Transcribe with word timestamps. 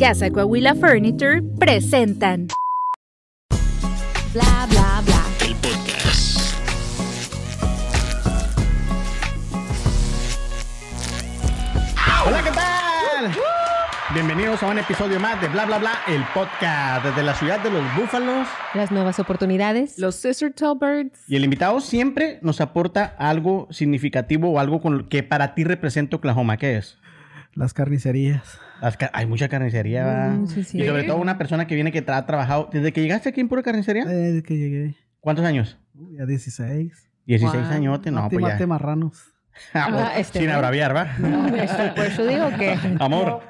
Casa 0.00 0.30
Coahuila 0.30 0.76
Furniture 0.76 1.42
presentan 1.58 2.46
Bla 4.32 4.68
Bla 4.70 5.02
Bla. 5.04 5.24
El 5.44 5.56
podcast. 5.56 6.54
Hola, 12.24 12.42
¿qué 12.44 12.50
tal? 12.52 13.32
Bienvenidos 14.14 14.62
a 14.62 14.68
un 14.68 14.78
episodio 14.78 15.18
más 15.18 15.40
de 15.40 15.48
Bla 15.48 15.66
Bla 15.66 15.78
Bla, 15.78 15.98
el 16.06 16.22
podcast 16.32 17.04
desde 17.04 17.24
la 17.24 17.34
ciudad 17.34 17.58
de 17.58 17.70
los 17.72 17.82
búfalos. 17.96 18.46
las 18.74 18.92
nuevas 18.92 19.18
oportunidades. 19.18 19.98
Los 19.98 20.14
Scissor 20.14 20.52
Birds. 20.80 21.24
Y 21.26 21.34
el 21.34 21.42
invitado 21.42 21.80
siempre 21.80 22.38
nos 22.42 22.60
aporta 22.60 23.16
algo 23.18 23.66
significativo 23.72 24.48
o 24.52 24.60
algo 24.60 24.80
con 24.80 25.08
que 25.08 25.24
para 25.24 25.56
ti 25.56 25.64
representa 25.64 26.14
Oklahoma. 26.14 26.56
¿Qué 26.56 26.76
es? 26.76 26.98
Las 27.58 27.74
carnicerías. 27.74 28.58
Las 28.80 28.96
ca- 28.96 29.10
hay 29.12 29.26
mucha 29.26 29.48
carnicería. 29.48 30.30
Mm, 30.30 30.46
sí, 30.46 30.64
sí. 30.64 30.80
Y 30.80 30.86
sobre 30.86 31.04
todo 31.04 31.16
una 31.16 31.36
persona 31.38 31.66
que 31.66 31.74
viene 31.74 31.90
que 31.92 32.04
tra- 32.04 32.16
ha 32.16 32.26
trabajado. 32.26 32.68
¿Desde 32.72 32.92
que 32.92 33.00
llegaste 33.02 33.28
aquí 33.30 33.40
en 33.40 33.48
pura 33.48 33.62
carnicería? 33.62 34.04
Desde 34.04 34.42
que 34.42 34.56
llegué. 34.56 34.94
¿Cuántos 35.20 35.44
años? 35.44 35.78
Uy, 35.94 36.18
a 36.20 36.26
16. 36.26 37.10
16 37.26 37.62
Wow. 37.64 37.72
añotes, 37.72 38.12
no, 38.12 38.22
Mate, 38.22 38.38
pues 38.38 38.58
ya. 38.58 38.66
marranos. 38.66 39.34
Ah, 39.74 40.12
este, 40.16 40.40
sin 40.40 40.50
abraviar, 40.50 40.94
¿va? 40.94 41.16
No, 41.18 41.46
eso, 41.48 41.76
por 41.94 42.04
eso 42.06 42.26
digo 42.26 42.48
que. 42.58 42.76
Amor, 43.00 43.42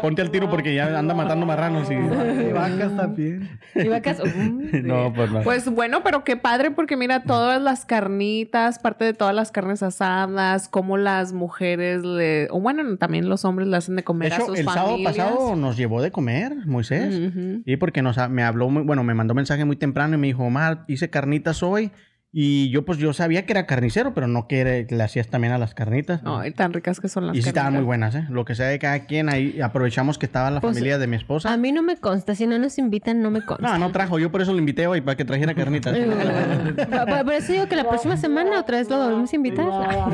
ponte 0.00 0.22
al 0.22 0.30
tiro 0.30 0.50
porque 0.50 0.74
ya 0.74 0.98
anda 0.98 1.14
matando 1.14 1.46
marranos 1.46 1.90
y... 1.90 1.94
Y 1.94 2.52
vacas 2.52 2.96
también. 2.96 3.58
Y 3.74 3.88
vacas. 3.88 4.20
mm, 4.24 4.82
No, 4.86 5.12
pues 5.12 5.30
no. 5.30 5.42
Pues 5.42 5.68
bueno, 5.68 6.02
pero 6.02 6.24
qué 6.24 6.36
padre 6.36 6.70
porque 6.70 6.96
mira 6.96 7.22
todas 7.22 7.60
las 7.60 7.84
carnitas, 7.84 8.78
parte 8.78 9.04
de 9.04 9.14
todas 9.14 9.34
las 9.34 9.50
carnes 9.52 9.82
asadas, 9.82 10.68
cómo 10.68 10.96
las 10.96 11.32
mujeres 11.32 12.04
le, 12.04 12.48
o 12.50 12.60
bueno, 12.60 12.96
también 12.96 13.28
los 13.28 13.44
hombres 13.44 13.68
le 13.68 13.76
hacen 13.76 13.96
de 13.96 14.00
De 14.00 14.04
comer 14.04 14.32
a 14.32 14.36
hecho, 14.36 14.46
sus 14.46 14.58
el 14.58 14.66
sábado 14.66 14.98
pasado 15.02 15.56
nos 15.56 15.76
llevó 15.76 16.02
de 16.02 16.10
comer, 16.10 16.54
Moisés. 16.66 17.14
Ujú. 17.28 17.62
Y 17.64 17.76
porque 17.76 18.02
nos, 18.02 18.16
me 18.30 18.42
habló, 18.42 18.68
muy, 18.68 18.82
bueno, 18.82 19.04
me 19.04 19.14
mandó 19.14 19.34
mensaje 19.34 19.64
muy 19.64 19.76
temprano 19.76 20.14
y 20.14 20.18
me 20.18 20.26
dijo, 20.28 20.44
Omar, 20.44 20.84
hice 20.88 21.10
carnitas 21.10 21.62
hoy. 21.62 21.90
Y 22.34 22.70
yo, 22.70 22.86
pues, 22.86 22.96
yo 22.98 23.12
sabía 23.12 23.44
que 23.44 23.52
era 23.52 23.66
carnicero, 23.66 24.14
pero 24.14 24.26
no 24.26 24.48
que 24.48 24.60
era- 24.60 24.86
que 24.86 24.96
le 24.96 25.02
hacías 25.04 25.28
también 25.28 25.52
a 25.52 25.58
las 25.58 25.74
carnitas. 25.74 26.22
Ay, 26.24 26.52
tan 26.52 26.72
ricas 26.72 26.98
que 26.98 27.08
son 27.08 27.26
las 27.26 27.36
y 27.36 27.42
sí 27.42 27.48
estaban 27.50 27.74
muy 27.74 27.82
buenas, 27.82 28.14
¿eh? 28.14 28.24
Lo 28.30 28.46
que 28.46 28.54
sea 28.54 28.68
de 28.68 28.78
cada 28.78 29.00
quien, 29.00 29.28
ahí 29.28 29.60
aprovechamos 29.60 30.16
que 30.16 30.24
estaba 30.24 30.50
la 30.50 30.62
Pues, 30.62 30.72
familia 30.74 30.96
de 30.96 31.06
mi 31.06 31.16
esposa. 31.16 31.52
A 31.52 31.58
mí 31.58 31.72
no 31.72 31.82
me 31.82 31.96
consta. 31.98 32.34
Si 32.34 32.46
no 32.46 32.58
nos 32.58 32.78
invitan, 32.78 33.20
no 33.20 33.30
me 33.30 33.42
consta. 33.44 33.68
No, 33.68 33.78
no 33.78 33.92
trajo, 33.92 34.18
yo 34.18 34.32
por 34.32 34.40
eso 34.40 34.52
lo 34.54 34.58
invité 34.60 34.86
hoy, 34.86 35.02
para 35.02 35.14
que 35.16 35.26
trajera 35.26 35.54
carnitas. 35.54 35.94
Por, 37.24 37.32
eso 37.34 37.52
digo 37.52 37.66
que 37.68 37.76
la 37.76 37.84
próxima 37.88 38.16
semana 38.16 38.58
otra 38.60 38.78
vez 38.78 38.88
lo 38.88 38.96
volvemos 38.98 39.30
a 39.32 39.36
invitar. 39.36 39.66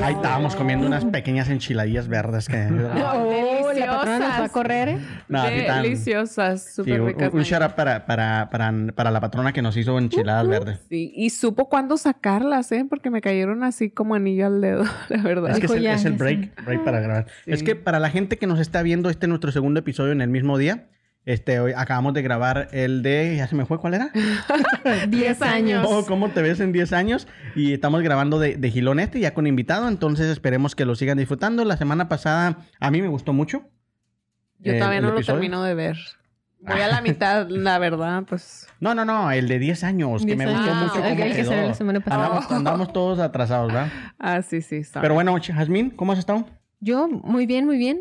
Ahí 0.03 0.15
estábamos 0.15 0.57
comiendo 0.57 0.87
unas 0.89 1.05
pequeñas 1.05 1.49
enchiladillas 1.49 2.09
verdes 2.09 2.49
que... 2.49 2.67
Oh, 3.69 3.73
la 3.73 3.87
patrona 3.87 4.19
nos 4.19 4.41
va 4.41 4.45
a 4.45 4.49
correr. 4.49 4.89
¿eh? 4.89 4.99
No, 5.29 5.43
tan- 5.43 5.83
Deliciosas, 5.83 6.63
Sí, 6.63 6.73
súper 6.77 7.01
un, 7.01 7.07
ricas. 7.09 7.33
un 7.33 7.43
shout 7.43 7.63
out 7.63 7.73
para, 7.73 8.07
para, 8.07 8.49
para, 8.51 8.73
para 8.95 9.11
la 9.11 9.21
patrona 9.21 9.53
que 9.53 9.63
nos 9.63 9.77
hizo 9.77 9.97
enchiladas 9.99 10.49
verdes. 10.49 10.81
Sí, 10.89 11.13
y 11.15 11.31
supo 11.31 11.69
cuándo 11.69 11.97
sacarlas, 12.09 12.73
¿eh? 12.73 12.87
Porque 12.89 13.11
me 13.11 13.21
cayeron 13.21 13.63
así 13.63 13.91
como 13.91 14.15
anillo 14.15 14.47
al 14.47 14.61
dedo, 14.61 14.85
la 15.09 15.23
verdad. 15.23 15.51
Es 15.51 15.61
que 15.61 15.67
es 15.67 15.73
el, 15.73 15.87
es 15.87 16.05
el 16.07 16.13
break, 16.15 16.65
break 16.65 16.85
para 16.85 17.01
grabar. 17.01 17.27
Sí. 17.45 17.53
Es 17.53 17.63
que 17.63 17.77
para 17.77 17.99
la 17.99 18.09
gente 18.11 18.39
que 18.39 18.47
nos 18.47 18.61
está 18.61 18.83
viendo, 18.83 19.11
este 19.11 19.27
es 19.27 19.29
nuestro 19.29 19.53
segundo 19.53 19.81
episodio 19.81 20.13
en 20.13 20.23
el 20.23 20.31
mismo 20.31 20.57
día. 20.57 20.89
Este, 21.27 21.61
hoy 21.61 21.73
acabamos 21.77 22.15
de 22.15 22.23
grabar 22.23 22.69
el 22.73 23.03
de, 23.03 23.37
ya 23.37 23.47
se 23.47 23.55
me 23.55 23.67
fue, 23.67 23.79
¿cuál 23.79 23.95
era? 23.95 24.11
10 25.09 25.43
años. 25.43 25.87
Oh, 25.87 26.07
¿Cómo 26.07 26.31
te 26.31 26.41
ves 26.41 26.61
en 26.61 26.73
10 26.73 26.95
años? 26.95 27.29
Y 27.55 27.75
estamos 27.75 28.03
grabando 28.03 28.39
de, 28.39 28.57
de 28.57 28.71
Gilón 28.71 28.99
este, 28.99 29.21
ya 29.21 29.35
con 29.35 29.47
invitado, 29.47 29.89
entonces 29.89 30.29
esperemos 30.29 30.75
que 30.75 30.87
lo 30.87 30.95
sigan 30.95 31.19
disfrutando. 31.19 31.67
La 31.67 31.77
semana 31.77 32.09
pasada 32.09 32.61
a 32.81 32.91
mí 32.91 33.03
me 33.03 33.09
gustó 33.09 33.35
mucho. 33.35 33.69
Yo 34.61 34.73
eh, 34.73 34.79
todavía 34.79 35.03
no 35.03 35.09
lo 35.09 35.17
episodio. 35.17 35.41
termino 35.41 35.63
de 35.63 35.75
ver. 35.75 35.99
Voy 36.61 36.81
a 36.81 36.89
la 36.89 37.01
mitad, 37.01 37.47
la 37.51 37.79
verdad, 37.79 38.25
pues. 38.29 38.67
No, 38.81 38.95
no, 38.95 39.05
no, 39.05 39.31
el 39.31 39.49
de 39.49 39.59
10 39.59 39.85
años, 39.85 40.21
que 40.23 40.27
10 40.35 40.39
me 40.39 40.45
años. 40.45 40.57
gustó 40.59 40.73
Ah, 40.73 40.81
mucho 40.83 40.95
el 40.97 41.03
cómo 41.03 41.17
que 41.25 41.33
quedó. 41.43 41.51
la 41.53 41.75
semana 41.75 42.01
pasada. 42.01 42.27
Andamos, 42.27 42.53
andamos 42.53 42.93
todos 42.93 43.19
atrasados, 43.21 43.73
¿verdad? 43.73 43.89
Ah, 44.19 44.43
sí, 44.43 44.61
sí. 44.61 44.83
Pero 45.01 45.15
bueno, 45.15 45.37
Jazmín, 45.41 45.91
¿cómo 45.91 46.13
has 46.13 46.19
estado? 46.19 46.47
Yo, 46.81 47.09
muy 47.09 47.47
bien, 47.47 47.65
muy 47.67 47.79
bien. 47.79 48.01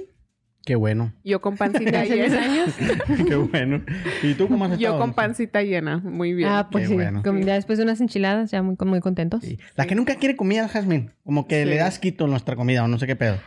Qué 0.66 0.76
bueno, 0.76 1.14
Yo 1.24 1.40
con 1.40 1.56
pancita 1.56 2.02
10 2.04 2.10
llena. 2.30 2.42
años. 2.44 2.76
qué 3.28 3.36
bueno. 3.38 3.84
¿Y 4.22 4.34
tú 4.34 4.50
cómo 4.50 4.66
has 4.66 4.72
estado? 4.74 4.94
Yo 4.96 5.00
con 5.00 5.14
pancita 5.14 5.62
llena. 5.64 6.00
Muy 6.00 6.34
bien. 6.34 6.50
Ah, 6.52 6.68
pues 6.70 6.84
Qué 6.84 6.88
sí. 6.90 6.94
bueno. 6.96 7.22
Como 7.24 7.40
Ya 7.40 7.54
después 7.54 7.78
de 7.78 7.86
unas 7.86 8.02
enchiladas, 8.02 8.52
ya 8.52 8.62
muy, 8.62 8.76
muy 8.86 9.00
contentos. 9.00 9.44
Sí. 9.44 9.58
La 9.76 9.86
que 9.86 9.96
nunca 9.96 10.16
quiere 10.16 10.36
comida, 10.36 10.68
Jazmín. 10.68 11.14
Como 11.24 11.48
que 11.48 11.64
Sí. 11.64 11.70
le 11.70 11.78
das 11.78 12.00
quito 12.00 12.26
a 12.26 12.28
nuestra 12.28 12.58
comida 12.58 12.84
o 12.84 12.90
no 12.90 13.00
sé 13.00 13.08
qué 13.08 13.16
pedo. 13.16 13.38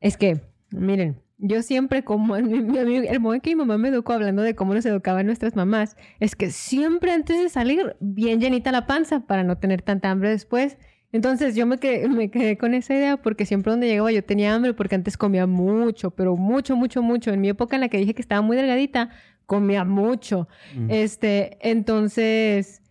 Es 0.00 0.16
que, 0.16 0.40
miren, 0.72 1.20
yo 1.42 1.62
siempre 1.62 2.04
como 2.04 2.36
mi, 2.36 2.60
mi 2.60 2.78
amigo- 2.78 3.08
el 3.08 3.34
en 3.34 3.40
que 3.40 3.50
mi 3.50 3.56
mamá 3.56 3.78
me 3.78 3.88
educó 3.88 4.12
hablando 4.12 4.42
de 4.42 4.54
cómo 4.54 4.74
nos 4.74 4.84
educaban 4.86 5.26
nuestras 5.26 5.56
mamás, 5.56 5.96
es 6.20 6.36
que 6.36 6.50
siempre 6.50 7.12
antes 7.12 7.38
de 7.40 7.48
salir, 7.48 7.96
bien 8.00 8.40
llenita 8.40 8.72
la 8.72 8.86
panza 8.86 9.20
para 9.20 9.42
no 9.42 9.58
tener 9.58 9.82
tanta 9.82 10.10
hambre 10.10 10.30
después. 10.30 10.76
Entonces 11.12 11.56
yo 11.56 11.66
me 11.66 11.78
quedé, 11.78 12.08
me 12.08 12.30
quedé 12.30 12.56
con 12.56 12.72
esa 12.74 12.94
idea 12.94 13.16
porque 13.16 13.44
siempre 13.46 13.72
donde 13.72 13.88
llegaba 13.88 14.12
yo 14.12 14.22
tenía 14.22 14.54
hambre 14.54 14.74
porque 14.74 14.94
antes 14.94 15.16
comía 15.16 15.46
mucho, 15.46 16.12
pero 16.12 16.36
mucho, 16.36 16.76
mucho, 16.76 17.02
mucho. 17.02 17.32
En 17.32 17.40
mi 17.40 17.48
época 17.48 17.76
en 17.76 17.80
la 17.80 17.88
que 17.88 17.98
dije 17.98 18.14
que 18.14 18.22
estaba 18.22 18.42
muy 18.42 18.56
delgadita, 18.56 19.10
comía 19.46 19.84
mucho. 19.84 20.46
Mm. 20.76 20.90
Este, 20.90 21.58
entonces, 21.68 22.82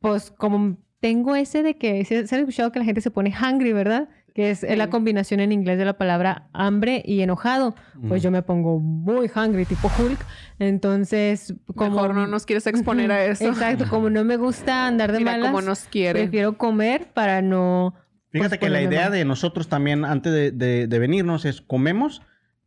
pues 0.00 0.30
como 0.30 0.78
tengo 1.00 1.36
ese 1.36 1.62
de 1.62 1.76
que 1.76 2.04
se, 2.04 2.26
se 2.26 2.36
ha 2.36 2.38
escuchado 2.38 2.72
que 2.72 2.78
la 2.78 2.84
gente 2.84 3.00
se 3.02 3.10
pone 3.10 3.34
hungry, 3.38 3.72
¿verdad? 3.72 4.08
Que 4.36 4.50
es 4.50 4.62
la 4.76 4.84
Sí. 4.84 4.90
combinación 4.90 5.40
en 5.40 5.50
inglés 5.50 5.78
de 5.78 5.86
la 5.86 5.94
palabra 5.96 6.48
hambre 6.52 7.02
y 7.06 7.22
enojado. 7.22 7.74
Pues 8.06 8.20
Mm. 8.20 8.24
yo 8.24 8.30
me 8.30 8.42
pongo 8.42 8.78
muy 8.80 9.30
hungry, 9.34 9.64
tipo 9.64 9.90
Hulk. 9.98 10.18
Entonces, 10.58 11.54
como 11.74 11.92
Mejor 11.96 12.14
no 12.14 12.26
nos 12.26 12.44
quieres 12.44 12.66
exponer 12.66 13.10
a 13.12 13.24
eso. 13.24 13.46
Exacto, 13.48 13.86
como 13.88 14.10
no 14.10 14.24
me 14.24 14.36
gusta 14.36 14.86
andar 14.86 15.10
de 15.12 15.20
Mira 15.20 15.32
malas, 15.32 15.50
cómo 15.52 15.62
nos 15.62 15.84
quiere. 15.84 16.20
prefiero 16.24 16.58
comer 16.58 17.08
para 17.14 17.40
no 17.40 17.94
Fíjate 18.30 18.58
pues, 18.58 18.60
que 18.60 18.68
la 18.68 18.82
idea 18.82 19.04
mal. 19.04 19.12
de 19.12 19.24
nosotros 19.24 19.68
también, 19.68 20.04
antes 20.04 20.30
de, 20.32 20.50
de- 20.50 20.86
de 20.86 20.98
venirnos, 20.98 21.46
es 21.46 21.62
comemos, 21.62 22.20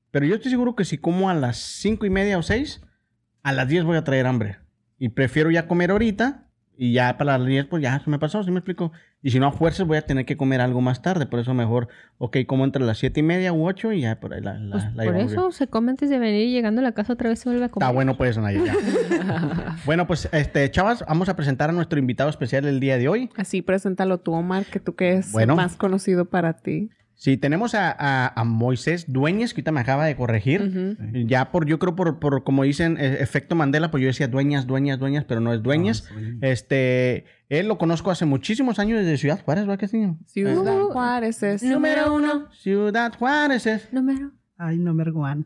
pero 0.10 0.26
yo 0.26 0.34
estoy 0.36 0.50
seguro 0.50 0.76
que 0.76 0.86
si 0.86 0.98
como 0.98 1.30
a 1.30 1.36
las 1.36 1.58
cinco 1.58 2.08
y 2.08 2.10
media 2.10 2.40
o 2.40 2.42
seis, 2.42 2.82
a 3.44 3.52
las 3.54 3.68
10 3.68 3.84
voy 3.84 3.98
a 3.98 4.04
traer 4.04 4.26
hambre. 4.26 4.58
Y 4.98 5.10
prefiero 5.10 5.52
ya 5.52 5.68
comer 5.68 5.92
ahorita 5.92 6.48
y 6.76 6.94
ya 6.94 7.16
para 7.18 7.38
las 7.38 7.46
10, 7.48 7.66
pues 7.68 7.84
ya 7.84 8.00
se 8.00 8.10
me 8.10 8.18
pasó, 8.18 8.42
¿sí 8.44 8.50
me 8.50 8.58
explico? 8.58 8.92
Y 9.22 9.32
si 9.32 9.40
no 9.40 9.48
a 9.48 9.52
fuerzas 9.52 9.86
voy 9.86 9.98
a 9.98 10.02
tener 10.04 10.26
que 10.26 10.38
comer 10.38 10.62
algo 10.62 10.80
más 10.80 11.02
tarde, 11.02 11.26
por 11.26 11.40
eso 11.42 11.54
mejor, 11.54 11.90
ok, 12.20 12.38
como 12.48 12.64
entre 12.64 12.82
las 12.86 12.98
siete 13.00 13.20
y 13.20 13.24
media 13.24 13.52
u 13.52 13.68
ocho 13.68 13.92
y 13.92 14.02
ya 14.02 14.18
por 14.20 14.34
ahí 14.34 14.40
la, 14.42 14.58
la, 14.58 14.72
Pues, 14.72 14.96
la 14.96 15.04
por 15.04 15.16
eso 15.18 15.42
bien. 15.42 15.52
se 15.52 15.68
come 15.68 15.92
antes 15.92 16.10
de 16.10 16.20
venir 16.20 16.48
y 16.48 16.52
llegando 16.54 16.80
a 16.80 16.84
la 16.86 16.94
casa 16.94 17.12
otra 17.14 17.28
vez 17.30 17.40
se 17.40 17.50
vuelve 17.50 17.66
a 17.66 17.70
comer. 17.70 17.84
Está 17.86 17.94
bueno 17.94 18.16
pues, 18.16 18.38
Naya, 18.38 18.64
ya. 18.64 19.76
bueno, 19.86 20.08
pues, 20.08 20.30
este, 20.32 20.72
chavas, 20.72 21.04
vamos 21.08 21.28
a 21.28 21.36
presentar 21.36 21.70
a 21.70 21.74
nuestro 21.74 22.00
invitado 22.00 22.30
especial 22.30 22.66
el 22.66 22.80
día 22.80 22.98
de 22.98 23.10
hoy. 23.10 23.30
Así 23.36 23.62
preséntalo 23.62 24.20
tú, 24.20 24.32
Omar, 24.34 24.66
que 24.66 24.80
tú 24.80 24.96
que 24.96 25.16
es 25.16 25.32
Bueno. 25.34 25.56
más 25.56 25.76
conocido 25.76 26.26
para 26.26 26.54
ti. 26.54 26.90
Sí, 27.22 27.36
tenemos 27.36 27.76
a, 27.76 27.92
a- 27.92 28.32
a 28.34 28.44
Moisés 28.46 29.12
Dueñez, 29.12 29.54
que 29.54 29.60
ahorita 29.60 29.74
me 29.74 29.82
acaba 29.82 30.06
de 30.06 30.16
corregir. 30.16 30.98
Ya 31.28 31.52
por, 31.52 31.66
yo 31.66 31.78
creo 31.78 31.94
por, 31.94 32.18
por 32.20 32.46
como 32.46 32.64
dicen, 32.64 32.96
eh, 32.98 33.18
efecto 33.20 33.56
Mandela, 33.56 33.92
pues 33.92 34.00
yo 34.02 34.08
decía 34.08 34.30
dueñas, 34.30 34.66
dueñas, 34.68 35.00
dueñas, 35.00 35.26
pero 35.28 35.42
no 35.42 35.54
es 35.54 35.62
dueñas. 35.62 36.06
No, 36.16 36.48
Este, 36.48 37.26
él 37.50 37.68
lo 37.68 37.78
conozco 37.78 38.10
hace 38.10 38.24
muchísimos 38.24 38.80
años 38.80 39.00
desde 39.00 39.18
Ciudad 39.18 39.42
Juárez, 39.44 39.66
¿verdad 39.66 39.80
que 39.80 39.90
sí? 39.90 40.02
Ciudad 40.28 40.82
Uh, 40.82 40.92
Juárez 40.92 41.44
es. 41.44 41.62
Número 41.62 42.14
uno. 42.14 42.48
Ciudad 42.54 43.12
Juárez 43.20 43.66
es. 43.68 43.92
Número. 43.92 44.32
Ay, 44.62 44.78
no 44.78 44.94
me 44.94 45.04
one. 45.10 45.46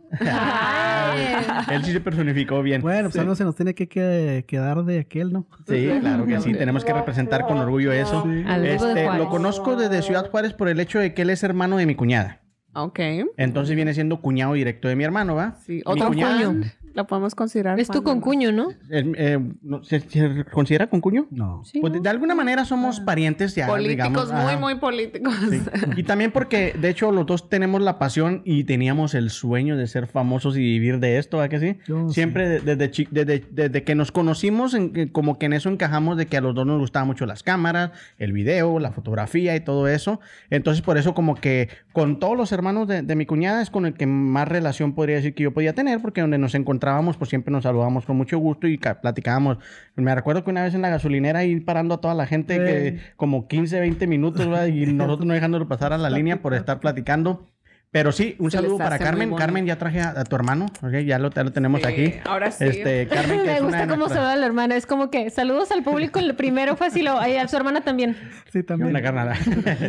él 1.72 1.86
sí 1.86 1.92
se 1.92 2.02
personificó 2.02 2.64
bien. 2.64 2.82
Bueno, 2.82 3.10
pues 3.12 3.20
algo 3.22 3.36
se 3.36 3.44
nos 3.44 3.56
tiene 3.56 3.76
que, 3.76 3.88
que- 3.88 4.44
quedar 4.48 4.84
de 4.86 5.00
aquel, 5.02 5.32
¿no? 5.32 5.46
Sí, 5.68 5.88
claro 6.02 6.26
que 6.26 6.42
sí, 6.42 6.54
tenemos 6.54 6.84
que 6.84 6.94
representar 6.94 7.46
con 7.46 7.60
orgullo 7.60 7.92
eso. 7.92 8.24
Sí. 8.24 8.44
Este, 8.64 9.06
lo 9.18 9.30
conozco 9.30 9.76
desde 9.76 10.02
Ciudad 10.02 10.30
Juárez 10.32 10.54
por 10.54 10.68
el 10.68 10.80
hecho 10.80 10.98
de 10.98 11.14
que 11.14 11.22
él 11.22 11.30
es 11.30 11.44
hermano 11.44 11.78
de 11.78 11.86
mi 11.86 11.94
cuñada. 11.94 12.42
Ok. 12.74 13.00
Entonces 13.38 13.76
viene 13.76 13.94
siendo 13.94 14.20
cuñado 14.20 14.54
directo 14.54 14.88
de 14.88 14.96
mi 14.96 15.04
hermano, 15.04 15.36
¿va? 15.36 15.58
Sí. 15.64 15.74
Mi 15.74 15.82
Otro 15.86 16.08
cuñada- 16.08 16.38
Juan. 16.44 16.72
La 16.94 17.06
podemos 17.06 17.34
considerar. 17.34 17.80
Es 17.80 17.88
tu 17.88 18.04
concuño, 18.04 18.52
¿no? 18.52 18.70
Eh, 18.90 19.12
eh, 19.18 19.40
no, 19.64 19.84
¿se, 19.84 20.00
se 20.02 20.46
considera 20.52 20.88
concuño? 20.88 21.26
No. 21.32 21.64
Sí. 21.66 21.80
Pues 21.82 21.92
de, 21.94 21.98
¿no? 22.00 22.04
de 22.04 22.10
alguna 22.10 22.36
manera 22.36 22.66
somos 22.66 23.00
parientes 23.00 23.56
ya, 23.56 23.66
Políticos, 23.68 24.10
digamos. 24.12 24.32
muy, 24.32 24.52
ajá. 24.54 24.60
muy 24.60 24.76
políticos. 24.76 25.34
Sí. 25.50 25.62
Y 25.98 26.04
también 26.04 26.32
porque, 26.32 26.74
de 26.80 26.90
hecho, 26.90 27.12
los 27.12 27.26
dos 27.26 27.50
tenemos 27.50 27.82
la 27.82 27.98
pasión 27.98 28.42
y 28.46 28.64
teníamos 28.66 29.16
el 29.16 29.30
sueño 29.32 29.76
de 29.76 29.88
ser 29.88 30.06
famosos 30.08 30.56
y 30.56 30.60
vivir 30.60 31.00
de 31.00 31.18
esto, 31.18 31.38
¿verdad 31.38 31.50
que 31.50 31.60
sí? 31.60 31.80
Yo 31.88 32.08
sí. 32.10 32.14
Siempre 32.14 32.48
de- 32.48 32.76
desde, 32.76 33.08
desde, 33.12 33.44
desde 33.52 33.84
que 33.84 33.96
nos 33.96 34.12
conocimos, 34.12 34.74
en 34.76 35.08
como 35.10 35.40
que 35.40 35.48
en 35.48 35.54
eso 35.54 35.70
encajamos 35.70 36.18
de 36.18 36.28
que 36.28 36.38
a 36.38 36.42
los 36.42 36.54
dos 36.54 36.66
nos 36.68 36.80
gustaban 36.80 37.08
mucho 37.08 37.26
las 37.26 37.42
cámaras, 37.44 37.92
el 38.20 38.34
video, 38.34 38.78
la 38.80 38.92
fotografía 38.92 39.56
y 39.56 39.60
todo 39.62 39.88
eso. 39.88 40.20
Entonces, 40.50 40.82
por 40.84 40.98
eso 40.98 41.14
como 41.14 41.36
que 41.36 41.70
con 41.92 42.20
todos 42.20 42.38
los 42.38 42.52
hermanos 42.52 42.88
de, 42.88 43.02
de 43.02 43.16
mi 43.16 43.26
cuñada 43.26 43.62
es 43.62 43.70
con 43.70 43.86
el 43.88 43.94
que 43.96 44.06
más 44.06 44.48
relación 44.48 44.94
podría 44.94 45.16
decir 45.16 45.34
que 45.34 45.44
yo 45.44 45.54
podía 45.54 45.74
tener, 45.74 46.02
porque 46.02 46.22
donde 46.22 46.38
nos 46.38 46.54
encontrábamos, 46.84 47.18
pues 47.18 47.30
siempre 47.30 47.52
nos 47.52 47.64
saludábamos 47.64 48.06
con 48.06 48.18
mucho 48.18 48.38
gusto 48.38 48.68
y 48.68 48.78
platicábamos. 48.78 49.58
Me 49.96 50.14
recuerdo 50.14 50.44
que 50.44 50.50
una 50.50 50.64
vez 50.64 50.74
en 50.74 50.82
la 50.82 50.90
gasolinera 50.90 51.46
ir 51.46 51.64
parando 51.64 51.96
a 51.96 52.02
toda 52.02 52.14
la 52.14 52.28
gente 52.28 52.58
que 52.58 53.00
como 53.16 53.48
15, 53.48 53.80
20 53.80 54.08
minutos, 54.08 54.48
¿verdad? 54.48 54.68
y 54.68 54.86
nosotros 54.88 55.26
no 55.26 55.34
dejándolo 55.34 55.68
pasar 55.68 55.94
a 55.94 55.98
la 55.98 56.10
línea 56.10 56.42
por 56.42 56.54
estar 56.54 56.80
platicando. 56.80 57.53
Pero 57.94 58.12
sí, 58.12 58.36
un 58.40 58.50
Se 58.52 58.58
saludo 58.58 58.80
para 58.80 58.98
Carmen. 59.00 59.34
Carmen, 59.36 59.66
ya 59.68 59.78
traje 59.78 60.02
a, 60.02 60.10
a 60.20 60.24
tu 60.26 60.36
hermano. 60.36 60.66
ok, 60.82 60.92
Ya, 61.06 61.20
lo, 61.20 61.30
ya 61.30 61.44
lo 61.44 61.52
tenemos 61.54 61.80
Sí, 61.82 61.88
aquí. 61.88 62.14
Ahora 62.26 62.50
sí. 62.52 62.66
Este, 62.66 63.08
Carmen, 63.08 63.40
que 63.42 63.46
Me 63.46 63.56
es 63.58 63.62
gusta 63.62 63.82
cómo 63.84 63.96
nuestras- 63.98 64.20
saluda 64.20 64.36
la 64.36 64.46
hermana. 64.48 64.76
Es 64.76 64.86
como 64.88 65.12
que 65.12 65.30
saludos 65.30 65.72
al 65.72 65.84
público. 65.84 66.20
El 66.20 66.34
primero 66.36 66.76
fue 66.76 66.88
así, 66.88 67.04
lo, 67.04 67.20
a 67.20 67.48
su 67.48 67.56
hermana 67.56 67.82
también. 67.82 68.18
Sí, 68.52 68.64
también. 68.64 68.90
Una 68.90 69.02
carnada. 69.02 69.36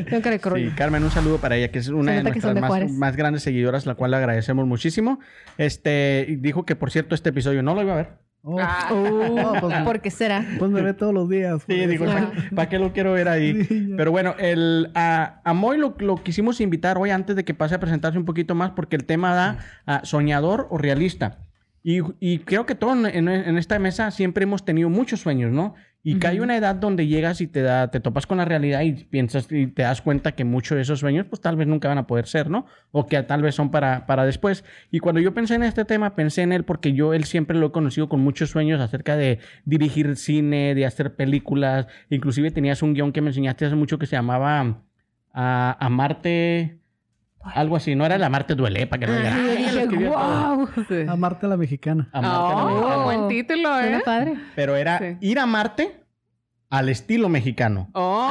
Tengo 0.09 0.23
que 0.23 0.31
recordar. 0.31 0.61
Sí, 0.61 0.71
Carmen, 0.77 1.03
un 1.03 1.11
saludo 1.11 1.39
para 1.39 1.57
ella, 1.57 1.71
que 1.73 1.79
es 1.79 1.89
una 1.89 2.13
Se 2.13 2.17
de 2.19 2.23
nuestras 2.25 2.55
de 2.55 2.61
más, 2.61 2.91
más 2.93 3.17
grandes 3.17 3.43
seguidoras, 3.43 3.87
la 3.87 3.95
cual 3.95 4.11
le 4.11 4.19
agradecemos 4.19 4.67
muchísimo. 4.67 5.19
Este, 5.57 6.37
dijo 6.41 6.67
que 6.67 6.77
por 6.77 6.91
cierto, 6.91 7.15
este 7.15 7.31
episodio 7.31 7.63
no 7.63 7.75
lo 7.75 7.83
iba 7.83 7.95
a 7.95 7.97
ver. 7.97 8.09
Oh, 8.47 8.59
Ah, 8.61 8.89
No, 8.91 9.55
pues, 9.61 9.75
¿Por 9.85 10.01
qué 10.01 10.11
será? 10.11 10.45
pues 10.59 10.71
me 10.71 10.83
ve 10.83 10.93
todos 10.93 11.15
los 11.15 11.29
días. 11.31 11.63
Sí, 11.67 11.81
eso. 11.81 11.89
digo, 11.91 12.05
¿para 12.55 12.69
qué 12.69 12.79
lo 12.79 12.93
quiero 12.93 13.13
ver 13.15 13.29
ahí? 13.29 13.65
Sí. 13.69 13.95
Pero 13.97 14.11
bueno, 14.11 14.35
el, 14.39 14.91
a, 14.95 15.41
a 15.45 15.53
Moy 15.55 15.79
lo, 15.79 15.95
lo 15.99 16.23
quisimos 16.23 16.61
invitar 16.61 16.99
hoy 16.99 17.11
antes 17.11 17.35
de 17.37 17.45
que 17.45 17.55
pase 17.55 17.75
a 17.75 17.81
presentarse 17.81 18.19
un 18.19 18.25
poquito 18.27 18.55
más, 18.55 18.73
porque 18.73 18.97
el 18.97 19.05
tema 19.05 19.35
da 19.35 19.59
a 19.87 20.05
soñador 20.05 20.67
o 20.71 20.77
realista. 20.79 21.39
Y, 21.83 22.01
y 22.21 22.41
creo 22.41 22.67
que 22.67 22.75
todos 22.75 22.97
en, 23.09 23.29
en 23.29 23.59
esta 23.59 23.79
mesa 23.79 24.11
siempre 24.11 24.45
hemos 24.45 24.65
tenido 24.65 24.89
muchos 24.91 25.21
sueños, 25.21 25.51
¿no? 25.53 25.75
Y 26.07 26.19
que 26.19 26.27
hay 26.27 26.41
una 26.41 26.55
edad 26.55 26.75
donde 26.75 27.07
llegas 27.07 27.41
y 27.41 27.47
te, 27.47 27.63
da, 27.63 27.91
te 27.91 27.99
topas 27.99 28.27
con 28.27 28.37
la 28.37 28.45
realidad 28.45 28.83
y 28.83 28.93
piensas 28.93 29.51
y 29.51 29.69
te 29.69 29.83
das 29.83 30.03
cuenta 30.03 30.33
que 30.33 30.45
muchos 30.45 30.77
de 30.77 30.83
esos 30.83 31.01
sueños, 31.01 31.25
pues 31.31 31.41
tal 31.41 31.57
vez 31.57 31.67
nunca 31.67 31.89
van 31.89 31.97
a 31.97 32.07
poder 32.07 32.27
ser, 32.27 32.51
¿no? 32.51 32.67
O 32.93 33.07
que 33.07 33.23
tal 33.23 33.41
vez 33.41 33.55
son 33.55 33.71
para, 33.71 34.05
para 34.05 34.27
después. 34.27 34.65
Y 34.91 34.99
cuando 34.99 35.23
yo 35.23 35.33
pensé 35.33 35.55
en 35.55 35.63
este 35.63 35.87
tema, 35.87 36.15
pensé 36.15 36.43
en 36.43 36.53
él 36.53 36.65
porque 36.65 36.93
yo 36.93 37.15
él 37.15 37.25
siempre 37.25 37.57
lo 37.57 37.69
he 37.69 37.73
conocido 37.73 38.11
con 38.11 38.21
muchos 38.21 38.51
sueños 38.51 38.83
acerca 38.83 39.17
de 39.17 39.39
dirigir 39.65 40.17
cine, 40.17 40.75
de 40.75 40.85
hacer 40.85 41.17
películas. 41.17 41.87
Inclusive 42.11 42.51
tenías 42.51 42.83
un 42.83 42.93
guion 42.93 43.11
que 43.11 43.23
me 43.23 43.31
enseñaste 43.31 43.65
hace 43.65 43.75
mucho 43.75 43.99
que 43.99 44.05
se 44.05 44.17
llamaba 44.17 44.83
a, 45.33 45.77
Amarte... 45.81 46.84
Algo 47.45 47.77
así, 47.77 47.95
no 47.95 48.07
era 48.07 48.17
la 48.19 48.29
Marte 48.31 48.55
duele, 48.55 48.87
para 48.87 49.01
que 49.01 49.07
no 49.07 49.17
digan, 49.19 49.35
wow. 50.11 50.69
sí. 50.89 51.07
A 51.09 51.17
la 51.49 51.57
mexicana. 51.57 52.09
Amarte 52.13 52.53
a 52.53 52.57
la 52.57 52.65
Oh, 52.65 52.69
mexicana. 52.75 53.05
buen 53.05 53.29
título, 53.29 53.81
¿eh? 53.81 54.03
Padre. 54.05 54.35
Pero 54.55 54.77
era 54.77 54.99
Sí. 54.99 55.17
ir 55.21 55.39
a 55.39 55.47
Marte 55.47 56.01
al 56.71 56.89
estilo 56.89 57.29
mexicano. 57.29 57.89
Oh, 57.93 58.31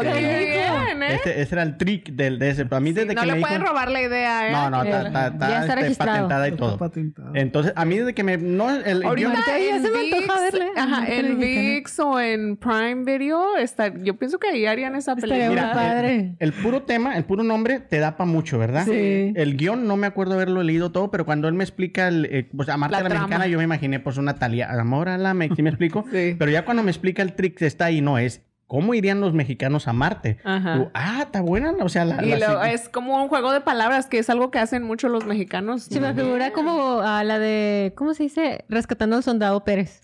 Qué 0.00 0.08
qué 0.08 0.18
bien, 0.18 1.02
¿eh? 1.02 1.14
Este, 1.14 1.42
ese 1.42 1.54
era 1.54 1.62
el 1.64 1.76
trick 1.76 2.10
del, 2.12 2.38
de 2.38 2.50
ese. 2.50 2.66
Para 2.66 2.80
mí, 2.80 2.90
Sí, 2.90 2.94
desde 2.94 3.14
no 3.14 3.20
que 3.22 3.26
le 3.26 3.32
me 3.32 3.38
dijo... 3.38 3.48
pueden 3.48 3.66
robar 3.66 3.90
la 3.90 4.02
idea, 4.02 4.48
¿eh? 4.48 4.52
No, 4.52 4.70
no, 4.70 4.82
está, 4.84 5.06
está, 5.06 5.26
está, 5.28 5.48
Ya 5.48 5.60
está 5.62 5.80
este, 5.80 5.94
patentada 5.96 6.48
y 6.48 6.52
todo. 6.52 6.78
patentado. 6.78 7.30
Entonces, 7.34 7.72
a 7.76 7.84
mí 7.84 7.98
desde 7.98 8.14
que 8.14 8.22
me... 8.24 8.36
No, 8.38 8.70
el, 8.70 9.02
Ahorita 9.02 9.32
yo- 9.32 9.54
en 9.76 9.82
se 9.82 9.90
me 9.90 9.98
antoja 10.00 10.40
VIX, 10.40 10.52
verle. 10.52 10.66
Ajá, 10.76 11.06
en. 11.08 11.38
VIX 11.38 11.98
o 12.00 12.20
en 12.20 12.56
Prime 12.56 13.04
Video, 13.04 13.56
está, 13.56 13.92
yo 14.02 14.16
pienso 14.16 14.38
que 14.38 14.48
ahí 14.48 14.66
harían 14.66 14.94
esa 14.94 15.16
película. 15.16 15.72
padre. 15.72 16.34
el 16.38 16.52
puro 16.52 16.82
tema, 16.82 17.16
el 17.16 17.24
puro 17.24 17.42
nombre, 17.42 17.80
te 17.80 17.98
da 17.98 18.16
para 18.16 18.30
mucho, 18.30 18.58
¿verdad? 18.58 18.84
Sí. 18.84 19.32
El 19.34 19.56
guion, 19.56 19.86
no 19.86 19.96
me 19.96 20.06
acuerdo 20.06 20.34
haberlo 20.34 20.62
leído 20.62 20.92
todo, 20.92 21.10
pero 21.10 21.24
cuando 21.24 21.48
él 21.48 21.54
me 21.54 21.64
explica, 21.64 22.08
el, 22.08 22.26
eh, 22.30 22.48
pues, 22.56 22.68
Amarte 22.68 22.92
La 22.92 22.98
a 22.98 23.02
la 23.02 23.08
trama. 23.08 23.26
mexicana, 23.26 23.46
yo 23.46 23.58
me 23.58 23.64
imaginé, 23.64 24.00
pues, 24.00 24.16
una 24.16 24.34
Talia. 24.36 24.70
Amor 24.70 25.08
a 25.08 25.18
la 25.18 25.34
me 25.34 25.48
¿sí 25.54 25.62
me 25.62 25.70
explico? 25.70 26.04
Sí. 26.12 26.34
Pero 26.38 26.50
ya 26.50 26.64
cuando 26.64 26.82
me 26.82 26.90
explica 26.90 27.22
el 27.22 27.34
trick, 27.34 27.60
está 27.62 27.86
ahí, 27.86 28.00
no, 28.00 28.18
es... 28.18 28.42
¿Cómo 28.70 28.94
irían 28.94 29.20
los 29.20 29.32
mexicanos 29.34 29.88
a 29.88 29.92
Marte? 29.92 30.38
Ajá. 30.44 30.74
Tú, 30.76 30.90
ah, 30.94 31.22
está 31.22 31.40
buena, 31.40 31.72
o 31.80 31.88
sea, 31.88 32.04
la... 32.04 32.24
Y 32.24 32.36
la- 32.38 32.70
es 32.70 32.88
como 32.88 33.20
un 33.20 33.28
juego 33.28 33.50
de 33.50 33.60
palabras, 33.60 34.06
que 34.06 34.18
es 34.20 34.30
algo 34.30 34.52
que 34.52 34.60
hacen 34.60 34.84
mucho 34.84 35.08
los 35.08 35.26
mexicanos. 35.26 35.82
Se 35.82 36.00
me 36.00 36.14
figura 36.14 36.52
como 36.52 37.00
a 37.00 37.24
la 37.24 37.40
de, 37.40 37.92
¿cómo 37.96 38.14
se 38.14 38.22
dice? 38.22 38.64
Rescatando 38.68 39.16
al 39.16 39.24
soldado 39.24 39.64
Pérez. 39.64 40.02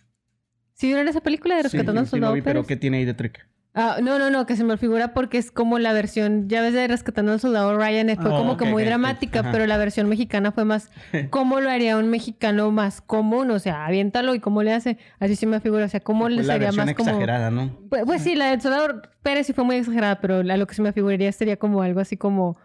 ¿Sí 0.73 0.89
vieron 0.89 1.07
esa 1.07 1.21
película 1.21 1.55
de 1.55 1.63
Sí, 1.63 1.69
Rescatando 1.77 2.01
al 2.01 2.07
sí, 2.07 2.11
sí 2.11 2.17
lo 2.17 2.27
soldado 2.27 2.35
pero 2.43 2.61
Pérez? 2.63 2.67
¿qué 2.67 2.75
tiene 2.77 2.97
ahí 2.97 3.05
de 3.05 3.15
trick? 3.15 3.47
Ah, 3.79 3.99
no, 4.03 4.19
no, 4.19 4.31
no, 4.31 4.47
que 4.47 4.57
se 4.57 4.65
me 4.65 4.79
figura 4.79 5.13
porque 5.13 5.37
es 5.37 5.51
como 5.51 5.79
la 5.79 5.93
versión, 5.93 6.49
ya 6.49 6.63
ves 6.63 6.73
de 6.73 6.89
Rescatando 6.89 7.33
al 7.33 7.41
Soldado 7.41 7.77
Ryan, 7.77 8.09
eh, 8.09 8.17
fue 8.17 8.31
Oh, 8.31 8.37
como 8.39 8.53
ok, 8.53 8.59
que 8.61 8.65
muy 8.65 8.83
ok, 8.83 8.87
ok. 8.87 8.89
dramática, 8.89 9.41
Ajá. 9.41 9.53
pero 9.53 9.67
la 9.67 9.77
versión 9.77 10.09
mexicana 10.09 10.51
fue 10.51 10.65
más, 10.65 10.91
¿cómo 11.31 11.61
lo 11.61 11.69
haría 11.69 11.99
un 11.99 12.09
mexicano 12.09 12.71
más 12.71 13.03
común? 13.03 13.51
O 13.51 13.59
sea, 13.59 13.85
aviéntalo 13.85 14.35
y 14.35 14.41
cómo 14.41 14.63
le 14.63 14.73
hace, 14.73 14.97
así 15.21 15.37
se 15.37 15.47
me 15.47 15.61
figura, 15.61 15.85
o 15.85 15.89
sea, 15.89 16.01
¿cómo 16.01 16.29
le 16.31 16.43
sería 16.43 16.73
más 16.73 16.95
como... 16.95 17.11
exagerada, 17.11 17.51
¿no? 17.51 17.71
Pues, 17.91 18.05
pues 18.07 18.23
sí, 18.23 18.35
la 18.35 18.47
del 18.51 18.63
Soldado 18.63 19.03
Pérez 19.23 19.47
sí 19.47 19.53
fue 19.53 19.65
muy 19.65 19.77
exagerada, 19.77 20.21
pero 20.23 20.37
a 20.39 20.57
lo 20.57 20.67
que 20.67 20.75
se 20.75 20.81
me 20.81 20.93
figuraría 20.95 21.31
sería 21.33 21.59
como 21.59 21.83
algo 21.83 22.01
así 22.01 22.17
como 22.17 22.57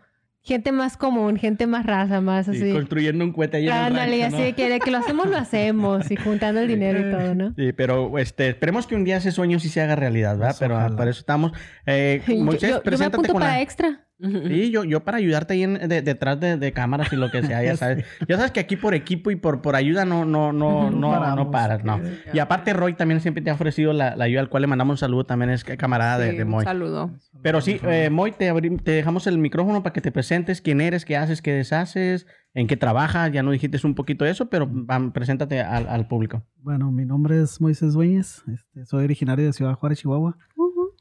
gente 0.44 0.72
más 0.72 0.98
común, 0.98 1.38
gente 1.38 1.68
más 1.68 1.86
raza, 1.86 2.20
más 2.22 2.50
así. 2.50 2.72
construyendo 2.74 3.24
un 3.24 3.32
cohete 3.32 3.58
ahí 3.58 3.68
en 3.68 3.70
el 3.74 3.78
Ándale, 3.78 4.22
rancho, 4.22 4.26
así 4.28 4.36
¿no? 4.38 4.44
de 4.44 4.54
que 4.54 4.70
de 4.70 4.80
que 4.80 4.92
lo 4.92 4.98
hacemos, 4.98 5.28
lo 5.30 5.38
hacemos, 5.38 6.10
y 6.12 6.16
juntando 6.16 6.62
el 6.62 6.68
dinero 6.68 7.00
y 7.08 7.12
todo, 7.12 7.36
¿no? 7.36 7.54
Sí, 7.56 7.74
pero 7.74 8.18
este, 8.18 8.50
esperemos 8.50 8.88
que 8.88 8.96
un 8.96 9.04
día 9.04 9.18
ese 9.18 9.32
sueño 9.32 9.60
sí 9.60 9.70
se 9.70 9.82
haga 9.82 9.96
realidad, 9.96 10.32
¿verdad? 10.38 10.50
Pues, 10.52 10.60
pero 10.60 10.76
ah, 10.76 10.80
ojalá. 10.80 10.96
para 10.98 11.12
eso 11.12 11.20
estamos. 11.20 11.52
Eh, 11.86 12.22
Yo, 12.28 12.36
Moisés, 12.38 12.62
yo- 12.62 12.68
yo 12.70 12.76
me 12.78 12.82
preséntate 12.82 13.16
apunto 13.18 13.34
para 13.34 13.46
la... 13.48 13.62
extra. 13.62 14.08
Sí, 14.48 14.70
yo, 14.72 14.84
yo 14.84 15.04
para 15.04 15.18
ayudarte 15.18 15.54
ahí 15.54 15.64
en- 15.64 15.88
de- 15.90 16.02
detrás 16.02 16.40
de, 16.40 16.58
de 16.58 16.72
cámaras 16.72 17.12
y 17.12 17.16
lo 17.16 17.32
que 17.32 17.42
sea, 17.44 17.64
ya 17.64 17.76
sabes. 17.78 18.06
Ya 18.28 18.36
sabes 18.38 18.52
que 18.52 18.60
aquí 18.60 18.76
por 18.78 18.94
equipo 18.94 19.32
y 19.32 19.36
por, 19.36 19.62
por 19.62 19.76
ayuda 19.76 20.06
no, 20.06 20.26
no, 20.26 20.54
no, 20.54 20.92
no, 20.92 21.36
no, 21.36 21.52
paras, 21.52 21.84
no. 21.84 22.00
Y 22.34 22.40
aparte 22.40 22.74
Roy 22.74 22.94
también 22.94 23.20
siempre 23.22 23.44
te 23.44 23.50
ha 23.50 23.54
ofrecido 23.54 23.94
la, 23.94 24.16
la 24.16 24.26
ayuda, 24.26 24.42
al 24.42 24.50
cual 24.50 24.62
le 24.62 24.68
mandamos 24.68 24.94
un 24.94 24.98
saludo, 24.98 25.26
también 25.26 25.50
es 25.52 25.64
camarada 25.64 26.18
de, 26.20 26.32
Sí, 26.32 26.38
de 26.38 26.44
un 26.44 26.50
Moy. 26.50 26.64
saludo. 26.64 27.12
Pero 27.42 27.62
sí, 27.62 27.80
eh, 27.84 28.10
Moy, 28.12 28.32
te, 28.32 28.52
te 28.84 28.92
dejamos 28.92 29.26
el 29.28 29.38
micrófono 29.38 29.82
para 29.84 29.94
que 29.94 30.02
te 30.02 30.12
presentes, 30.12 30.62
quién 30.62 30.82
eres, 30.82 31.06
qué 31.06 31.18
haces, 31.18 31.42
qué 31.42 31.54
deshaces, 31.54 32.28
en 32.54 32.68
qué 32.68 32.78
trabajas, 32.78 33.32
ya 33.32 33.42
no 33.44 33.52
dijiste 33.52 33.80
un 33.88 33.96
poquito 33.96 34.26
eso, 34.26 34.50
pero 34.50 34.70
preséntate 35.14 35.62
al, 35.62 35.88
al 35.88 36.08
público. 36.08 36.44
Bueno, 36.58 36.92
mi 36.92 37.06
nombre 37.06 37.42
es 37.42 37.60
Moisés 37.62 37.94
Dueñez. 37.94 38.44
Este, 38.54 38.86
soy 38.86 39.06
originario 39.06 39.46
de 39.46 39.54
Ciudad 39.54 39.74
Juárez, 39.74 40.00
Chihuahua. 40.00 40.38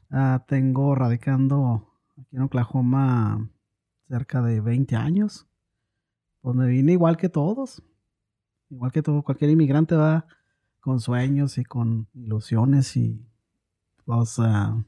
Ah, 0.09 0.43
tengo 0.47 0.95
radicando 0.95 1.90
aquí 2.31 2.37
en 2.37 2.43
Oklahoma 2.43 3.49
cerca 4.07 4.41
de 4.41 4.61
20 4.61 4.95
años. 4.95 5.47
Pues 6.41 6.55
me 6.55 6.67
vine 6.67 6.93
igual 6.93 7.17
que 7.17 7.29
todos. 7.29 7.83
Igual 8.69 8.91
que 8.91 9.01
todo, 9.01 9.21
cualquier 9.21 9.51
inmigrante 9.51 9.95
va 9.95 10.25
con 10.79 10.99
sueños 10.99 11.57
y 11.57 11.65
con 11.65 12.07
ilusiones 12.13 12.95
y 12.95 13.21
pues 14.05 14.39
ah, 14.39 14.83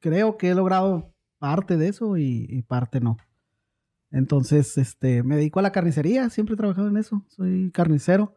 creo 0.00 0.38
que 0.38 0.50
he 0.50 0.54
logrado 0.54 1.12
parte 1.38 1.76
de 1.76 1.88
eso 1.88 2.16
y, 2.16 2.46
y 2.48 2.62
parte 2.62 3.00
no. 3.00 3.18
Entonces, 4.10 4.78
este, 4.78 5.22
me 5.22 5.36
dedico 5.36 5.58
a 5.58 5.62
la 5.62 5.70
carnicería, 5.70 6.30
siempre 6.30 6.54
he 6.54 6.56
trabajado 6.56 6.88
en 6.88 6.96
eso. 6.96 7.22
Soy 7.28 7.70
carnicero 7.72 8.34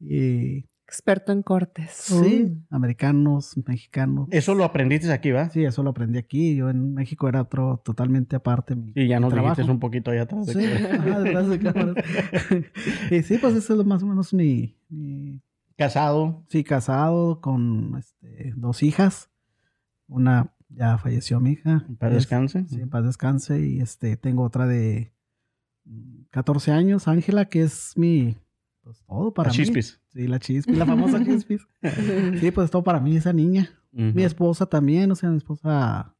y 0.00 0.64
Experto 0.92 1.32
en 1.32 1.42
cortes. 1.42 1.90
Sí, 1.90 2.52
americanos, 2.68 3.54
mexicanos. 3.66 4.28
Eso 4.30 4.54
lo 4.54 4.62
aprendiste 4.64 5.10
aquí, 5.10 5.30
¿va? 5.30 5.48
Sí, 5.48 5.64
eso 5.64 5.82
lo 5.82 5.88
aprendí 5.88 6.18
aquí. 6.18 6.54
Yo 6.54 6.68
en 6.68 6.92
México 6.92 7.30
era 7.30 7.40
otro 7.40 7.80
totalmente 7.82 8.36
aparte. 8.36 8.76
Mi, 8.76 8.92
Y 8.94 9.08
ya 9.08 9.18
nos 9.18 9.34
dijiste 9.34 9.62
un 9.62 9.80
poquito 9.80 10.10
allá 10.10 10.22
atrás. 10.24 10.44
de 10.44 10.52
Sí, 10.52 10.60
detrás 10.60 11.48
de 11.48 11.58
cámaras. 11.58 11.94
y 13.10 13.22
sí, 13.22 13.38
pues 13.38 13.54
eso 13.54 13.80
es 13.80 13.86
más 13.86 14.02
o 14.02 14.06
menos 14.06 14.34
mi, 14.34 14.76
mi- 14.90 15.40
Casado. 15.78 16.44
Sí, 16.50 16.62
casado 16.62 17.40
con 17.40 17.96
este, 17.98 18.52
dos 18.54 18.82
hijas. 18.82 19.30
Una 20.08 20.52
ya 20.68 20.98
falleció 20.98 21.40
mi 21.40 21.52
hija. 21.52 21.86
En 21.88 21.96
paz 21.96 22.10
Es- 22.10 22.16
descanse. 22.16 22.66
Sí, 22.68 22.82
en 22.82 22.90
paz 22.90 23.02
descanse. 23.06 23.66
Y 23.66 23.80
este, 23.80 24.18
tengo 24.18 24.42
otra 24.42 24.66
de 24.66 25.14
mm, 25.86 26.24
14 26.30 26.70
años, 26.72 27.08
Ángela, 27.08 27.46
que 27.46 27.62
es 27.62 27.94
mi... 27.96 28.36
Pues 28.82 29.02
todo 29.06 29.32
para 29.32 29.48
La 29.48 29.52
mí. 29.52 29.56
chispis. 29.56 30.00
Sí, 30.08 30.26
la 30.26 30.38
chispis, 30.38 30.76
la 30.76 30.86
famosa 30.86 31.18
chispis. 31.24 31.66
Sí, 32.40 32.50
pues 32.50 32.70
todo 32.70 32.82
para 32.82 33.00
mí, 33.00 33.16
esa 33.16 33.32
niña. 33.32 33.70
Mi 33.92 34.22
esposa 34.24 34.64
también, 34.66 35.10
o 35.10 35.14
sea, 35.14 35.28
mi 35.30 35.36
esposa 35.36 36.14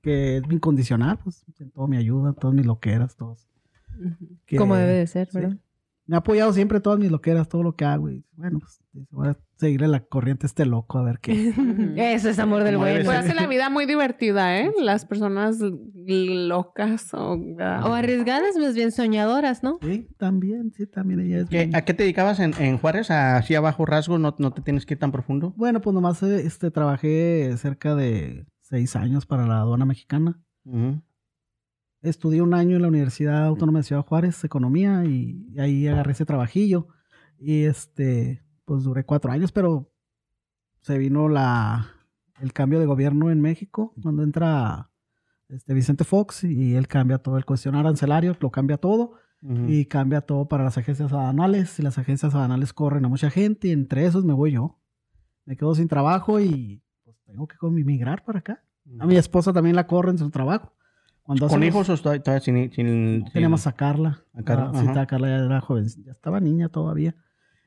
que 0.00 0.36
es 0.38 0.42
incondicional, 0.50 1.18
pues 1.18 1.44
en 1.58 1.70
todo 1.70 1.86
me 1.88 1.96
ayuda, 1.98 2.30
en 2.30 2.34
todas 2.36 2.54
mis 2.56 2.64
loqueras, 2.64 3.16
todos. 3.16 3.48
Que- 4.46 4.56
Como 4.56 4.76
debe 4.76 4.92
de 4.92 5.06
ser, 5.06 5.28
sí. 5.30 5.38
Me 6.10 6.16
ha 6.16 6.18
apoyado 6.18 6.52
siempre 6.52 6.78
en 6.78 6.82
todas 6.82 6.98
mis 6.98 7.08
loqueras, 7.08 7.48
todo 7.48 7.62
lo 7.62 7.76
que 7.76 7.84
hago. 7.84 8.10
Y 8.10 8.24
bueno, 8.32 8.58
pues 8.58 8.80
voy 9.10 9.28
a 9.28 9.36
seguirle 9.54 9.86
la 9.86 10.00
corriente 10.00 10.44
a 10.44 10.48
este 10.48 10.66
loco 10.66 10.98
a 10.98 11.04
ver 11.04 11.20
qué. 11.20 11.54
Eso 12.14 12.30
es 12.30 12.38
amor 12.40 12.64
del 12.64 12.78
bueno. 12.78 13.04
Pues 13.04 13.16
hace 13.16 13.32
la 13.32 13.46
vida 13.46 13.70
muy 13.70 13.86
divertida, 13.86 14.58
¿eh? 14.58 14.72
Las 14.82 15.04
personas 15.06 15.58
locas 15.60 17.14
o... 17.14 17.34
O 17.34 17.94
arriesgadas, 17.94 18.56
más 18.56 18.74
bien 18.74 18.90
soñadoras, 18.92 19.62
¿no? 19.62 19.78
Sí, 19.82 20.08
también, 20.18 20.72
sí, 20.72 20.86
también 20.86 21.20
ella 21.20 21.42
es. 21.42 21.48
¿Qué- 21.48 21.66
muy- 21.66 21.76
¿A 21.76 21.82
qué 21.84 21.94
te 21.94 22.02
dedicabas 22.02 22.40
en, 22.40 22.54
en 22.58 22.78
Juárez? 22.78 23.10
Así 23.10 23.54
abajo 23.54 23.86
rasgos, 23.86 24.18
no, 24.20 24.34
no 24.38 24.50
te 24.52 24.62
tienes 24.62 24.86
que 24.86 24.94
ir 24.94 24.98
tan 25.00 25.12
profundo. 25.12 25.54
Bueno, 25.56 25.80
pues 25.80 25.94
nomás 25.94 26.22
eh, 26.24 26.42
este, 26.44 26.70
trabajé 26.72 27.54
cerca 27.56 27.94
de 27.94 28.46
seis 28.62 28.96
años 28.96 29.26
para 29.26 29.46
la 29.46 29.60
aduana 29.60 29.84
mexicana. 29.84 30.40
Ujú. 30.64 31.02
Estudié 32.02 32.40
un 32.40 32.54
año 32.54 32.76
en 32.76 32.82
la 32.82 32.88
Universidad 32.88 33.44
Autónoma 33.44 33.80
de 33.80 33.82
Ciudad 33.84 34.04
Juárez, 34.04 34.42
Economía, 34.44 35.04
y, 35.04 35.54
ahí 35.58 35.86
agarré 35.86 36.12
ese 36.12 36.24
trabajillo. 36.24 36.88
Y 37.38 37.64
este, 37.64 38.42
pues 38.64 38.84
duré 38.84 39.04
cuatro 39.04 39.30
años, 39.30 39.52
pero 39.52 39.90
se 40.80 40.96
vino 40.96 41.28
la, 41.28 41.90
el 42.40 42.52
cambio 42.52 42.80
de 42.80 42.86
gobierno 42.86 43.30
en 43.30 43.40
México 43.40 43.94
cuando 44.02 44.22
entra 44.22 44.90
este 45.48 45.74
Vicente 45.74 46.04
Fox 46.04 46.44
y 46.44 46.74
él 46.74 46.86
cambia 46.86 47.18
todo 47.18 47.36
el 47.36 47.44
cuestión 47.44 47.74
arancelario, 47.74 48.36
lo 48.40 48.50
cambia 48.50 48.76
todo 48.76 49.14
y 49.42 49.86
cambia 49.86 50.20
todo 50.20 50.48
para 50.48 50.64
las 50.64 50.76
agencias 50.76 51.12
aduanales. 51.12 51.78
Y 51.78 51.82
las 51.82 51.98
agencias 51.98 52.34
aduanales 52.34 52.72
corren 52.72 53.04
a 53.04 53.08
mucha 53.08 53.30
gente 53.30 53.68
y 53.68 53.72
entre 53.72 54.04
esos 54.04 54.24
me 54.24 54.32
voy 54.32 54.52
yo. 54.52 54.78
Me 55.44 55.56
quedo 55.56 55.74
sin 55.74 55.88
trabajo 55.88 56.40
y 56.40 56.82
pues 57.04 57.16
tengo 57.24 57.48
que 57.48 57.56
emigrar 57.62 58.24
para 58.24 58.38
acá. 58.40 58.64
A 58.98 59.06
mi 59.06 59.16
esposa 59.16 59.52
también 59.52 59.76
la 59.76 59.86
corren 59.86 60.14
en 60.14 60.18
su 60.18 60.30
trabajo. 60.30 60.72
¿Con 61.38 61.62
hijos 61.62 61.88
o 61.88 61.96
todavía, 61.96 62.40
sin, 62.40 62.56
sin- 62.72 62.72
sin- 62.72 63.24
Teníamos 63.32 63.66
a 63.66 63.72
Carla. 63.72 64.22
A 64.34 64.42
Carla, 64.42 64.70
Ah, 64.74 64.80
sí, 64.80 64.86
ajá. 64.88 65.06
Carla 65.06 65.28
ya 65.28 65.36
era 65.44 65.60
joven, 65.60 65.86
ya 66.04 66.12
estaba 66.12 66.40
niña 66.40 66.68
todavía. 66.68 67.14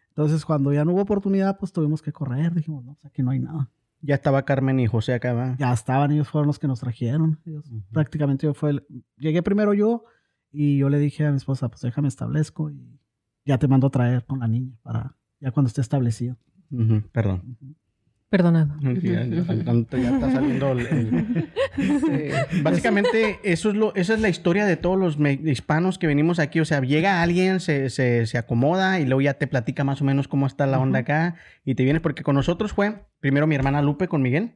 Entonces, 0.09 0.45
cuando 0.45 0.71
ya 0.73 0.85
no 0.85 0.91
hubo 0.93 1.01
oportunidad, 1.01 1.57
pues 1.57 1.71
tuvimos 1.71 2.01
que 2.01 2.11
correr. 2.11 2.53
Dijimos, 2.53 2.83
no, 2.83 2.93
pues 2.93 3.05
aquí 3.05 3.23
no 3.23 3.31
hay 3.31 3.39
nada. 3.39 3.69
Ya 4.01 4.15
estaba 4.15 4.43
Carmen 4.43 4.79
y 4.79 4.87
José 4.87 5.13
acá, 5.13 5.33
¿verdad? 5.33 5.55
Ya 5.57 5.71
estaban, 5.73 6.11
ellos 6.11 6.27
fueron 6.27 6.47
los 6.47 6.59
que 6.59 6.67
nos 6.67 6.79
trajeron. 6.81 7.39
Ellos- 7.45 7.65
Ujú. 7.71 7.81
Prácticamente 7.91 8.45
yo 8.45 8.53
fue 8.53 8.71
el- 8.71 8.85
Llegué 9.17 9.41
primero 9.41 9.73
yo 9.73 10.03
y 10.51 10.77
yo 10.77 10.89
le 10.89 10.99
dije 10.99 11.25
a 11.25 11.31
mi 11.31 11.37
esposa, 11.37 11.69
pues 11.69 11.81
déjame 11.81 12.09
establezco 12.09 12.69
y 12.69 12.99
ya 13.45 13.57
te 13.57 13.67
mando 13.67 13.87
a 13.87 13.89
traer 13.91 14.25
con 14.25 14.39
la 14.39 14.47
niña 14.47 14.75
para 14.83 15.15
ya 15.39 15.51
cuando 15.51 15.67
esté 15.67 15.81
establecido. 15.81 16.37
Ujú, 16.69 17.01
Perdón. 17.11 17.11
Perdonado. 17.11 17.55
Sí, 17.59 17.75
ya, 19.01 19.25
ya- 19.25 19.63
tanto 19.63 19.97
ya 19.97 20.13
está 20.15 20.31
saliendo 20.31 20.71
el- 20.71 20.87
el- 20.87 21.45
Básicamente, 22.63 23.39
eso 23.43 23.69
es 23.69 23.75
lo, 23.75 23.93
esa 23.95 24.13
es 24.13 24.19
la 24.21 24.29
historia 24.29 24.65
de 24.65 24.77
todos 24.77 24.97
los 24.97 25.17
hispanos 25.45 25.97
que 25.97 26.07
venimos 26.07 26.39
aquí. 26.39 26.59
O 26.59 26.65
sea, 26.65 26.81
llega 26.81 27.21
alguien, 27.21 27.59
se, 27.59 27.89
se, 27.89 28.25
se 28.25 28.37
acomoda 28.37 28.99
y 28.99 29.05
luego 29.05 29.21
ya 29.21 29.35
te 29.35 29.47
platica 29.47 29.83
más 29.83 30.01
o 30.01 30.05
menos 30.05 30.27
cómo 30.27 30.47
está 30.47 30.65
la 30.65 30.79
onda 30.79 30.99
acá 30.99 31.35
y 31.65 31.75
te 31.75 31.83
vienes, 31.83 32.01
porque 32.01 32.23
con 32.23 32.35
nosotros 32.35 32.73
fue 32.73 33.05
primero 33.19 33.47
mi 33.47 33.55
hermana 33.55 33.81
Lupe 33.81 34.07
con 34.07 34.21
Miguel. 34.21 34.55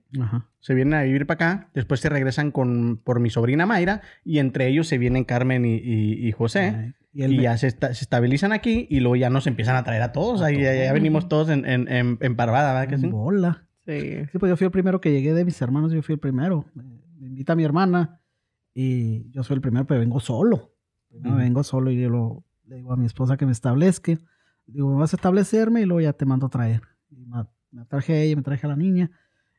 Se 0.60 0.74
vienen 0.74 0.94
a 0.96 1.04
vivir 1.04 1.26
para 1.26 1.36
acá, 1.36 1.70
después 1.74 2.00
se 2.00 2.10
regresan 2.10 2.52
con, 2.52 2.98
por 3.04 3.20
mi 3.20 3.30
sobrina 3.30 3.66
Mayra 3.66 4.02
y 4.26 4.40
entre 4.40 4.68
ellos 4.68 4.88
se 4.88 4.98
vienen 4.98 5.24
Carmen 5.24 5.66
y, 5.66 5.76
y- 5.76 6.28
y 6.28 6.32
José. 6.32 6.94
Y 7.14 7.24
Y 7.24 7.42
ya 7.42 7.58
se, 7.58 7.68
esta- 7.68 7.94
se 7.96 8.04
estabilizan 8.04 8.52
aquí 8.52 8.86
y 8.92 9.00
luego 9.00 9.16
ya 9.16 9.30
nos 9.32 9.48
empiezan 9.48 9.76
a 9.76 9.84
traer 9.84 10.02
a 10.04 10.12
todos. 10.12 10.42
Ahí 10.42 10.62
ya, 10.62 10.74
ya 10.76 10.94
venimos 10.94 11.28
todos 11.30 11.50
en, 11.50 11.66
en, 11.66 11.88
en, 11.92 12.18
en 12.22 12.36
parvada, 12.36 12.74
¿verdad 12.74 12.90
que 12.90 12.98
sí? 12.98 13.08
bola. 13.08 13.64
Sí. 13.88 14.26
Sí, 14.32 14.38
pues 14.38 14.50
yo 14.50 14.58
fui 14.58 14.66
el 14.66 14.72
primero 14.72 15.00
que 15.02 15.12
llegué 15.12 15.34
de 15.34 15.46
mis 15.46 15.60
hermanos, 15.62 15.92
yo 15.92 16.02
fui 16.04 16.14
el 16.14 16.20
primero. 16.20 16.66
Me, 16.76 16.84
invita 17.28 17.56
mi 17.56 17.64
hermana 17.64 18.20
y 18.74 19.30
yo 19.32 19.44
soy 19.44 19.56
el 19.56 19.62
primero, 19.62 19.86
pero 19.88 20.00
vengo 20.02 20.20
solo. 20.20 20.74
Primero 21.10 21.32
Ujú. 21.36 21.40
vengo 21.40 21.64
solo 21.64 21.90
y 21.90 22.00
yo 22.02 22.10
lo- 22.10 22.44
le 22.66 22.76
digo 22.76 22.92
a 22.94 22.98
mi 22.98 23.06
esposa 23.06 23.38
que 23.38 23.46
me 23.46 23.52
establezca. 23.54 24.14
Digo, 24.66 24.92
me 24.92 25.00
vas 25.00 25.14
a 25.14 25.16
establecerme 25.16 25.82
y 25.82 25.86
luego 25.86 26.02
ya 26.02 26.14
te 26.14 26.26
mando 26.26 26.48
a 26.48 26.50
traer. 26.50 26.82
Y 27.10 27.26
me, 27.26 27.46
me 27.72 27.86
traje 27.86 28.14
a 28.14 28.22
ella, 28.22 28.36
me 28.36 28.42
traje 28.44 28.66
a 28.68 28.70
la 28.70 28.76
niña 28.76 29.10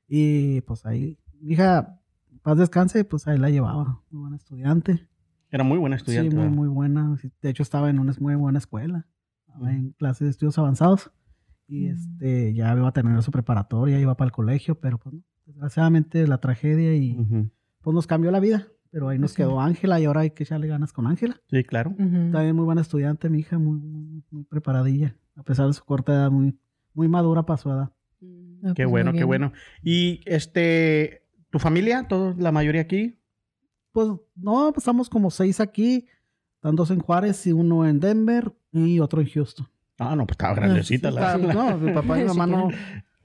y 0.07 0.61
pues 0.63 0.85
ahí, 0.87 1.19
mi 1.41 1.53
hija, 1.55 1.99
paz 2.43 2.59
descanse, 2.59 3.05
pues 3.05 3.27
ahí 3.27 3.39
la 3.39 3.51
llevaba. 3.51 4.03
Muy 4.11 4.21
buena 4.21 4.37
estudiante. 4.37 5.09
Era 5.51 5.65
muy 5.65 5.79
buena 5.79 5.97
estudiante. 5.97 6.31
sí, 6.31 6.37
muy, 6.37 6.45
¿verdad? 6.45 6.57
muy 6.57 6.69
buena. 6.69 7.17
De 7.43 7.49
hecho, 7.51 7.63
estaba 7.63 7.89
en 7.89 7.99
una 7.99 8.13
muy 8.21 8.35
buena 8.35 8.59
escuela. 8.59 9.07
Estaba 9.47 9.73
en 9.73 9.93
clases 9.93 10.27
de 10.27 10.31
estudios 10.31 10.59
avanzados. 10.59 11.11
Y 11.69 11.87
Mm. 11.87 11.91
este, 11.93 12.55
ya 12.55 12.75
iba 12.75 12.89
a 12.89 12.93
terminar 12.93 13.23
su 13.23 13.31
preparatoria, 13.31 14.01
iba 14.01 14.17
para 14.17 14.27
el 14.27 14.33
colegio, 14.33 14.75
pero 14.81 14.99
pues, 14.99 15.15
no, 15.15 15.23
desgraciadamente 15.47 16.27
la 16.27 16.39
tragedia 16.39 16.95
y 16.97 17.17
pues 17.83 17.95
nos 17.95 18.07
cambió 18.07 18.31
la 18.31 18.41
vida. 18.41 18.67
Pero 18.91 19.11
ahí 19.11 19.19
nos 19.19 19.33
Sí. 19.33 19.37
quedó 19.39 19.61
Ángela 19.61 20.01
y 20.01 20.07
ahora 20.07 20.23
hay 20.23 20.31
que 20.31 20.45
echarle 20.45 20.67
ganas 20.67 20.95
con 20.95 21.07
Ángela. 21.07 21.39
Sí, 21.51 21.63
claro. 21.63 21.95
También 21.99 22.57
muy 22.57 22.65
buena 22.65 22.81
estudiante, 22.81 23.29
mi 23.29 23.41
hija, 23.41 23.59
muy, 23.59 23.79
muy, 23.79 24.23
muy 24.31 24.45
preparadilla. 24.45 25.15
A 25.37 25.43
pesar 25.43 25.67
de 25.67 25.75
su 25.75 25.85
corta 25.85 26.13
edad, 26.15 26.31
muy, 26.31 26.59
muy 26.95 27.07
madura 27.07 27.45
para 27.45 27.59
su 27.59 27.69
edad. 27.71 27.91
Ah, 28.65 28.73
Qué 28.75 28.85
pues, 28.85 28.87
muy 28.87 28.91
bueno, 28.91 29.13
qué 29.13 29.25
bueno. 29.25 29.53
Y 29.83 30.21
este, 30.25 31.23
¿tu 31.51 31.59
familia? 31.59 32.09
¿Todos, 32.09 32.39
la 32.39 32.51
mayoría 32.51 32.81
aquí? 32.81 33.19
Pues 33.93 34.09
no, 34.35 34.73
pues 34.73 34.79
estamos 34.79 35.11
como 35.11 35.31
seis 35.31 35.61
aquí. 35.61 36.07
Están 36.57 36.75
dos 36.75 36.91
en 36.91 37.01
Juárez 37.01 37.47
y 37.47 37.53
uno 37.53 37.87
en 37.87 38.01
Denver 38.01 38.53
y 38.73 39.01
otro 39.01 39.21
en 39.21 39.29
Houston. 39.29 39.67
Ah, 39.99 40.15
no, 40.17 40.27
pues 40.27 40.35
estaba 40.35 40.55
grandecita 40.55 41.11
la... 41.11 41.33
Ah, 41.33 41.39
No, 41.39 41.77
mi 41.79 41.93
papá 41.93 42.19
y 42.19 42.23
mi 42.23 42.29
mamá 42.35 42.47
no, 42.47 42.69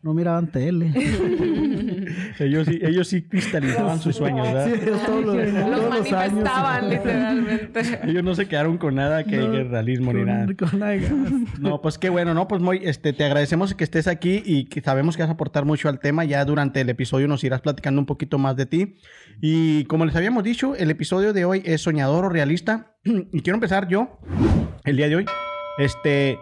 no 0.02 0.14
miraban 0.14 0.48
tele. 0.48 0.92
ellos 2.40 2.68
sí, 2.68 2.80
ellos 2.82 3.08
sí 3.08 3.22
cristalizaban 3.22 4.00
sus 4.02 4.16
sueños, 4.16 4.46
¿verdad? 4.48 4.66
Sí, 4.66 4.80
ellos 4.82 5.06
todos 5.06 5.24
los, 5.26 5.36
Los 5.36 5.54
todos 5.54 5.70
los 5.70 5.80
años. 5.80 6.12
manifestaban 6.12 6.90
literalmente. 6.90 7.82
Ellos 8.04 8.24
no 8.24 8.36
se 8.36 8.48
quedaron 8.48 8.78
con 8.78 8.96
nada 8.96 9.24
que 9.24 9.38
No, 9.38 9.52
que 9.52 9.64
realismo 9.64 10.12
ni 10.12 10.24
nada. 10.26 10.48
Con. 10.58 11.48
No, 11.60 11.82
pues 11.82 11.98
qué 11.98 12.10
bueno, 12.10 12.34
¿no? 12.34 12.48
Pues 12.48 12.62
muy, 12.62 12.82
este, 12.84 13.14
te 13.14 13.24
agradecemos 13.24 13.74
que 13.76 13.84
estés 13.84 14.08
aquí 14.08 14.42
y 14.46 14.66
que 14.66 14.82
sabemos 14.82 15.16
que 15.16 15.24
vas 15.24 15.30
a 15.30 15.34
aportar 15.34 15.64
mucho 15.66 15.88
al 15.90 16.00
tema. 16.00 16.26
Ya 16.26 16.44
durante 16.44 16.82
el 16.82 16.90
episodio 16.90 17.28
nos 17.28 17.44
irás 17.44 17.62
platicando 17.62 18.02
un 18.02 18.06
poquito 18.06 18.38
más 18.38 18.56
de 18.58 18.66
ti. 18.66 18.96
Y 19.42 19.86
como 19.86 20.06
les 20.06 20.16
habíamos 20.16 20.44
dicho, 20.44 20.76
el 20.76 20.92
episodio 20.92 21.34
de 21.34 21.46
hoy 21.46 21.62
es 21.66 21.82
soñador 21.82 22.26
o 22.26 22.30
realista. 22.30 22.96
y 23.04 23.42
quiero 23.42 23.56
empezar 23.56 23.88
yo, 23.88 24.20
el 24.84 24.98
día 24.98 25.08
de 25.08 25.16
hoy. 25.18 25.26
Este, 25.78 26.38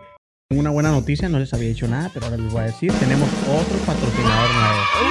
una 0.60 0.70
buena 0.70 0.91
noticia, 0.91 1.29
no 1.29 1.39
les 1.39 1.53
había 1.53 1.70
dicho 1.70 1.88
nada, 1.88 2.10
pero 2.13 2.25
ahora 2.25 2.38
les 2.38 2.51
voy 2.51 2.62
a 2.62 2.65
decir, 2.65 2.91
tenemos 2.93 3.29
otro 3.48 3.77
patrocinador 3.86 4.53
nuevo. 4.53 5.11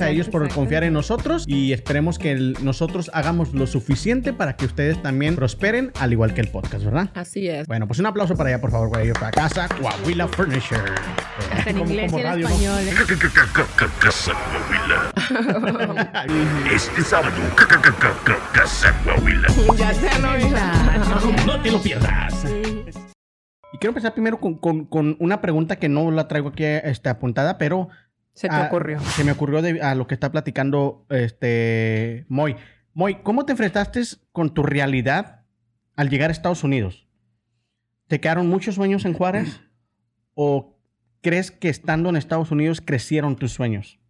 a 0.00 0.06
Ok, 0.06 0.10
ellos 0.12 0.28
por 0.28 0.48
confiar 0.52 0.84
en 0.84 0.92
nosotros 0.92 1.44
y 1.46 1.72
esperemos 1.72 2.18
que 2.18 2.32
el- 2.32 2.56
nosotros 2.62 3.10
hagamos 3.14 3.52
lo 3.54 3.66
suficiente 3.66 4.32
para 4.32 4.56
que 4.56 4.66
ustedes 4.66 5.02
también 5.02 5.34
prosperen, 5.36 5.92
al 6.00 6.12
igual 6.12 6.34
que 6.34 6.40
el 6.42 6.48
podcast, 6.48 6.84
¿verdad? 6.84 7.10
Así 7.14 7.48
es. 7.48 7.66
Bueno, 7.66 7.86
pues 7.86 7.98
un 7.98 8.06
aplauso 8.06 8.36
para 8.36 8.50
allá, 8.50 8.60
por 8.60 8.70
favor, 8.70 8.90
para 8.90 9.02
ellos, 9.04 9.18
para 9.18 9.30
casa 9.32 9.68
Coahuila 9.68 10.28
Furniture. 10.28 10.80
Hasta 11.52 11.70
en 11.70 11.78
Como- 11.78 11.90
inglés 11.90 12.12
como 12.12 12.22
y 12.22 12.26
en 12.26 12.40
español. 12.40 12.84
Casa 14.00 14.32
Coahuila. 14.32 15.12
Este 16.74 17.02
sábado, 17.02 17.32
Casa 17.56 18.94
Coahuila. 19.04 19.48
Ya 19.76 19.92
te 19.92 20.08
han 20.08 20.22
No 21.46 21.62
te 21.62 21.70
lo 21.70 21.80
pierdas. 21.82 22.44
Y 23.72 23.78
quiero 23.78 23.90
empezar 23.90 24.12
primero 24.12 24.40
con, 24.40 24.58
con- 24.58 24.84
con 24.86 25.16
una 25.20 25.40
pregunta 25.40 25.76
que 25.76 25.88
no 25.88 26.10
la 26.10 26.28
traigo 26.28 26.48
aquí 26.48 26.64
este, 26.64 27.08
apuntada, 27.08 27.56
pero 27.58 27.88
Se 28.40 28.48
te 28.48 28.54
Ah, 28.54 28.68
ocurrió. 28.68 29.00
Se 29.00 29.22
me 29.22 29.32
ocurrió 29.32 29.60
de- 29.60 29.82
a 29.82 29.94
lo 29.94 30.06
que 30.06 30.14
está 30.14 30.32
platicando 30.32 31.04
este 31.10 32.24
Moy. 32.30 32.56
Moy, 32.94 33.16
¿cómo 33.22 33.44
te 33.44 33.52
enfrentaste 33.52 34.00
con 34.32 34.54
tu 34.54 34.62
realidad 34.62 35.44
al 35.94 36.08
llegar 36.08 36.30
a 36.30 36.32
Estados 36.32 36.64
Unidos? 36.64 37.06
¿Te 38.06 38.18
quedaron 38.18 38.48
muchos 38.48 38.76
sueños 38.76 39.04
en 39.04 39.12
Juárez? 39.12 39.60
¿O 40.32 40.78
crees 41.20 41.50
que 41.50 41.68
estando 41.68 42.08
en 42.08 42.16
Estados 42.16 42.50
Unidos 42.50 42.80
crecieron 42.80 43.36
tus 43.36 43.52
sueños? 43.52 44.00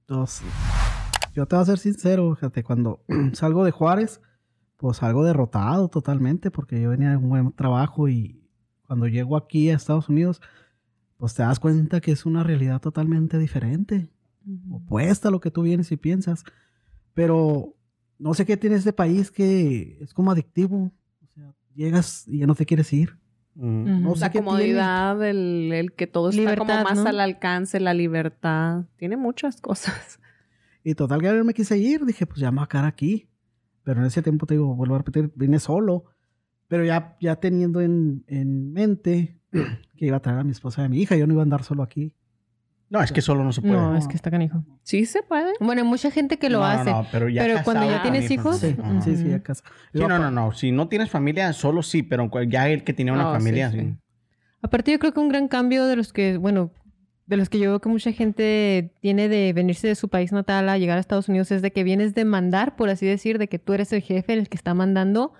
Entonces, 0.00 0.48
yo 1.32 1.46
te 1.46 1.54
voy 1.54 1.62
a 1.62 1.66
ser 1.66 1.78
sincero, 1.78 2.34
fíjate, 2.34 2.64
cuando 2.64 3.04
salgo 3.34 3.64
de 3.64 3.70
Juárez, 3.70 4.20
pues 4.76 4.96
salgo 4.96 5.24
derrotado 5.24 5.86
totalmente 5.88 6.50
porque 6.50 6.80
yo 6.80 6.90
venía 6.90 7.10
de 7.10 7.16
un 7.18 7.28
buen 7.28 7.52
trabajo 7.52 8.08
y 8.08 8.42
cuando 8.88 9.06
llego 9.06 9.36
aquí 9.36 9.70
a 9.70 9.76
Estados 9.76 10.08
Unidos, 10.08 10.42
pues 11.16 11.34
te 11.34 11.42
das 11.42 11.58
cuenta 11.60 12.00
que 12.00 12.12
es 12.12 12.26
una 12.26 12.42
realidad 12.42 12.80
totalmente 12.80 13.38
diferente, 13.38 14.08
opuesta 14.70 15.28
a 15.28 15.30
lo 15.30 15.40
que 15.40 15.50
tú 15.50 15.62
vienes 15.62 15.90
y 15.92 15.96
piensas. 15.96 16.44
Pero 17.14 17.74
no 18.18 18.34
sé 18.34 18.44
qué 18.44 18.56
tiene 18.56 18.76
este 18.76 18.92
país 18.92 19.30
que 19.30 19.98
es 20.00 20.12
como 20.12 20.30
adictivo. 20.30 20.92
O 21.22 21.28
sea, 21.34 21.54
llegas 21.74 22.26
y 22.28 22.38
ya 22.38 22.46
no 22.46 22.54
te 22.54 22.66
quieres 22.66 22.92
ir. 22.92 23.18
Mm. 23.54 24.02
No 24.02 24.14
sé 24.14 24.20
La 24.20 24.32
comodidad, 24.32 25.26
el, 25.26 25.72
el 25.72 25.92
que 25.92 26.06
todo 26.06 26.28
está 26.28 26.56
como 26.56 26.72
Libertad, 26.72 26.84
más 26.84 26.98
¿no? 26.98 27.08
al 27.08 27.20
alcance, 27.20 27.80
la 27.80 27.94
libertad. 27.94 28.84
Tiene 28.96 29.16
muchas 29.16 29.60
cosas. 29.60 30.20
Y 30.84 30.94
total 30.94 31.20
que 31.20 31.26
yo 31.26 31.44
me 31.44 31.54
quise 31.54 31.78
ir, 31.78 32.04
dije, 32.04 32.26
pues 32.26 32.38
ya 32.38 32.50
me 32.50 32.58
voy 32.58 32.64
a 32.64 32.68
quedar 32.68 32.84
aquí. 32.84 33.28
Pero 33.82 34.00
en 34.00 34.06
ese 34.06 34.22
tiempo 34.22 34.46
te 34.46 34.54
digo, 34.54 34.74
vuelvo 34.74 34.96
a 34.96 34.98
repetir, 34.98 35.32
vine 35.34 35.58
solo. 35.58 36.04
Pero 36.68 36.84
ya, 36.84 37.16
ya 37.20 37.36
teniendo 37.36 37.80
en, 37.80 38.24
en 38.26 38.72
mente 38.72 39.40
que 39.50 40.04
iba 40.06 40.16
a 40.16 40.20
traer 40.20 40.38
a 40.40 40.44
mi 40.44 40.50
esposa 40.52 40.82
y 40.82 40.84
a 40.84 40.88
mi 40.88 41.00
hija, 41.00 41.16
yo 41.16 41.26
no 41.26 41.32
iba 41.34 41.42
a 41.42 41.44
andar 41.44 41.62
solo 41.64 41.82
aquí. 41.82 42.12
No, 42.88 43.02
es 43.02 43.10
que 43.10 43.20
solo 43.20 43.42
no 43.42 43.52
se 43.52 43.62
puede. 43.62 43.74
No, 43.74 43.96
es 43.96 44.06
que 44.06 44.14
está 44.14 44.30
canijo. 44.30 44.62
Sí 44.84 45.06
se 45.06 45.22
puede. 45.22 45.54
Bueno, 45.58 45.82
hay 45.82 45.88
mucha 45.88 46.10
gente 46.12 46.38
que 46.38 46.48
lo 46.48 46.60
No, 46.60 46.64
hace. 46.66 46.90
no, 46.90 47.04
pero 47.10 47.28
ya 47.28 47.42
pero 47.42 47.58
cuando 47.64 47.84
ya 47.90 48.00
tienes 48.02 48.30
hijos, 48.30 48.58
Sí, 48.58 48.76
sí, 49.02 49.16
sí, 49.16 49.24
Ujú. 49.26 49.34
a 49.34 49.40
casa. 49.40 49.64
Sí, 49.92 49.98
no, 49.98 50.08
no, 50.08 50.30
no. 50.30 50.52
Si 50.52 50.70
no 50.70 50.86
tienes 50.88 51.10
familia, 51.10 51.52
solo 51.52 51.82
sí, 51.82 52.04
pero 52.04 52.30
ya 52.44 52.68
el 52.68 52.84
que 52.84 52.92
tiene 52.92 53.10
una 53.10 53.24
No, 53.24 53.32
familia, 53.32 53.72
sí. 53.72 53.80
sí. 53.80 53.96
Aparte, 54.62 54.92
yo 54.92 54.98
creo 55.00 55.12
que 55.12 55.18
un 55.20 55.28
gran 55.28 55.48
cambio 55.48 55.84
de 55.86 55.96
los 55.96 56.12
que, 56.12 56.36
bueno, 56.36 56.70
de 57.26 57.36
los 57.36 57.48
que 57.48 57.58
yo 57.58 57.70
veo 57.70 57.80
que 57.80 57.88
mucha 57.88 58.12
gente 58.12 58.94
tiene 59.00 59.28
de 59.28 59.52
venirse 59.52 59.88
de 59.88 59.96
su 59.96 60.08
país 60.08 60.30
natal 60.30 60.68
a 60.68 60.78
llegar 60.78 60.96
a 60.96 61.00
Estados 61.00 61.28
Unidos 61.28 61.50
es 61.50 61.62
de 61.62 61.72
que 61.72 61.82
vienes 61.82 62.14
de 62.14 62.24
mandar, 62.24 62.76
por 62.76 62.88
así 62.88 63.04
decir, 63.04 63.38
de 63.38 63.48
que 63.48 63.58
tú 63.58 63.72
eres 63.72 63.92
el 63.92 64.00
jefe, 64.02 64.32
el 64.32 64.48
que 64.48 64.56
está 64.56 64.74
mandando, 64.74 65.32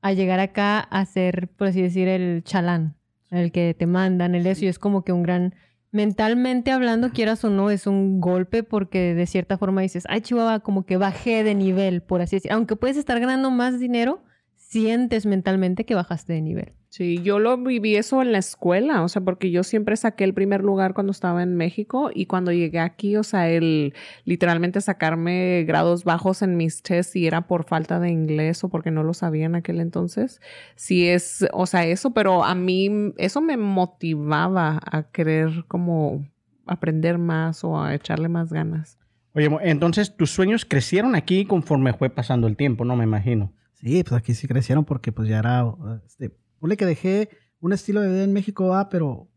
a 0.00 0.12
llegar 0.12 0.38
acá 0.38 0.78
a 0.78 1.04
ser, 1.06 1.48
por 1.48 1.66
así 1.68 1.82
decir, 1.82 2.06
el 2.06 2.44
chalán, 2.44 2.94
el 3.30 3.52
que 3.52 3.74
te 3.78 3.86
mandan, 3.86 4.34
el 4.34 4.46
eso, 4.46 4.64
y 4.64 4.68
es 4.68 4.78
como 4.78 5.04
que 5.04 5.12
un 5.12 5.22
gran 5.22 5.54
mentalmente 5.90 6.72
hablando, 6.72 7.10
quieras 7.10 7.44
o 7.44 7.50
no, 7.50 7.70
es 7.70 7.86
un 7.86 8.20
golpe 8.20 8.64
porque 8.64 9.14
de 9.14 9.26
cierta 9.26 9.58
forma 9.58 9.80
dices, 9.80 10.04
ay, 10.08 10.22
Chihuahua, 10.22 10.58
como 10.60 10.84
que 10.84 10.96
bajé 10.96 11.44
de 11.44 11.54
nivel, 11.54 12.02
por 12.02 12.20
así 12.20 12.36
decir. 12.36 12.50
Aunque 12.52 12.74
puedes 12.74 12.96
estar 12.96 13.20
ganando 13.20 13.52
más 13.52 13.78
dinero, 13.78 14.24
sientes 14.56 15.24
mentalmente 15.24 15.84
que 15.84 15.94
bajaste 15.94 16.32
de 16.32 16.42
nivel. 16.42 16.72
Sí, 16.96 17.20
yo 17.24 17.40
lo 17.40 17.56
viví 17.58 17.96
eso 17.96 18.22
en 18.22 18.30
la 18.30 18.38
escuela, 18.38 19.02
o 19.02 19.08
sea, 19.08 19.20
porque 19.20 19.50
yo 19.50 19.64
siempre 19.64 19.96
saqué 19.96 20.22
el 20.22 20.32
primer 20.32 20.62
lugar 20.62 20.94
cuando 20.94 21.10
estaba 21.10 21.42
en 21.42 21.56
México 21.56 22.12
y 22.14 22.26
cuando 22.26 22.52
llegué 22.52 22.78
aquí, 22.78 23.16
o 23.16 23.24
sea, 23.24 23.50
el 23.50 23.94
literalmente 24.24 24.80
sacarme 24.80 25.64
grados 25.66 26.04
bajos 26.04 26.42
en 26.42 26.56
mis 26.56 26.84
tests 26.84 27.16
y 27.16 27.26
era 27.26 27.48
por 27.48 27.64
falta 27.64 27.98
de 27.98 28.10
inglés 28.10 28.62
o 28.62 28.68
porque 28.68 28.92
no 28.92 29.02
lo 29.02 29.12
sabía 29.12 29.46
en 29.46 29.56
aquel 29.56 29.80
entonces. 29.80 30.40
Sí 30.76 31.08
es, 31.08 31.44
o 31.52 31.66
sea, 31.66 31.84
eso, 31.84 32.14
pero 32.14 32.44
a 32.44 32.54
mí 32.54 33.12
eso 33.16 33.40
me 33.40 33.56
motivaba 33.56 34.80
a 34.88 35.10
querer 35.10 35.64
como 35.66 36.24
aprender 36.64 37.18
más 37.18 37.64
o 37.64 37.82
a 37.82 37.92
echarle 37.92 38.28
más 38.28 38.52
ganas. 38.52 39.00
Oye, 39.32 39.50
entonces 39.62 40.16
tus 40.16 40.30
sueños 40.30 40.64
crecieron 40.64 41.16
aquí 41.16 41.44
conforme 41.44 41.92
fue 41.92 42.08
pasando 42.08 42.46
el 42.46 42.56
tiempo, 42.56 42.84
¿no? 42.84 42.94
Me 42.94 43.02
imagino. 43.02 43.52
Sí, 43.72 44.04
pues 44.04 44.12
aquí 44.12 44.32
sí 44.34 44.46
crecieron 44.46 44.84
porque 44.84 45.10
pues 45.10 45.28
ya 45.28 45.40
era, 45.40 45.64
este, 46.06 46.36
ponle 46.64 46.78
que 46.78 46.86
dejé 46.86 47.28
un 47.60 47.74
estilo 47.74 48.00
de 48.00 48.08
vida 48.08 48.24
en 48.24 48.32
México, 48.32 48.74
ah, 48.74 48.88
pero 48.88 49.28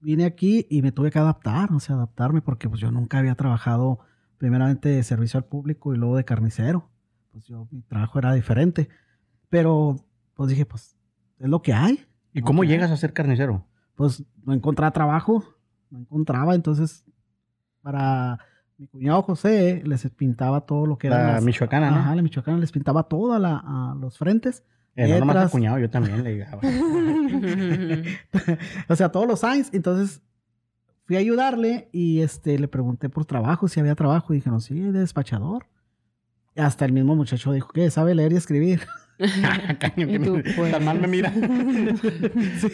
vine 0.00 0.24
aquí 0.24 0.66
y 0.68 0.82
me 0.82 0.90
tuve 0.90 1.12
que 1.12 1.20
adaptar, 1.20 1.72
o 1.72 1.78
sea, 1.78 1.94
adaptarme 1.94 2.42
porque 2.42 2.68
pues 2.68 2.80
yo 2.80 2.90
nunca 2.90 3.18
había 3.20 3.36
trabajado 3.36 4.00
primeramente 4.38 4.88
de 4.88 5.04
servicio 5.04 5.38
al 5.38 5.44
público 5.44 5.94
y 5.94 5.98
luego 5.98 6.16
de 6.16 6.24
carnicero. 6.24 6.90
Pues 7.30 7.44
yo, 7.46 7.68
mi 7.70 7.80
trabajo 7.82 8.18
era 8.18 8.34
diferente. 8.34 8.88
Pero 9.48 9.94
pues 10.34 10.50
dije, 10.50 10.66
pues 10.66 10.96
es 11.38 11.48
lo 11.48 11.62
que 11.62 11.72
hay. 11.72 12.04
¿Y 12.32 12.42
cómo 12.42 12.62
Ok. 12.62 12.66
llegas 12.66 12.90
a 12.90 12.96
ser 12.96 13.12
carnicero? 13.12 13.64
Pues 13.94 14.24
no 14.44 14.52
encontraba 14.52 14.90
trabajo, 14.92 15.44
no 15.90 16.00
encontraba, 16.00 16.56
entonces 16.56 17.04
para 17.82 18.40
mi 18.78 18.88
cuñado 18.88 19.22
José 19.22 19.80
les 19.86 20.10
pintaba 20.10 20.62
todo 20.62 20.86
lo 20.86 20.98
que 20.98 21.06
era 21.06 21.18
La 21.24 21.32
las- 21.34 21.44
michoacana, 21.44 21.92
¿no? 21.92 21.96
Ajá, 21.98 22.16
la 22.16 22.22
michoacana 22.22 22.58
les 22.58 22.72
pintaba 22.72 23.04
todo 23.04 23.32
a, 23.32 23.38
la- 23.38 23.62
a 23.64 23.94
los 23.94 24.18
frentes. 24.18 24.64
Eh, 24.96 25.08
no 25.08 25.20
nomás 25.20 25.50
cuñado, 25.50 25.78
yo 25.78 25.90
también 25.90 26.22
le 26.22 26.34
llegaba. 26.36 26.60
o 28.88 28.96
sea, 28.96 29.10
todos 29.10 29.26
los 29.26 29.40
signs. 29.40 29.70
Entonces 29.72 30.22
fui 31.04 31.16
a 31.16 31.18
ayudarle 31.18 31.88
y 31.92 32.20
este 32.20 32.58
le 32.58 32.68
pregunté 32.68 33.08
por 33.08 33.24
trabajo, 33.24 33.68
si 33.68 33.80
había 33.80 33.94
trabajo. 33.94 34.32
Y 34.32 34.36
dijeron, 34.36 34.60
sí, 34.60 34.78
de 34.78 35.00
despachador. 35.00 35.66
Y 36.56 36.60
hasta 36.60 36.84
el 36.84 36.92
mismo 36.92 37.16
muchacho 37.16 37.52
dijo, 37.52 37.70
¿qué? 37.72 37.90
¿Sabe 37.90 38.14
leer 38.14 38.32
y 38.32 38.36
escribir? 38.36 38.82
Caño, 39.80 40.06
que 40.06 40.14
Y 40.14 40.18
tú, 40.20 40.36
me- 40.36 40.42
pues. 40.54 40.70
tan 40.72 40.84
mal 40.84 41.00
me 41.00 41.08
mira. 41.08 41.32
sí. 42.60 42.68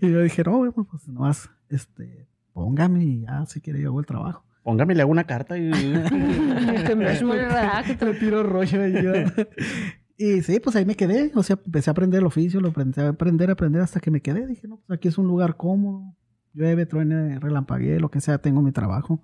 Y 0.00 0.10
yo 0.10 0.20
dije, 0.22 0.42
no, 0.44 0.58
bueno, 0.58 0.86
pues 0.90 1.08
nomás, 1.08 1.48
este, 1.70 2.26
póngame 2.52 3.04
y 3.04 3.20
ya, 3.22 3.46
si 3.46 3.60
quiere 3.62 3.80
yo 3.80 3.88
hago 3.88 4.00
el 4.00 4.06
trabajo. 4.06 4.44
Póngame, 4.62 4.94
le 4.94 5.02
hago 5.02 5.10
una 5.10 5.24
carta 5.24 5.58
y... 5.58 5.70
Es 5.72 7.22
muy 7.22 7.38
raro 7.38 7.84
que 7.84 7.94
te 7.96 8.04
Me 8.04 8.14
tiro 8.14 8.42
rollo 8.44 8.86
yo. 8.86 9.12
Y 10.16 10.42
sí, 10.42 10.60
pues 10.60 10.76
ahí 10.76 10.84
me 10.84 10.94
quedé. 10.94 11.32
O 11.34 11.42
sea, 11.42 11.58
empecé 11.64 11.90
a 11.90 11.92
aprender 11.92 12.20
el 12.20 12.26
oficio, 12.26 12.60
lo 12.60 12.68
aprendí 12.68 13.00
a 13.00 13.08
aprender, 13.08 13.50
a 13.50 13.52
aprender 13.54 13.82
hasta 13.82 14.00
que 14.00 14.10
me 14.10 14.20
quedé. 14.20 14.46
Dije, 14.46 14.68
no, 14.68 14.78
pues 14.86 14.98
aquí 14.98 15.08
es 15.08 15.18
un 15.18 15.26
lugar 15.26 15.56
cómodo. 15.56 16.14
Llueve, 16.54 16.86
truene, 16.86 17.38
relampaguee, 17.38 17.98
lo 17.98 18.10
que 18.10 18.20
sea, 18.20 18.38
tengo 18.38 18.60
mi 18.60 18.72
trabajo. 18.72 19.22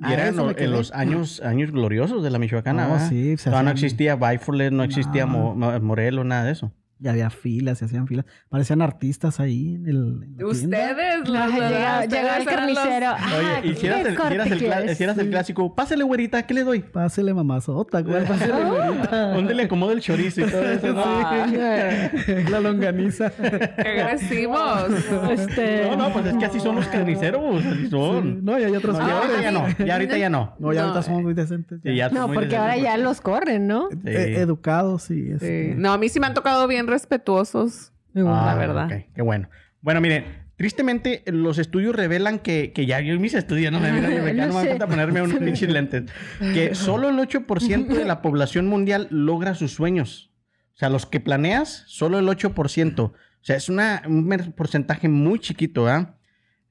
Y 0.00 0.04
A 0.04 0.12
era 0.12 0.28
en, 0.28 0.70
los 0.70 0.92
años, 0.92 1.40
años 1.40 1.72
gloriosos 1.72 2.22
de 2.22 2.30
la 2.30 2.38
Michoacana, 2.38 2.86
No, 2.86 3.08
sí, 3.08 3.36
se 3.36 3.50
Todavía 3.50 3.64
no 3.64 3.70
existía 3.72 4.14
Bifurlet, 4.14 4.70
no 4.70 4.84
existía 4.84 5.26
No. 5.26 5.54
Nada 5.56 6.44
de 6.44 6.52
eso. 6.52 6.72
Y 7.00 7.06
había 7.08 7.30
filas, 7.30 7.78
se 7.78 7.84
hacían 7.84 8.06
filas. 8.08 8.24
Parecían 8.48 8.82
artistas 8.82 9.38
ahí 9.40 9.74
en 9.76 9.86
el. 9.86 9.96
en 9.96 10.20
la 10.20 10.26
tienda. 10.26 10.46
Ustedes, 10.48 11.28
llega, 11.28 12.38
el 12.38 12.44
los- 12.44 12.54
carnicero. 12.54 13.12
Oye, 13.38 13.46
Ah, 13.48 13.60
hicieras 13.64 14.02
¿qué 14.02 15.04
el, 15.04 15.20
el, 15.20 15.30
clásico, 15.30 15.74
pásale, 15.74 16.02
güerita, 16.04 16.42
¿qué 16.44 16.54
le 16.54 16.64
doy? 16.64 16.80
Pásele 16.80 17.32
mamazota, 17.34 18.00
güey. 18.02 18.24
Pásele, 18.28 18.52
güerita. 18.64 19.32
¿Dónde 19.34 19.54
le 19.54 19.62
acomodo 19.64 19.92
el 19.92 20.00
chorizo 20.00 20.40
y 20.40 20.50
todo 20.50 20.62
eso? 20.62 20.92
no? 20.92 22.50
La 22.50 22.60
longaniza. 22.60 23.30
¡Qué 23.30 23.88
agresivos! 24.00 24.88
Este, 25.30 25.88
No, 25.90 25.96
no, 25.96 26.12
pues 26.12 26.26
es 26.26 26.36
que 26.36 26.44
así 26.46 26.60
son 26.60 26.76
los 26.76 26.86
carniceros, 26.88 27.64
así 27.64 27.88
son. 27.88 28.44
No, 28.44 28.58
y 28.58 28.64
hay 28.64 28.74
otros 28.74 28.98
No, 28.98 29.06
ya 29.06 29.18
ahorita 29.18 29.40
ya 29.42 29.50
no, 29.52 29.66
ya 29.86 29.92
ahorita 29.94 30.18
ya 30.18 30.30
no. 30.30 30.54
No, 30.58 30.72
ya 30.72 30.82
ahorita 30.82 31.02
somos 31.02 31.22
muy 31.22 31.34
decentes. 31.34 31.80
ya. 31.84 31.92
Ya 31.92 32.08
No, 32.10 32.26
muy 32.28 32.36
porque 32.36 32.56
ahora 32.56 32.76
ya 32.76 32.96
los 32.96 33.20
corren, 33.20 33.66
¿no? 33.66 33.88
Eh, 34.04 34.34
educados 34.38 35.10
y 35.10 35.18
Sí. 35.28 35.30
este, 35.32 35.74
No, 35.76 35.92
a 35.92 35.98
mí 35.98 36.08
sí 36.08 36.18
me 36.20 36.26
han 36.26 36.34
tocado 36.34 36.66
bien 36.66 36.86
respetuosos. 36.88 37.92
Ah, 38.16 38.42
la 38.46 38.54
verdad. 38.54 38.86
ok, 38.86 39.14
qué 39.14 39.22
bueno. 39.22 39.48
Bueno, 39.80 40.00
miren, 40.00 40.24
tristemente 40.56 41.22
los 41.26 41.58
estudios 41.58 41.94
revelan 41.94 42.40
que, 42.40 42.72
que 42.72 42.84
ya 42.84 43.00
yo 43.00 43.18
mis 43.20 43.34
estudios, 43.34 43.70
no 43.70 43.78
me 43.80 43.92
mira, 43.92 44.08
me, 44.08 44.32
No 44.34 44.46
no 44.48 44.54
me 44.54 44.62
sé. 44.62 44.68
falta 44.70 44.86
ponerme 44.88 45.22
unos 45.22 45.38
pinches 45.38 45.70
lentes, 45.70 46.10
que 46.40 46.74
solo 46.74 47.10
el 47.10 47.16
8% 47.16 47.86
de 47.86 48.04
la 48.04 48.20
población 48.22 48.66
mundial 48.66 49.06
logra 49.10 49.54
sus 49.54 49.72
sueños. 49.72 50.32
O 50.74 50.78
sea, 50.78 50.88
los 50.90 51.06
que 51.06 51.20
planeas, 51.20 51.84
solo 51.86 52.18
el 52.18 52.26
8%. 52.26 53.00
O 53.00 53.14
sea, 53.40 53.56
es 53.56 53.68
una, 53.68 54.02
un 54.06 54.28
porcentaje 54.56 55.08
muy 55.08 55.38
chiquito, 55.38 55.86
¿ah? 55.88 56.16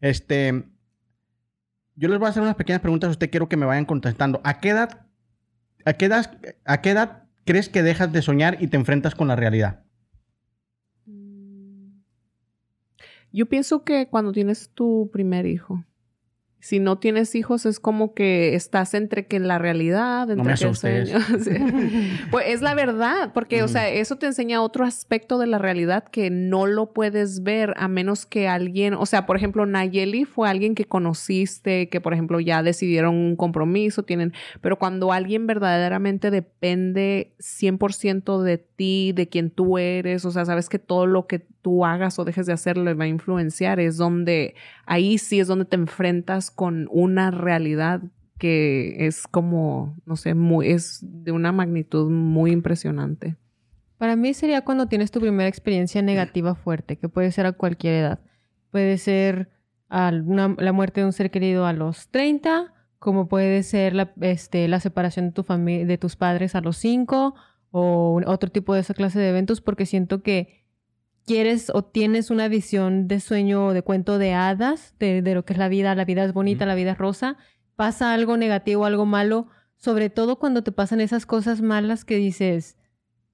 Este, 0.02 0.64
yo 1.96 2.08
les 2.10 2.20
voy 2.20 2.28
a 2.28 2.30
hacer 2.30 2.44
unas 2.44 2.56
pequeñas 2.56 2.82
preguntas, 2.82 3.10
usted 3.10 3.30
quiero 3.30 3.50
que 3.50 3.58
me 3.58 3.66
vayan 3.66 3.86
contestando. 3.86 4.42
¿A 4.44 4.60
qué 4.60 4.70
edad, 4.70 5.08
a 5.86 5.94
qué 5.94 6.06
edad, 6.06 6.38
a 6.66 6.82
qué 6.82 6.92
edad 6.92 7.24
crees 7.46 7.70
que 7.70 7.84
dejas 7.84 8.12
de 8.12 8.22
soñar 8.22 8.58
y 8.62 8.68
te 8.68 8.78
enfrentas 8.78 9.16
con 9.16 9.28
la 9.28 9.36
realidad? 9.36 9.84
Yo 13.38 13.46
pienso 13.46 13.84
que 13.84 14.08
cuando 14.08 14.32
tienes 14.32 14.72
tu 14.74 15.12
primer 15.14 15.46
hijo. 15.46 15.86
Si 16.68 16.80
no 16.80 16.98
tienes 16.98 17.34
hijos 17.34 17.66
es 17.66 17.80
como 17.80 18.14
que 18.14 18.54
estás 18.54 18.94
entre 18.94 19.26
que 19.26 19.38
en 19.38 19.48
la 19.48 19.58
realidad, 19.58 20.30
entre 20.30 20.36
me 20.36 20.54
que 20.54 20.66
el 20.66 20.68
asustes. 20.68 21.12
Sí. 21.42 21.52
Pues 22.30 22.48
es 22.50 22.62
la 22.62 22.76
verdad, 22.76 23.32
porque 23.34 23.64
o 23.64 23.70
sea, 23.70 23.88
eso 23.88 24.18
te 24.18 24.26
enseña 24.26 24.62
otro 24.62 24.84
aspecto 24.84 25.38
de 25.38 25.48
la 25.48 25.60
realidad 25.60 26.04
que 26.04 26.30
no 26.30 26.66
lo 26.66 26.92
puedes 26.92 27.42
ver 27.42 27.74
a 27.78 27.88
menos 27.88 28.26
que 28.26 28.50
alguien, 28.50 28.96
o 28.96 29.06
sea, 29.06 29.26
por 29.26 29.38
ejemplo, 29.38 29.66
Nayeli 29.66 30.26
fue 30.26 30.50
alguien 30.50 30.76
que 30.76 30.84
conociste, 30.84 31.88
que 31.88 32.02
por 32.02 32.12
ejemplo 32.12 32.42
ya 32.42 32.62
decidieron 32.62 33.16
un 33.16 33.38
compromiso, 33.38 34.04
tienen, 34.04 34.34
pero 34.60 34.78
cuando 34.78 35.14
alguien 35.14 35.48
verdaderamente 35.48 36.32
depende 36.32 37.34
100% 37.40 38.42
de 38.42 38.58
ti, 38.58 39.14
de 39.14 39.30
quien 39.30 39.52
tú 39.52 39.78
eres, 39.78 40.26
o 40.26 40.32
sea, 40.32 40.44
sabes 40.44 40.68
que 40.68 40.80
todo 40.80 41.06
lo 41.06 41.28
que 41.28 41.40
tú 41.68 41.86
hagas 41.86 42.18
o 42.18 42.26
dejes 42.26 42.46
de 42.46 42.54
hacer 42.54 42.78
le 42.78 42.94
va 42.94 43.06
a 43.06 43.08
influenciar, 43.08 43.80
es 43.80 43.98
donde, 43.98 44.56
ahí 44.86 45.18
sí 45.18 45.40
es 45.40 45.48
donde 45.48 45.66
te 45.66 45.76
enfrentas 45.76 46.50
con 46.58 46.88
una 46.90 47.30
realidad 47.30 48.02
que 48.40 49.06
es 49.06 49.28
como, 49.28 49.96
no 50.06 50.16
sé, 50.16 50.34
muy, 50.34 50.72
es 50.72 51.00
de 51.04 51.32
una 51.32 51.52
magnitud 51.52 52.10
muy 52.10 52.52
impresionante. 52.52 53.38
Para 54.00 54.16
mí 54.16 54.34
sería 54.34 54.64
cuando 54.64 54.88
tienes 54.88 55.12
tu 55.12 55.20
primera 55.20 55.48
experiencia 55.48 56.02
negativa 56.02 56.56
fuerte, 56.56 56.98
que 56.98 57.10
puede 57.10 57.32
ser 57.32 57.46
a 57.46 57.52
cualquier 57.52 57.94
edad. 57.94 58.20
Puede 58.72 58.98
ser 58.98 59.52
la 59.90 60.74
muerte 60.74 61.02
de 61.02 61.06
un 61.06 61.14
ser 61.14 61.30
querido 61.30 61.68
a 61.68 61.74
los 61.74 62.10
30, 62.10 62.74
como 62.98 63.28
puede 63.28 63.62
ser 63.62 63.94
la, 63.94 64.12
este, 64.22 64.68
separación 64.80 65.28
de, 65.28 65.32
tu 65.32 65.44
de 65.44 65.98
tus 66.00 66.16
padres 66.16 66.56
a 66.56 66.62
los 66.62 66.78
5 66.78 67.36
o 67.70 68.22
otro 68.26 68.50
tipo 68.50 68.74
de 68.74 68.80
esa 68.80 68.96
clase 68.96 69.20
de 69.20 69.30
eventos, 69.30 69.62
porque 69.62 69.86
siento 69.86 70.24
que 70.24 70.66
quieres 71.28 71.70
o 71.74 71.84
tienes 71.84 72.32
una 72.32 72.48
visión 72.48 73.08
de 73.08 73.20
sueño 73.20 73.68
o 73.68 73.74
de 73.74 73.84
cuento 73.84 74.18
de 74.18 74.34
hadas, 74.34 74.96
de, 74.98 75.22
de 75.22 75.36
lo 75.36 75.46
que 75.46 75.54
es 75.54 75.60
la 75.60 75.68
vida, 75.68 75.94
la 75.94 76.06
vida 76.06 76.24
es 76.24 76.34
bonita, 76.34 76.66
la 76.66 76.74
vida 76.74 76.94
es 76.94 76.98
rosa, 76.98 77.38
pasa 77.76 78.14
algo 78.14 78.38
negativo, 78.38 78.86
algo 78.86 79.06
malo, 79.06 79.48
sobre 79.76 80.10
todo 80.10 80.40
cuando 80.40 80.64
te 80.64 80.72
pasan 80.72 81.02
esas 81.02 81.26
cosas 81.26 81.62
malas 81.62 82.06
que 82.06 82.16
dices, 82.16 82.78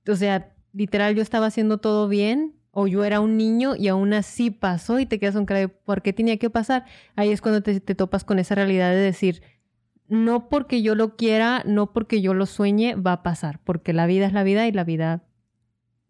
o 0.07 0.15
sea, 0.15 0.53
literal 0.73 1.15
yo 1.15 1.21
estaba 1.21 1.45
haciendo 1.45 1.77
todo 1.77 2.07
bien 2.07 2.55
o 2.71 2.87
yo 2.87 3.03
era 3.03 3.19
un 3.19 3.37
niño 3.37 3.75
y 3.75 3.87
aún 3.87 4.13
así 4.13 4.49
pasó 4.49 4.99
y 4.99 5.05
te 5.05 5.19
quedas 5.19 5.35
con 5.35 5.45
cara 5.45 5.67
¿por 5.67 6.01
qué 6.01 6.11
tenía 6.11 6.37
que 6.37 6.49
pasar? 6.49 6.85
Ahí 7.15 7.29
es 7.29 7.41
cuando 7.41 7.61
te, 7.61 7.79
te 7.79 7.93
topas 7.93 8.23
con 8.23 8.39
esa 8.39 8.55
realidad 8.55 8.89
de 8.89 8.97
decir, 8.97 9.43
no 10.07 10.49
porque 10.49 10.81
yo 10.81 10.95
lo 10.95 11.15
quiera, 11.15 11.61
no 11.67 11.93
porque 11.93 12.21
yo 12.21 12.33
lo 12.33 12.47
sueñe, 12.47 12.95
va 12.95 13.13
a 13.13 13.23
pasar, 13.23 13.59
porque 13.63 13.93
la 13.93 14.07
vida 14.07 14.25
es 14.25 14.33
la 14.33 14.43
vida 14.43 14.67
y 14.67 14.71
la 14.71 14.83
vida 14.83 15.23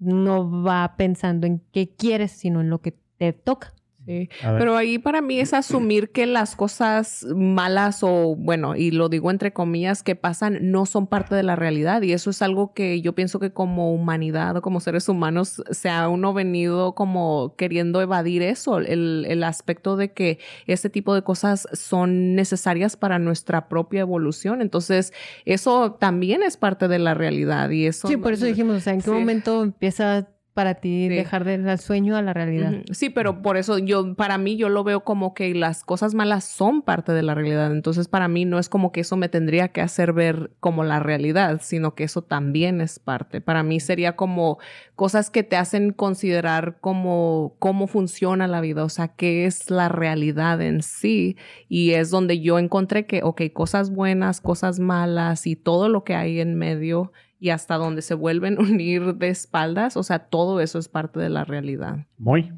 no 0.03 0.63
va 0.63 0.95
pensando 0.97 1.47
en 1.47 1.61
qué 1.71 1.95
quieres, 1.95 2.31
sino 2.31 2.61
en 2.61 2.69
lo 2.69 2.81
que 2.81 2.93
te 3.17 3.33
toca. 3.33 3.73
Sí. 4.05 4.29
Pero 4.41 4.75
ahí 4.75 4.97
para 4.99 5.21
mí 5.21 5.39
es 5.39 5.53
asumir 5.53 6.11
que 6.11 6.25
las 6.25 6.55
cosas 6.55 7.25
malas 7.35 7.99
o, 8.03 8.35
bueno, 8.37 8.75
y 8.75 8.91
lo 8.91 9.07
digo 9.09 9.31
entre 9.31 9.53
comillas, 9.53 10.03
que 10.03 10.15
pasan 10.15 10.71
no 10.71 10.85
son 10.85 11.07
parte 11.07 11.35
de 11.35 11.43
la 11.43 11.55
realidad. 11.55 12.01
Y 12.01 12.11
eso 12.13 12.29
es 12.29 12.41
algo 12.41 12.73
que 12.73 13.01
yo 13.01 13.13
pienso 13.15 13.39
que 13.39 13.51
como 13.51 13.93
humanidad 13.93 14.57
o 14.57 14.61
como 14.61 14.79
seres 14.79 15.07
humanos 15.07 15.63
se 15.71 15.89
ha 15.89 16.09
uno 16.09 16.33
venido 16.33 16.95
como 16.95 17.55
queriendo 17.57 18.01
evadir 18.01 18.41
eso, 18.41 18.79
el, 18.79 19.25
el 19.27 19.43
aspecto 19.43 19.95
de 19.95 20.11
que 20.11 20.39
este 20.67 20.89
tipo 20.89 21.15
de 21.15 21.21
cosas 21.21 21.67
son 21.73 22.35
necesarias 22.35 22.97
para 22.97 23.19
nuestra 23.19 23.69
propia 23.69 24.01
evolución. 24.01 24.61
Entonces, 24.61 25.13
eso 25.45 25.93
también 25.93 26.43
es 26.43 26.57
parte 26.57 26.87
de 26.87 26.99
la 26.99 27.13
realidad 27.13 27.69
y 27.69 27.85
eso... 27.85 28.07
Sí, 28.07 28.17
por 28.17 28.33
eso 28.33 28.45
dijimos, 28.45 28.75
o 28.77 28.79
sea, 28.79 28.93
¿en 28.93 28.99
qué 28.99 29.05
Sí. 29.05 29.11
momento 29.11 29.63
empieza 29.63 30.27
para 30.53 30.75
ti 30.75 31.07
Sí. 31.09 31.15
dejar 31.15 31.43
del 31.43 31.79
sueño 31.79 32.15
a 32.15 32.21
la 32.21 32.33
realidad. 32.33 32.73
Sí, 32.91 33.09
pero 33.09 33.41
por 33.41 33.57
eso 33.57 33.79
yo, 33.79 34.15
para 34.15 34.37
mí, 34.37 34.55
yo 34.55 34.69
lo 34.69 34.83
veo 34.83 35.03
como 35.03 35.33
que 35.33 35.53
las 35.55 35.83
cosas 35.83 36.13
malas 36.13 36.43
son 36.43 36.81
parte 36.81 37.11
de 37.11 37.23
la 37.23 37.33
realidad. 37.35 37.71
Entonces, 37.71 38.07
para 38.07 38.27
mí 38.27 38.45
no 38.45 38.59
es 38.59 38.69
como 38.69 38.91
que 38.91 39.01
eso 39.01 39.17
me 39.17 39.29
tendría 39.29 39.69
que 39.69 39.81
hacer 39.81 40.13
ver 40.13 40.51
como 40.59 40.83
la 40.83 40.99
realidad, 40.99 41.59
sino 41.63 41.95
que 41.95 42.03
eso 42.03 42.21
también 42.21 42.81
es 42.81 42.99
parte. 42.99 43.41
Para 43.41 43.63
mí 43.63 43.79
sería 43.79 44.15
como 44.15 44.59
cosas 44.95 45.29
que 45.29 45.43
te 45.43 45.57
hacen 45.57 45.91
considerar 45.91 46.77
como 46.79 47.55
cómo 47.59 47.87
funciona 47.87 48.47
la 48.47 48.61
vida, 48.61 48.83
o 48.83 48.89
sea, 48.89 49.07
qué 49.09 49.45
es 49.45 49.69
la 49.71 49.89
realidad 49.89 50.61
en 50.61 50.83
sí. 50.83 51.35
Y 51.67 51.91
es 51.91 52.11
donde 52.11 52.39
yo 52.41 52.59
encontré 52.59 53.05
que, 53.07 53.21
ok, 53.23 53.41
cosas 53.53 53.89
buenas, 53.89 54.39
cosas 54.39 54.79
malas 54.79 55.47
y 55.47 55.55
todo 55.55 55.89
lo 55.89 56.03
que 56.03 56.13
hay 56.15 56.39
en 56.39 56.55
medio 56.55 57.11
y 57.43 57.49
hasta 57.49 57.75
donde 57.75 58.01
se 58.01 58.13
vuelven 58.13 58.57
a 58.57 58.61
unir 58.71 59.15
de 59.15 59.27
espaldas, 59.27 59.97
o 59.97 60.03
sea, 60.03 60.19
todo 60.29 60.61
eso 60.61 60.79
es 60.79 60.87
parte 60.87 61.19
de 61.19 61.29
la 61.29 61.43
realidad. 61.43 62.07
Muy. 62.17 62.53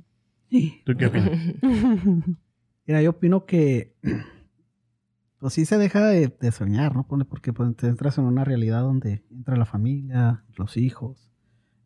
¿Tú 0.86 0.96
qué 0.96 1.08
opinas? 1.08 1.32
Mira, 2.86 3.02
yo 3.02 3.10
opino 3.10 3.46
que 3.46 3.96
pues 5.40 5.54
sí 5.54 5.66
se 5.66 5.80
deja 5.80 6.06
de, 6.06 6.28
de 6.28 6.52
soñar, 6.52 6.96
¿no? 6.96 7.08
Porque 7.08 7.52
pues, 7.52 7.76
te 7.76 7.88
entras 7.88 8.20
en 8.20 8.26
una 8.26 8.44
realidad 8.44 8.82
donde 8.82 9.26
entra 9.32 9.56
la 9.56 9.66
familia, 9.66 10.44
los 10.56 10.78
hijos, 10.78 11.32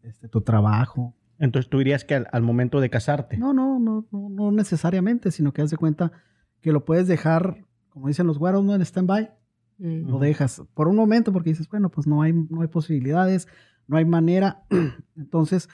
este, 0.03 0.27
tu 0.27 0.41
trabajo. 0.41 1.15
Entonces 1.37 1.69
tú 1.69 1.77
dirías 1.77 2.03
que 2.03 2.15
al, 2.15 2.27
al 2.33 2.41
momento 2.41 2.81
de 2.81 2.89
casarte. 2.89 3.37
No, 3.37 3.53
no, 3.53 3.79
no, 3.79 4.07
no, 4.11 4.27
no 4.29 4.51
necesariamente, 4.51 5.31
sino 5.31 5.53
que 5.53 5.61
haz 5.61 5.69
de 5.69 5.77
cuenta 5.77 6.11
que 6.59 6.73
lo 6.73 6.83
puedes 6.83 7.07
dejar, 7.07 7.63
como 7.87 8.09
dicen 8.09 8.27
los 8.27 8.39
güeros, 8.39 8.65
¿no? 8.65 8.75
En 8.75 8.81
stand-by. 8.81 9.31
Mm. 9.79 10.09
Lo 10.09 10.19
dejas 10.19 10.61
por 10.73 10.87
un 10.87 10.95
momento 10.95 11.31
porque 11.33 11.49
dices, 11.51 11.67
bueno, 11.69 11.89
pues 11.89 12.05
no 12.05 12.21
hay, 12.21 12.33
no 12.33 12.61
hay 12.61 12.67
posibilidades, 12.67 13.47
no 13.87 13.97
hay 13.97 14.05
manera. 14.05 14.63
Entonces, 15.15 15.69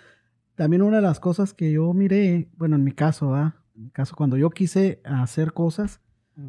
también 0.56 0.82
una 0.84 0.98
de 0.98 1.02
las 1.04 1.20
cosas 1.20 1.54
que 1.54 1.72
yo 1.72 1.92
miré, 1.94 2.50
bueno, 2.58 2.76
en 2.76 2.84
mi 2.84 2.92
caso, 2.92 3.32
¿verdad? 3.32 3.56
En 3.76 3.84
mi 3.86 3.90
caso, 3.90 4.16
cuando 4.16 4.38
yo 4.38 4.50
quise 4.52 5.02
hacer 5.04 5.52
cosas, 5.54 6.00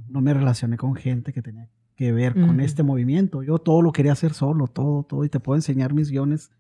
no 0.08 0.20
me 0.20 0.34
relacioné 0.34 0.76
con 0.76 0.94
gente 0.94 1.32
que 1.32 1.42
tenía 1.42 1.68
que 1.96 2.12
ver 2.12 2.34
con 2.34 2.60
este 2.60 2.82
movimiento. 2.82 3.42
Yo 3.42 3.58
todo 3.58 3.80
lo 3.82 3.90
quería 3.92 4.12
hacer 4.12 4.34
solo, 4.34 4.66
todo, 4.68 5.02
todo. 5.04 5.24
Y 5.24 5.28
te 5.28 5.40
puedo 5.40 5.56
enseñar 5.56 5.94
mis 5.94 6.10
guiones. 6.10 6.50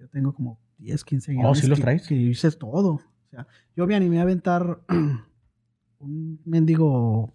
Yo 0.00 0.08
tengo 0.08 0.32
como 0.32 0.58
10, 0.78 1.04
15 1.04 1.32
guiones. 1.32 1.50
Oh, 1.50 1.54
¿sí 1.54 1.66
los 1.66 1.78
que- 1.78 1.82
traes? 1.82 2.06
Que 2.08 2.14
hice 2.14 2.50
todo. 2.52 2.92
O 2.94 3.02
sea, 3.30 3.46
yo 3.76 3.86
me 3.86 3.94
animé 3.94 4.20
a 4.20 4.22
aventar 4.22 4.80
un 5.98 6.40
mendigo 6.44 7.32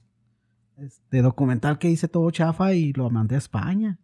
este, 0.77 1.21
documental 1.21 1.77
que 1.79 1.89
hice 1.89 2.07
todo 2.07 2.29
chafa 2.31 2.73
y 2.73 2.93
lo 2.93 3.09
mandé 3.09 3.35
a 3.35 3.39
España. 3.39 3.99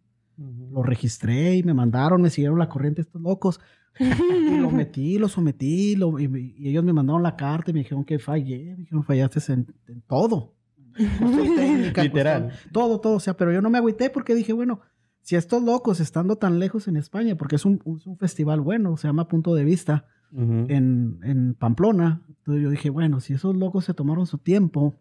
Lo 0.70 0.82
registré 0.84 1.56
y 1.56 1.62
me 1.64 1.74
mandaron, 1.74 2.22
me 2.22 2.30
siguieron 2.30 2.58
la 2.60 2.68
corriente 2.68 3.00
estos 3.00 3.20
locos. 3.20 3.60
y 3.98 4.56
lo 4.58 4.70
metí, 4.70 5.18
lo 5.18 5.28
sometí, 5.28 5.96
lo- 5.96 6.18
y, 6.20 6.54
y 6.56 6.68
ellos 6.68 6.84
me 6.84 6.92
mandaron 6.92 7.22
la 7.24 7.34
carta 7.36 7.70
y 7.70 7.74
me 7.74 7.80
dijeron 7.80 8.04
que 8.04 8.18
fallé. 8.20 8.70
Me 8.76 8.76
dijeron, 8.84 9.02
fallaste 9.02 9.52
en, 9.52 9.66
en 9.88 10.00
todo. 10.02 10.54
Técnica, 10.96 12.02
Literal. 12.04 12.44
cuestión- 12.44 12.72
todo, 12.72 13.00
todo. 13.00 13.14
O 13.16 13.20
sea, 13.20 13.36
pero 13.36 13.52
yo 13.52 13.60
no 13.60 13.70
me 13.70 13.78
agüité 13.78 14.10
porque 14.10 14.34
dije, 14.34 14.52
bueno, 14.52 14.80
si 15.22 15.36
estos 15.36 15.62
locos 15.62 16.00
estando 16.00 16.36
tan 16.36 16.58
lejos 16.58 16.88
en 16.88 16.96
España, 16.96 17.36
porque 17.36 17.56
es 17.56 17.64
un, 17.64 17.80
es 17.96 18.06
un 18.06 18.16
festival 18.16 18.60
bueno, 18.60 18.96
se 18.96 19.08
llama 19.08 19.28
Punto 19.28 19.54
de 19.54 19.64
Vista, 19.64 20.06
Ujú. 20.32 20.66
en, 20.68 21.18
en 21.22 21.54
Pamplona. 21.54 22.22
Entonces 22.28 22.62
yo 22.62 22.70
dije, 22.70 22.90
bueno, 22.90 23.20
si 23.20 23.32
esos 23.34 23.56
locos 23.56 23.84
se 23.86 23.94
tomaron 23.94 24.26
su 24.26 24.38
tiempo 24.38 24.94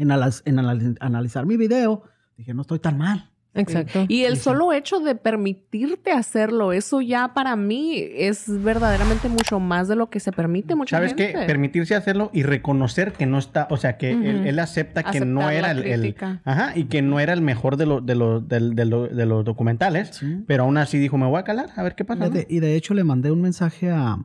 en, 0.00 0.10
alas- 0.10 0.42
en 0.46 0.56
anali- 0.58 0.96
analizar 1.00 1.46
mi 1.46 1.56
video, 1.56 2.02
dije, 2.36 2.54
no 2.54 2.62
estoy 2.62 2.78
tan 2.80 2.98
mal. 2.98 3.26
Exacto. 3.52 4.04
Y 4.06 4.22
el 4.26 4.36
solo 4.36 4.72
hecho 4.72 5.00
de 5.00 5.16
permitirte 5.16 6.12
hacerlo, 6.12 6.72
eso 6.72 7.00
ya 7.00 7.34
para 7.34 7.56
mí 7.56 7.96
es 8.14 8.44
verdaderamente 8.62 9.28
mucho 9.28 9.58
más 9.58 9.88
de 9.88 9.96
lo 9.96 10.08
que 10.08 10.20
se 10.20 10.30
permite 10.30 10.76
mucha 10.76 10.96
¿Sabes 10.98 11.14
gente. 11.16 11.32
qué? 11.32 11.46
Permitirse 11.46 11.96
hacerlo 11.96 12.30
y 12.32 12.44
reconocer 12.44 13.12
que 13.12 13.26
no 13.26 13.38
está, 13.38 13.66
o 13.70 13.76
sea, 13.76 13.98
que 13.98 14.12
él, 14.12 14.36
Ujú. 14.36 14.48
él 14.48 14.58
acepta 14.60 15.02
que 15.02 15.08
Aceptar 15.08 15.26
no 15.28 15.40
la 15.40 15.54
era 15.54 15.72
el, 15.72 15.82
el-. 15.84 16.16
Ajá, 16.44 16.72
y 16.76 16.84
que 16.84 17.02
no 17.02 17.18
era 17.18 17.32
el 17.32 17.40
mejor 17.42 17.76
de, 17.76 17.86
los 17.86 18.06
de, 18.06 18.14
los 18.14 18.46
de, 18.48 18.84
lo- 18.84 19.08
de 19.08 19.26
los 19.26 19.44
documentales, 19.44 20.10
Sí. 20.12 20.44
pero 20.46 20.62
aún 20.62 20.76
así 20.78 20.98
dijo, 20.98 21.18
me 21.18 21.26
voy 21.26 21.40
a 21.40 21.42
calar, 21.42 21.70
a 21.74 21.82
ver 21.82 21.96
qué 21.96 22.04
pasa. 22.04 22.26
Y 22.26 22.28
¿no? 22.28 22.34
de, 22.36 22.46
y 22.48 22.60
de 22.60 22.76
hecho 22.76 22.94
le 22.94 23.02
mandé 23.02 23.32
un 23.32 23.42
mensaje 23.42 23.90
a, 23.90 24.16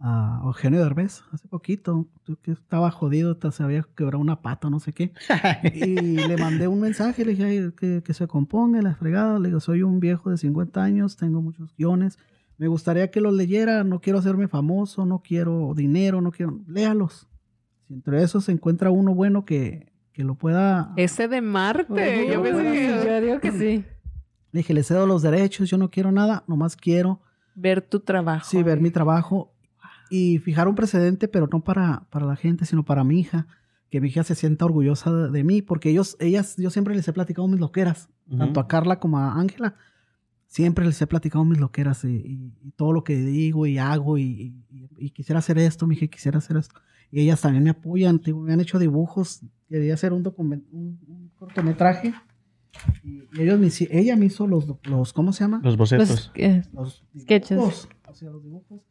a 0.00 0.40
Eugenio 0.44 0.82
Derbez 0.82 1.22
hace 1.30 1.46
poquito, 1.46 2.06
que 2.42 2.52
estaba 2.52 2.90
jodido, 2.90 3.36
se 3.50 3.62
había 3.62 3.84
quebrado 3.94 4.18
una 4.18 4.40
pata, 4.40 4.70
no 4.70 4.80
sé 4.80 4.92
qué. 4.94 5.12
Y 5.74 6.16
le 6.16 6.36
mandé 6.38 6.68
un 6.68 6.80
mensaje, 6.80 7.24
le 7.24 7.32
dije 7.32 7.44
"Ay, 7.44 7.72
que, 7.76 8.02
que 8.02 8.14
se 8.14 8.26
componga 8.26 8.80
la 8.80 8.94
fregada. 8.94 9.38
Le 9.38 9.48
digo, 9.48 9.60
soy 9.60 9.82
un 9.82 10.00
viejo 10.00 10.30
de 10.30 10.38
50 10.38 10.82
años, 10.82 11.16
tengo 11.16 11.42
muchos 11.42 11.74
guiones. 11.76 12.18
Me 12.56 12.66
gustaría 12.66 13.10
que 13.10 13.20
los 13.20 13.34
leyera, 13.34 13.84
no 13.84 14.00
quiero 14.00 14.18
hacerme 14.18 14.48
famoso, 14.48 15.04
no 15.04 15.20
quiero 15.20 15.72
dinero, 15.74 16.20
no 16.20 16.30
quiero... 16.30 16.58
Léalos. 16.66 17.28
Si 17.86 17.94
entre 17.94 18.22
esos 18.22 18.44
se 18.44 18.52
encuentra 18.52 18.90
uno 18.90 19.14
bueno 19.14 19.44
que, 19.44 19.92
que 20.12 20.24
lo 20.24 20.34
pueda... 20.34 20.92
Ese 20.96 21.28
de 21.28 21.42
Marte. 21.42 22.26
yo 22.32 22.42
pensé 22.42 22.62
que 22.62 23.06
yo 23.06 23.20
digo 23.20 23.40
que 23.40 23.52
sí. 23.52 23.84
Le 24.52 24.58
dije, 24.60 24.74
le 24.74 24.82
cedo 24.82 25.06
los 25.06 25.22
derechos, 25.22 25.68
yo 25.68 25.78
no 25.78 25.90
quiero 25.90 26.10
nada, 26.10 26.42
nomás 26.46 26.74
quiero 26.74 27.20
ver 27.54 27.82
tu 27.82 28.00
trabajo. 28.00 28.46
Sí, 28.48 28.62
ver 28.62 28.80
mi 28.80 28.90
trabajo 28.90 29.52
y 30.10 30.38
fijar 30.38 30.68
un 30.68 30.74
precedente, 30.74 31.28
pero 31.28 31.48
no 31.50 31.62
para, 31.62 32.06
para 32.10 32.26
la 32.26 32.36
gente, 32.36 32.64
sino 32.66 32.84
para 32.84 33.04
mi 33.04 33.20
hija. 33.20 33.46
Que 33.90 34.00
mi 34.00 34.08
hija 34.08 34.22
se 34.22 34.34
sienta 34.36 34.64
orgullosa 34.66 35.12
de, 35.12 35.30
de 35.30 35.42
mí, 35.44 35.62
porque 35.62 35.90
ellos, 35.90 36.16
ellas, 36.20 36.56
yo 36.56 36.70
siempre 36.70 36.94
les 36.94 37.08
he 37.08 37.12
platicado 37.12 37.48
mis 37.48 37.58
loqueras, 37.60 38.08
Ujú. 38.28 38.38
tanto 38.38 38.60
a 38.60 38.68
Carla 38.68 39.00
como 39.00 39.18
a 39.18 39.34
Ángela. 39.40 39.74
Siempre 40.46 40.84
les 40.84 41.00
he 41.02 41.06
platicado 41.06 41.44
mis 41.44 41.58
loqueras 41.58 42.04
y, 42.04 42.08
y- 42.08 42.52
y 42.62 42.70
todo 42.72 42.92
lo 42.92 43.02
que 43.04 43.16
digo 43.16 43.66
y 43.66 43.78
hago 43.78 44.18
y, 44.18 44.54
y- 44.70 44.88
y 44.98 45.10
quisiera 45.10 45.38
hacer 45.38 45.58
esto, 45.58 45.86
mi 45.86 45.94
hija 45.96 46.06
quisiera 46.08 46.38
hacer 46.38 46.56
esto. 46.56 46.74
Y 47.12 47.20
ellas 47.20 47.40
también 47.40 47.64
me 47.64 47.70
apoyan, 47.70 48.20
digo, 48.24 48.40
me 48.40 48.52
han 48.52 48.60
hecho 48.60 48.78
dibujos, 48.78 49.42
quería 49.68 49.94
hacer 49.94 50.12
un, 50.12 50.22
document- 50.24 50.64
un, 50.72 50.98
un 51.08 51.30
cortometraje. 51.36 52.14
Y, 53.04 53.22
ellos 53.40 53.58
me, 53.58 53.68
ella 53.90 54.16
me 54.16 54.26
hizo 54.26 54.46
los, 54.46 54.66
los, 54.84 55.12
¿cómo 55.12 55.32
se 55.32 55.42
llama? 55.44 55.60
Los 55.64 55.76
bocetos. 55.76 56.08
Los, 56.08 56.30
eh, 56.36 56.62
los 56.72 57.04
Sketches. 57.18 57.50
dibujos, 57.58 57.88
O 58.08 58.14
sea, 58.14 58.30
los 58.30 58.42
dibujos. 58.44 58.82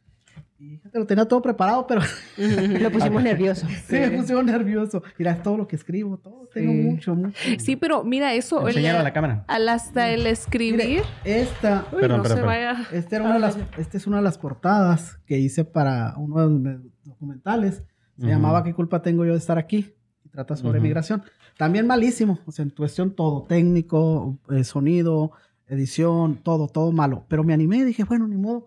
Y 0.58 0.80
lo 0.92 1.06
tenía 1.06 1.26
todo 1.26 1.40
preparado, 1.40 1.86
pero 1.86 2.00
lo 2.36 2.90
pusimos 2.92 3.22
nervioso. 3.22 3.66
sí, 3.86 3.96
me 3.96 4.10
puse 4.10 4.42
nervioso. 4.42 5.02
Mira, 5.18 5.32
es 5.32 5.42
todo 5.42 5.56
lo 5.56 5.66
que 5.66 5.76
escribo, 5.76 6.18
todo. 6.18 6.48
Tengo 6.52 6.72
mucho, 6.72 7.14
mucho. 7.14 7.36
Sí, 7.58 7.76
pero 7.76 8.04
mira 8.04 8.34
eso. 8.34 8.66
Enseñalo 8.66 8.98
a 8.98 9.02
la 9.02 9.12
cámara. 9.12 9.44
al 9.48 9.68
hasta 9.68 10.10
el 10.10 10.26
escribir. 10.26 10.84
Mire, 10.84 11.02
esta, 11.24 11.86
Uy, 11.92 12.00
Perdón, 12.00 12.18
no 12.18 12.22
perdón, 12.24 12.24
se 12.24 12.34
perdón. 12.34 12.46
vaya. 12.46 12.86
esta, 12.92 13.16
era 13.16 13.24
una 13.24 13.34
de 13.34 13.40
las, 13.40 13.56
esta 13.78 13.96
es 13.96 14.06
una 14.06 14.16
de 14.18 14.22
las 14.22 14.36
portadas 14.38 15.18
que 15.26 15.38
hice 15.38 15.64
para 15.64 16.14
uno 16.16 16.48
de 16.48 16.78
mis 16.80 17.04
documentales. 17.04 17.82
Se 18.16 18.22
Ujú. 18.26 18.28
llamaba 18.30 18.62
¿Qué 18.64 18.74
culpa 18.74 19.00
tengo 19.00 19.24
yo 19.24 19.32
de 19.32 19.38
estar 19.38 19.56
aquí? 19.58 19.94
Y 20.24 20.28
trata 20.28 20.56
sobre 20.56 20.78
Ujú. 20.78 20.82
migración. 20.82 21.22
También 21.56 21.86
malísimo, 21.86 22.38
o 22.46 22.52
sea, 22.52 22.62
en 22.64 22.70
cuestión 22.70 23.12
todo, 23.14 23.44
técnico, 23.44 24.38
eh, 24.50 24.64
sonido, 24.64 25.32
edición, 25.66 26.36
todo, 26.42 26.68
todo 26.68 26.90
malo. 26.92 27.24
Pero 27.28 27.44
me 27.44 27.54
animé 27.54 27.78
y 27.78 27.84
dije, 27.84 28.04
bueno, 28.04 28.26
ni 28.26 28.36
modo. 28.36 28.66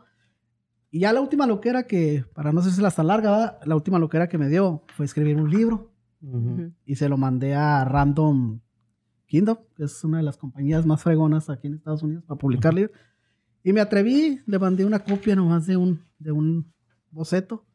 Y 0.94 1.00
ya 1.00 1.12
la 1.12 1.22
última 1.22 1.48
loquera 1.48 1.88
que, 1.88 2.24
para 2.36 2.52
no 2.52 2.60
hacerse 2.60 2.80
tan 2.96 3.08
larga, 3.08 3.32
¿verdad? 3.32 3.60
la 3.66 3.76
última 3.76 3.98
loquera 3.98 4.30
que 4.30 4.38
me 4.38 4.48
dio 4.48 4.84
fue 4.96 5.08
escribir 5.08 5.38
un 5.38 5.50
libro 5.50 5.92
y 6.86 6.96
se 6.98 7.10
lo 7.10 7.18
mandé 7.18 7.56
a 7.56 7.84
Random 7.84 8.60
Kingdom, 9.26 9.58
que 9.76 9.86
es 9.86 10.04
una 10.04 10.18
de 10.18 10.24
las 10.24 10.38
compañías 10.38 10.86
más 10.86 11.02
fregonas 11.02 11.50
aquí 11.50 11.66
en 11.66 11.74
Estados 11.74 12.04
Unidos 12.04 12.24
para 12.26 12.38
publicar 12.38 12.76
libros. 12.76 12.96
Y 13.64 13.74
me 13.74 13.82
atreví, 13.82 14.40
le 14.46 14.60
mandé 14.60 14.86
una 14.86 15.00
copia 15.00 15.36
nomás 15.36 15.66
de 15.66 15.78
un, 15.78 16.00
de 16.20 16.32
un 16.32 16.72
boceto 17.10 17.66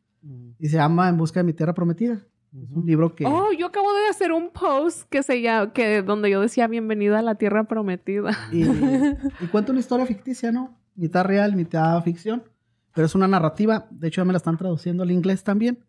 y 0.60 0.68
se 0.68 0.76
llama 0.76 1.08
En 1.08 1.16
busca 1.16 1.40
de 1.40 1.44
mi 1.44 1.54
tierra 1.54 1.74
prometida. 1.74 2.24
Es 2.52 2.70
un 2.70 2.86
libro 2.86 3.16
que... 3.16 3.26
Oh, 3.26 3.50
yo 3.50 3.66
acabo 3.66 3.92
de 3.94 4.06
hacer 4.10 4.30
un 4.30 4.50
post 4.52 5.08
que 5.10 5.24
se 5.24 5.42
llama, 5.42 5.72
que 5.72 6.02
donde 6.02 6.30
yo 6.30 6.40
decía 6.40 6.68
bienvenida 6.68 7.18
a 7.18 7.22
la 7.22 7.34
tierra 7.34 7.64
prometida. 7.64 8.30
Y, 8.52 8.62
y 9.40 9.46
cuenta 9.50 9.72
una 9.72 9.80
historia 9.80 10.06
ficticia, 10.06 10.52
¿no? 10.52 10.78
Mitad 10.94 11.24
real, 11.24 11.56
mitad 11.56 12.00
ficción. 12.04 12.44
Pero 12.98 13.06
es 13.06 13.14
una 13.14 13.28
narrativa. 13.28 13.86
De 13.92 14.08
hecho, 14.08 14.22
ya 14.22 14.24
me 14.24 14.32
la 14.32 14.38
están 14.38 14.56
traduciendo 14.56 15.04
al 15.04 15.12
inglés 15.12 15.44
también. 15.44 15.84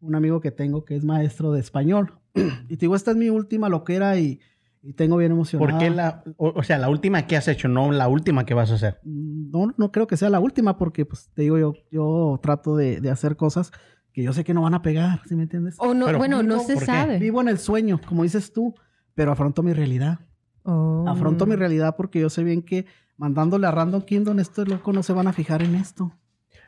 Un 0.00 0.14
amigo 0.14 0.40
que 0.40 0.50
tengo 0.50 0.86
que 0.86 0.96
es 0.96 1.04
maestro 1.04 1.52
de 1.52 1.60
español. 1.60 2.14
y 2.34 2.76
te 2.78 2.86
digo, 2.86 2.96
esta 2.96 3.10
es 3.10 3.18
mi 3.18 3.28
última 3.28 3.68
loquera 3.68 4.18
y, 4.18 4.40
y 4.80 4.94
tengo 4.94 5.18
bien 5.18 5.32
emocionado. 5.32 5.70
¿Por 5.70 5.78
qué 5.78 5.90
la, 5.90 6.24
o, 6.38 6.54
o 6.56 6.62
sea, 6.62 6.78
la 6.78 6.88
última 6.88 7.26
que 7.26 7.36
has 7.36 7.48
hecho, 7.48 7.68
no 7.68 7.92
la 7.92 8.08
última 8.08 8.46
que 8.46 8.54
vas 8.54 8.70
a 8.70 8.76
hacer? 8.76 8.98
No, 9.04 9.74
no 9.76 9.92
creo 9.92 10.06
que 10.06 10.16
sea 10.16 10.30
la 10.30 10.40
última 10.40 10.78
porque, 10.78 11.04
pues, 11.04 11.28
te 11.34 11.42
digo, 11.42 11.58
yo, 11.58 11.74
yo 11.90 12.40
trato 12.42 12.76
de, 12.78 13.02
de 13.02 13.10
hacer 13.10 13.36
cosas 13.36 13.70
que 14.14 14.22
yo 14.22 14.32
sé 14.32 14.42
que 14.42 14.54
no 14.54 14.62
van 14.62 14.72
a 14.72 14.80
pegar, 14.80 15.20
¿sí 15.28 15.36
me 15.36 15.42
entiendes? 15.42 15.76
O 15.80 15.92
no, 15.92 16.06
Pero, 16.06 16.16
bueno, 16.16 16.42
no 16.42 16.56
¿por 16.56 16.64
se 16.64 16.78
sabe. 16.78 17.18
Vivo 17.18 17.42
en 17.42 17.48
el 17.48 17.58
sueño, 17.58 18.00
como 18.08 18.22
dices 18.22 18.54
tú, 18.54 18.74
pero 19.14 19.32
afronto 19.32 19.62
mi 19.62 19.74
realidad. 19.74 20.20
Oh. 20.62 21.04
Afronto 21.06 21.44
mi 21.44 21.56
realidad 21.56 21.94
porque 21.94 22.20
yo 22.20 22.30
sé 22.30 22.42
bien 22.42 22.62
que 22.62 22.86
mandándole 23.18 23.66
a 23.66 23.70
Random 23.70 24.00
Kingdom, 24.00 24.38
estos 24.38 24.66
locos 24.66 24.94
no 24.94 25.02
se 25.02 25.12
van 25.12 25.26
a 25.26 25.34
fijar 25.34 25.60
en 25.60 25.74
esto. 25.74 26.10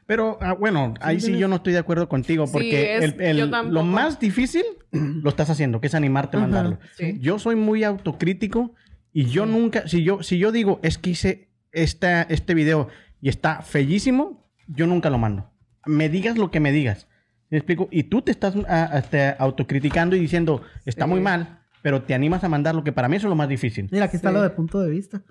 Pero, 0.07 0.39
ah, 0.41 0.53
bueno, 0.53 0.95
ahí 1.01 1.21
sí 1.21 1.37
yo 1.37 1.49
no 1.49 1.57
estoy 1.57 1.73
de 1.73 1.81
acuerdo 1.81 2.09
contigo 2.09 2.47
Sí, 2.47 2.53
porque 2.53 2.97
es- 2.97 3.05
el- 3.05 3.21
el- 3.21 3.51
lo 3.51 3.83
más 3.83 4.21
difícil 4.21 4.63
lo 4.93 5.29
estás 5.31 5.51
haciendo, 5.51 5.81
que 5.81 5.89
es 5.89 5.95
animarte 5.95 6.37
a 6.37 6.41
mandarlo. 6.41 6.79
sí. 6.97 7.19
Yo 7.21 7.39
soy 7.39 7.57
muy 7.57 7.83
autocrítico 7.85 8.73
y 9.13 9.25
yo 9.27 9.47
nunca, 9.47 9.89
si 9.89 10.05
yo, 10.05 10.23
si 10.23 10.39
yo 10.39 10.53
digo, 10.53 10.79
es 10.83 10.99
que 10.99 11.11
hice 11.11 11.49
esta, 11.73 12.23
este 12.23 12.55
video 12.55 12.89
y 13.21 13.29
está 13.29 13.63
fellísimo, 13.63 14.49
yo 14.69 14.87
nunca 14.87 15.11
lo 15.11 15.19
mando. 15.19 15.51
me 15.89 16.09
digas 16.09 16.37
lo 16.37 16.51
que 16.51 16.59
me 16.61 16.73
digas. 16.73 17.07
¿Me 17.49 17.59
explico? 17.59 17.87
Y 17.93 18.05
tú 18.05 18.21
te 18.21 18.33
estás 18.33 18.55
ah, 18.69 18.91
este, 18.99 19.37
autocriticando 19.39 20.17
y 20.17 20.19
diciendo, 20.21 20.63
está 20.85 21.07
muy 21.07 21.21
mal, 21.21 21.61
pero 21.81 22.03
te 22.03 22.13
animas 22.13 22.43
a 22.43 22.49
mandar 22.49 22.75
lo 22.75 22.83
que 22.83 22.91
para 22.91 23.09
mí 23.09 23.15
es 23.17 23.23
lo 23.23 23.37
más 23.37 23.49
difícil. 23.49 23.89
Mira, 23.93 24.07
aquí 24.07 24.17
está 24.17 24.33
lo 24.33 24.43
de 24.43 24.51
punto 24.51 24.81
de 24.81 24.91
vista. 24.91 25.23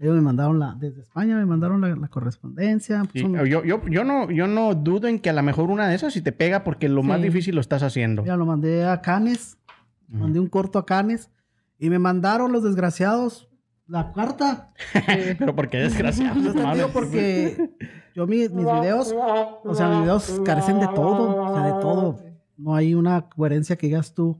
Ellos 0.00 0.14
me 0.14 0.22
mandaron 0.22 0.58
la, 0.58 0.74
desde 0.80 1.02
España 1.02 1.36
me 1.36 1.44
mandaron 1.44 1.80
la, 1.80 1.94
la 1.94 2.08
correspondencia. 2.08 3.02
Sí, 3.12 3.20
Son- 3.20 3.34
yo, 3.46 3.62
yo, 3.64 3.86
yo, 3.86 4.02
no, 4.04 4.30
yo 4.30 4.46
no 4.46 4.74
dudo 4.74 5.06
en 5.08 5.18
que 5.18 5.28
a 5.30 5.34
lo 5.34 5.42
mejor 5.42 5.70
una 5.70 5.86
de 5.88 5.94
esas 5.94 6.12
sí 6.14 6.22
te 6.22 6.32
pega 6.32 6.64
porque 6.64 6.88
lo 6.88 7.02
más 7.02 7.20
difícil 7.20 7.54
lo 7.54 7.60
estás 7.60 7.82
haciendo. 7.82 8.22
Mira, 8.22 8.36
lo 8.36 8.46
mandé 8.46 8.86
a 8.86 9.02
Canes, 9.02 9.58
mandé 10.08 10.40
un 10.40 10.48
corto 10.48 10.78
a 10.78 10.86
Canes 10.86 11.30
y 11.78 11.90
me 11.90 11.98
mandaron 11.98 12.50
los 12.50 12.62
desgraciados 12.64 13.48
la 13.86 14.12
carta. 14.12 14.72
Pero 15.38 15.54
porque 15.54 15.76
desgraciado. 15.78 16.40
Pues, 16.42 16.54
te 16.54 16.74
digo 16.76 16.88
porque 16.94 17.70
yo 18.14 18.26
mi- 18.26 18.48
mis 18.48 18.50
videos, 18.80 19.14
o 19.64 19.74
sea, 19.74 19.88
mis 19.90 20.00
videos 20.00 20.40
carecen 20.46 20.80
de 20.80 20.86
todo, 20.88 21.42
o 21.42 21.54
sea, 21.54 21.64
de 21.66 21.72
todo. 21.82 22.18
No 22.56 22.74
hay 22.74 22.94
una 22.94 23.28
coherencia 23.28 23.76
que 23.76 23.86
digas 23.88 24.14
tú 24.14 24.38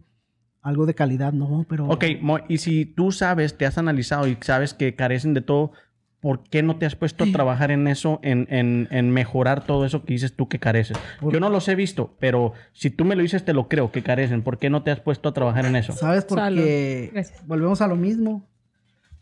algo 0.63 0.87
de 0.87 0.95
calidad, 0.95 1.33
no, 1.33 1.65
pero 1.69 1.87
Ok, 1.87 2.05
y 2.49 2.59
si 2.59 2.85
tú 2.85 3.13
sabes, 3.13 3.57
te 3.57 3.67
has 3.67 3.79
analizado 3.79 4.27
y 4.27 4.37
sabes 4.41 4.75
que 4.75 4.95
carecen 4.95 5.33
de 5.35 5.41
todo, 5.41 5.73
¿por 6.21 6.43
qué 6.45 6.63
no 6.63 6.77
te 6.77 6.85
has 6.85 6.95
puesto 6.97 7.25
a 7.25 7.33
trabajar 7.33 7.71
en 7.71 7.89
eso, 7.89 8.21
en, 8.23 8.47
en- 8.51 8.87
en 8.91 9.11
mejorar 9.11 9.65
todo 9.65 9.87
eso 9.87 10.05
que 10.05 10.13
dices 10.13 10.35
tú 10.37 10.49
que 10.49 10.59
careces? 10.59 10.99
Por- 11.19 11.33
Yo 11.33 11.41
no 11.41 11.49
los 11.49 11.67
he 11.69 11.75
visto, 11.75 12.15
pero 12.21 12.53
si 12.75 12.91
tú 12.91 13.07
me 13.07 13.17
lo 13.17 13.23
dices, 13.23 13.43
te 13.45 13.55
lo 13.55 13.69
creo, 13.69 13.91
que 13.91 14.03
carecen. 14.03 14.43
¿Por 14.43 14.59
qué 14.59 14.69
no 14.69 14.83
te 14.83 14.91
has 14.91 15.01
puesto 15.01 15.31
a 15.31 15.33
trabajar 15.33 15.65
en 15.65 15.77
eso? 15.77 15.95
¿Sabes? 15.95 16.25
Porque 16.27 17.09
Gracias. 17.13 17.47
volvemos 17.47 17.81
a 17.81 17.87
lo 17.87 17.97
mismo. 17.97 18.47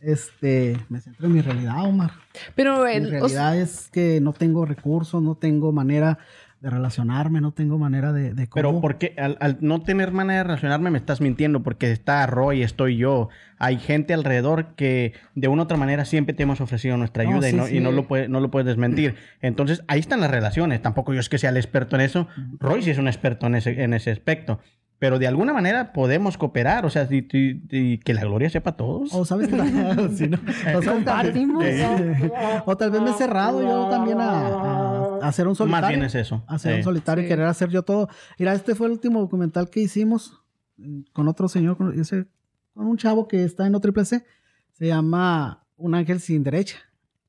Este, 0.01 0.77
me 0.89 1.01
centro 1.01 1.27
en 1.27 1.33
mi 1.33 1.41
realidad, 1.41 1.85
Omar. 1.85 2.13
Pero 2.55 2.85
Mi 2.85 2.93
en- 2.93 3.05
o 3.07 3.09
sea, 3.29 3.51
realidad 3.51 3.59
es 3.59 3.89
que 3.93 4.21
no 4.21 4.33
tengo 4.33 4.65
recursos, 4.65 5.21
no 5.23 5.35
tengo 5.35 5.73
manera 5.73 6.19
de 6.61 6.71
relacionarme, 6.71 7.41
no 7.41 7.53
tengo 7.53 7.79
manera 7.79 8.13
de, 8.13 8.35
de 8.35 8.49
Pero 8.53 8.71
cómo- 8.71 8.81
porque 8.81 9.15
al, 9.17 9.37
al 9.41 9.59
no 9.61 9.81
tener 9.83 10.11
manera 10.13 10.39
de 10.39 10.45
relacionarme 10.45 10.91
me 10.91 10.99
estás 10.99 11.21
mintiendo 11.21 11.63
porque 11.63 11.93
está 11.93 12.27
Roy, 12.27 12.63
estoy 12.63 12.97
yo. 12.97 13.29
Hay 13.59 13.79
gente 13.79 14.13
alrededor 14.15 14.75
que 14.75 15.13
de 15.37 15.47
una 15.49 15.63
u 15.63 15.65
otra 15.65 15.77
manera 15.77 16.05
siempre 16.05 16.35
te 16.35 16.43
hemos 16.43 16.61
ofrecido 16.61 16.97
nuestra 16.97 17.23
No, 17.25 17.31
ayuda 17.31 17.49
y, 17.49 17.53
sí, 17.53 17.57
no, 17.57 17.69
y 17.69 17.81
no, 17.81 17.93
lo 17.93 18.09
puede, 18.09 18.29
no 18.29 18.41
lo 18.41 18.51
puedes 18.51 18.67
desmentir. 18.67 19.15
Entonces 19.41 19.85
ahí 19.87 20.01
están 20.01 20.21
las 20.21 20.31
relaciones. 20.31 20.83
Tampoco 20.83 21.15
yo 21.15 21.21
es 21.21 21.29
que 21.29 21.39
sea 21.39 21.51
el 21.51 21.57
experto 21.57 21.95
en 21.97 22.03
eso. 22.03 22.27
Roy 22.59 22.83
sí 22.83 22.91
es 22.91 22.99
un 22.99 23.07
experto 23.09 23.47
en 23.47 23.55
ese, 23.55 23.83
en 23.83 23.95
ese 23.95 24.11
aspecto. 24.11 24.59
Pero 25.01 25.21
de 25.21 25.29
alguna 25.29 25.53
manera 25.53 25.93
podemos 25.93 26.37
cooperar. 26.39 26.85
O 26.85 26.91
sea, 26.91 27.07
si- 27.07 27.29
si- 27.31 27.63
si- 27.71 28.01
que 28.05 28.15
la 28.15 28.23
gloria 28.23 28.51
sepa 28.51 28.71
a 28.71 28.77
todos. 28.77 29.15
O 29.15 29.25
sabes 29.25 29.47
que 29.47 29.57
la- 29.57 29.65
sí, 30.13 30.27
¿no? 30.27 30.39
O 30.39 30.41
también- 30.81 31.05
Compartimos. 31.05 31.65
Eh, 31.65 32.31
o 32.67 32.77
tal 32.77 32.91
vez 32.91 33.01
me 33.03 33.11
he 33.11 33.15
cerrado 33.15 33.63
yo 33.63 33.89
también 33.89 34.19
a 34.21 34.98
hacer 35.23 35.47
un 35.49 35.55
solitario. 35.57 35.83
Más 35.87 35.91
bien 35.91 36.03
es 36.05 36.15
eso. 36.15 36.43
hacer 36.47 36.73
Sí. 36.75 36.79
un 36.79 36.85
solitario 36.85 37.25
y 37.25 37.29
querer 37.29 37.47
hacer 37.47 37.69
yo 37.71 37.83
todo. 37.83 38.09
Mira, 38.39 38.55
este 38.55 38.75
fue 38.75 38.87
el 38.87 38.93
último 38.93 39.21
documental 39.21 39.69
que 39.71 39.81
hicimos 39.81 40.41
mm, 40.77 41.01
con 41.13 41.29
otro 41.29 41.49
señor, 41.49 41.77
con, 41.77 41.99
ese- 42.01 42.27
con 42.75 42.87
un 42.87 42.97
chavo 42.97 43.27
que 43.29 43.45
está 43.45 43.67
en 43.67 43.75
OCC. 43.75 44.25
Se 44.73 44.87
llama 44.87 45.65
Un 45.77 45.95
ángel 45.95 46.21
sin 46.21 46.43
derecha. 46.43 46.77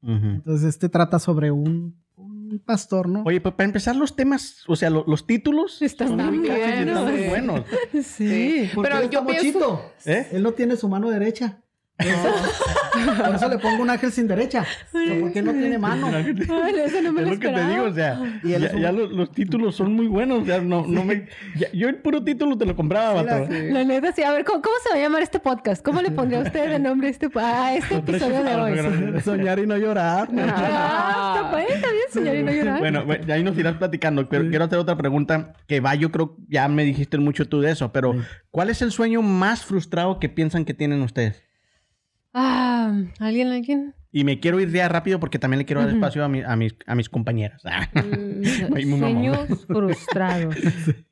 Entonces, 0.01 0.67
este 0.69 0.87
trata 0.89 1.19
sobre 1.19 1.51
un, 1.51 1.95
un 2.15 2.61
pastor, 2.65 3.07
¿no? 3.07 3.23
Oye, 3.25 3.41
pues 3.41 3.53
para 3.53 3.65
empezar 3.65 3.95
los 3.95 4.15
temas, 4.15 4.63
o 4.67 4.75
sea, 4.75 4.89
lo- 4.89 5.03
los 5.07 5.27
títulos 5.27 5.81
Están 5.81 6.15
muy 6.15 6.39
bien, 6.39 6.87
están 6.89 7.11
muy 7.11 7.27
buenos. 7.27 7.61
Sí. 8.03 8.69
Pero 8.81 8.97
él 8.99 9.09
yo 9.09 9.19
está 9.19 9.25
pienso- 9.25 9.59
mochito. 9.59 9.81
¿Eh? 10.05 10.27
Él 10.31 10.43
no 10.43 10.53
tiene 10.53 10.75
su 10.77 10.87
mano 10.89 11.09
derecha. 11.09 11.59
Por 11.99 12.07
eso, 12.07 12.33
por 13.25 13.35
eso 13.35 13.49
le 13.49 13.57
pongo 13.59 13.83
un 13.83 13.89
ángel 13.89 14.11
sin 14.11 14.27
derecha. 14.27 14.65
Pero 14.91 15.19
Porque 15.21 15.41
no 15.41 15.51
tiene 15.51 15.77
mano. 15.77 16.07
Ay, 16.07 16.33
eso 16.85 17.01
no 17.01 17.11
me 17.11 17.21
es 17.21 17.27
lo 17.27 17.33
lo 17.33 17.39
que 17.39 17.47
te 17.47 17.53
esperaba. 17.53 17.69
digo, 17.69 17.83
o 17.85 17.93
sea, 17.93 18.19
ya, 18.43 18.57
es 18.57 18.73
un- 18.73 18.81
ya 18.81 18.91
los, 18.91 19.11
los 19.11 19.31
títulos 19.31 19.75
son 19.75 19.93
muy 19.93 20.07
buenos, 20.07 20.43
o 20.43 20.45
sea, 20.45 20.61
no, 20.61 20.85
no 20.87 21.03
me... 21.03 21.27
ya- 21.57 21.71
yo 21.73 21.89
el 21.89 21.97
puro 21.97 22.23
título 22.23 22.57
te 22.57 22.65
lo 22.65 22.75
compraba, 22.75 23.21
Sí, 23.47 23.69
la- 23.71 23.83
neta, 23.83 24.11
sí. 24.13 24.23
A 24.23 24.31
ver, 24.31 24.45
¿cómo, 24.45 24.61
cómo 24.61 24.75
se 24.83 24.89
va 24.89 24.95
a 24.95 24.99
llamar 24.99 25.21
este 25.21 25.39
podcast? 25.39 25.83
¿Cómo 25.83 26.01
le 26.01 26.11
pondría 26.11 26.39
usted 26.39 26.69
de 26.69 26.79
nombre 26.79 27.07
a 27.09 27.11
este, 27.11 27.29
a 27.35 27.75
este 27.75 27.95
episodio 27.95 28.43
de 28.43 28.55
hoy? 28.55 29.21
Soñar 29.23 29.59
y 29.59 29.67
no 29.67 29.77
llorar. 29.77 30.29
Ah, 30.37 31.41
está 31.43 31.57
bien, 31.57 31.67
está 31.73 31.91
bien, 31.91 32.03
señor, 32.11 32.35
y 32.35 32.43
no 32.43 32.51
llorar. 32.51 32.79
Bueno, 32.79 33.03
ahí 33.33 33.43
nos 33.43 33.57
irás 33.57 33.75
platicando, 33.75 34.27
pero 34.29 34.43
Sí. 34.43 34.49
quiero 34.49 34.65
hacer 34.65 34.79
otra 34.79 34.95
pregunta 34.97 35.53
que 35.67 35.79
va, 35.81 35.95
yo 35.95 36.11
creo, 36.11 36.37
ya 36.47 36.67
me 36.69 36.83
dijiste 36.85 37.17
mucho 37.17 37.47
tú 37.47 37.59
de 37.61 37.71
eso, 37.71 37.91
pero 37.91 38.13
Sí. 38.13 38.19
¿cuál 38.51 38.69
es 38.69 38.81
el 38.81 38.91
sueño 38.91 39.21
más 39.21 39.65
frustrado 39.65 40.19
que 40.19 40.29
piensan 40.29 40.65
que 40.65 40.73
tienen 40.73 41.01
ustedes? 41.01 41.43
Ah, 42.33 42.93
¿alguien, 43.19 43.47
alguien? 43.49 43.93
Y 44.11 44.23
me 44.23 44.39
quiero 44.39 44.59
ir 44.59 44.71
ya 44.71 44.87
rápido 44.89 45.19
porque 45.19 45.37
también 45.39 45.59
le 45.59 45.65
quiero 45.65 45.81
dar 45.81 45.89
espacio 45.91 46.23
a, 46.23 46.29
mi- 46.29 46.41
a 46.41 46.55
mis, 46.55 46.75
a 46.87 46.95
mis 46.95 47.09
compañeras. 47.09 47.61
mm, 47.93 47.99
mi 48.73 48.85
mamá. 48.85 48.97
Sueños 48.99 49.65
frustrados. 49.67 50.55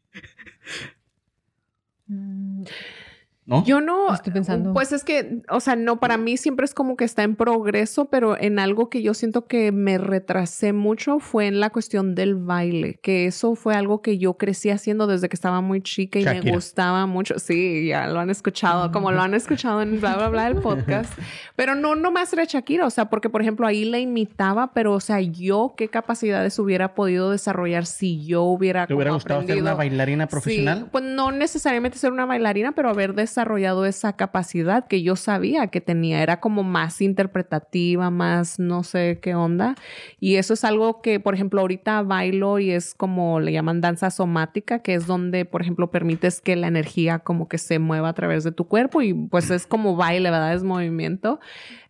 Mm, 3.47 3.51
¿No? 3.51 3.65
Yo 3.65 3.81
no. 3.81 4.13
Estoy 4.13 4.33
pensando. 4.33 4.73
Pues 4.73 4.91
es 4.91 5.03
que, 5.03 5.41
o 5.49 5.59
sea, 5.61 5.75
no, 5.75 5.99
para 5.99 6.17
mí 6.17 6.35
siempre 6.37 6.65
es 6.65 6.73
como 6.73 6.97
que 6.97 7.05
está 7.05 7.23
en 7.23 7.35
progreso, 7.35 8.05
pero 8.05 8.37
en 8.39 8.59
algo 8.59 8.89
que 8.89 9.01
yo 9.01 9.13
siento 9.13 9.47
que 9.47 9.71
me 9.71 9.97
retrasé 9.97 10.73
mucho 10.73 11.19
fue 11.19 11.47
en 11.47 11.61
la 11.61 11.69
cuestión 11.69 12.13
del 12.13 12.35
baile, 12.35 12.99
que 13.01 13.25
eso 13.25 13.55
fue 13.55 13.73
algo 13.73 14.01
que 14.01 14.17
yo 14.17 14.33
crecí 14.33 14.69
haciendo 14.69 15.07
desde 15.07 15.29
que 15.29 15.35
estaba 15.35 15.61
muy 15.61 15.81
chica 15.81 16.19
y 16.19 16.25
me 16.25 16.51
gustaba 16.51 17.05
mucho. 17.05 17.39
Sí, 17.39 17.87
ya 17.87 18.07
lo 18.07 18.19
han 18.19 18.29
escuchado, 18.29 18.91
como 18.91 19.11
lo 19.11 19.21
han 19.21 19.33
escuchado 19.33 19.81
en 19.81 19.99
bla, 20.01 20.17
bla, 20.17 20.27
bla, 20.27 20.47
el 20.47 20.55
podcast. 20.55 21.11
Pero 21.55 21.73
no, 21.73 21.95
no 21.95 22.11
más 22.11 22.31
era 22.33 22.43
Shakira, 22.43 22.85
o 22.85 22.89
sea, 22.89 23.05
porque 23.09 23.29
por 23.29 23.41
ejemplo 23.41 23.65
ahí 23.65 23.85
la 23.85 23.97
imitaba, 23.97 24.73
pero 24.73 24.93
o 24.93 24.99
sea, 24.99 25.21
yo 25.21 25.73
qué 25.75 25.87
capacidades 25.87 26.59
hubiera 26.59 26.93
podido 26.93 27.31
desarrollar 27.31 27.85
si 27.85 28.23
yo 28.25 28.43
hubiera. 28.43 28.85
¿Te 28.85 28.93
hubiera 28.93 29.09
como 29.09 29.17
gustado 29.17 29.43
ser 29.43 29.61
una 29.61 29.73
bailarina 29.73 30.27
profesional? 30.27 30.79
Sí, 30.79 30.85
pues 30.91 31.03
no 31.03 31.31
necesariamente 31.31 31.97
ser 31.97 32.11
una 32.11 32.25
bailarina, 32.25 32.73
pero 32.73 32.89
haber 32.89 33.15
desarrollado 33.15 33.36
esa 33.85 34.13
capacidad 34.13 34.87
que 34.87 35.03
yo 35.03 35.15
sabía 35.15 35.67
que 35.67 35.81
tenía. 35.81 36.21
Era 36.21 36.39
como 36.39 36.63
más 36.63 37.01
interpretativa, 37.01 38.09
más 38.09 38.59
no 38.59 38.83
sé 38.83 39.19
qué 39.21 39.35
onda. 39.35 39.75
Y 40.19 40.35
eso 40.35 40.53
es 40.53 40.63
algo 40.63 41.01
que, 41.01 41.19
por 41.19 41.33
ejemplo, 41.33 41.61
ahorita 41.61 42.01
bailo 42.01 42.59
y 42.59 42.71
es 42.71 42.93
como 42.93 43.39
le 43.39 43.51
llaman 43.51 43.81
danza 43.81 44.09
somática, 44.09 44.79
que 44.79 44.93
es 44.93 45.07
donde, 45.07 45.45
por 45.45 45.61
ejemplo, 45.61 45.91
permites 45.91 46.41
que 46.41 46.55
la 46.55 46.67
energía 46.67 47.19
como 47.19 47.47
que 47.47 47.57
se 47.57 47.79
mueva 47.79 48.09
a 48.09 48.13
través 48.13 48.43
de 48.43 48.51
tu 48.51 48.67
cuerpo 48.67 49.01
y 49.01 49.13
pues 49.13 49.51
es 49.51 49.67
como 49.67 49.95
baile, 49.95 50.31
¿verdad? 50.31 50.53
Es 50.53 50.63
movimiento. 50.63 51.39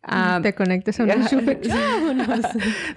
Ah, 0.07 0.39
Te 0.41 0.53
conectes 0.55 0.99
a 0.99 1.03
un 1.03 1.11
enchufe. 1.11 1.59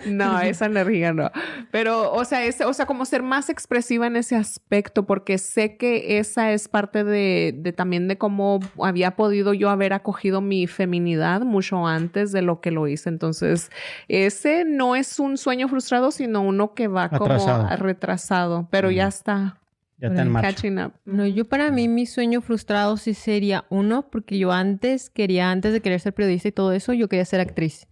No, 0.06 0.40
esa 0.40 0.66
energía 0.66 1.12
no. 1.12 1.30
Pero, 1.70 2.12
o 2.12 2.24
sea, 2.24 2.44
es, 2.44 2.60
o 2.60 2.72
sea, 2.72 2.86
como 2.86 3.04
ser 3.04 3.22
más 3.22 3.48
expresiva 3.50 4.06
en 4.06 4.16
ese 4.16 4.36
aspecto, 4.36 5.06
porque 5.06 5.38
sé 5.38 5.76
que 5.76 6.18
esa 6.18 6.52
es 6.52 6.68
parte 6.68 7.04
de, 7.04 7.54
de 7.56 7.72
también 7.72 8.08
de 8.08 8.18
cómo 8.18 8.60
había 8.82 9.16
podido 9.16 9.54
yo 9.54 9.70
haber 9.70 9.92
acogido 9.92 10.40
mi 10.40 10.66
feminidad 10.66 11.42
mucho 11.42 11.86
antes 11.86 12.32
de 12.32 12.42
lo 12.42 12.60
que 12.60 12.70
lo 12.70 12.86
hice. 12.88 13.08
Entonces, 13.08 13.70
ese 14.08 14.64
no 14.64 14.96
es 14.96 15.18
un 15.18 15.36
sueño 15.36 15.68
frustrado, 15.68 16.10
sino 16.10 16.42
uno 16.42 16.74
que 16.74 16.88
va 16.88 17.04
Atrasado. 17.04 17.64
como 17.66 17.76
retrasado, 17.76 18.68
pero 18.70 18.90
ya 18.90 19.06
está 19.08 19.56
Ya 20.00 20.08
está 20.08 20.22
en 20.22 20.30
marcha. 20.30 20.48
catching 20.50 20.78
up. 20.78 20.92
No, 21.04 21.26
yo 21.26 21.46
para 21.48 21.70
mí 21.70 21.86
mi 21.88 22.06
sueño 22.06 22.40
frustrado 22.40 22.96
sí 22.96 23.14
sería 23.14 23.64
uno, 23.68 24.08
porque 24.10 24.38
yo 24.38 24.50
antes 24.52 25.10
quería, 25.10 25.50
antes 25.50 25.72
de 25.72 25.80
querer 25.80 26.00
ser 26.00 26.14
periodista 26.14 26.48
y 26.48 26.52
todo 26.52 26.72
eso, 26.72 26.92
yo 26.92 27.08
quería 27.08 27.24
ser 27.24 27.40
actriz. 27.40 27.86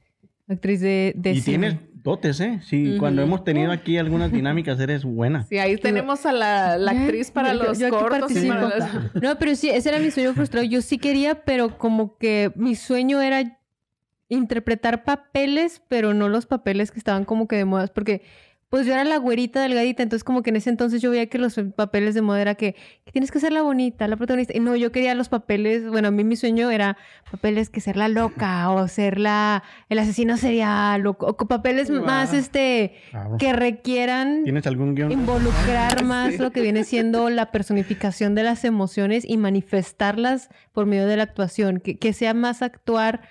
Actriz 0.48 0.80
de, 0.80 1.12
de 1.16 1.32
Y 1.32 1.40
cine. 1.42 1.58
tienes 1.58 1.80
dotes, 2.02 2.40
¿eh? 2.40 2.60
Sí, 2.62 2.96
cuando 2.98 3.20
hemos 3.20 3.44
tenido 3.44 3.70
aquí 3.70 3.98
algunas 3.98 4.32
dinámicas 4.40 4.80
eres 4.80 5.04
buena. 5.04 5.42
Sí, 5.44 5.58
ahí 5.58 5.76
tenemos 5.76 6.24
a 6.24 6.32
la, 6.32 6.74
actriz 6.90 7.30
para 7.30 7.52
yo- 7.52 7.64
los 7.64 7.78
yo 7.78 7.88
aquí 7.88 7.96
cortos. 7.96 8.32
y 8.34 8.48
para 8.48 9.10
No, 9.20 9.38
pero 9.38 9.54
sí, 9.54 9.68
ese 9.68 9.90
era 9.90 9.98
mi 9.98 10.10
sueño 10.10 10.32
frustrado. 10.32 10.64
Yo 10.66 10.80
sí 10.80 10.96
quería, 10.96 11.44
pero 11.44 11.76
como 11.76 12.16
que 12.16 12.50
mi 12.56 12.74
sueño 12.76 13.20
era 13.20 13.58
interpretar 14.30 15.04
papeles, 15.04 15.82
pero 15.88 16.14
no 16.14 16.28
los 16.28 16.46
papeles 16.46 16.90
que 16.90 16.98
estaban 16.98 17.24
como 17.24 17.48
que 17.48 17.56
de 17.56 17.64
moda, 17.64 17.86
porque 17.88 18.22
pues 18.70 18.86
yo 18.86 18.92
era 18.92 19.04
la 19.04 19.16
güerita 19.16 19.62
delgadita, 19.62 20.02
entonces 20.02 20.24
como 20.24 20.42
que 20.42 20.50
en 20.50 20.56
ese 20.56 20.68
entonces 20.68 21.00
yo 21.00 21.10
veía 21.10 21.26
que 21.26 21.38
los 21.38 21.58
papeles 21.74 22.14
de 22.14 22.20
moda 22.22 22.42
era 22.42 22.54
que, 22.54 22.74
que 23.04 23.12
tienes 23.12 23.30
que 23.30 23.40
ser 23.40 23.52
la 23.52 23.62
bonita, 23.62 24.06
la 24.08 24.16
protagonista. 24.16 24.54
Y 24.56 24.60
no, 24.60 24.76
yo 24.76 24.92
quería 24.92 25.14
los 25.14 25.28
papeles, 25.30 25.88
bueno, 25.88 26.08
a 26.08 26.10
mí 26.10 26.22
mi 26.22 26.36
sueño 26.36 26.70
era 26.70 26.96
papeles 27.30 27.70
que 27.70 27.80
ser 27.80 27.96
la 27.96 28.08
loca 28.08 28.70
o 28.70 28.86
ser 28.88 29.18
la 29.18 29.62
el 29.88 29.98
asesino 29.98 30.36
serial 30.36 31.06
o, 31.06 31.16
o 31.18 31.36
papeles 31.36 31.90
Wow. 31.90 32.04
más 32.04 32.34
este 32.34 32.94
que 33.38 33.52
requieran 33.54 34.44
¿Tienes 34.44 34.66
algún 34.66 34.94
guion? 34.94 35.10
involucrar 35.12 36.04
más 36.04 36.38
lo 36.38 36.50
que 36.50 36.60
viene 36.60 36.84
siendo 36.84 37.30
la 37.30 37.50
personificación 37.50 38.34
de 38.34 38.42
las 38.42 38.64
emociones 38.64 39.24
y 39.26 39.38
manifestarlas 39.38 40.48
por 40.72 40.86
medio 40.86 41.06
de 41.06 41.16
la 41.16 41.22
actuación, 41.22 41.80
que, 41.80 41.96
que 41.98 42.12
sea 42.12 42.34
más 42.34 42.62
actuar 42.62 43.22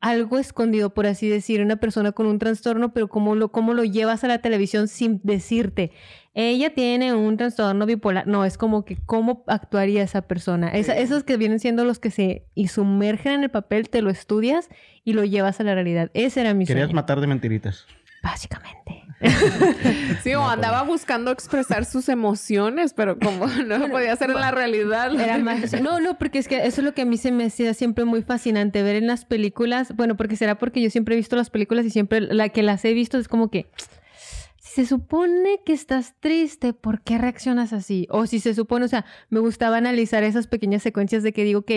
algo 0.00 0.38
escondido, 0.38 0.94
por 0.94 1.06
así 1.06 1.28
decir, 1.28 1.60
una 1.60 1.76
persona 1.76 2.12
con 2.12 2.26
un 2.26 2.38
trastorno, 2.38 2.92
pero 2.92 3.08
cómo 3.08 3.34
lo, 3.34 3.50
cómo 3.50 3.74
lo 3.74 3.82
llevas 3.84 4.22
a 4.22 4.28
la 4.28 4.38
televisión 4.38 4.86
sin 4.86 5.20
decirte, 5.24 5.90
ella 6.34 6.72
tiene 6.72 7.14
un 7.14 7.36
trastorno 7.36 7.84
bipolar, 7.84 8.26
no, 8.28 8.44
es 8.44 8.56
como 8.56 8.84
que 8.84 8.96
cómo 9.06 9.42
actuaría 9.48 10.04
esa 10.04 10.22
persona. 10.22 10.68
Esa- 10.68 10.96
esos 10.96 11.24
que 11.24 11.36
vienen 11.36 11.58
siendo 11.58 11.84
los 11.84 11.98
que 11.98 12.12
se 12.12 12.46
y 12.54 12.68
sumergen 12.68 13.32
en 13.32 13.42
el 13.42 13.50
papel, 13.50 13.88
te 13.90 14.02
lo 14.02 14.10
estudias 14.10 14.68
y 15.04 15.14
lo 15.14 15.24
llevas 15.24 15.58
a 15.58 15.64
la 15.64 15.74
realidad. 15.74 16.10
Ese 16.14 16.42
era 16.42 16.54
mi 16.54 16.64
Querías 16.64 16.86
sueño. 16.86 16.94
matar 16.94 17.20
de 17.20 17.26
mentiritas. 17.26 17.86
Básicamente. 18.22 19.02
Sí, 20.22 20.34
o 20.34 20.42
andaba 20.42 20.82
buscando 20.82 21.30
expresar 21.30 21.84
sus 21.84 22.08
emociones, 22.08 22.94
pero 22.94 23.18
como 23.18 23.46
no 23.46 23.78
lo 23.78 23.90
podía 23.90 24.12
hacer 24.12 24.30
en 24.30 24.40
la 24.40 24.50
realidad. 24.50 25.18
Era 25.18 25.38
más... 25.42 25.80
No, 25.80 26.00
no, 26.00 26.18
porque 26.18 26.38
es 26.38 26.48
que 26.48 26.66
eso 26.66 26.80
es 26.80 26.84
lo 26.84 26.94
que 26.94 27.02
a 27.02 27.04
mí 27.04 27.16
se 27.16 27.32
me 27.32 27.46
hacía 27.46 27.74
siempre 27.74 28.04
muy 28.04 28.22
fascinante 28.22 28.82
ver 28.82 28.96
en 28.96 29.06
las 29.06 29.24
películas. 29.24 29.94
Bueno, 29.94 30.16
porque 30.16 30.36
será 30.36 30.58
porque 30.58 30.80
yo 30.80 30.90
siempre 30.90 31.14
he 31.14 31.18
visto 31.18 31.36
las 31.36 31.50
películas 31.50 31.84
y 31.86 31.90
siempre 31.90 32.20
la 32.20 32.48
que 32.50 32.62
las 32.62 32.84
he 32.84 32.92
visto 32.92 33.18
es 33.18 33.28
como 33.28 33.50
que 33.50 33.66
si 34.56 34.82
se 34.82 34.86
supone 34.86 35.60
que 35.64 35.72
estás 35.72 36.14
triste, 36.20 36.72
¿por 36.72 37.00
qué 37.00 37.18
reaccionas 37.18 37.72
así? 37.72 38.06
O 38.10 38.26
si 38.26 38.38
se 38.38 38.54
supone, 38.54 38.84
o 38.84 38.88
sea, 38.88 39.04
me 39.30 39.40
gustaba 39.40 39.76
analizar 39.76 40.22
esas 40.22 40.46
pequeñas 40.46 40.82
secuencias 40.82 41.22
de 41.22 41.32
que 41.32 41.44
digo, 41.44 41.60
ok, 41.60 41.72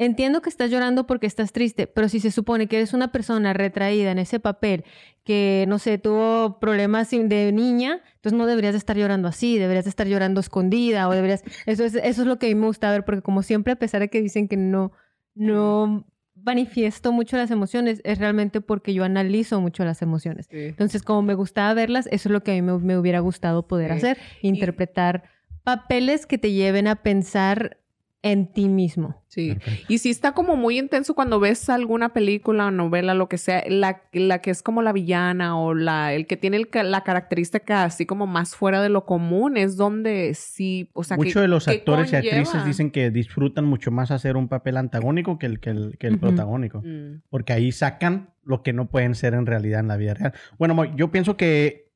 entiendo 0.00 0.40
que 0.40 0.48
estás 0.48 0.70
llorando 0.70 1.06
porque 1.06 1.26
estás 1.26 1.52
triste, 1.52 1.86
pero 1.86 2.08
si 2.08 2.20
se 2.20 2.30
supone 2.30 2.66
que 2.66 2.76
eres 2.76 2.94
una 2.94 3.12
persona 3.12 3.52
retraída 3.52 4.10
en 4.10 4.18
ese 4.18 4.40
papel, 4.40 4.84
que, 5.24 5.66
no 5.68 5.78
sé, 5.78 5.98
tuvo 5.98 6.58
problemas 6.58 7.10
de 7.10 7.52
niña, 7.52 8.00
entonces 8.14 8.36
no 8.36 8.46
deberías 8.46 8.72
de 8.72 8.78
estar 8.78 8.96
llorando 8.96 9.28
así, 9.28 9.58
deberías 9.58 9.84
de 9.84 9.90
estar 9.90 10.06
llorando 10.06 10.40
escondida 10.40 11.06
o 11.06 11.12
deberías... 11.12 11.44
Eso 11.66 11.84
es, 11.84 11.94
eso 11.94 12.22
es 12.22 12.26
lo 12.26 12.38
que 12.38 12.46
a 12.46 12.48
mí 12.48 12.54
me 12.54 12.66
gusta 12.66 12.90
ver, 12.90 13.04
porque 13.04 13.20
como 13.20 13.42
siempre, 13.42 13.74
a 13.74 13.76
pesar 13.76 14.00
de 14.00 14.08
que 14.08 14.22
dicen 14.22 14.48
que 14.48 14.56
no, 14.56 14.92
no 15.34 16.06
manifiesto 16.34 17.12
mucho 17.12 17.36
las 17.36 17.50
emociones, 17.50 18.00
es 18.02 18.18
realmente 18.18 18.62
porque 18.62 18.94
yo 18.94 19.04
analizo 19.04 19.60
mucho 19.60 19.84
las 19.84 20.00
emociones. 20.00 20.46
Sí. 20.50 20.56
Entonces, 20.58 21.02
como 21.02 21.20
me 21.20 21.34
gustaba 21.34 21.74
verlas, 21.74 22.06
eso 22.10 22.30
es 22.30 22.32
lo 22.32 22.42
que 22.42 22.52
a 22.52 22.54
mí 22.54 22.62
me, 22.62 22.78
me 22.78 22.96
hubiera 22.96 23.20
gustado 23.20 23.66
poder 23.68 23.90
Sí. 23.90 23.96
hacer, 23.98 24.18
interpretar 24.40 25.24
papeles 25.62 26.24
que 26.24 26.38
te 26.38 26.52
lleven 26.52 26.86
a 26.86 26.96
pensar 27.02 27.76
en 28.22 28.52
ti 28.52 28.68
mismo. 28.68 29.22
Sí. 29.28 29.56
Y 29.88 29.96
sí 29.98 30.10
está 30.10 30.32
como 30.32 30.54
muy 30.56 30.78
intenso 30.78 31.14
cuando 31.14 31.40
ves 31.40 31.70
alguna 31.70 32.12
película 32.12 32.66
o 32.66 32.70
novela, 32.70 33.14
lo 33.14 33.28
que 33.30 33.38
sea, 33.38 33.64
la, 33.66 34.02
la 34.12 34.40
que 34.42 34.50
es 34.50 34.62
como 34.62 34.82
la 34.82 34.92
villana 34.92 35.58
o 35.58 35.72
la, 35.72 36.12
el 36.12 36.26
que 36.26 36.36
tiene 36.36 36.58
el 36.58 36.68
la 36.90 37.02
característica 37.02 37.84
así 37.84 38.04
como 38.04 38.26
más 38.26 38.54
fuera 38.56 38.82
de 38.82 38.90
lo 38.90 39.06
común, 39.06 39.56
es 39.56 39.76
donde 39.78 40.34
sí, 40.34 40.90
o 40.92 41.02
sea, 41.02 41.16
que- 41.16 41.24
Muchos 41.24 41.40
de 41.40 41.48
los 41.48 41.66
actores 41.66 42.12
y 42.12 42.16
actrices 42.16 42.64
dicen 42.66 42.90
que 42.90 43.10
disfrutan 43.10 43.64
mucho 43.64 43.90
más 43.90 44.10
hacer 44.10 44.36
un 44.36 44.48
papel 44.48 44.76
antagónico 44.76 45.38
que 45.38 45.46
el, 45.46 45.58
que 45.60 45.70
el, 45.70 45.96
que 45.98 46.06
el 46.08 46.18
protagónico. 46.18 46.82
Mm. 46.84 47.22
Porque 47.30 47.54
ahí 47.54 47.72
sacan 47.72 48.34
lo 48.44 48.62
que 48.62 48.74
no 48.74 48.90
pueden 48.90 49.14
ser 49.14 49.32
en 49.32 49.46
realidad 49.46 49.80
en 49.80 49.88
la 49.88 49.96
vida 49.96 50.12
real. 50.12 50.34
Bueno, 50.58 50.84
yo 50.96 51.10
pienso 51.10 51.38
que 51.38 51.88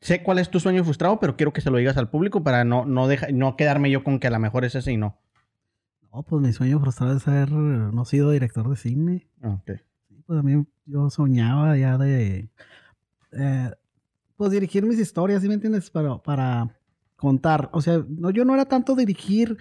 sé 0.00 0.22
cuál 0.22 0.38
es 0.40 0.50
tu 0.50 0.58
sueño 0.60 0.82
frustrado, 0.82 1.20
pero 1.20 1.36
quiero 1.36 1.52
que 1.52 1.60
se 1.60 1.70
lo 1.70 1.78
digas 1.78 1.96
al 1.96 2.10
público 2.10 2.42
para 2.42 2.64
no, 2.64 2.84
no, 2.86 3.06
deja- 3.06 3.28
no 3.32 3.56
quedarme 3.56 3.90
yo 3.90 4.02
con 4.02 4.18
que 4.18 4.26
a 4.26 4.30
lo 4.30 4.38
mejor 4.40 4.64
es 4.64 4.74
ese 4.74 4.90
y 4.92 4.96
no. 4.96 5.20
No, 6.14 6.22
pues 6.22 6.40
mi 6.42 6.52
sueño 6.52 6.78
frustrado 6.78 7.16
es 7.16 7.22
ser, 7.24 7.50
no 7.50 8.04
sido 8.04 8.30
director 8.30 8.68
de 8.70 8.76
cine. 8.76 9.26
Ah, 9.42 9.58
ok. 9.60 9.72
Sí, 10.08 10.22
Pues 10.26 10.38
a 10.38 10.42
mí 10.42 10.64
yo 10.86 11.10
soñaba 11.10 11.76
ya 11.76 11.98
de, 11.98 12.50
eh, 13.32 13.70
pues 14.36 14.52
dirigir 14.52 14.86
mis 14.86 14.98
historias, 15.00 15.42
¿sí 15.42 15.48
me 15.48 15.54
entiendes? 15.54 15.90
Para, 15.90 16.18
para 16.18 16.78
contar. 17.16 17.68
O 17.72 17.80
sea, 17.82 18.04
no, 18.08 18.30
yo 18.30 18.44
no 18.44 18.54
era 18.54 18.64
tanto 18.66 18.94
dirigir, 18.94 19.56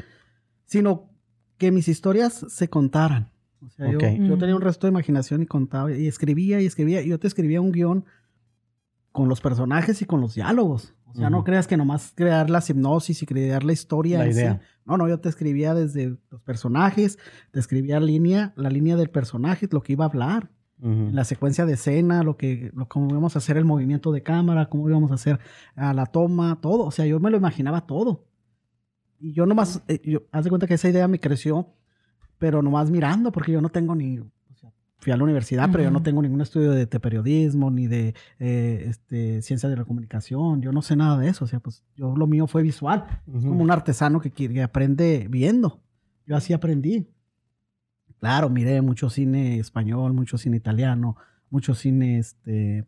sino 0.65 1.09
que 1.57 1.71
mis 1.71 1.87
historias 1.87 2.45
se 2.49 2.69
contaran. 2.69 3.31
O 3.65 3.69
sea, 3.69 3.89
yo- 3.91 3.97
Ok. 3.97 4.03
yo, 4.19 4.35
Mm. 4.35 4.39
tenía 4.39 4.55
un 4.55 4.61
resto 4.61 4.85
de 4.85 4.91
imaginación 4.91 5.41
y 5.41 5.45
contaba, 5.47 5.91
y 5.91 6.07
escribía 6.07 6.61
y 6.61 6.65
escribía, 6.67 7.01
y 7.01 7.09
yo 7.09 7.19
te 7.19 7.27
escribía 7.27 7.61
un 7.61 7.71
guion 7.71 8.05
con 9.11 9.27
los 9.29 9.41
personajes 9.41 10.01
y 10.01 10.05
con 10.05 10.21
los 10.21 10.35
diálogos. 10.35 10.93
O 11.13 11.17
sea, 11.17 11.29
no 11.29 11.43
creas 11.43 11.67
que 11.67 11.77
nomás 11.77 12.11
crear 12.15 12.49
la 12.49 12.63
hipnosis 12.67 13.21
y 13.21 13.25
crear 13.25 13.63
la 13.63 13.73
historia. 13.73 14.25
La 14.25 14.33
sí. 14.33 14.45
No, 14.85 14.97
no, 14.97 15.07
yo 15.07 15.19
te 15.19 15.29
escribía 15.29 15.73
desde 15.73 16.17
los 16.29 16.41
personajes, 16.41 17.19
te 17.51 17.59
escribía 17.59 17.99
línea, 17.99 18.53
la 18.55 18.69
línea 18.69 18.95
del 18.95 19.09
personaje, 19.09 19.67
lo 19.71 19.81
que 19.83 19.93
iba 19.93 20.05
a 20.05 20.07
hablar, 20.09 20.49
la 20.79 21.23
secuencia 21.23 21.65
de 21.65 21.73
escena, 21.73 22.23
lo 22.23 22.35
que, 22.35 22.69
lo, 22.73 22.89
cómo 22.89 23.09
íbamos 23.09 23.35
a 23.35 23.39
hacer 23.39 23.55
el 23.55 23.63
movimiento 23.63 24.11
de 24.11 24.21
cámara, 24.21 24.67
cómo 24.67 24.89
íbamos 24.89 25.11
a 25.11 25.13
hacer 25.13 25.39
a 25.75 25.93
la 25.93 26.07
toma, 26.07 26.59
todo. 26.59 26.83
O 26.83 26.91
sea, 26.91 27.05
yo 27.05 27.21
me 27.21 27.29
lo 27.29 27.37
imaginaba 27.37 27.85
todo. 27.85 28.27
Y 29.17 29.31
yo 29.31 29.45
nomás, 29.45 29.81
eh, 29.87 30.01
yo, 30.03 30.23
haz 30.31 30.43
de 30.43 30.49
cuenta 30.49 30.67
que 30.67 30.73
esa 30.73 30.89
idea 30.89 31.07
me 31.07 31.21
creció, 31.21 31.73
pero 32.37 32.61
nomás 32.61 32.91
mirando, 32.91 33.31
porque 33.31 33.53
yo 33.53 33.61
no 33.61 33.69
tengo 33.69 33.95
ni, 33.95 34.19
fui 35.03 35.11
a 35.11 35.17
la 35.17 35.23
universidad, 35.23 35.69
pero 35.71 35.83
yo 35.83 35.91
no 35.91 36.01
tengo 36.01 36.21
ningún 36.21 36.41
estudio 36.41 36.71
de, 36.71 36.85
de 36.85 36.99
periodismo, 36.99 37.69
ni 37.69 37.87
de 37.87 38.15
eh, 38.39 38.85
este, 38.87 39.41
ciencia 39.41 39.67
de 39.69 39.75
la 39.75 39.83
comunicación, 39.85 40.61
yo 40.61 40.71
no 40.71 40.81
sé 40.81 40.95
nada 40.95 41.17
de 41.19 41.27
eso, 41.29 41.45
o 41.45 41.47
sea, 41.47 41.59
pues 41.59 41.83
yo 41.95 42.15
lo 42.15 42.25
mío 42.25 42.47
fue 42.47 42.63
visual, 42.63 43.05
es 43.27 43.35
Ujú. 43.35 43.49
como 43.49 43.63
un 43.63 43.71
artesano 43.71 44.19
que, 44.21 44.31
que 44.31 44.63
aprende 44.63 45.27
viendo, 45.29 45.81
yo 46.25 46.35
así 46.37 46.53
aprendí. 46.53 47.07
Claro, 48.19 48.49
miré 48.49 48.81
mucho 48.81 49.09
cine 49.09 49.59
español, 49.59 50.13
mucho 50.13 50.37
cine 50.37 50.55
italiano, 50.57 51.17
mucho 51.49 51.75
cine 51.75 52.19
este, 52.19 52.85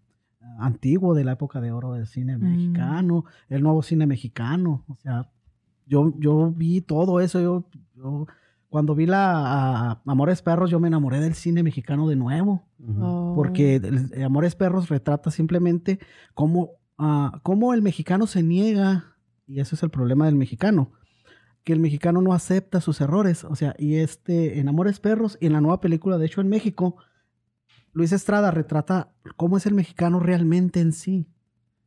antiguo 0.60 1.14
de 1.14 1.26
la 1.26 1.34
época 1.34 1.60
de 1.60 1.72
oro 1.74 1.94
del 1.94 2.08
cine 2.08 2.38
Mm. 2.38 2.42
mexicano, 2.42 3.26
el 3.50 3.62
nuevo 3.62 3.82
cine 3.84 4.08
mexicano, 4.08 4.86
o 4.88 4.96
sea, 4.96 5.30
yo, 5.88 6.14
yo 6.20 6.52
vi 6.52 6.80
todo 6.82 7.20
eso, 7.20 7.42
yo, 7.42 7.66
yo 7.96 8.28
cuando 8.70 8.96
vi 8.96 9.06
la 9.06 9.92
a- 9.92 10.02
Amores 10.06 10.42
Perros, 10.42 10.70
yo 10.70 10.80
me 10.80 10.88
enamoré 10.88 11.20
del 11.20 11.34
cine 11.36 11.64
mexicano 11.64 12.08
de 12.08 12.16
nuevo. 12.16 12.64
Oh. 12.88 13.34
porque 13.36 13.76
el- 13.78 14.12
el 14.14 14.24
Amores 14.24 14.54
Perros 14.56 14.90
retrata 14.90 15.32
simplemente 15.32 16.00
cómo, 16.36 16.72
ah, 16.98 17.40
cómo 17.44 17.74
el 17.74 17.82
mexicano 17.82 18.28
se 18.28 18.44
niega, 18.44 19.16
y 19.48 19.60
ese 19.60 19.76
es 19.76 19.82
el 19.84 19.90
problema 19.90 20.26
del 20.26 20.36
mexicano, 20.36 20.92
que 21.64 21.74
el 21.74 21.80
mexicano 21.80 22.22
no 22.22 22.32
acepta 22.34 22.80
sus 22.82 23.02
errores, 23.02 23.44
o 23.44 23.56
sea, 23.56 23.74
y 23.80 23.96
este, 23.96 24.60
en 24.60 24.70
Amores 24.70 25.00
Perros 25.00 25.38
y 25.42 25.48
en 25.48 25.54
la 25.54 25.62
nueva 25.62 25.82
película, 25.82 26.18
de 26.20 26.26
hecho 26.28 26.42
en 26.42 26.48
México, 26.50 26.98
Luis 27.92 28.12
Estrada 28.12 28.52
retrata 28.52 29.10
cómo 29.36 29.58
es 29.58 29.66
el 29.66 29.74
mexicano 29.74 30.20
realmente 30.20 30.80
en 30.80 30.92
sí, 30.94 31.28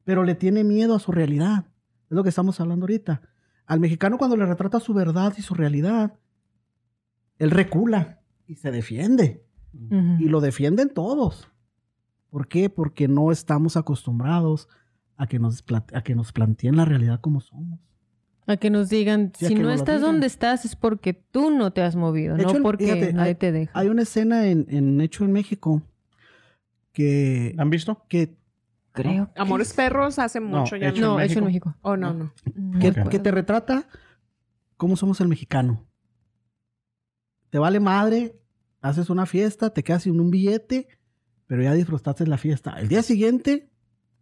pero 0.04 0.24
le 0.24 0.34
tiene 0.34 0.64
miedo 0.64 0.94
a 0.96 0.98
su 1.00 1.12
realidad, 1.12 1.66
es 2.10 2.16
lo 2.16 2.22
que 2.22 2.30
estamos 2.30 2.60
hablando 2.60 2.84
ahorita. 2.84 3.22
Al 3.66 3.78
mexicano 3.80 4.18
cuando 4.18 4.36
le 4.36 4.46
retrata 4.46 4.80
su 4.80 4.94
verdad 4.94 5.32
y 5.38 5.42
su 5.42 5.54
realidad, 5.54 6.14
él 7.38 7.51
recula 7.51 8.20
y 8.46 8.57
se 8.57 8.70
defiende. 8.70 9.44
Y 10.18 10.29
lo 10.29 10.40
defienden 10.40 10.88
todos. 10.92 11.48
¿Por 12.31 12.48
qué? 12.48 12.68
Porque 12.70 13.07
no 13.09 13.31
estamos 13.31 13.77
acostumbrados 13.77 14.68
a 15.16 15.27
que 15.27 15.38
nos, 15.38 15.64
a 15.92 16.03
que 16.03 16.14
nos 16.14 16.33
planteen 16.33 16.77
la 16.77 16.85
realidad 16.85 17.20
como 17.20 17.40
somos. 17.40 17.79
A 18.46 18.57
que 18.57 18.70
nos 18.70 18.88
digan, 18.88 19.33
Sí, 19.37 19.46
si 19.46 19.55
no 19.55 19.70
estás 19.70 19.96
digan. 20.01 20.12
donde 20.12 20.27
estás 20.27 20.64
es 20.64 20.74
porque 20.74 21.12
tú 21.12 21.51
no 21.51 21.70
te 21.72 21.83
has 21.83 21.96
movido, 21.96 22.37
no 22.37 22.62
porque 22.62 22.85
fíjate, 22.87 23.12
nadie 23.12 23.29
hay- 23.31 23.35
te 23.35 23.53
deja. 23.53 23.79
Hay 23.79 23.88
una 23.88 24.03
escena 24.03 24.46
en, 24.46 24.66
en 24.70 25.01
Hecho 25.03 25.24
en 25.24 25.33
México 25.33 25.83
que, 26.92 27.55
¿Han 27.59 27.70
visto? 27.70 28.05
que, 28.09 28.37
Creo 28.92 29.31
que 29.33 29.40
Amores. 29.40 29.74
Perros 29.74 30.18
hace 30.18 30.40
mucho 30.40 30.74
ya. 30.77 30.88
hecho 30.88 31.01
No. 31.03 31.20
Hecho 31.20 31.38
en 31.38 31.44
México. 31.44 31.74
Oh, 31.83 31.96
no, 31.96 32.12
no. 32.14 32.33
No 32.57 33.09
que 33.11 33.18
te 33.20 33.31
retrata 33.31 33.87
cómo 34.77 34.96
somos 34.96 35.20
el 35.20 35.29
mexicano. 35.29 35.85
Te 37.50 37.58
vale 37.58 37.80
madre, 37.80 38.37
haces 38.80 39.11
una 39.11 39.26
fiesta, 39.26 39.70
te 39.70 39.82
quedas 39.82 40.02
sin 40.04 40.20
un 40.20 40.30
billete, 40.30 40.88
pero 41.46 41.62
ya 41.62 41.72
disfrutaste 41.74 42.26
la 42.26 42.38
fiesta. 42.38 42.78
El 42.78 42.88
día 42.88 43.02
siguiente, 43.02 43.70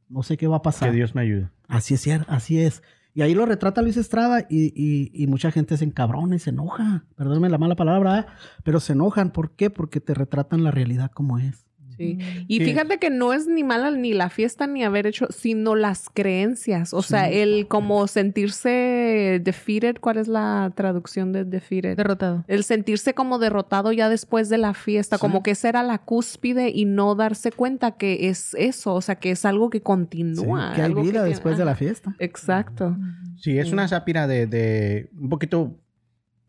no 0.08 0.22
sé 0.22 0.36
qué 0.36 0.46
va 0.46 0.56
a 0.56 0.62
pasar. 0.62 0.90
Que 0.90 0.96
Dios 0.96 1.14
me 1.14 1.22
ayude. 1.22 1.50
Así 1.68 1.94
es, 1.94 2.06
así 2.28 2.60
es. 2.60 2.82
Y 3.14 3.22
ahí 3.22 3.34
lo 3.34 3.46
retrata 3.46 3.80
Luis 3.82 3.96
Estrada 3.96 4.46
y, 4.50 4.66
y- 4.76 5.10
y 5.12 5.26
mucha 5.26 5.50
gente 5.50 5.76
se 5.76 5.84
encabrona 5.84 6.36
y 6.36 6.38
se 6.38 6.50
enoja. 6.50 7.04
Perdónme 7.16 7.48
la 7.48 7.58
mala 7.58 7.74
palabra, 7.74 8.20
¿eh? 8.20 8.26
pero 8.62 8.78
se 8.78 8.92
enojan. 8.92 9.32
¿Por 9.32 9.52
qué? 9.56 9.70
Porque 9.70 10.00
te 10.00 10.12
retratan 10.14 10.62
la 10.62 10.70
realidad 10.70 11.10
como 11.10 11.38
es. 11.38 11.65
Sí. 11.96 12.14
Mm. 12.14 12.44
Y 12.48 12.58
Sí. 12.58 12.64
fíjate 12.66 12.98
que 12.98 13.10
no 13.10 13.32
es 13.32 13.46
ni 13.46 13.64
mala 13.64 13.90
ni 13.90 14.12
la 14.12 14.28
fiesta 14.30 14.66
ni 14.66 14.84
haber 14.84 15.06
hecho, 15.06 15.26
sino 15.30 15.74
las 15.74 16.08
creencias. 16.12 16.92
O 16.94 17.02
sea, 17.02 17.30
el 17.30 17.66
como 17.68 18.06
sentirse 18.06 19.40
defeated. 19.42 19.96
¿Cuál 20.00 20.18
es 20.18 20.28
la 20.28 20.72
traducción 20.74 21.32
de 21.32 21.44
defeated? 21.44 21.96
Derrotado. 21.96 22.44
El 22.48 22.64
sentirse 22.64 23.14
como 23.14 23.38
derrotado 23.38 23.92
ya 23.92 24.08
después 24.08 24.48
de 24.48 24.58
la 24.58 24.74
fiesta, 24.74 25.16
Sí. 25.16 25.20
como 25.20 25.42
que 25.42 25.52
esa 25.52 25.68
era 25.68 25.82
la 25.82 25.98
cúspide 25.98 26.70
y 26.70 26.84
no 26.84 27.14
darse 27.14 27.52
cuenta 27.52 27.92
que 27.92 28.28
es 28.28 28.54
eso, 28.58 28.94
o 28.94 29.00
sea, 29.00 29.16
que 29.16 29.30
es 29.30 29.44
algo 29.44 29.70
que 29.70 29.78
Sí, 29.78 29.84
continúa. 29.84 30.72
que 30.74 30.82
hay 30.82 30.86
algo 30.86 31.02
vida 31.02 31.24
después 31.24 31.58
de 31.58 31.64
la 31.64 31.74
fiesta. 31.74 32.14
Exacto. 32.18 32.96
Sí, 33.36 33.58
es 33.58 33.68
Sí. 33.68 33.72
una 33.72 33.88
sátira 33.88 34.26
de, 34.26 34.46
de 34.46 35.10
un 35.18 35.28
poquito 35.28 35.78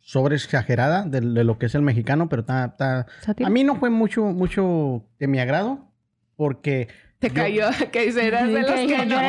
sobre 0.10 0.36
exagerada 0.38 1.04
de, 1.04 1.20
de 1.20 1.44
lo 1.44 1.58
que 1.60 1.66
es 1.66 1.76
el 1.76 1.82
mexicano, 1.82 2.30
pero 2.30 2.40
está, 2.44 2.64
está- 2.66 3.08
¿Sátira? 3.20 3.48
a 3.48 3.50
mí 3.52 3.66
no 3.66 3.76
fue 3.76 3.90
mucho, 3.90 4.24
mucho 4.24 5.04
de 5.20 5.28
mi 5.28 5.38
agrado, 5.40 5.92
porque 6.38 6.88
Te 7.20 7.28
Yo- 7.28 7.34
cayó, 7.34 7.66
que 7.92 8.08
eras 8.08 8.48
de 8.48 8.62
los 8.62 8.72
que 8.72 9.06
no. 9.06 9.20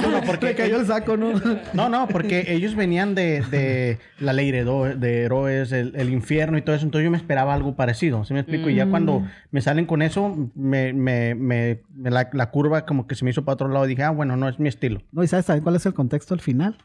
No, 0.00 0.10
no, 0.20 0.20
porque 0.24 0.46
Le 0.46 0.54
cayó 0.54 0.78
el 0.80 0.86
saco, 0.86 1.16
¿no? 1.18 1.32
No, 1.74 1.88
no, 1.90 2.08
porque 2.08 2.46
ellos 2.54 2.74
venían 2.76 3.14
de, 3.14 3.42
de 3.50 3.98
la 4.20 4.32
ley 4.32 4.50
de, 4.52 4.64
de 4.96 5.22
héroes, 5.24 5.70
el, 5.72 5.92
el 5.96 6.10
infierno 6.14 6.56
y 6.56 6.62
todo 6.62 6.74
eso, 6.76 6.86
entonces 6.86 7.04
yo 7.04 7.10
me 7.10 7.18
esperaba 7.18 7.52
algo 7.52 7.76
parecido, 7.76 8.24
¿sí 8.24 8.32
me 8.32 8.40
explico? 8.40 8.70
Y 8.70 8.76
ya 8.76 8.86
Mm. 8.86 8.90
cuando 8.90 9.26
me 9.50 9.60
salen 9.60 9.84
con 9.84 10.00
eso, 10.00 10.50
me, 10.54 10.94
me, 10.94 11.34
me, 11.34 11.82
me 11.94 12.10
la, 12.10 12.30
la 12.32 12.50
curva 12.50 12.86
como 12.86 13.06
que 13.06 13.16
se 13.16 13.24
me 13.26 13.32
hizo 13.32 13.44
para 13.44 13.54
otro 13.54 13.68
lado 13.68 13.84
y 13.84 13.88
dije, 13.88 14.04
ah, 14.04 14.10
bueno, 14.10 14.36
no 14.38 14.48
es 14.48 14.58
mi 14.58 14.68
estilo. 14.70 15.02
No, 15.12 15.22
¿y 15.22 15.26
sabes 15.26 15.44
también 15.44 15.62
cuál 15.64 15.76
es 15.76 15.84
el 15.84 15.92
contexto 15.92 16.32
al 16.32 16.40
final? 16.40 16.78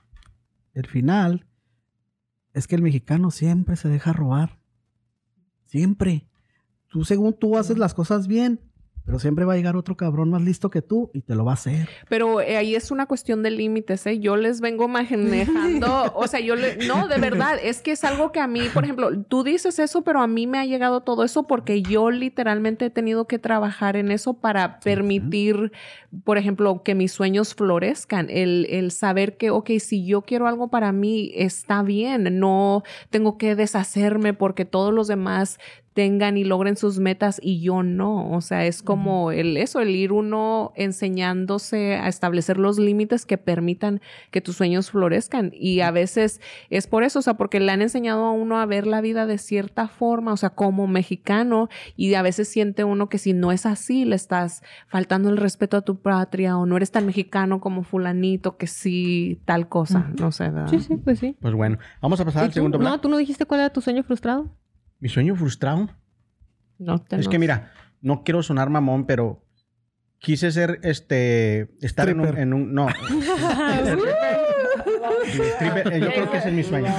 El 0.73 0.87
final 0.87 1.45
es 2.59 2.67
que 2.67 2.75
el 2.75 2.81
mexicano 2.81 3.31
siempre 3.31 3.75
se 3.75 3.89
deja 3.89 4.13
robar. 4.13 4.59
Siempre. 5.65 6.27
Tú, 6.87 7.03
según 7.03 7.33
tú, 7.33 7.57
haces 7.57 7.77
las 7.77 7.93
cosas 7.93 8.27
bien 8.27 8.68
Pero 9.05 9.19
siempre 9.19 9.45
va 9.45 9.53
a 9.53 9.55
llegar 9.55 9.75
otro 9.75 9.97
cabrón 9.97 10.29
más 10.29 10.41
listo 10.41 10.69
que 10.69 10.81
tú 10.81 11.09
y 11.13 11.21
te 11.21 11.35
lo 11.35 11.45
va 11.45 11.51
a 11.51 11.53
hacer. 11.55 11.89
Pero 12.09 12.41
eh, 12.41 12.57
ahí 12.57 12.75
es 12.75 12.91
una 12.91 13.05
cuestión 13.05 13.43
de 13.43 13.51
límites, 13.51 14.05
¿eh? 14.05 14.19
Yo 14.19 14.35
les 14.35 14.61
vengo 14.61 14.87
manejando, 14.87 16.11
o 16.15 16.27
sea, 16.27 16.39
yo 16.39 16.55
le, 16.55 16.77
no, 16.87 17.07
de 17.07 17.17
verdad, 17.17 17.57
es 17.61 17.81
que 17.81 17.91
es 17.91 18.03
algo 18.03 18.31
que 18.31 18.39
a 18.39 18.47
mí, 18.47 18.61
por 18.73 18.83
ejemplo, 18.83 19.09
tú 19.23 19.43
dices 19.43 19.79
eso, 19.79 20.03
pero 20.03 20.21
a 20.21 20.27
mí 20.27 20.47
me 20.47 20.59
ha 20.59 20.65
llegado 20.65 21.01
todo 21.01 21.23
eso 21.23 21.47
porque 21.47 21.81
yo 21.81 22.11
literalmente 22.11 22.85
he 22.85 22.89
tenido 22.89 23.25
que 23.25 23.39
trabajar 23.39 23.95
en 23.95 24.11
eso 24.11 24.35
para 24.35 24.79
permitir, 24.79 25.71
por 26.23 26.37
ejemplo, 26.37 26.83
que 26.83 26.95
mis 26.95 27.11
sueños 27.11 27.55
florezcan, 27.55 28.29
el, 28.29 28.67
el 28.69 28.91
saber 28.91 29.37
que, 29.37 29.49
ok, 29.49 29.71
si 29.79 30.05
yo 30.05 30.21
quiero 30.21 30.47
algo 30.47 30.69
para 30.69 30.91
mí, 30.91 31.31
está 31.35 31.83
bien, 31.83 32.39
no 32.39 32.83
tengo 33.09 33.37
que 33.37 33.55
deshacerme 33.55 34.33
porque 34.33 34.65
todos 34.65 34.93
los 34.93 35.07
demás 35.07 35.59
tengan 35.99 36.37
y 36.37 36.45
logren 36.45 36.77
sus 36.77 36.97
metas 36.99 37.41
y 37.43 37.59
yo 37.59 37.83
no. 37.83 38.31
O 38.31 38.39
sea, 38.39 38.65
es 38.65 38.81
como 38.81 39.31
el 39.33 39.57
eso, 39.57 39.81
el 39.81 39.89
ir 39.89 40.13
uno 40.13 40.71
enseñándose 40.77 41.95
a 41.95 42.07
establecer 42.07 42.57
los 42.57 42.79
límites 42.79 43.25
que 43.25 43.37
permitan 43.37 43.99
que 44.31 44.39
tus 44.39 44.55
sueños 44.55 44.91
florezcan. 44.91 45.51
Y 45.53 45.81
a 45.81 45.91
veces 45.91 46.39
es 46.69 46.87
por 46.87 47.03
eso, 47.03 47.19
o 47.19 47.21
sea, 47.21 47.33
porque 47.33 47.59
le 47.59 47.69
han 47.73 47.81
enseñado 47.81 48.23
a 48.23 48.31
uno 48.31 48.59
a 48.61 48.65
ver 48.65 48.87
la 48.87 49.01
vida 49.01 49.25
de 49.25 49.37
cierta 49.37 49.89
forma, 49.89 50.31
o 50.31 50.37
sea, 50.37 50.51
como 50.51 50.87
mexicano, 50.87 51.67
y 51.97 52.13
a 52.13 52.21
veces 52.21 52.47
siente 52.47 52.85
uno 52.85 53.09
que 53.09 53.17
si 53.17 53.33
no 53.33 53.51
es 53.51 53.65
así, 53.65 54.05
le 54.05 54.15
estás 54.15 54.63
faltando 54.87 55.29
el 55.29 55.35
respeto 55.35 55.75
a 55.75 55.81
tu 55.81 55.97
patria 55.97 56.57
o 56.57 56.65
no 56.65 56.77
eres 56.77 56.91
tan 56.91 57.05
mexicano 57.05 57.59
como 57.59 57.83
fulanito, 57.83 58.55
que 58.55 58.67
sí, 58.67 59.41
tal 59.43 59.67
cosa, 59.67 60.11
no 60.17 60.31
sé, 60.31 60.45
¿verdad? 60.49 60.69
Sí, 60.69 60.79
sí, 60.79 60.95
pues 60.95 61.19
sí. 61.19 61.35
Pues 61.41 61.53
bueno, 61.53 61.77
vamos 62.01 62.21
a 62.21 62.23
pasar 62.25 62.43
¿Y 62.43 62.45
al 62.45 62.51
tú? 62.51 62.53
segundo 62.55 62.77
No, 62.77 62.85
bloque. 62.85 63.01
tú 63.01 63.09
no 63.09 63.17
dijiste 63.17 63.45
cuál 63.45 63.59
era 63.59 63.69
tu 63.71 63.81
sueño 63.81 64.03
frustrado. 64.03 64.49
Mi 64.99 65.09
sueño 65.09 65.35
frustrado. 65.35 65.89
No 66.77 66.99
te 66.99 67.17
Es 67.17 67.27
que 67.27 67.39
mira, 67.39 67.71
no 68.01 68.23
quiero 68.23 68.41
sonar 68.43 68.69
mamón, 68.69 69.05
pero 69.05 69.45
quise 70.19 70.51
ser 70.51 70.79
este 70.83 71.69
estar 71.81 72.09
en 72.09 72.19
un, 72.21 72.37
en 72.37 72.53
un- 72.53 72.73
no. 72.73 72.87
Stripper, 75.25 75.93
eh, 75.93 75.99
yo 76.01 76.07
creo 76.09 76.31
que 76.31 76.37
ese 76.37 76.49
es 76.49 76.53
mi 76.55 76.63
sueño. 76.63 76.89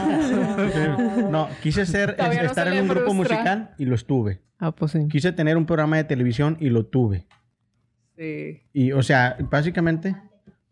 No, 1.30 1.48
quise 1.62 1.86
ser 1.86 2.16
Todavía 2.16 2.42
no 2.42 2.48
estar 2.48 2.68
se 2.68 2.74
en 2.76 2.82
un 2.82 2.88
grupo 2.88 3.12
frustra. 3.12 3.36
musical 3.36 3.74
y 3.78 3.84
lo 3.86 3.94
estuve. 3.94 4.42
Ah, 4.58 4.72
pues 4.72 4.92
sí. 4.92 5.08
Quise 5.10 5.32
tener 5.32 5.56
un 5.56 5.66
programa 5.66 5.96
de 5.96 6.04
televisión 6.04 6.56
y 6.60 6.68
lo 6.70 6.86
tuve. 6.86 7.26
Sí. 8.16 8.62
Y 8.72 8.92
o 8.92 9.02
sea, 9.02 9.36
básicamente 9.50 10.14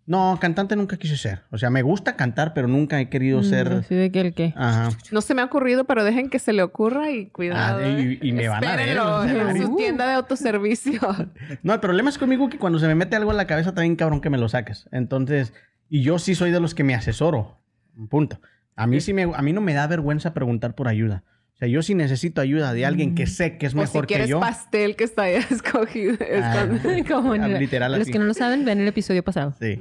no, 0.09 0.39
cantante 0.41 0.75
nunca 0.75 0.97
quise 0.97 1.19
ser. 1.19 1.43
O 1.51 1.59
sea, 1.59 1.69
me 1.69 1.83
gusta 1.83 2.17
cantar, 2.17 2.55
pero 2.55 2.67
nunca 2.67 2.99
he 2.99 3.11
querido 3.11 3.43
ser 3.43 3.71
Así 3.71 3.95
de 3.95 4.11
que 4.11 4.21
el 4.23 4.33
qué. 4.35 4.55
Ajá. 4.57 4.89
No 5.11 5.21
se 5.21 5.35
me 5.35 5.43
ha 5.43 5.45
ocurrido, 5.45 5.85
pero 5.85 6.03
dejen 6.03 6.31
que 6.31 6.39
se 6.39 6.55
le 6.55 6.63
ocurra 6.63 7.11
y 7.11 7.27
cuidado. 7.27 7.81
Ah, 7.85 7.89
y- 7.89 8.13
¿eh? 8.15 8.19
y 8.23 8.33
me 8.33 8.49
van 8.49 8.65
a 8.65 8.71
ver, 8.75 8.81
Espérenlo 8.89 9.17
o 9.19 9.23
sea, 9.25 9.51
en 9.51 9.63
su 9.63 9.73
uh. 9.75 9.77
tienda 9.77 10.07
de 10.09 10.15
autoservicio. 10.15 10.99
No, 11.63 11.75
el 11.75 11.81
problema 11.81 12.09
es 12.09 12.17
conmigo 12.17 12.49
que 12.49 12.59
cuando 12.59 12.79
se 12.79 12.87
me 12.87 12.95
mete 12.95 13.17
algo 13.17 13.31
en 13.33 13.37
la 13.37 13.47
cabeza 13.47 13.75
también 13.75 13.97
cabrón 13.97 14.23
que 14.23 14.31
me 14.31 14.39
lo 14.39 14.49
saques. 14.49 14.89
Entonces, 14.93 15.53
y 15.91 16.01
yo 16.03 16.19
sí 16.19 16.35
soy 16.35 16.51
de 16.53 16.61
los 16.61 16.75
que 16.75 16.85
me 16.85 16.95
asesoro. 16.95 17.61
Punto. 18.09 18.41
A 18.77 18.87
mí 18.87 19.01
sí 19.03 19.13
me 19.13 19.25
a 19.25 19.43
mí 19.43 19.53
no 19.53 19.61
me 19.61 19.75
da 19.75 19.87
vergüenza 19.87 20.33
preguntar 20.33 20.75
por 20.75 20.89
ayuda. 20.89 21.23
O 21.59 21.61
sea, 21.61 21.67
yo 21.69 21.83
sí 21.83 21.97
necesito 21.97 22.41
ayuda 22.41 22.73
de 22.73 22.87
alguien 22.87 23.17
que 23.17 23.27
sé 23.27 23.59
que 23.59 23.67
es 23.67 23.73
o 23.75 23.79
si 23.79 23.81
mejor 23.81 24.07
que 24.07 24.15
quieres 24.15 24.29
yo. 24.31 24.39
pastel 24.39 24.95
que 24.95 25.03
está 25.03 25.29
ya 25.29 25.39
escogido. 25.51 26.17
Ah, 26.41 26.69
Como 27.09 27.35
en 27.35 27.43
ah, 27.43 27.49
la- 27.49 27.59
literal 27.59 27.91
Los 27.93 28.03
así. 28.03 28.13
que 28.13 28.19
no 28.21 28.27
lo 28.27 28.35
saben, 28.35 28.65
ven 28.65 28.81
el 28.81 28.87
episodio 28.87 29.25
pasado. 29.25 29.53
Sí. 29.59 29.77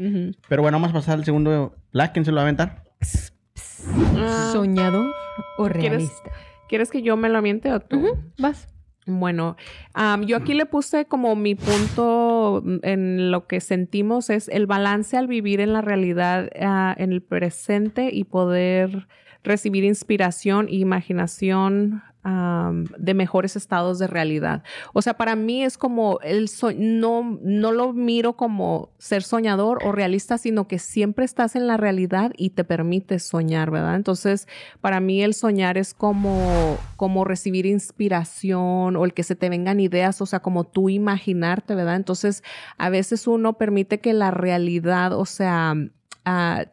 Pero 0.49 0.61
bueno, 0.63 0.77
vamos 0.77 0.89
a 0.89 0.93
pasar 0.93 1.19
al 1.19 1.25
segundo 1.25 1.75
black. 1.93 2.13
¿Quién 2.13 2.25
se 2.25 2.31
lo 2.31 2.37
va 2.37 2.41
a 2.41 2.45
aventar? 2.45 2.83
Ah, 4.17 4.49
¿Soñador 4.51 5.13
o 5.57 5.65
¿Quieres- 5.67 5.81
realista? 5.91 6.31
¿Quieres 6.67 6.89
que 6.91 7.01
yo 7.01 7.15
me 7.15 7.29
lo 7.29 7.41
miente 7.41 7.71
o 7.71 7.79
tú? 7.79 8.17
Vas. 8.39 8.67
Bueno, 9.05 9.55
yo 10.25 10.35
aquí 10.35 10.53
le 10.53 10.65
puse 10.65 11.05
como 11.05 11.33
mi 11.37 11.55
punto 11.55 12.61
mm, 12.65 12.77
en 12.83 13.31
lo 13.31 13.47
que 13.47 13.61
sentimos 13.61 14.29
es 14.29 14.49
el 14.49 14.65
balance 14.65 15.15
al 15.15 15.27
vivir 15.27 15.61
en 15.61 15.71
la 15.71 15.81
realidad, 15.81 16.49
en 16.97 17.13
el 17.13 17.21
presente 17.21 18.09
y 18.11 18.25
poder 18.25 19.07
recibir 19.47 19.83
inspiración 19.83 20.67
e 20.67 20.75
imaginación 20.75 22.03
de 22.97 23.13
mejores 23.13 23.55
estados 23.55 23.99
de 23.99 24.07
realidad. 24.07 24.61
O 24.93 25.01
sea, 25.01 25.13
para 25.13 25.37
mí 25.37 25.63
es 25.63 25.77
como 25.77 26.19
el 26.21 26.49
so- 26.49 26.73
no, 26.75 27.39
no 27.41 27.71
lo 27.71 27.93
miro 27.93 28.33
como 28.33 28.89
ser 28.97 29.23
soñador 29.23 29.79
o 29.85 29.93
realista, 29.93 30.37
sino 30.37 30.67
que 30.67 30.77
siempre 30.77 31.23
estás 31.23 31.55
en 31.55 31.67
la 31.67 31.77
realidad 31.77 32.33
y 32.35 32.49
te 32.49 32.65
permite 32.65 33.19
soñar, 33.19 33.71
¿verdad? 33.71 33.95
Entonces, 33.95 34.45
para 34.81 34.99
mí 34.99 35.23
el 35.23 35.35
soñar 35.35 35.77
es 35.77 35.93
como, 35.93 36.77
como 36.97 37.23
recibir 37.23 37.65
inspiración 37.65 38.97
o 38.97 39.05
el 39.05 39.13
que 39.13 39.23
se 39.23 39.35
te 39.35 39.47
vengan 39.47 39.79
ideas, 39.79 40.21
o 40.21 40.25
sea, 40.25 40.41
como 40.41 40.65
tú 40.65 40.89
imaginarte, 40.89 41.75
¿verdad? 41.75 41.95
Entonces, 41.95 42.43
a 42.77 42.89
veces 42.89 43.25
uno 43.27 43.53
permite 43.57 43.99
que 44.01 44.11
la 44.11 44.31
realidad, 44.31 45.13
o 45.13 45.25
sea, 45.25 45.75
ah, 46.25 46.65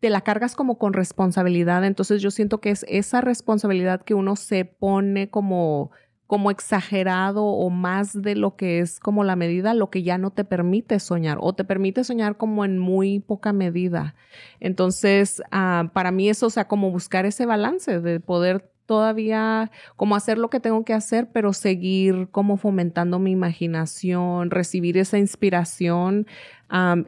te 0.00 0.10
la 0.10 0.22
cargas 0.22 0.56
como 0.56 0.78
con 0.78 0.92
responsabilidad. 0.92 1.84
Entonces, 1.84 2.22
yo 2.22 2.30
siento 2.30 2.60
que 2.60 2.70
es 2.70 2.84
esa 2.88 3.20
responsabilidad 3.20 4.02
que 4.02 4.14
uno 4.14 4.36
se 4.36 4.64
pone 4.64 5.30
como 5.30 5.90
como 6.30 6.52
exagerado 6.52 7.44
o 7.44 7.70
más 7.70 8.22
de 8.22 8.36
lo 8.36 8.54
que 8.54 8.78
es 8.78 9.00
como 9.00 9.24
la 9.24 9.34
medida, 9.34 9.74
lo 9.74 9.90
que 9.90 10.04
ya 10.04 10.16
no 10.16 10.30
te 10.30 10.44
permite 10.44 11.00
soñar 11.00 11.38
o 11.40 11.54
te 11.54 11.64
permite 11.64 12.04
soñar 12.04 12.36
como 12.36 12.64
en 12.64 12.78
muy 12.78 13.18
poca 13.18 13.52
medida. 13.52 14.14
Entonces, 14.60 15.42
ah, 15.50 15.90
para 15.92 16.12
mí 16.12 16.28
eso, 16.28 16.46
o 16.46 16.50
sea, 16.50 16.68
como 16.68 16.92
buscar 16.92 17.26
ese 17.26 17.46
balance 17.46 18.00
de 18.00 18.20
poder 18.20 18.70
todavía 18.86 19.72
como 19.96 20.14
hacer 20.14 20.38
lo 20.38 20.50
que 20.50 20.60
tengo 20.60 20.84
que 20.84 20.94
hacer, 20.94 21.32
pero 21.32 21.52
seguir 21.52 22.28
como 22.30 22.56
fomentando 22.56 23.18
mi 23.18 23.32
imaginación, 23.32 24.52
recibir 24.52 24.98
esa 24.98 25.18
inspiración. 25.18 26.28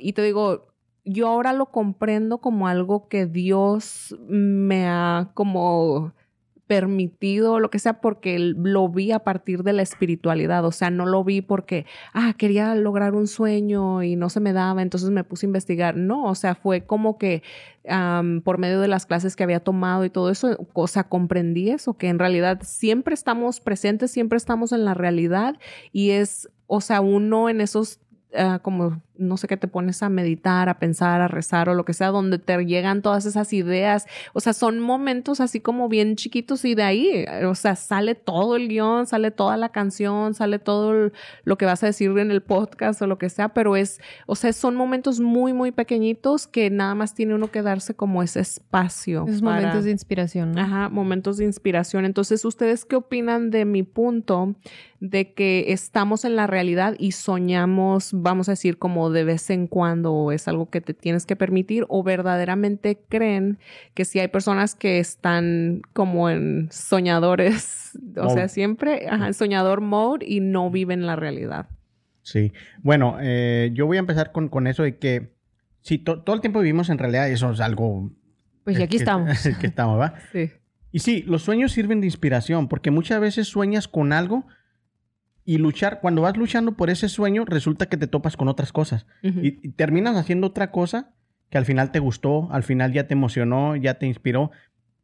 Y 0.00 0.14
te 0.14 0.22
digo, 0.22 0.71
yo 1.04 1.28
ahora 1.28 1.52
lo 1.52 1.66
comprendo 1.66 2.38
como 2.38 2.68
algo 2.68 3.08
que 3.08 3.26
Dios 3.26 4.16
me 4.28 4.86
ha 4.86 5.30
como 5.34 6.12
permitido, 6.72 7.60
lo 7.60 7.70
que 7.70 7.78
sea, 7.78 8.00
porque 8.00 8.38
lo 8.38 8.88
vi 8.88 9.12
a 9.12 9.18
partir 9.18 9.62
de 9.62 9.74
la 9.74 9.82
espiritualidad. 9.82 10.64
O 10.64 10.72
sea, 10.72 10.88
no 10.88 11.04
lo 11.04 11.22
vi 11.22 11.42
porque, 11.42 11.84
ah, 12.14 12.32
quería 12.38 12.74
lograr 12.74 13.14
un 13.14 13.26
sueño 13.26 14.02
y 14.02 14.16
no 14.16 14.30
se 14.30 14.40
me 14.40 14.54
daba, 14.54 14.80
entonces 14.80 15.10
me 15.10 15.22
puse 15.22 15.44
a 15.44 15.48
investigar. 15.48 15.98
No, 15.98 16.24
o 16.24 16.34
sea, 16.34 16.54
fue 16.54 16.86
como 16.86 17.18
que 17.18 17.42
por 18.44 18.56
medio 18.56 18.80
de 18.80 18.88
las 18.88 19.04
clases 19.04 19.36
que 19.36 19.42
había 19.42 19.60
tomado 19.60 20.06
y 20.06 20.10
todo 20.10 20.30
eso, 20.30 20.56
o 20.72 20.86
sea, 20.86 21.04
comprendí 21.04 21.68
eso, 21.68 21.94
que 21.98 22.08
en 22.08 22.18
realidad 22.18 22.60
siempre 22.62 23.12
estamos 23.12 23.60
presentes, 23.60 24.10
siempre 24.10 24.38
estamos 24.38 24.72
en 24.72 24.86
la 24.86 24.94
realidad 24.94 25.58
y 25.92 26.12
es, 26.12 26.48
o 26.68 26.80
sea, 26.80 27.02
uno 27.02 27.50
en 27.50 27.60
esos 27.60 28.00
ah, 28.34 28.60
como 28.62 29.02
no 29.22 29.36
sé 29.36 29.48
qué 29.48 29.56
te 29.56 29.68
pones 29.68 30.02
a 30.02 30.08
meditar, 30.08 30.68
a 30.68 30.78
pensar, 30.78 31.20
a 31.20 31.28
rezar 31.28 31.68
o 31.68 31.74
lo 31.74 31.84
que 31.84 31.94
sea, 31.94 32.08
donde 32.08 32.38
te 32.38 32.56
llegan 32.64 33.02
todas 33.02 33.24
esas 33.26 33.52
ideas. 33.52 34.06
O 34.32 34.40
sea, 34.40 34.52
son 34.52 34.80
momentos 34.80 35.40
así 35.40 35.60
como 35.60 35.88
bien 35.88 36.16
chiquitos 36.16 36.64
y 36.64 36.74
de 36.74 36.82
ahí, 36.82 37.08
eh, 37.08 37.46
o 37.46 37.54
sea, 37.54 37.76
sale 37.76 38.14
todo 38.14 38.56
el 38.56 38.68
guion, 38.68 39.06
sale 39.06 39.30
toda 39.30 39.56
la 39.56 39.70
canción, 39.70 40.34
sale 40.34 40.58
todo 40.58 41.10
lo 41.44 41.58
que 41.58 41.64
vas 41.64 41.82
a 41.82 41.86
decir 41.86 42.10
en 42.18 42.30
el 42.30 42.42
podcast 42.42 43.00
o 43.02 43.06
lo 43.06 43.18
que 43.18 43.28
sea, 43.30 43.50
pero 43.50 43.76
es, 43.76 44.00
o 44.26 44.34
sea, 44.34 44.52
son 44.52 44.74
momentos 44.76 45.20
muy, 45.20 45.52
muy 45.52 45.72
pequeñitos 45.72 46.46
que 46.46 46.68
nada 46.70 46.94
más 46.94 47.14
tiene 47.14 47.34
uno 47.34 47.50
que 47.50 47.62
darse 47.62 47.94
como 47.94 48.22
ese 48.22 48.40
espacio. 48.40 49.24
Esos 49.28 49.42
para- 49.42 49.56
momentos 49.56 49.84
de 49.84 49.90
inspiración. 49.92 50.52
¿no? 50.52 50.60
Ajá, 50.60 50.88
momentos 50.88 51.36
de 51.36 51.44
inspiración. 51.44 52.04
Entonces, 52.04 52.44
¿ustedes 52.44 52.84
qué 52.84 52.96
opinan 52.96 53.50
de 53.50 53.64
mi 53.64 53.82
punto 53.82 54.54
de 55.00 55.32
que 55.34 55.72
estamos 55.72 56.24
en 56.24 56.36
la 56.36 56.46
realidad 56.46 56.94
y 56.98 57.12
soñamos, 57.12 58.10
vamos 58.12 58.48
a 58.48 58.52
decir, 58.52 58.78
como 58.78 59.10
de 59.12 59.24
vez 59.24 59.48
en 59.50 59.66
cuando 59.66 60.12
o 60.12 60.32
es 60.32 60.48
algo 60.48 60.68
que 60.70 60.80
te 60.80 60.94
tienes 60.94 61.26
que 61.26 61.36
permitir 61.36 61.84
o 61.88 62.02
verdaderamente 62.02 62.98
creen 63.08 63.58
que 63.94 64.04
si 64.04 64.18
hay 64.18 64.28
personas 64.28 64.74
que 64.74 64.98
están 64.98 65.82
como 65.92 66.28
en 66.30 66.68
soñadores, 66.70 67.98
o 68.16 68.24
Mode. 68.24 68.34
sea, 68.34 68.48
siempre, 68.48 69.06
ajá, 69.08 69.28
en 69.28 69.34
soñador 69.34 69.80
mode 69.80 70.24
y 70.26 70.40
no 70.40 70.70
viven 70.70 71.06
la 71.06 71.16
realidad? 71.16 71.66
Sí. 72.22 72.52
Bueno, 72.82 73.16
eh, 73.20 73.70
yo 73.74 73.86
voy 73.86 73.96
a 73.96 74.00
empezar 74.00 74.32
con, 74.32 74.48
con 74.48 74.66
eso 74.66 74.82
de 74.84 74.96
que 74.98 75.32
si 75.80 75.98
to- 75.98 76.22
todo 76.22 76.34
el 76.36 76.40
tiempo 76.40 76.60
vivimos 76.60 76.88
en 76.90 76.98
realidad, 76.98 77.28
eso 77.28 77.50
es 77.50 77.60
algo... 77.60 78.10
Pues 78.64 78.78
y 78.78 78.82
aquí 78.82 78.92
que- 78.96 79.02
estamos. 79.02 79.28
que 79.60 79.66
estamos, 79.66 79.98
¿va? 80.00 80.14
Sí. 80.32 80.50
Y 80.92 81.00
sí, 81.00 81.24
los 81.26 81.42
sueños 81.42 81.72
sirven 81.72 82.00
de 82.00 82.06
inspiración 82.06 82.68
porque 82.68 82.90
muchas 82.90 83.20
veces 83.20 83.48
sueñas 83.48 83.88
con 83.88 84.12
algo 84.12 84.46
y 85.44 85.58
luchar, 85.58 86.00
cuando 86.00 86.22
vas 86.22 86.36
luchando 86.36 86.72
por 86.76 86.90
ese 86.90 87.08
sueño, 87.08 87.44
resulta 87.44 87.86
que 87.86 87.96
te 87.96 88.06
topas 88.06 88.36
con 88.36 88.48
otras 88.48 88.72
cosas 88.72 89.06
y, 89.42 89.58
y 89.62 89.68
terminas 89.72 90.16
haciendo 90.16 90.46
otra 90.48 90.70
cosa 90.70 91.10
que 91.50 91.58
al 91.58 91.64
final 91.64 91.90
te 91.92 91.98
gustó, 91.98 92.48
al 92.52 92.62
final 92.62 92.92
ya 92.92 93.06
te 93.06 93.14
emocionó, 93.14 93.76
ya 93.76 93.94
te 93.94 94.06
inspiró 94.06 94.50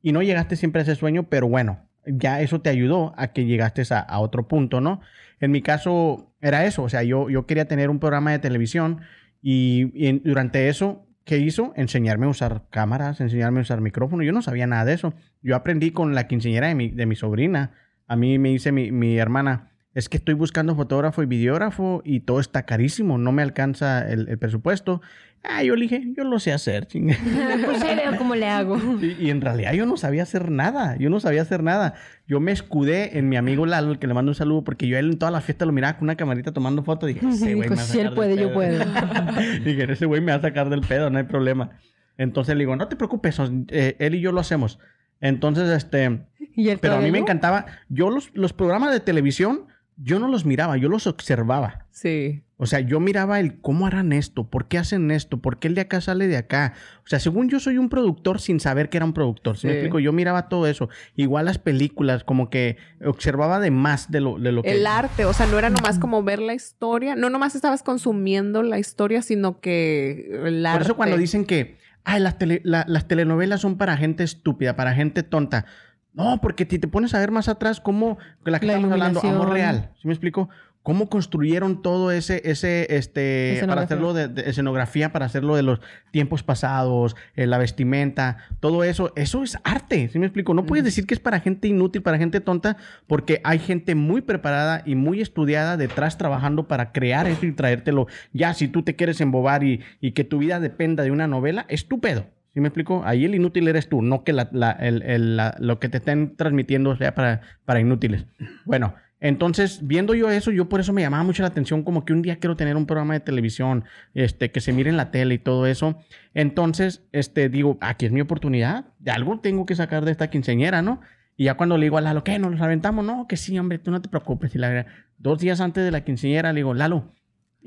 y 0.03 0.13
no 0.13 0.23
llegaste 0.23 0.57
siempre 0.57 0.81
a 0.81 0.83
ese 0.85 0.95
sueño, 0.95 1.25
pero 1.25 1.49
bueno, 1.49 1.81
ya 2.07 2.41
eso 2.41 2.61
te 2.61 2.71
ayudó 2.71 3.13
a 3.17 3.29
que 3.33 3.45
llegaste 3.45 3.83
a, 3.93 3.99
a 3.99 4.19
otro 4.21 4.49
punto, 4.49 4.81
¿no? 4.81 5.01
En 5.41 5.51
mi 5.51 5.61
caso 5.61 6.33
era 6.41 6.65
eso, 6.65 6.83
o 6.85 6.89
sea, 6.89 7.03
yo, 7.03 7.29
yo 7.29 7.47
quería 7.47 7.67
tener 7.67 7.91
un 7.91 7.99
programa 7.99 8.31
de 8.31 8.39
televisión 8.39 9.01
y, 9.43 9.91
y 9.95 10.07
en- 10.07 10.23
durante 10.25 10.69
eso, 10.69 11.07
¿qué 11.25 11.39
hizo? 11.39 11.73
Enseñarme 11.77 12.27
a 12.27 12.31
usar 12.31 12.63
cámaras, 12.71 13.21
enseñarme 13.21 13.59
a 13.59 13.63
usar 13.63 13.81
micrófono. 13.81 14.23
Yo 14.23 14.33
no 14.33 14.41
sabía 14.43 14.67
nada 14.67 14.85
de 14.87 14.95
eso. 14.95 15.13
Yo 15.43 15.55
aprendí 15.57 15.91
con 15.91 16.15
la 16.15 16.27
quinceañera 16.27 16.69
de 16.69 16.75
mi, 16.75 16.89
de 16.89 17.07
mi 17.07 17.15
sobrina. 17.17 17.73
A 18.07 18.17
mí 18.17 18.39
me 18.39 18.49
dice 18.49 18.73
mi, 18.73 18.91
mi 18.91 19.19
hermana, 19.19 19.68
es 19.95 20.09
que 20.09 20.17
estoy 20.19 20.35
buscando 20.35 20.75
fotógrafo 20.77 21.23
y 21.23 21.27
videógrafo 21.27 22.03
y 22.05 22.21
todo 22.21 22.41
está 22.41 22.65
carísimo, 22.65 23.19
no 23.19 23.33
me 23.33 23.43
alcanza 23.43 24.09
el, 24.09 24.29
el 24.29 24.39
presupuesto. 24.39 25.01
Ah, 25.45 25.63
yo 25.63 25.77
le 25.77 25.83
dije, 25.83 26.03
yo 26.17 26.25
lo 26.25 26.41
sé 26.41 26.53
hacer, 26.53 26.89
pues 26.93 27.83
ahí 27.83 27.97
veo 27.97 28.17
cómo 28.19 28.35
le 28.35 28.49
hago. 28.49 28.77
Y, 29.01 29.17
y 29.27 29.31
en 29.31 29.41
realidad 29.41 29.73
yo 29.73 29.87
no 29.87 29.97
sabía 29.97 30.25
hacer 30.25 30.51
nada, 30.51 30.97
yo 30.97 31.11
no 31.11 31.21
sabía 31.21 31.43
hacer 31.43 31.63
nada. 31.63 31.95
Yo 32.27 32.41
me 32.41 32.51
escudé 32.53 33.19
en 33.19 33.29
mi 33.29 33.37
amigo 33.37 33.65
Lalo, 33.65 33.93
el 33.93 33.99
que 33.99 34.07
le 34.09 34.15
mando 34.15 34.31
un 34.33 34.35
saludo, 34.35 34.65
porque 34.65 34.89
yo 34.89 34.97
a 34.97 35.01
él 35.01 35.11
en 35.13 35.19
toda 35.19 35.31
la 35.31 35.41
fiesta 35.41 35.65
lo 35.65 35.73
miraba 35.73 35.97
con 35.97 36.05
una 36.05 36.17
camarita 36.17 36.53
tomando 36.53 36.83
fotos. 36.83 37.09
Dije, 37.09 37.27
ese 37.29 37.55
güey 37.55 37.71
me 37.71 37.77
va 37.77 37.83
a 37.83 37.85
si 37.85 38.01
él 38.01 38.09
sacar 38.09 38.11
del 38.11 38.15
puede, 38.15 38.37
yo 38.37 38.53
pedo". 38.53 38.85
puedo. 38.85 39.43
Dije, 39.65 39.93
ese 39.93 40.07
güey 40.07 40.21
me 40.21 40.33
va 40.33 40.39
a 40.39 40.43
sacar 40.43 40.69
del 40.71 40.81
pedo, 40.81 41.09
no 41.09 41.19
hay 41.19 41.25
problema. 41.25 41.71
Entonces 42.19 42.57
le 42.57 42.61
digo, 42.63 42.75
no 42.75 42.89
te 42.89 42.97
preocupes, 42.97 43.41
eh, 43.69 43.95
él 44.01 44.17
y 44.17 44.21
yo 44.21 44.33
lo 44.33 44.41
hacemos. 44.41 44.81
Entonces, 45.21 45.69
este, 45.71 46.21
Y 46.55 46.69
él 46.69 46.79
pero 46.81 46.97
a 46.97 47.01
mí 47.01 47.11
me 47.13 47.19
encantaba, 47.19 47.67
yo 47.89 48.11
los, 48.11 48.31
los 48.35 48.53
programas 48.53 48.93
de 48.93 49.01
televisión, 49.01 49.67
yo 50.01 50.19
no 50.19 50.29
los 50.29 50.45
miraba, 50.45 50.77
yo 50.77 50.89
los 50.89 51.07
observaba. 51.07 51.87
Sí. 51.91 52.43
O 52.61 52.67
sea, 52.67 52.81
yo 52.81 52.99
miraba 52.99 53.39
el 53.39 53.61
cómo 53.61 53.87
harán 53.87 54.13
esto, 54.13 54.45
por 54.49 54.67
qué 54.67 54.79
hacen 54.79 55.11
esto, 55.13 55.39
por 55.41 55.59
qué 55.61 55.69
el 55.69 55.75
de 55.77 55.83
acá 55.83 56.01
sale 56.01 56.27
de 56.27 56.37
acá. 56.37 56.75
O 57.05 57.09
sea, 57.09 57.21
según 57.21 57.49
yo 57.49 57.61
soy 57.61 57.79
un 57.79 57.89
productor 57.89 58.41
sin 58.41 58.59
saber 58.59 58.89
que 58.89 58.97
era 58.97 59.05
un 59.07 59.13
productor. 59.13 59.57
¿sí 59.57 59.67
me 59.69 59.75
explico? 59.75 60.01
Yo 60.01 60.13
miraba 60.13 60.49
todo 60.49 60.67
eso. 60.67 60.89
Igual 61.15 61.45
las 61.45 61.59
películas, 61.59 62.25
como 62.25 62.51
que 62.51 62.77
observaba 63.05 63.61
de 63.61 63.71
más 63.71 64.11
de 64.11 64.21
lo, 64.21 64.39
de 64.39 64.51
lo 64.51 64.63
que... 64.63 64.73
El 64.73 64.87
arte, 64.89 65.25
o 65.25 65.33
sea, 65.33 65.47
no 65.47 65.57
era 65.59 65.71
nomás 65.71 65.99
como 66.01 66.23
ver 66.25 66.41
la 66.41 66.55
historia, 66.55 67.15
no 67.15 67.31
nomás 67.31 67.55
estabas 67.55 67.83
consumiendo 67.85 68.63
la 68.65 68.79
historia, 68.81 69.23
sino 69.23 69.61
que 69.61 70.29
el 70.45 70.67
arte. 70.67 70.79
Por 70.79 70.87
eso 70.87 70.97
cuando 70.97 71.17
dicen 71.17 71.45
que 71.45 71.79
Ay, 72.05 72.21
las, 72.23 72.39
tele- 72.39 72.63
la- 72.65 72.87
las 72.89 73.07
telenovelas 73.07 73.61
son 73.61 73.77
para 73.77 73.95
gente 73.99 74.25
estúpida, 74.25 74.77
para 74.77 74.95
gente 74.95 75.23
tonta. 75.23 75.67
No, 76.15 76.41
porque 76.41 76.67
si 76.69 76.79
te 76.79 76.89
pones 76.89 77.15
a 77.15 77.19
ver 77.19 77.31
más 77.31 77.49
atrás, 77.49 77.81
cómo 77.81 78.19
la 78.45 78.59
que 78.59 78.67
La 78.67 78.75
estamos 78.75 78.93
hablando, 78.93 79.21
amor 79.21 79.51
real. 79.51 79.93
¿Sí 80.01 80.09
me 80.09 80.15
explico? 80.15 80.49
¿Cómo 80.83 81.11
construyeron 81.11 81.83
todo 81.83 82.13
ese, 82.13 82.41
ese, 82.47 82.97
este, 82.97 83.63
para 83.67 83.83
hacerlo 83.83 84.15
de, 84.15 84.29
de 84.29 84.49
escenografía, 84.49 85.13
para 85.13 85.27
hacerlo 85.27 85.55
de 85.55 85.63
los 85.63 85.81
tiempos 86.13 86.43
pasados, 86.43 87.15
eh, 87.37 87.47
la 87.47 87.59
vestimenta, 87.59 88.39
todo 88.61 88.85
eso? 88.85 89.13
Eso 89.15 89.43
es 89.43 89.59
arte, 89.65 90.09
¿sí 90.09 90.19
me 90.19 90.25
explico? 90.25 90.55
No 90.55 90.65
puedes 90.65 90.85
decir 90.85 91.07
que 91.07 91.13
es 91.13 91.21
para 91.21 91.41
gente 91.41 91.69
inútil, 91.69 92.01
para 92.01 92.17
gente 92.17 92.41
tonta, 92.41 92.79
porque 93.07 93.43
hay 93.45 93.59
gente 93.59 93.95
muy 93.95 94.23
preparada 94.23 94.83
y 94.87 94.95
muy 94.95 95.21
estudiada 95.21 95.77
detrás 95.77 96.17
trabajando 96.17 96.69
para 96.69 96.91
crear 96.93 97.27
eso 97.27 97.45
y 97.45 97.53
traértelo. 97.53 98.07
Ya, 98.33 98.55
si 98.55 98.67
tú 98.69 98.83
te 98.83 98.97
quieres 98.97 99.21
embobar 99.21 99.65
y, 99.65 99.83
y 100.01 100.13
que 100.13 100.25
tu 100.25 100.39
vida 100.39 100.59
dependa 100.59 101.03
de 101.03 101.11
una 101.11 101.27
novela, 101.27 101.67
es 101.69 101.87
tu 101.87 102.01
pedo. 102.01 102.25
¿Sí 102.59 102.61
me 102.61 102.67
explico? 102.71 103.03
Ahí 103.05 103.25
el 103.25 103.37
inútil 103.37 103.69
eres 103.69 103.89
tú, 103.89 104.03
no 104.03 104.25
que 104.25 104.33
la- 104.33 104.49
la- 104.51 104.73
el- 104.73 105.03
el- 105.05 105.37
la- 105.37 105.55
lo 105.61 105.79
que 105.79 105.89
te 105.89 105.99
estén 105.99 106.35
transmitiendo 106.35 106.97
sea 106.97 107.15
para, 107.15 107.41
para 107.65 107.79
inútiles. 107.79 108.25
Bueno, 108.65 108.97
entonces, 109.21 109.87
viendo 109.87 110.13
yo 110.13 110.29
eso, 110.29 110.51
yo 110.51 110.69
por 110.69 110.81
eso 110.81 110.93
me 110.93 111.01
llamaba 111.03 111.23
mucho 111.23 111.45
la 111.45 111.51
atención, 111.51 111.85
como 111.85 112.05
que 112.05 112.13
un 112.13 112.21
día 112.21 112.41
quiero 112.41 112.57
tener 112.57 112.75
un 112.75 112.85
programa 112.85 113.15
de 113.15 113.21
televisión, 113.21 113.85
este, 114.13 114.51
que 114.51 114.61
se 114.61 114.73
mire 114.73 114.91
en 114.91 114.97
la 114.97 115.13
tele 115.13 115.35
y 115.35 115.39
todo 115.39 115.69
eso. 115.69 116.01
Entonces, 116.35 117.05
este, 117.13 117.49
digo, 117.49 117.79
aquí 117.81 118.07
es 118.07 118.11
mi 118.11 118.23
oportunidad, 118.23 118.87
de 118.99 119.13
algo 119.13 119.39
tengo 119.39 119.65
que 119.65 119.77
sacar 119.77 120.05
de 120.05 120.11
esta 120.11 120.29
quinceñera, 120.29 120.83
¿no? 120.83 121.01
Y 121.37 121.45
ya 121.45 121.55
cuando 121.55 121.79
le 121.79 121.87
digo 121.87 121.99
a 121.99 122.01
Lalo, 122.01 122.25
¿qué? 122.25 122.41
¿Nos 122.41 122.51
los 122.51 122.61
aventamos? 122.61 123.05
No, 123.05 123.29
que 123.29 123.37
sí, 123.37 123.57
hombre, 123.57 123.79
tú 123.79 123.93
no 123.93 124.03
te 124.03 124.09
preocupes. 124.09 124.53
Y 124.57 124.59
la, 124.59 124.85
dos 125.17 125.39
días 125.39 125.61
antes 125.61 125.85
de 125.85 125.93
la 125.93 126.01
quinceñera 126.01 126.53
le 126.53 126.59
digo, 126.59 126.75
Lalo, 126.75 127.13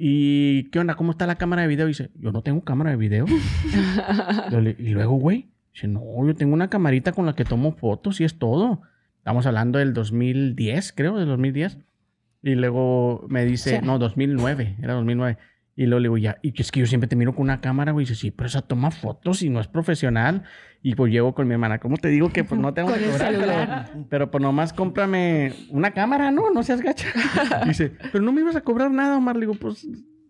¿y 0.04 0.64
qué 0.72 0.80
onda? 0.80 0.96
¿Cómo 0.96 1.12
está 1.12 1.28
la 1.28 1.36
cámara 1.36 1.62
de 1.62 1.68
video? 1.68 1.86
Y 1.86 1.90
dice, 1.92 2.10
yo 2.20 2.32
no 2.32 2.42
tengo 2.42 2.64
cámara 2.64 2.90
de 2.90 2.98
video. 2.98 3.26
Y 4.80 4.90
luego, 4.90 5.16
güey, 5.16 5.50
dice, 5.74 5.88
no, 5.88 6.02
yo 6.26 6.34
tengo 6.36 6.54
una 6.54 6.70
camarita 6.70 7.12
con 7.12 7.26
la 7.26 7.34
que 7.34 7.46
tomo 7.46 7.74
fotos 7.74 8.20
y 8.20 8.24
es 8.24 8.38
todo. 8.40 8.82
Estamos 9.18 9.46
hablando 9.46 9.78
del 9.80 9.94
2010, 9.94 10.94
creo, 10.94 11.18
del 11.18 11.28
2010. 11.28 11.78
Y 12.44 12.56
luego 12.56 13.26
me 13.30 13.46
dice, 13.46 13.80
Sí. 13.80 13.86
no, 13.86 14.00
2009, 14.00 14.78
era 14.82 14.94
2009. 14.96 15.38
Y 15.76 15.86
luego 15.86 16.00
le 16.00 16.06
digo, 16.08 16.18
ya, 16.18 16.38
y 16.42 16.60
es 16.62 16.72
que 16.72 16.82
yo 16.82 16.86
siempre 16.86 17.08
te 17.08 17.16
miro 17.16 17.34
con 17.34 17.44
una 17.44 17.62
cámara, 17.62 17.92
güey. 17.94 18.06
Y 18.06 18.10
dice, 18.10 18.20
sí, 18.20 18.32
pero 18.32 18.48
esa 18.48 18.62
toma 18.62 18.92
fotos 18.92 19.42
y 19.42 19.50
no 19.50 19.60
es 19.62 19.68
profesional. 19.68 20.44
Y 20.84 20.96
pues 20.96 21.12
llego 21.12 21.34
con 21.34 21.48
mi 21.48 21.54
hermana, 21.54 21.80
¿cómo 21.80 21.98
te 21.98 22.10
digo 22.10 22.30
que 22.30 22.44
pues 22.44 22.60
no 22.60 22.74
tengo 22.76 22.94
que 22.94 23.00
cobrar? 23.06 23.34
Pero, 23.92 24.06
pero 24.10 24.32
pues 24.32 24.42
nomás 24.42 24.74
cómprame 24.74 25.54
una 25.70 25.92
cámara, 25.92 26.30
¿no? 26.32 26.52
No 26.52 26.64
seas 26.64 26.82
gacha. 26.82 27.08
Dice, 27.66 27.94
pero 28.12 28.24
no 28.24 28.32
me 28.32 28.42
ibas 28.42 28.56
a 28.56 28.62
cobrar 28.62 28.92
nada, 28.92 29.18
Omar. 29.18 29.36
Le 29.36 29.42
digo, 29.42 29.54
pues, 29.56 29.88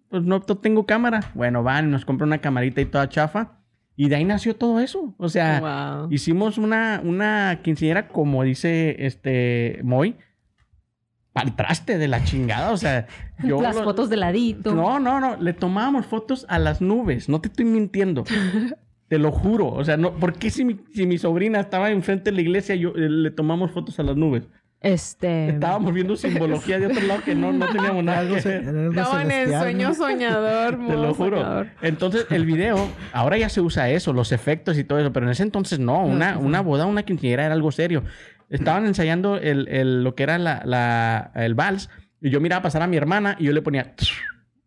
pues 0.09 0.23
no 0.23 0.43
no 0.47 0.57
tengo 0.57 0.85
cámara. 0.85 1.31
Bueno, 1.33 1.63
van, 1.63 1.89
nos 1.89 2.05
compra 2.05 2.27
una 2.27 2.37
camarita 2.39 2.81
y 2.81 2.85
toda 2.85 3.09
chafa. 3.09 3.57
Y 3.95 4.09
de 4.09 4.15
ahí 4.15 4.25
nació 4.25 4.55
todo 4.55 4.79
eso. 4.79 5.15
O 5.17 5.27
sea, 5.29 5.59
Wow. 6.01 6.11
hicimos 6.11 6.57
una, 6.57 7.01
una 7.03 7.59
quinceañera, 7.61 8.07
como 8.07 8.43
dice 8.43 8.95
este 9.05 9.79
Moy, 9.83 10.15
al 11.33 11.55
traste 11.55 11.97
de 11.97 12.07
la 12.07 12.23
chingada. 12.23 12.71
O 12.71 12.77
sea, 12.77 13.07
yo. 13.43 13.61
Las 13.61 13.75
lo- 13.75 13.83
fotos 13.83 14.09
de 14.09 14.17
ladito. 14.17 14.73
No, 14.75 14.99
no, 14.99 15.19
no. 15.19 15.37
Le 15.41 15.53
tomábamos 15.53 16.05
fotos 16.05 16.45
a 16.49 16.59
las 16.59 16.81
nubes. 16.81 17.29
No 17.29 17.39
te 17.41 17.47
estoy 17.49 17.65
mintiendo. 17.65 18.23
Te 19.07 19.17
lo 19.17 19.31
juro. 19.31 19.67
O 19.67 19.83
sea, 19.83 19.97
no, 19.97 20.13
¿por 20.13 20.33
qué 20.33 20.49
si 20.49 20.63
mi, 20.63 20.79
si 20.93 21.05
mi 21.05 21.17
sobrina 21.17 21.59
estaba 21.59 21.91
enfrente 21.91 22.29
de 22.31 22.35
la 22.35 22.41
iglesia, 22.41 22.75
yo 22.75 22.91
eh, 22.91 23.09
le 23.09 23.29
tomamos 23.31 23.71
fotos 23.71 23.99
a 23.99 24.03
las 24.03 24.15
nubes? 24.15 24.43
Este. 24.79 25.49
Estábamos 25.49 25.93
viendo 25.93 26.15
simbología 26.15 26.79
de 26.79 26.87
otro 26.87 27.01
lado 27.05 27.21
que 27.23 27.35
no, 27.35 27.51
no 27.51 27.67
teníamos 27.67 28.03
nada 28.03 28.19
Algo 28.19 28.39
se- 28.39 28.57
Estaban 28.57 29.29
en 29.29 29.49
el 29.49 29.59
sueño 29.59 29.93
soñador, 29.93 30.79
Te 30.87 30.93
lo 30.93 31.13
juro. 31.13 31.37
soñador. 31.37 31.67
Entonces, 31.81 32.25
el 32.31 32.45
video, 32.45 32.87
ahora 33.13 33.37
ya 33.37 33.49
se 33.49 33.59
usa 33.61 33.89
eso, 33.91 34.13
los 34.13 34.31
efectos 34.31 34.77
y 34.79 34.83
todo 34.85 34.97
eso, 34.99 35.11
pero 35.13 35.25
en 35.27 35.33
ese 35.33 35.43
entonces 35.43 35.77
no, 35.77 36.03
una, 36.03 36.37
una 36.39 36.61
boda, 36.61 36.85
una 36.87 37.03
quinceañera 37.03 37.45
era 37.45 37.53
algo 37.53 37.71
serio. 37.71 38.03
Estaban 38.51 38.85
ensayando 38.85 39.37
el, 39.37 39.67
el- 39.69 40.03
lo 40.03 40.13
que 40.13 40.23
era 40.23 40.37
la, 40.37 40.61
la- 40.65 41.31
el 41.35 41.55
vals, 41.55 41.89
y 42.21 42.29
yo 42.29 42.39
miraba 42.39 42.61
pasar 42.61 42.83
a 42.83 42.87
mi 42.87 42.97
hermana 42.97 43.35
y 43.39 43.45
yo 43.45 43.51
le 43.53 43.61
ponía 43.63 43.93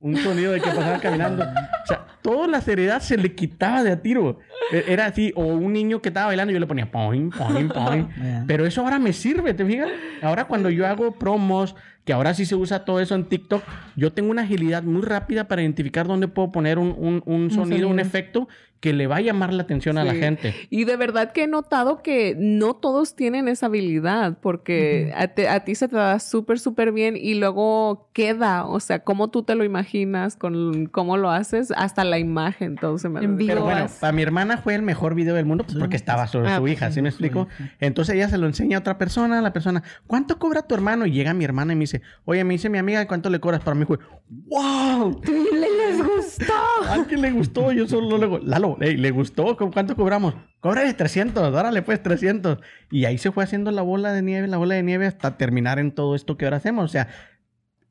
un 0.01 0.17
sonido 0.17 0.53
de 0.53 0.61
que 0.61 0.69
pasaba 0.71 0.99
caminando. 0.99 1.45
O 1.45 1.87
sea, 1.87 2.05
toda 2.21 2.47
la 2.49 2.61
seriedad 2.61 3.01
se 3.01 3.17
le 3.17 3.35
quitaba 3.35 3.83
de 3.83 3.93
a 3.93 4.03
tiro. 4.03 4.39
E- 4.73 4.85
Era 4.89 5.07
así, 5.07 5.33
o 5.37 5.45
un 5.45 5.73
niño 5.73 6.03
que 6.03 6.09
estaba 6.09 6.27
bailando, 6.27 6.53
yo 6.53 6.59
le 6.61 6.67
ponía 6.67 6.91
poing, 6.91 7.31
poing, 7.31 7.69
poing. 7.69 8.07
Yeah. 8.17 8.45
Pero 8.47 8.67
eso 8.67 8.83
ahora 8.83 8.99
me 8.99 9.13
sirve, 9.13 9.55
¿te 9.55 9.65
fijas? 9.65 9.89
Ahora 10.23 10.45
cuando 10.47 10.69
yo 10.69 10.87
hago 10.87 11.13
promos, 11.19 11.75
que 12.05 12.13
ahora 12.13 12.35
sí 12.35 12.45
se 12.45 12.55
usa 12.55 12.85
todo 12.85 13.01
eso 13.01 13.15
en 13.15 13.25
TikTok, 13.25 13.63
yo 13.97 14.13
tengo 14.13 14.31
una 14.31 14.43
agilidad 14.43 14.83
muy 14.83 15.03
rápida 15.03 15.49
para 15.49 15.63
identificar 15.63 16.07
dónde 16.07 16.29
puedo 16.29 16.53
poner 16.53 16.79
un, 16.79 16.95
un- 16.99 17.23
un 17.25 17.51
sonido, 17.51 17.89
un 17.89 17.99
efecto 18.01 18.49
que 18.81 18.93
le 18.93 19.07
va 19.07 19.17
a 19.17 19.21
llamar 19.23 19.51
la 19.55 19.63
atención 19.63 19.97
a 19.97 20.05
la 20.05 20.13
gente. 20.15 20.55
Y 20.69 20.85
de 20.85 20.97
verdad 20.99 21.33
que 21.33 21.45
he 21.45 21.47
notado 21.47 22.03
que 22.03 22.37
no 22.39 22.75
todos 22.75 23.17
tienen 23.17 23.49
esa 23.49 23.65
habilidad, 23.65 24.37
porque 24.43 25.11
a, 25.17 25.29
te- 25.29 25.49
a 25.49 25.61
ti 25.65 25.75
se 25.75 25.89
te 25.89 25.97
da 25.97 26.19
súper, 26.19 26.59
súper 26.59 26.93
bien 26.93 27.17
y 27.17 27.33
luego 27.33 28.11
queda, 28.13 28.67
o 28.67 28.81
sea, 28.81 28.99
cómo 28.99 29.31
tú 29.31 29.43
te 29.43 29.55
lo 29.55 29.65
imaginas, 29.65 30.37
con 30.37 30.85
cómo 30.93 31.17
lo 31.17 31.31
haces, 31.31 31.73
hasta 31.75 32.05
la 32.05 32.19
imagen, 32.19 32.77
todo 32.77 32.99
se 32.99 33.09
me 33.09 33.25
En 33.25 33.39
vivo. 33.39 33.49
Pero 33.55 33.63
bueno, 33.65 33.81
vas. 33.85 33.93
para 34.03 34.13
mi 34.13 34.21
hermana 34.21 34.59
fue 34.59 34.75
el 34.75 34.83
mejor 34.83 35.15
video 35.15 35.35
del 35.35 35.47
mundo 35.47 35.65
pues, 35.65 35.73
Sí. 35.77 35.81
porque 35.81 35.97
estaba 35.97 36.27
sobre 36.27 36.51
Ah, 36.51 36.57
su 36.57 36.61
pues 36.65 36.75
hija, 36.75 36.89
sí, 36.89 36.97
¿sí 36.97 37.03
me 37.03 37.09
explico? 37.09 37.49
Entonces 37.81 38.17
ella 38.17 38.29
se 38.29 38.37
lo 38.37 38.47
enseña 38.47 38.77
a 38.77 38.81
otra 38.81 38.99
persona, 38.99 39.41
la 39.41 39.55
persona, 39.55 39.83
¿cuánto 40.07 40.39
cobra 40.39 40.61
tu 40.61 40.75
hermano? 40.75 41.07
Y 41.07 41.13
llega 41.13 41.33
mi 41.33 41.45
hermana 41.47 41.73
y 41.73 41.77
me 41.77 41.85
dice, 41.85 41.94
oye, 42.25 42.45
me 42.45 42.55
dice 42.55 42.69
mi 42.69 42.79
amiga, 42.79 43.07
¿cuánto 43.07 43.31
le 43.31 43.41
cobras? 43.41 43.63
Para 43.63 43.75
mí 43.75 43.85
fue, 43.85 43.99
¡wow! 44.29 45.21
Le 45.25 45.75
les 45.85 46.07
gustó. 46.07 46.53
¿A 46.89 47.05
quién 47.07 47.23
le 47.23 47.31
gustó? 47.31 47.73
Yo 47.73 47.87
solo 47.87 48.19
le 48.19 48.27
digo, 48.27 48.39
Lalo, 48.39 48.77
ey, 48.81 48.97
¿le 48.97 49.11
gustó? 49.11 49.57
¿Con 49.57 49.73
¿Cuánto 49.73 49.97
cobramos? 49.97 50.35
Cóbrale 50.61 50.93
300, 50.95 51.55
órale 51.55 51.83
pues 51.83 52.03
300. 52.03 52.59
Y 52.91 53.05
ahí 53.05 53.19
se 53.19 53.33
fue 53.33 53.45
haciendo 53.45 53.71
la 53.71 53.83
bola 53.83 54.13
de 54.13 54.23
nieve, 54.23 54.47
la 54.47 54.57
bola 54.57 54.75
de 54.75 54.83
nieve 54.83 55.07
hasta 55.07 55.37
terminar 55.37 55.79
en 55.79 55.93
todo 55.93 56.15
esto 56.15 56.37
que 56.37 56.47
ahora 56.47 56.59
hacemos. 56.59 56.85
O 56.85 56.89
sea, 56.89 57.09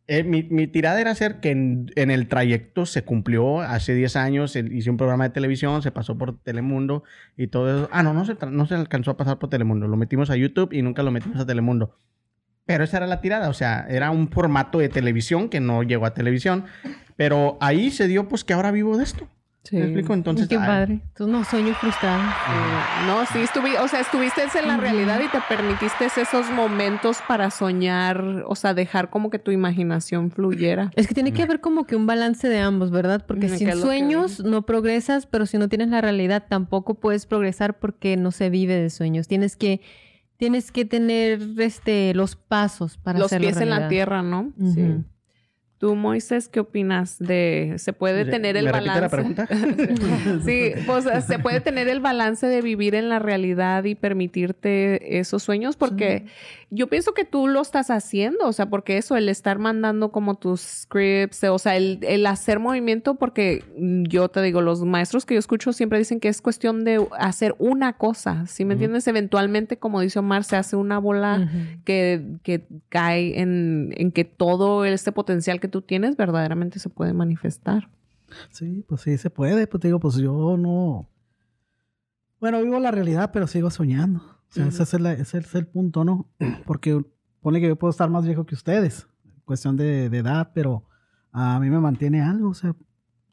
eh, 0.08 0.24
mi, 0.24 0.44
mi 0.44 0.68
tirada 0.68 1.00
era 1.00 1.12
hacer 1.12 1.40
que 1.40 1.52
en, 1.52 1.92
en 1.96 2.12
el 2.12 2.28
trayecto 2.28 2.86
se 2.86 3.04
cumplió 3.04 3.62
hace 3.62 3.94
10 3.94 4.16
años, 4.18 4.56
hice 4.56 4.90
un 4.90 4.98
programa 4.98 5.24
de 5.26 5.30
televisión, 5.30 5.82
se 5.82 5.92
pasó 5.92 6.18
por 6.18 6.38
Telemundo 6.40 7.04
y 7.38 7.48
todo 7.48 7.70
eso. 7.70 7.90
Ah, 7.92 8.04
no, 8.04 8.14
no 8.14 8.26
se, 8.26 8.36
no 8.52 8.66
se 8.66 8.76
alcanzó 8.76 9.12
a 9.12 9.18
pasar 9.18 9.40
por 9.40 9.50
Telemundo. 9.50 9.88
Lo 9.88 9.96
metimos 9.96 10.30
a 10.30 10.36
YouTube 10.36 10.74
y 10.74 10.82
nunca 10.82 11.04
lo 11.04 11.12
metimos 11.12 11.40
a 11.40 11.46
Telemundo. 11.46 11.98
Pero 12.66 12.84
esa 12.84 12.98
era 12.98 13.08
la 13.08 13.20
tirada, 13.22 13.50
o 13.50 13.54
sea, 13.54 13.86
era 13.90 14.10
un 14.12 14.30
formato 14.30 14.80
de 14.80 14.90
televisión 14.90 15.50
que 15.50 15.60
no 15.60 15.84
llegó 15.84 16.06
a 16.06 16.14
televisión. 16.14 16.66
Pero 17.16 17.58
ahí 17.62 17.92
se 17.92 18.08
dio 18.08 18.28
pues 18.28 18.44
que 18.44 18.54
ahora 18.54 18.72
vivo 18.72 18.98
de 18.98 19.04
esto. 19.04 19.28
Sí. 19.66 19.78
¿Me 19.78 19.84
explico? 19.84 20.14
Entonces, 20.14 20.50
Qué 20.50 20.58
padre. 20.58 21.00
Tú 21.16 21.26
no 21.26 21.46
sueño 21.46 21.74
frustrado. 21.76 22.20
Eh, 22.22 23.06
No, 23.08 23.26
sí, 23.28 23.40
estuvi, 23.40 23.76
o 23.82 23.88
sea, 23.88 24.02
estuviste 24.02 24.42
en 24.60 24.68
la 24.68 24.76
realidad 24.76 25.22
y 25.24 25.30
te 25.30 25.38
permitiste 25.48 26.06
esos 26.22 26.50
momentos 26.52 27.20
para 27.30 27.50
soñar, 27.50 28.44
o 28.46 28.56
sea, 28.56 28.74
dejar 28.74 29.10
como 29.10 29.30
que 29.30 29.40
tu 29.40 29.52
imaginación 29.52 30.32
fluyera. 30.32 30.92
Es 30.98 31.08
que 31.08 31.14
tiene 31.14 31.32
que 31.32 31.44
haber 31.44 31.62
como 31.62 31.86
que 31.86 31.96
un 31.96 32.06
balance 32.06 32.50
de 32.50 32.60
ambos, 32.60 32.92
¿verdad? 32.92 33.24
Porque 33.26 33.48
sin 33.48 33.70
que- 33.70 33.76
sueños 33.78 34.42
no 34.44 34.64
progresas, 34.66 35.28
pero 35.28 35.46
si 35.46 35.58
no 35.58 35.70
tienes 35.70 35.88
la 35.90 36.02
realidad 36.02 36.44
tampoco 36.50 36.96
puedes 36.96 37.26
progresar 37.26 37.80
porque 37.80 38.18
no 38.18 38.32
se 38.32 38.50
vive 38.50 38.76
de 38.76 38.90
sueños. 38.90 39.30
Tienes 39.30 39.56
que 39.56 39.80
tienes 40.44 40.74
que 40.74 40.84
tener 40.84 41.40
este 41.58 42.14
los 42.14 42.36
pasos 42.36 42.98
para 42.98 43.18
Los 43.18 43.28
hacerlo 43.28 43.48
pies 43.48 43.62
en 43.62 43.70
la 43.70 43.88
tierra, 43.88 44.22
¿no? 44.22 44.52
Sí. 44.74 45.02
Tú, 45.84 45.96
Moisés, 45.96 46.48
¿qué 46.48 46.62
opinas 46.62 47.20
de 47.20 47.74
se 47.76 47.92
puede 47.92 48.24
¿Me- 48.24 48.32
tener 48.32 48.56
el 48.56 48.64
me 48.64 48.72
repite 48.72 48.88
la 49.02 49.08
balance? 49.10 49.16
pregunta? 49.18 49.48
sí, 50.46 50.72
pues 50.88 51.06
se 51.26 51.40
puede 51.40 51.60
tener 51.60 51.90
el 51.90 52.00
balance 52.00 52.48
de 52.48 52.62
vivir 52.62 52.96
en 52.96 53.10
la 53.10 53.20
realidad 53.20 53.84
y 53.84 53.94
permitirte 53.94 55.20
esos 55.20 55.44
sueños 55.44 55.76
porque 55.76 56.26
yo 56.70 56.88
pienso 56.88 57.14
que 57.14 57.26
tú 57.26 57.48
lo 57.50 57.62
estás 57.62 57.92
haciendo, 57.92 58.48
o 58.48 58.54
sea, 58.54 58.68
porque 58.68 58.98
eso, 58.98 59.18
el 59.18 59.28
estar 59.30 59.60
mandando 59.60 60.12
como 60.14 60.36
tus 60.36 60.62
scripts, 60.62 61.44
o 61.44 61.60
sea, 61.60 61.76
el, 61.76 62.00
el 62.02 62.26
hacer 62.26 62.60
movimiento, 62.60 63.16
porque 63.16 63.64
yo 63.78 64.30
te 64.30 64.42
digo, 64.42 64.62
los 64.62 64.82
maestros 64.84 65.26
que 65.26 65.36
yo 65.36 65.40
escucho 65.40 65.72
siempre 65.74 66.00
dicen 66.00 66.20
que 66.22 66.30
es 66.30 66.42
cuestión 66.42 66.84
de 66.86 67.06
hacer 67.20 67.54
una 67.60 67.94
cosa, 67.94 68.48
¿sí 68.48 68.64
me 68.66 68.74
entiendes? 68.74 69.06
Eventualmente, 69.08 69.78
como 69.78 70.00
dice 70.00 70.18
Omar, 70.20 70.46
se 70.46 70.56
hace 70.56 70.76
una 70.78 70.98
bola 70.98 71.48
que, 71.84 72.24
que 72.42 72.64
cae 72.90 73.40
en, 73.42 73.94
en 73.98 74.12
que 74.12 74.24
todo 74.24 74.86
este 74.86 75.12
potencial 75.12 75.60
que 75.60 75.68
tú 75.74 75.82
tienes 75.82 76.16
verdaderamente 76.16 76.78
se 76.78 76.88
puede 76.90 77.14
manifestar. 77.14 77.90
Sí, 78.52 78.86
pues 78.88 79.02
sí 79.02 79.18
se 79.18 79.32
puede. 79.32 79.66
Pues 79.66 79.82
digo, 79.82 80.00
pues 80.00 80.16
yo 80.18 80.56
no. 80.56 81.10
Bueno, 82.40 82.62
vivo 82.62 82.80
la 82.80 82.92
realidad, 82.92 83.32
pero 83.34 83.48
sigo 83.48 83.72
soñando. 83.72 84.20
O 84.20 84.54
sea, 84.54 84.68
ese, 84.68 84.84
es 84.84 84.94
la- 85.00 85.14
ese 85.14 85.40
es 85.40 85.56
el 85.56 85.66
punto, 85.66 86.04
¿no? 86.06 86.30
Porque 86.68 87.04
pone 87.42 87.60
que 87.60 87.68
yo 87.68 87.76
puedo 87.76 87.90
estar 87.92 88.10
más 88.10 88.24
viejo 88.26 88.46
que 88.46 88.54
ustedes. 88.56 89.08
Cuestión 89.46 89.76
de, 89.76 90.10
de 90.12 90.18
edad, 90.20 90.52
pero 90.54 90.84
a 91.32 91.60
mí 91.60 91.70
me 91.72 91.80
mantiene 91.80 92.22
algo. 92.22 92.50
O 92.50 92.54
sea, 92.54 92.76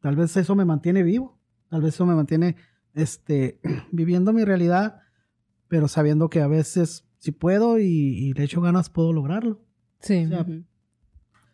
tal 0.00 0.16
vez 0.16 0.34
eso 0.36 0.54
me 0.56 0.64
mantiene 0.64 1.02
vivo. 1.02 1.38
Tal 1.68 1.82
vez 1.82 1.94
eso 1.94 2.06
me 2.06 2.14
mantiene 2.14 2.56
este, 2.94 3.60
viviendo 3.92 4.32
mi 4.32 4.44
realidad, 4.44 5.02
pero 5.68 5.88
sabiendo 5.88 6.30
que 6.30 6.40
a 6.40 6.46
veces, 6.48 7.04
si 7.18 7.32
puedo 7.32 7.78
y, 7.78 7.84
y 7.84 8.32
le 8.32 8.44
echo 8.44 8.60
ganas, 8.62 8.88
puedo 8.90 9.12
lograrlo. 9.12 9.60
Sí. 10.00 10.24
O 10.24 10.28
sea. 10.28 10.46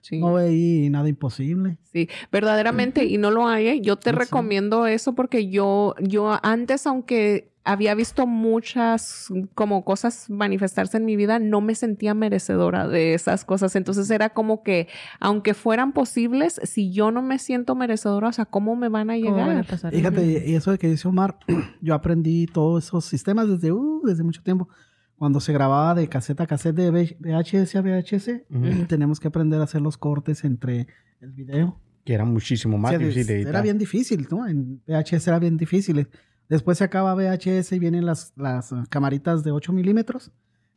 Sí. 0.08 0.20
No 0.20 0.34
veí 0.34 0.88
nada 0.88 1.08
imposible. 1.08 1.78
Sí, 1.92 2.08
verdaderamente, 2.30 3.04
y 3.04 3.18
no 3.18 3.30
lo 3.32 3.48
hay, 3.48 3.66
¿eh? 3.66 3.80
yo 3.80 3.96
te 3.96 4.10
Sí. 4.10 4.16
recomiendo 4.16 4.86
eso 4.86 5.14
porque 5.16 5.48
yo, 5.48 5.94
yo 6.00 6.38
antes, 6.44 6.86
aunque 6.86 7.50
había 7.64 7.96
visto 7.96 8.28
muchas 8.28 9.26
como 9.56 9.84
cosas 9.84 10.30
manifestarse 10.30 10.98
en 10.98 11.04
mi 11.04 11.16
vida, 11.16 11.40
no 11.40 11.60
me 11.60 11.74
sentía 11.74 12.14
merecedora 12.14 12.86
de 12.86 13.14
esas 13.14 13.44
cosas. 13.44 13.74
Entonces 13.74 14.08
era 14.10 14.28
como 14.30 14.62
que, 14.62 14.86
aunque 15.18 15.52
fueran 15.52 15.92
posibles, 15.92 16.60
si 16.62 16.92
yo 16.92 17.10
no 17.10 17.22
me 17.22 17.40
siento 17.40 17.74
merecedora, 17.74 18.28
o 18.28 18.32
sea, 18.32 18.44
¿cómo 18.44 18.76
me 18.76 18.88
van 18.88 19.10
a 19.10 19.14
¿Cómo 19.18 19.32
van 19.32 19.40
a 19.40 19.48
llegar? 19.48 19.66
pasar? 19.66 19.92
Fíjate, 19.92 20.44
y 20.46 20.54
eso 20.54 20.70
de 20.70 20.78
que 20.78 20.88
dice 20.88 21.08
Omar, 21.08 21.38
yo 21.82 21.94
aprendí 21.94 22.46
todos 22.46 22.84
esos 22.84 23.04
sistemas 23.04 23.48
desde, 23.48 23.72
uh, 23.72 24.00
desde 24.04 24.22
mucho 24.22 24.42
tiempo. 24.44 24.68
Cuando 25.16 25.40
se 25.40 25.52
grababa 25.52 25.94
de 25.94 26.08
caseta 26.08 26.44
a 26.44 26.46
caseta 26.46 26.82
de 26.82 26.90
VHS 26.90 27.76
a 27.76 27.80
VHS, 27.82 28.44
Ujú. 28.50 28.86
tenemos 28.86 29.18
que 29.18 29.28
aprender 29.28 29.60
a 29.60 29.64
hacer 29.64 29.80
los 29.80 29.96
cortes 29.96 30.44
entre 30.44 30.86
el 31.20 31.32
video. 31.32 31.80
Que 32.04 32.14
era 32.14 32.24
muchísimo 32.24 32.76
más 32.78 32.90
O 32.90 32.92
sea, 32.92 32.98
difícil 32.98 33.26
de 33.26 33.32
era 33.40 33.42
editar. 33.48 33.62
bien 33.62 33.78
difícil, 33.78 34.28
¿no? 34.30 34.46
En 34.46 34.82
VHS 34.86 35.26
era 35.28 35.38
bien 35.38 35.56
difícil. 35.56 36.08
Después 36.48 36.78
se 36.78 36.84
acaba 36.84 37.14
VHS 37.14 37.72
y 37.72 37.78
vienen 37.78 38.04
las, 38.06 38.32
las 38.36 38.72
camaritas 38.90 39.42
de 39.42 39.50
8 39.52 39.72
milímetros, 39.72 40.30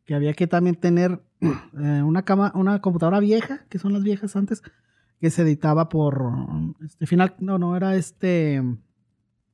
que 0.06 0.16
había 0.16 0.34
que 0.34 0.48
también 0.48 0.76
tener 0.76 1.22
eh, 1.42 2.02
una, 2.04 2.24
cama, 2.24 2.52
una 2.56 2.80
computadora 2.82 3.20
vieja, 3.20 3.66
que 3.70 3.78
son 3.78 3.94
las 3.94 4.04
viejas 4.04 4.36
antes, 4.36 4.64
que 5.20 5.30
se 5.30 5.42
editaba 5.42 5.90
por 5.90 6.32
este 6.84 7.06
final, 7.06 7.36
no, 7.40 7.60
no, 7.60 7.76
era 7.76 7.96
este, 7.96 8.64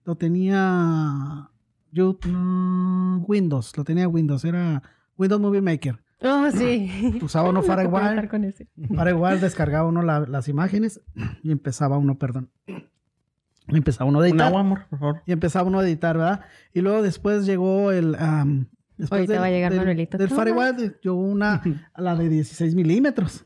lo 0.06 0.16
tenía 0.16 1.50
yo, 1.96 2.20
mm, 2.28 3.24
Windows, 3.26 3.76
lo 3.78 3.86
tenía 3.86 4.08
Windows, 4.10 4.44
era 4.44 4.84
Windows 5.18 5.42
Movie 5.42 5.62
Maker. 5.62 5.98
Oh, 6.22 6.50
sí. 6.52 7.20
Usaba 7.22 7.50
uno 7.50 7.62
Firewire. 7.62 8.30
igual 9.10 9.40
descargaba 9.40 9.88
uno 9.88 10.02
la- 10.02 10.26
las 10.28 10.50
imágenes 10.50 11.02
y 11.42 11.52
empezaba 11.52 11.98
uno, 11.98 12.18
perdón. 12.18 12.50
Empezaba 13.68 14.08
uno 14.10 14.20
a 14.20 14.22
Un 14.22 14.28
editar. 14.28 14.48
agua, 14.48 14.60
amor, 14.60 14.86
por 14.90 15.00
favor. 15.00 15.22
Y 15.26 15.32
empezaba 15.32 15.68
uno 15.68 15.80
a 15.80 15.84
editar, 15.84 16.18
¿verdad? 16.18 16.42
Y 16.74 16.82
luego 16.82 17.02
después 17.02 17.48
llegó 17.48 17.92
el... 17.92 18.14
am, 18.20 18.68
después 18.96 19.22
Ahorita 19.22 19.40
va 19.40 19.48
a 19.48 19.50
llegar 19.50 19.72
del, 19.72 19.80
Manuelito. 19.80 20.18
Del. 20.20 20.30
Firewire 20.30 21.00
llegó 21.02 21.16
una, 21.16 21.64
a 21.94 22.02
la 22.02 22.16
de 22.16 22.30
16 22.30 22.76
milímetros. 22.76 23.46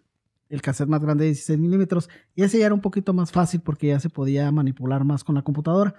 El 0.50 0.62
cassette 0.62 0.90
más 0.90 1.02
grande 1.02 1.24
de 1.26 1.30
16 1.30 1.58
milímetros. 1.60 2.10
Y 2.36 2.42
ese 2.42 2.60
ya 2.60 2.66
era 2.66 2.74
un 2.76 2.82
poquito 2.82 3.14
más 3.14 3.32
fácil 3.32 3.62
porque 3.62 3.88
ya 3.88 4.00
se 4.00 4.10
podía 4.10 4.52
manipular 4.52 5.06
más 5.06 5.24
con 5.24 5.36
la 5.36 5.44
computadora. 5.44 5.94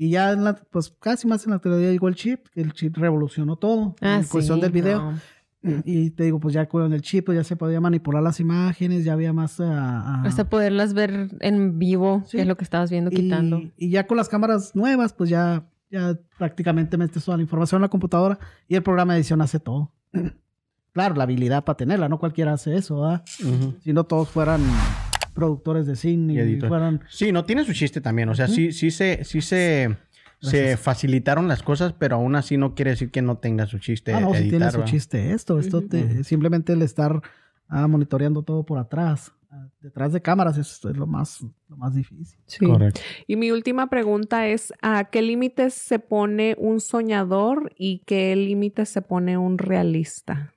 Y 0.00 0.10
ya, 0.10 0.30
en 0.32 0.44
la- 0.44 0.54
pues 0.54 0.94
casi 1.00 1.26
más 1.26 1.44
en 1.44 1.50
la 1.52 1.58
teoría 1.58 1.90
llegó 1.90 2.06
el 2.08 2.14
chip, 2.14 2.46
que 2.54 2.60
el 2.62 2.72
chip 2.72 2.96
revolucionó 2.96 3.56
todo. 3.56 3.96
Ah, 4.00 4.18
en 4.22 4.24
cuestión 4.28 4.58
sí, 4.58 4.62
del 4.62 4.70
video. 4.72 5.12
no. 5.12 5.82
Y 5.84 6.10
te 6.10 6.22
digo, 6.22 6.38
pues 6.38 6.54
ya 6.54 6.66
con 6.68 6.92
el 6.92 7.02
chip 7.02 7.26
pues 7.26 7.36
ya 7.36 7.42
se 7.42 7.56
podía 7.56 7.80
manipular 7.80 8.22
las 8.22 8.38
imágenes, 8.38 9.04
ya 9.04 9.14
había 9.14 9.32
más... 9.32 9.58
ah, 9.58 10.02
ah, 10.06 10.22
Hasta 10.24 10.48
poderlas 10.48 10.94
ver 10.94 11.30
en 11.40 11.80
vivo, 11.80 12.22
Sí. 12.26 12.36
que 12.36 12.42
es 12.42 12.46
lo 12.48 12.56
que 12.56 12.62
estabas 12.62 12.92
viendo, 12.92 13.10
y, 13.10 13.16
quitando. 13.16 13.60
y 13.76 13.90
ya 13.90 14.06
con 14.06 14.16
las 14.16 14.28
cámaras 14.28 14.76
nuevas, 14.76 15.12
pues 15.12 15.28
ya, 15.30 15.68
ya 15.90 16.16
prácticamente 16.38 16.96
metes 16.96 17.24
toda 17.24 17.36
la 17.36 17.42
información 17.42 17.80
en 17.80 17.82
la 17.82 17.88
computadora 17.88 18.38
y 18.68 18.76
el 18.76 18.84
programa 18.84 19.14
de 19.14 19.18
edición 19.18 19.40
hace 19.42 19.58
todo. 19.58 19.92
claro, 20.92 21.16
la 21.16 21.24
habilidad 21.24 21.64
para 21.64 21.76
tenerla, 21.76 22.08
no 22.08 22.20
cualquiera 22.20 22.52
hace 22.52 22.76
eso, 22.76 23.00
¿verdad? 23.00 23.24
Ujú. 23.44 23.74
Si 23.82 23.92
no 23.92 24.04
todos 24.04 24.28
fueran 24.28 24.60
productores 25.38 25.86
de 25.86 25.94
cine 25.96 26.34
Y 26.34 26.54
y, 26.56 26.60
fueran... 26.60 27.00
Sí, 27.08 27.30
no 27.32 27.44
tiene 27.44 27.64
su 27.64 27.72
chiste 27.72 28.00
también. 28.00 28.28
O 28.28 28.34
sea, 28.34 28.48
sí, 28.48 28.72
sí 28.72 28.90
se, 28.90 29.22
sí 29.24 29.40
se, 29.40 29.96
se 30.40 30.76
facilitaron 30.76 31.46
las 31.46 31.62
cosas, 31.62 31.92
pero 31.96 32.16
aún 32.16 32.34
así 32.34 32.56
no 32.56 32.74
quiere 32.74 32.90
decir 32.90 33.10
que 33.10 33.22
no 33.22 33.38
tenga 33.38 33.66
su 33.66 33.78
chiste. 33.78 34.12
ah, 34.14 34.20
no, 34.20 34.34
si 34.34 34.48
tiene 34.50 34.70
su 34.70 34.82
chiste 34.82 35.32
esto, 35.32 35.58
esto 35.58 35.82
te- 35.82 36.24
simplemente 36.24 36.72
el 36.72 36.82
estar 36.82 37.22
ah, 37.68 37.86
monitoreando 37.86 38.42
todo 38.42 38.64
por 38.64 38.78
atrás, 38.78 39.32
ah, 39.50 39.68
detrás 39.80 40.12
de 40.12 40.20
cámaras, 40.20 40.58
es, 40.58 40.84
es 40.84 40.96
lo 40.96 41.06
más, 41.06 41.40
lo 41.68 41.76
más 41.76 41.94
difícil. 41.94 42.38
Sí. 42.46 42.66
Correcto. 42.66 43.00
Y 43.26 43.36
mi 43.36 43.50
última 43.50 43.88
pregunta 43.88 44.46
es, 44.48 44.72
¿a 44.82 45.04
qué 45.04 45.22
límites 45.22 45.74
se 45.74 45.98
pone 45.98 46.56
un 46.58 46.80
soñador 46.80 47.72
y 47.78 48.02
qué 48.06 48.34
límites 48.36 48.88
se 48.88 49.02
pone 49.02 49.38
un 49.38 49.58
realista? 49.58 50.52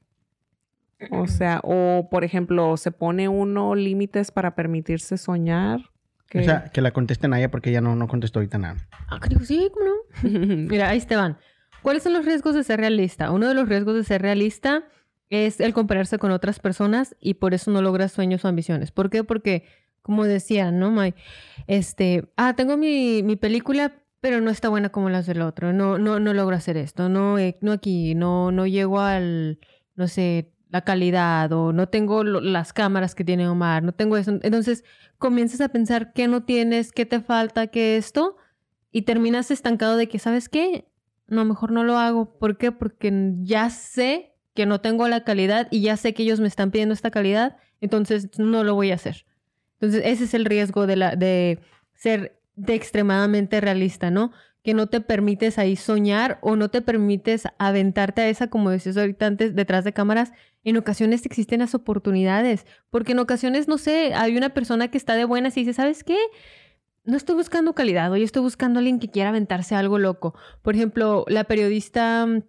O 1.10 1.28
sea, 1.28 1.62
o 1.64 2.08
por 2.10 2.24
ejemplo, 2.24 2.78
¿se 2.78 2.91
pone 2.91 3.28
uno 3.28 3.76
límites 3.76 4.32
para 4.32 4.56
permitirse 4.56 5.18
soñar? 5.18 5.80
O 6.34 6.43
sea, 6.43 6.66
que 6.66 6.82
la 6.82 6.91
contesten 6.91 7.34
a 7.34 7.39
ella 7.39 7.52
porque 7.52 7.72
ella 7.72 7.82
no, 7.82 7.95
no 7.95 8.08
contestó 8.08 8.39
ahorita 8.39 8.58
nada. 8.58 8.88
Ah, 9.10 9.20
creo, 9.20 9.39
sí, 9.39 9.70
¿cómo 9.74 9.86
no? 9.86 10.30
Mira, 10.70 10.89
ahí 10.89 11.02
te 11.02 11.16
van. 11.16 11.38
¿Cuáles 11.82 12.04
son 12.04 12.14
los 12.14 12.26
riesgos 12.26 12.56
de 12.56 12.64
ser 12.64 12.80
realista? 12.80 13.32
Uno 13.32 13.47
de 13.47 13.54
los 13.54 13.68
riesgos 13.68 13.95
de 13.95 14.04
ser 14.04 14.22
realista 14.22 14.86
es 15.30 15.60
el 15.60 15.74
compararse 15.74 16.20
con 16.20 16.32
otras 16.32 16.60
personas 16.60 17.16
y 17.20 17.36
por 17.36 17.54
eso 17.54 17.72
no 17.72 17.82
logras 17.82 18.12
sueños 18.12 18.45
o 18.45 18.47
ambiciones. 18.47 18.91
¿Por 18.91 19.10
qué? 19.10 19.24
Porque, 19.24 19.66
como 20.02 20.26
decía, 20.26 20.72
¿no, 20.72 20.91
May? 20.91 21.16
Este, 21.68 22.30
ah, 22.38 22.54
tengo 22.56 22.78
mi, 22.78 23.24
mi 23.24 23.36
película, 23.36 23.93
pero 24.20 24.39
no 24.39 24.52
está 24.52 24.70
buena 24.70 24.89
como 24.89 25.10
las 25.10 25.26
del 25.26 25.41
otro. 25.41 25.74
No, 25.74 25.97
no, 25.97 26.20
no 26.20 26.34
logro 26.34 26.56
hacer 26.56 26.78
esto. 26.78 27.10
No, 27.10 27.39
eh, 27.39 27.58
no 27.62 27.72
aquí, 27.72 28.14
no, 28.14 28.52
no 28.52 28.68
llego 28.68 28.99
al, 28.99 29.60
no 29.95 30.08
sé, 30.08 30.54
la 30.72 30.82
calidad 30.82 31.51
o 31.51 31.74
no 31.74 31.89
tengo 31.89 32.24
las 32.24 32.72
cámaras 32.72 33.13
que 33.13 33.26
tiene 33.26 33.47
Omar, 33.47 33.84
no 33.84 33.91
tengo 33.91 34.15
eso. 34.15 34.39
Entonces 34.41 34.84
comienzas 35.17 35.61
a 35.61 35.69
pensar 35.69 36.13
qué 36.13 36.28
no 36.28 36.43
tienes, 36.43 36.93
qué 36.93 37.05
te 37.05 37.19
falta, 37.19 37.67
qué 37.67 37.97
esto 37.97 38.38
y 38.91 39.03
terminas 39.03 39.51
estancado 39.51 39.97
de 39.97 40.07
que, 40.07 40.17
¿sabes 40.17 40.47
qué? 40.47 40.88
No, 41.28 41.43
mejor 41.43 41.72
no 41.72 41.84
lo 41.84 41.97
hago. 41.97 42.38
¿Por 42.39 42.57
qué? 42.57 42.72
Porque 42.72 43.34
ya 43.41 43.69
sé 43.69 44.34
que 44.53 44.65
no 44.65 44.80
tengo 44.80 45.07
la 45.09 45.24
calidad 45.24 45.67
y 45.72 45.82
ya 45.82 45.97
sé 45.97 46.13
que 46.13 46.24
ellos 46.24 46.39
me 46.39 46.47
están 46.47 46.72
pidiendo 46.72 46.93
esta 46.93 47.11
calidad, 47.11 47.57
entonces 47.82 48.38
no 48.39 48.63
lo 48.63 48.74
voy 48.74 48.91
a 48.91 48.95
hacer. 48.95 49.26
Entonces 49.80 50.03
ese 50.05 50.24
es 50.24 50.34
el 50.34 50.45
riesgo 50.45 50.88
de, 50.88 50.95
la, 50.95 51.15
de 51.15 51.59
ser 51.93 52.39
de 52.55 52.76
extremadamente 52.76 53.59
realista, 53.59 54.09
¿no? 54.09 54.32
Que 54.64 54.74
no 54.74 54.88
te 54.88 55.01
permites 55.01 55.57
ahí 55.57 55.76
soñar 55.76 56.38
o 56.41 56.55
no 56.55 56.70
te 56.70 56.82
permites 56.82 57.47
aventarte 57.57 58.22
a 58.22 58.30
esa, 58.30 58.47
como 58.49 58.70
decías 58.70 58.97
ahorita 58.97 59.26
antes, 59.26 59.55
detrás 59.55 59.84
de 59.84 59.93
cámaras. 59.93 60.32
En 60.64 60.78
ocasiones 60.78 61.26
existen 61.26 61.59
las 61.59 61.74
oportunidades, 61.74 62.66
porque 62.89 63.14
en 63.14 63.20
ocasiones, 63.20 63.68
no 63.68 63.78
sé, 63.78 64.14
hay 64.14 64.38
una 64.38 64.49
persona 64.49 64.89
que 64.89 64.97
está 64.97 65.16
de 65.16 65.26
buenas 65.26 65.57
y 65.57 65.62
dice, 65.62 65.74
¿sabes 65.74 66.03
qué? 66.03 66.18
no 67.03 67.18
estoy 67.18 67.36
buscando 67.36 67.74
calidad, 67.74 68.12
hoy 68.12 68.24
estoy 68.24 68.41
buscando 68.41 68.78
a 68.78 68.82
alguien 68.82 68.99
que 68.99 69.09
quiera 69.09 69.30
aventarse 69.30 69.76
algo 69.76 69.97
loco. 69.97 70.36
Por 70.62 70.76
ejemplo, 70.76 71.26
la 71.28 71.45
periodista 71.45 72.26
mm, 72.26 72.43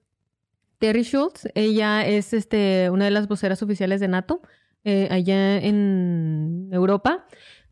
Terry 0.79 1.03
Schultz, 1.05 1.49
ella 1.55 2.07
es 2.07 2.33
este, 2.33 2.91
una 2.91 3.05
de 3.07 3.11
las 3.11 3.29
voceras 3.29 3.63
oficiales 3.63 4.01
de 4.01 4.09
NATO 4.09 4.43
eh, 4.85 5.09
allá 5.11 5.59
en 5.59 6.69
Europa. 6.73 7.27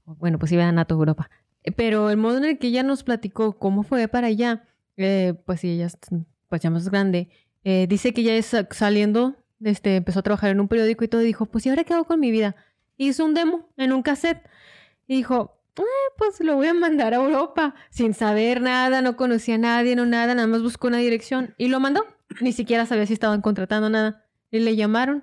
Bueno, 0.04 0.38
pues 0.38 0.52
iba 0.52 0.66
a 0.66 0.72
NATO 0.72 0.94
Europa. 0.94 1.30
Eh, 1.64 1.72
Pero 1.72 2.10
el 2.10 2.16
modo 2.16 2.38
en 2.38 2.44
el 2.44 2.58
que 2.58 2.68
ella 2.68 2.82
nos 2.82 3.02
platicó 3.02 3.58
cómo 3.58 3.82
fue 3.82 4.08
para 4.08 4.28
allá, 4.28 4.64
eh, 4.96 5.34
pues 5.46 5.60
sí, 5.60 5.70
ella 5.70 5.86
es 5.86 5.98
pues 6.48 6.62
ya 6.62 6.70
más 6.70 6.88
grande, 6.88 7.28
eh, 7.64 7.86
dice 7.88 8.12
que 8.12 8.22
ya 8.24 8.32
saliendo, 8.70 9.36
este, 9.62 9.96
empezó 9.96 10.18
a 10.20 10.22
trabajar 10.22 10.50
en 10.50 10.58
un 10.60 10.66
periódico 10.68 11.04
y 11.04 11.08
todo, 11.08 11.20
dijo, 11.20 11.46
pues 11.46 11.64
¿y 11.66 11.68
ahora 11.68 11.84
qué 11.84 11.94
hago 11.94 12.04
con 12.04 12.18
mi 12.18 12.30
vida? 12.32 12.56
Hizo 12.96 13.24
un 13.24 13.34
demo 13.34 13.68
en 13.76 13.92
un 13.92 14.02
cassette 14.02 14.42
y 15.06 15.16
dijo, 15.16 15.56
"Eh, 15.78 15.82
pues 16.18 16.40
lo 16.40 16.56
voy 16.56 16.66
a 16.66 16.74
mandar 16.74 17.14
a 17.14 17.18
Europa 17.18 17.74
sin 17.90 18.14
saber 18.14 18.60
nada, 18.62 19.00
no 19.00 19.16
conocía 19.16 19.54
a 19.54 19.58
nadie, 19.58 19.94
no 19.96 20.06
nada, 20.06 20.34
nada 20.34 20.48
más 20.48 20.62
buscó 20.62 20.88
una 20.88 20.98
dirección 20.98 21.54
y 21.56 21.68
lo 21.68 21.78
mandó. 21.80 22.04
Ni 22.40 22.52
siquiera 22.52 22.84
sabía 22.86 23.06
si 23.06 23.12
estaban 23.14 23.40
contratando 23.42 23.88
nada. 23.90 24.24
Y 24.50 24.58
le 24.60 24.74
llamaron. 24.76 25.22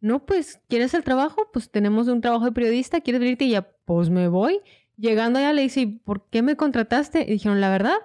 no, 0.00 0.26
pues, 0.26 0.60
¿quieres 0.68 0.92
el 0.94 1.02
trabajo? 1.04 1.48
Pues 1.52 1.70
tenemos 1.70 2.08
un 2.08 2.20
trabajo 2.20 2.44
de 2.44 2.52
periodista, 2.52 3.00
¿quieres 3.00 3.20
venirte? 3.20 3.44
Y 3.46 3.50
ya, 3.52 3.62
pues 3.86 4.10
me 4.10 4.28
voy. 4.28 4.60
Llegando 4.96 5.38
allá 5.38 5.52
le 5.52 5.62
dice, 5.62 5.80
¿y 5.80 5.86
por 5.86 6.26
qué 6.28 6.42
me 6.42 6.56
contrataste? 6.56 7.22
Y 7.22 7.32
dijeron, 7.32 7.60
la 7.60 7.70
verdad, 7.70 7.96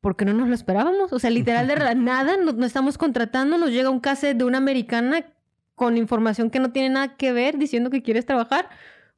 porque 0.00 0.24
no 0.24 0.32
nos 0.32 0.48
lo 0.48 0.54
esperábamos. 0.54 1.12
O 1.12 1.18
sea, 1.18 1.30
literal 1.30 1.66
de 1.66 1.76
la 1.76 1.94
nada, 1.94 2.36
no, 2.36 2.52
no 2.52 2.64
estamos 2.66 2.98
contratando, 2.98 3.58
nos 3.58 3.70
llega 3.70 3.90
un 3.90 4.00
cassette 4.00 4.36
de 4.36 4.44
una 4.44 4.58
americana 4.58 5.26
con 5.74 5.96
información 5.96 6.50
que 6.50 6.58
no 6.58 6.72
tiene 6.72 6.90
nada 6.90 7.16
que 7.16 7.32
ver, 7.32 7.58
diciendo 7.58 7.90
que 7.90 8.02
quieres 8.02 8.26
trabajar. 8.26 8.68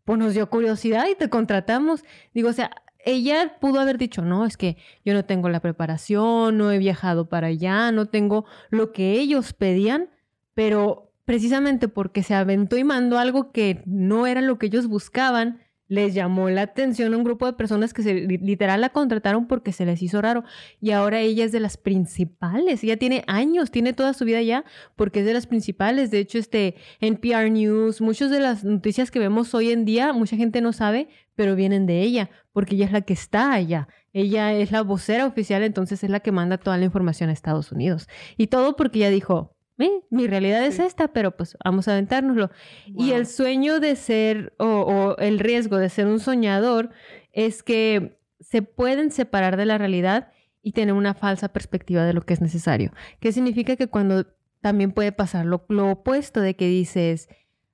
Pues 0.04 0.18
nos 0.18 0.34
dio 0.34 0.48
curiosidad 0.50 1.06
y 1.10 1.14
te 1.14 1.28
contratamos. 1.28 2.02
Digo, 2.34 2.48
o 2.48 2.52
sea, 2.52 2.70
ella 3.04 3.56
pudo 3.60 3.80
haber 3.80 3.96
dicho, 3.98 4.22
no, 4.22 4.44
es 4.44 4.56
que 4.56 4.76
yo 5.04 5.14
no 5.14 5.24
tengo 5.24 5.48
la 5.48 5.60
preparación, 5.60 6.58
no 6.58 6.72
he 6.72 6.78
viajado 6.78 7.28
para 7.28 7.48
allá, 7.48 7.92
no 7.92 8.06
tengo 8.06 8.44
lo 8.70 8.92
que 8.92 9.12
ellos 9.12 9.52
pedían, 9.52 10.10
pero 10.54 11.12
precisamente 11.24 11.88
porque 11.88 12.22
se 12.22 12.34
aventó 12.34 12.76
y 12.76 12.84
mandó 12.84 13.18
algo 13.18 13.52
que 13.52 13.82
no 13.86 14.26
era 14.26 14.40
lo 14.40 14.58
que 14.58 14.66
ellos 14.66 14.88
buscaban, 14.88 15.60
les 15.88 16.14
llamó 16.14 16.50
la 16.50 16.62
atención 16.62 17.12
a 17.12 17.16
un 17.16 17.24
grupo 17.24 17.46
de 17.46 17.54
personas 17.54 17.94
que 17.94 18.02
se 18.02 18.14
li- 18.14 18.38
literal 18.38 18.80
la 18.80 18.90
contrataron 18.90 19.46
porque 19.46 19.72
se 19.72 19.86
les 19.86 20.02
hizo 20.02 20.20
raro 20.20 20.44
y 20.80 20.90
ahora 20.90 21.20
ella 21.20 21.44
es 21.44 21.52
de 21.52 21.60
las 21.60 21.76
principales, 21.76 22.84
ella 22.84 22.96
tiene 22.98 23.24
años, 23.26 23.70
tiene 23.70 23.92
toda 23.94 24.12
su 24.14 24.24
vida 24.24 24.42
ya 24.42 24.64
porque 24.96 25.20
es 25.20 25.26
de 25.26 25.32
las 25.34 25.46
principales, 25.46 26.10
de 26.10 26.18
hecho 26.18 26.38
este 26.38 26.76
NPR 27.00 27.50
News, 27.50 28.00
muchas 28.00 28.30
de 28.30 28.40
las 28.40 28.64
noticias 28.64 29.10
que 29.10 29.18
vemos 29.18 29.54
hoy 29.54 29.70
en 29.70 29.84
día, 29.84 30.12
mucha 30.12 30.36
gente 30.36 30.60
no 30.60 30.72
sabe, 30.72 31.08
pero 31.34 31.56
vienen 31.56 31.86
de 31.86 32.02
ella, 32.02 32.30
porque 32.52 32.74
ella 32.74 32.86
es 32.86 32.92
la 32.92 33.00
que 33.02 33.12
está 33.12 33.52
allá. 33.52 33.88
Ella 34.12 34.52
es 34.54 34.72
la 34.72 34.82
vocera 34.82 35.26
oficial, 35.26 35.62
entonces 35.62 36.02
es 36.02 36.10
la 36.10 36.20
que 36.20 36.32
manda 36.32 36.58
toda 36.58 36.76
la 36.78 36.84
información 36.84 37.28
a 37.30 37.32
Estados 37.32 37.70
Unidos. 37.70 38.08
Y 38.36 38.48
todo 38.48 38.74
porque 38.74 38.98
ella 38.98 39.10
dijo, 39.10 39.54
"Eh, 39.78 40.02
mi 40.10 40.26
realidad 40.26 40.64
es 40.64 40.78
esta, 40.78 41.08
pero 41.08 41.36
pues 41.36 41.56
vamos 41.64 41.88
a 41.88 41.92
aventárnoslo. 41.92 42.50
Y 42.86 43.12
el 43.12 43.26
sueño 43.26 43.80
de 43.80 43.96
ser, 43.96 44.54
o, 44.58 44.66
o 44.66 45.16
el 45.18 45.38
riesgo 45.38 45.78
de 45.78 45.88
ser 45.88 46.06
un 46.06 46.20
soñador, 46.20 46.90
es 47.32 47.62
que 47.62 48.18
se 48.40 48.62
pueden 48.62 49.10
separar 49.10 49.56
de 49.56 49.66
la 49.66 49.78
realidad 49.78 50.32
y 50.62 50.72
tener 50.72 50.94
una 50.94 51.14
falsa 51.14 51.48
perspectiva 51.48 52.04
de 52.04 52.12
lo 52.12 52.22
que 52.22 52.34
es 52.34 52.40
necesario. 52.40 52.92
¿Qué 53.20 53.32
significa 53.32 53.76
que 53.76 53.88
cuando 53.88 54.26
también 54.60 54.92
puede 54.92 55.12
pasar 55.12 55.46
lo, 55.46 55.64
lo 55.68 55.90
opuesto 55.90 56.40
de 56.40 56.56
que 56.56 56.66
dices, 56.66 57.28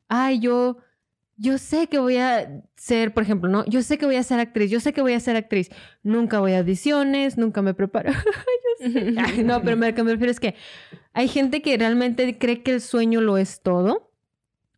ay, 0.08 0.38
yo, 0.40 0.78
yo 1.36 1.58
sé 1.58 1.88
que 1.88 1.98
voy 1.98 2.18
a 2.18 2.62
ser, 2.76 3.12
por 3.14 3.22
ejemplo, 3.22 3.48
¿no? 3.50 3.64
Yo 3.66 3.82
sé 3.82 3.98
que 3.98 4.06
voy 4.06 4.16
a 4.16 4.22
ser 4.22 4.38
actriz, 4.38 4.70
yo 4.70 4.80
sé 4.80 4.92
que 4.92 5.00
voy 5.02 5.14
a 5.14 5.20
ser 5.20 5.36
actriz. 5.36 5.70
Nunca 6.02 6.40
voy 6.40 6.52
a 6.52 6.58
audiciones, 6.58 7.38
nunca 7.38 7.62
me 7.62 7.74
preparo. 7.74 8.12
No, 9.44 9.62
pero 9.62 9.76
me, 9.76 9.92
me 9.92 10.12
refiero 10.12 10.30
es 10.30 10.40
que 10.40 10.54
hay 11.12 11.28
gente 11.28 11.62
que 11.62 11.76
realmente 11.76 12.38
cree 12.38 12.62
que 12.62 12.72
el 12.72 12.80
sueño 12.80 13.20
lo 13.20 13.38
es 13.38 13.60
todo. 13.62 14.10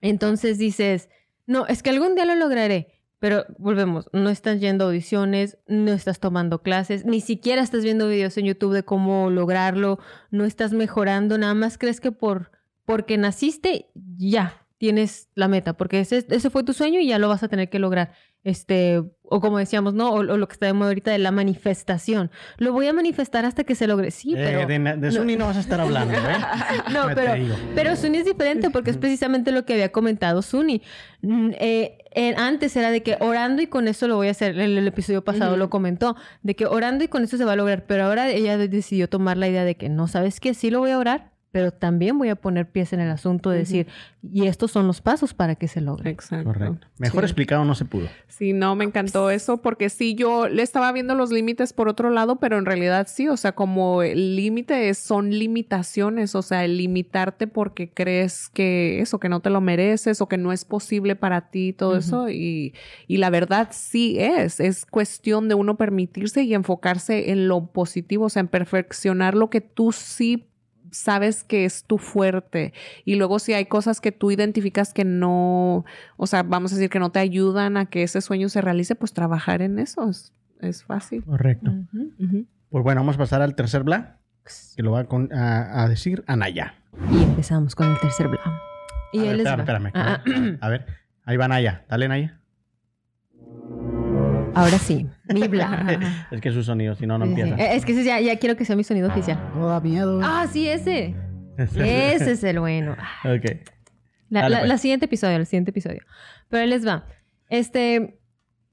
Entonces 0.00 0.59
dices, 0.59 1.09
no, 1.46 1.66
es 1.66 1.82
que 1.82 1.90
algún 1.90 2.14
día 2.14 2.24
lo 2.24 2.34
lograré. 2.34 2.92
Pero 3.18 3.46
volvemos, 3.59 4.11
no 4.12 4.28
estás 4.28 4.61
yendo 4.61 4.84
a 4.84 4.88
audiciones, 4.88 5.57
no 5.66 5.92
estás 5.92 6.20
tomando 6.20 6.62
clases, 6.62 7.07
ni 7.07 7.22
siquiera 7.22 7.62
estás 7.62 7.82
viendo 7.82 8.09
videos 8.09 8.36
en 8.36 8.44
YouTube 8.44 8.74
de 8.74 8.84
cómo 8.84 9.30
lograrlo, 9.30 9.98
no 10.30 10.44
estás 10.44 10.74
mejorando, 10.74 11.38
nada 11.38 11.54
más 11.54 11.78
crees 11.78 12.00
que 12.00 12.12
por 12.12 12.50
porque 12.84 13.16
naciste 13.16 13.90
ya 13.94 14.65
tienes 14.78 15.28
la 15.34 15.48
meta, 15.48 15.74
porque 15.76 16.00
ese, 16.00 16.24
ese 16.28 16.50
fue 16.50 16.62
tu 16.62 16.72
sueño 16.72 17.00
y 17.00 17.08
ya 17.08 17.18
lo 17.18 17.28
vas 17.28 17.42
a 17.42 17.48
tener 17.48 17.68
que 17.70 17.78
lograr. 17.78 18.12
Este, 18.44 19.02
o 19.22 19.40
como 19.40 19.58
decíamos, 19.58 19.94
¿no? 19.94 20.10
O, 20.10 20.18
o 20.18 20.22
lo 20.22 20.46
que 20.46 20.52
está 20.52 20.66
de 20.66 20.72
moda 20.72 20.90
ahorita 20.90 21.10
de 21.10 21.18
la 21.18 21.32
manifestación. 21.32 22.30
Lo 22.58 22.72
voy 22.72 22.86
a 22.86 22.92
manifestar 22.92 23.44
hasta 23.44 23.64
que 23.64 23.74
se 23.74 23.88
logre. 23.88 24.12
Sí, 24.12 24.34
Eh, 24.36 24.64
pero... 24.66 24.66
de, 24.68 24.96
de 24.98 25.10
Suni 25.12 25.34
no 25.34 25.46
vas 25.46 25.56
a 25.56 25.60
estar 25.60 25.80
hablando, 25.80 26.14
¿eh? 26.14 26.36
No, 26.92 27.06
pero, 27.12 27.32
pero 27.74 27.96
Suni 27.96 28.18
es 28.18 28.24
diferente 28.24 28.70
porque 28.70 28.90
es 28.90 28.98
precisamente 28.98 29.50
lo 29.50 29.64
que 29.64 29.72
había 29.72 29.90
comentado 29.90 30.42
Suni. 30.42 30.80
Mm, 31.22 31.50
eh, 31.58 31.98
eh, 32.14 32.34
antes 32.36 32.76
era 32.76 32.92
de 32.92 33.02
que 33.02 33.16
orando 33.18 33.62
y 33.62 33.66
con 33.66 33.88
eso 33.88 34.06
lo 34.06 34.14
voy 34.14 34.28
a 34.28 34.30
hacer. 34.30 34.56
El, 34.60 34.78
el 34.78 34.86
episodio 34.86 35.24
pasado 35.24 35.56
lo 35.56 35.68
comentó, 35.68 36.14
de 36.42 36.54
que 36.54 36.66
orando 36.66 37.02
y 37.02 37.08
con 37.08 37.24
eso 37.24 37.36
se 37.36 37.44
va 37.44 37.54
a 37.54 37.56
lograr. 37.56 37.86
Pero 37.86 38.04
ahora 38.04 38.28
ella 38.30 38.56
decidió 38.58 39.08
tomar 39.08 39.38
la 39.38 39.48
idea 39.48 39.64
de 39.64 39.74
que 39.76 39.88
no, 39.88 40.06
¿sabes 40.06 40.38
qué? 40.38 40.54
Sí 40.54 40.70
lo 40.70 40.78
voy 40.78 40.92
a 40.92 40.98
orar, 40.98 41.32
pero 41.53 41.70
también 41.70 42.18
voy 42.18 42.28
a 42.28 42.36
poner 42.36 42.70
pies 42.70 42.92
en 42.92 43.01
el 43.01 43.11
asunto 43.11 43.49
de 43.51 43.59
decir, 43.59 43.86
y 44.22 44.47
estos 44.47 44.70
son 44.72 44.86
los 44.86 45.01
pasos 45.01 45.32
para 45.32 45.55
que 45.55 45.68
se 45.68 45.80
logre. 45.80 46.11
Exacto. 46.11 46.44
Correcto. 46.53 46.86
Mejor 46.99 47.22
Sí. 47.22 47.26
explicado 47.26 47.64
no 47.64 47.74
se 47.74 47.86
pudo. 47.86 48.09
Sí, 48.28 48.53
no, 48.53 48.74
me 48.76 48.84
encantó 48.84 49.30
eso 49.30 49.62
porque 49.62 49.88
sí, 49.88 50.14
yo 50.14 50.49
le 50.49 50.62
estaba 50.62 50.92
viendo 50.92 51.14
los 51.14 51.30
límites 51.30 51.72
por 51.72 51.88
otro 51.88 52.11
lado, 52.11 52.36
pero 52.36 52.59
en 52.59 52.66
realidad 52.66 53.07
sí, 53.09 53.28
o 53.28 53.36
sea, 53.38 53.53
como 53.53 54.03
el 54.03 54.36
límite 54.36 54.90
es- 54.90 54.99
son 54.99 55.30
limitaciones, 55.30 56.34
o 56.34 56.42
sea, 56.42 56.64
el 56.64 56.76
limitarte 56.76 57.47
porque 57.47 57.90
crees 57.90 58.49
que 58.51 59.01
eso, 59.01 59.18
que 59.18 59.28
no 59.30 59.40
te 59.40 59.49
lo 59.51 59.61
mereces 59.61 60.20
o 60.20 60.28
que 60.28 60.36
no 60.38 60.53
es 60.53 60.64
posible 60.66 61.16
para 61.16 61.51
ti, 61.51 61.72
todo 61.72 61.97
eso, 61.97 62.28
y, 62.28 62.74
y 63.07 63.16
la 63.16 63.30
verdad 63.30 63.68
sí 63.72 64.16
es, 64.18 64.61
es 64.61 64.84
cuestión 64.84 65.49
de 65.49 65.55
uno 65.55 65.76
permitirse 65.76 66.42
y 66.42 66.53
enfocarse 66.55 67.30
en 67.30 67.49
lo 67.49 67.66
positivo, 67.72 68.26
o 68.26 68.28
sea, 68.28 68.40
en 68.40 68.49
perfeccionar 68.49 69.34
lo 69.34 69.49
que 69.49 69.61
tú 69.62 69.92
sí 69.92 70.49
sabes 70.97 71.44
que 71.44 71.64
es 71.64 71.84
tu 71.84 71.99
fuerte 71.99 72.72
y 73.05 73.14
luego 73.16 73.38
si 73.38 73.53
hay 73.53 73.66
cosas 73.66 74.01
que 74.01 74.12
tú 74.12 74.30
identificas 74.30 74.92
que 74.92 75.05
no, 75.05 75.84
o 76.16 76.26
sea, 76.26 76.42
vamos 76.42 76.72
a 76.72 76.76
decir 76.76 76.90
que 76.90 76.99
no 76.99 77.11
te 77.11 77.18
ayudan 77.18 77.76
a 77.76 77.86
que 77.86 78.03
ese 78.03 78.20
sueño 78.20 78.49
se 78.49 78.61
realice, 78.61 78.94
pues 78.94 79.12
trabajar 79.12 79.62
en 79.62 79.78
eso 79.78 80.09
es, 80.09 80.32
es 80.61 80.84
fácil. 80.84 81.24
Correcto. 81.24 81.70
Pues 82.70 82.82
bueno, 82.84 83.01
vamos 83.01 83.14
a 83.16 83.18
pasar 83.18 83.42
al 83.42 83.55
tercer 83.55 83.82
bla, 83.84 84.18
que 84.76 84.82
lo 84.82 84.92
va 84.92 85.01
a, 85.01 85.05
con- 85.05 85.32
a- 85.32 85.82
a 85.84 85.88
decir 85.88 86.24
Anaya. 86.26 86.74
Y 87.12 87.22
empezamos 87.22 87.74
con 87.74 87.90
el 87.90 87.99
tercer 88.01 88.28
bla. 88.28 88.40
Y 89.12 89.20
a 89.20 89.30
él 89.32 89.38
ver, 89.44 89.47
espérame, 89.61 89.86
espérame. 89.86 89.92
Ah, 89.94 90.66
A 90.66 90.68
ver, 90.68 90.86
ahí 91.24 91.36
va 91.36 91.49
Naya. 91.49 91.84
Dale, 91.88 92.09
Naya. 92.09 92.40
Ahora 94.57 94.78
sí, 94.78 95.07
mi 95.32 95.46
bla. 95.48 96.26
Es 96.30 96.40
que 96.40 96.50
su 96.52 96.62
sonido, 96.62 96.94
si 96.94 97.07
no, 97.07 97.18
no 97.18 97.24
empieza. 97.26 97.54
Eh, 97.57 97.76
Es 97.76 97.84
que 97.84 97.92
ese 97.92 98.04
ya, 98.04 98.20
ya 98.20 98.36
quiero 98.38 98.57
que 98.57 98.64
sea 98.64 98.74
mi 98.76 98.84
sonido 98.84 99.09
oficial. 99.09 99.38
No 99.54 99.66
da 99.68 99.80
miedo. 99.80 100.20
Ah, 100.22 100.46
sí, 100.52 100.68
ese. 100.68 101.14
Ese 101.59 102.32
es 102.32 102.44
el 102.44 102.59
bueno. 102.61 102.92
ok. 103.24 103.44
La, 104.28 104.40
Dale, 104.42 104.50
la- 104.54 104.59
pues. 104.61 104.68
la 104.68 104.78
siguiente 104.78 105.07
episodio, 105.07 105.36
el 105.36 105.46
siguiente 105.46 105.70
episodio. 105.70 106.02
Pero 106.48 106.62
ahí 106.62 106.68
les 106.68 106.86
va. 106.86 107.07
Este, 107.48 108.18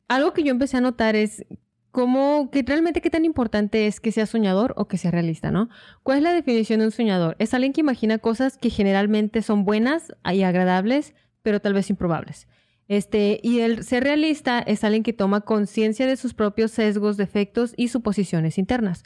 algo 0.07 0.33
que 0.33 0.43
yo 0.43 0.51
empecé 0.51 0.77
a 0.77 0.81
notar 0.81 1.15
es 1.15 1.45
cómo, 1.91 2.49
que 2.51 2.63
realmente 2.65 3.01
qué 3.01 3.11
tan 3.11 3.23
importante 3.23 3.85
es 3.85 3.99
que 3.99 4.11
sea 4.11 4.25
soñador 4.25 4.73
o 4.77 4.87
que 4.87 4.97
sea 4.97 5.11
realista, 5.11 5.51
¿no? 5.51 5.69
¿Cuál 6.01 6.17
es 6.17 6.23
la 6.23 6.33
definición 6.33 6.79
de 6.79 6.85
un 6.87 6.91
soñador? 6.91 7.35
Es 7.37 7.53
alguien 7.53 7.71
que 7.71 7.81
imagina 7.81 8.17
cosas 8.17 8.57
que 8.57 8.71
generalmente 8.71 9.43
son 9.43 9.63
buenas 9.63 10.11
y 10.33 10.41
agradables, 10.41 11.13
pero 11.43 11.59
tal 11.59 11.73
vez 11.73 11.89
improbables. 11.91 12.47
Este, 12.87 13.39
y 13.43 13.59
el 13.59 13.83
ser 13.83 14.03
realista 14.03 14.59
es 14.59 14.83
alguien 14.83 15.03
que 15.03 15.13
toma 15.13 15.41
conciencia 15.41 16.05
de 16.05 16.17
sus 16.17 16.33
propios 16.33 16.71
sesgos, 16.71 17.17
defectos 17.17 17.73
y 17.77 17.87
suposiciones 17.87 18.57
internas. 18.57 19.03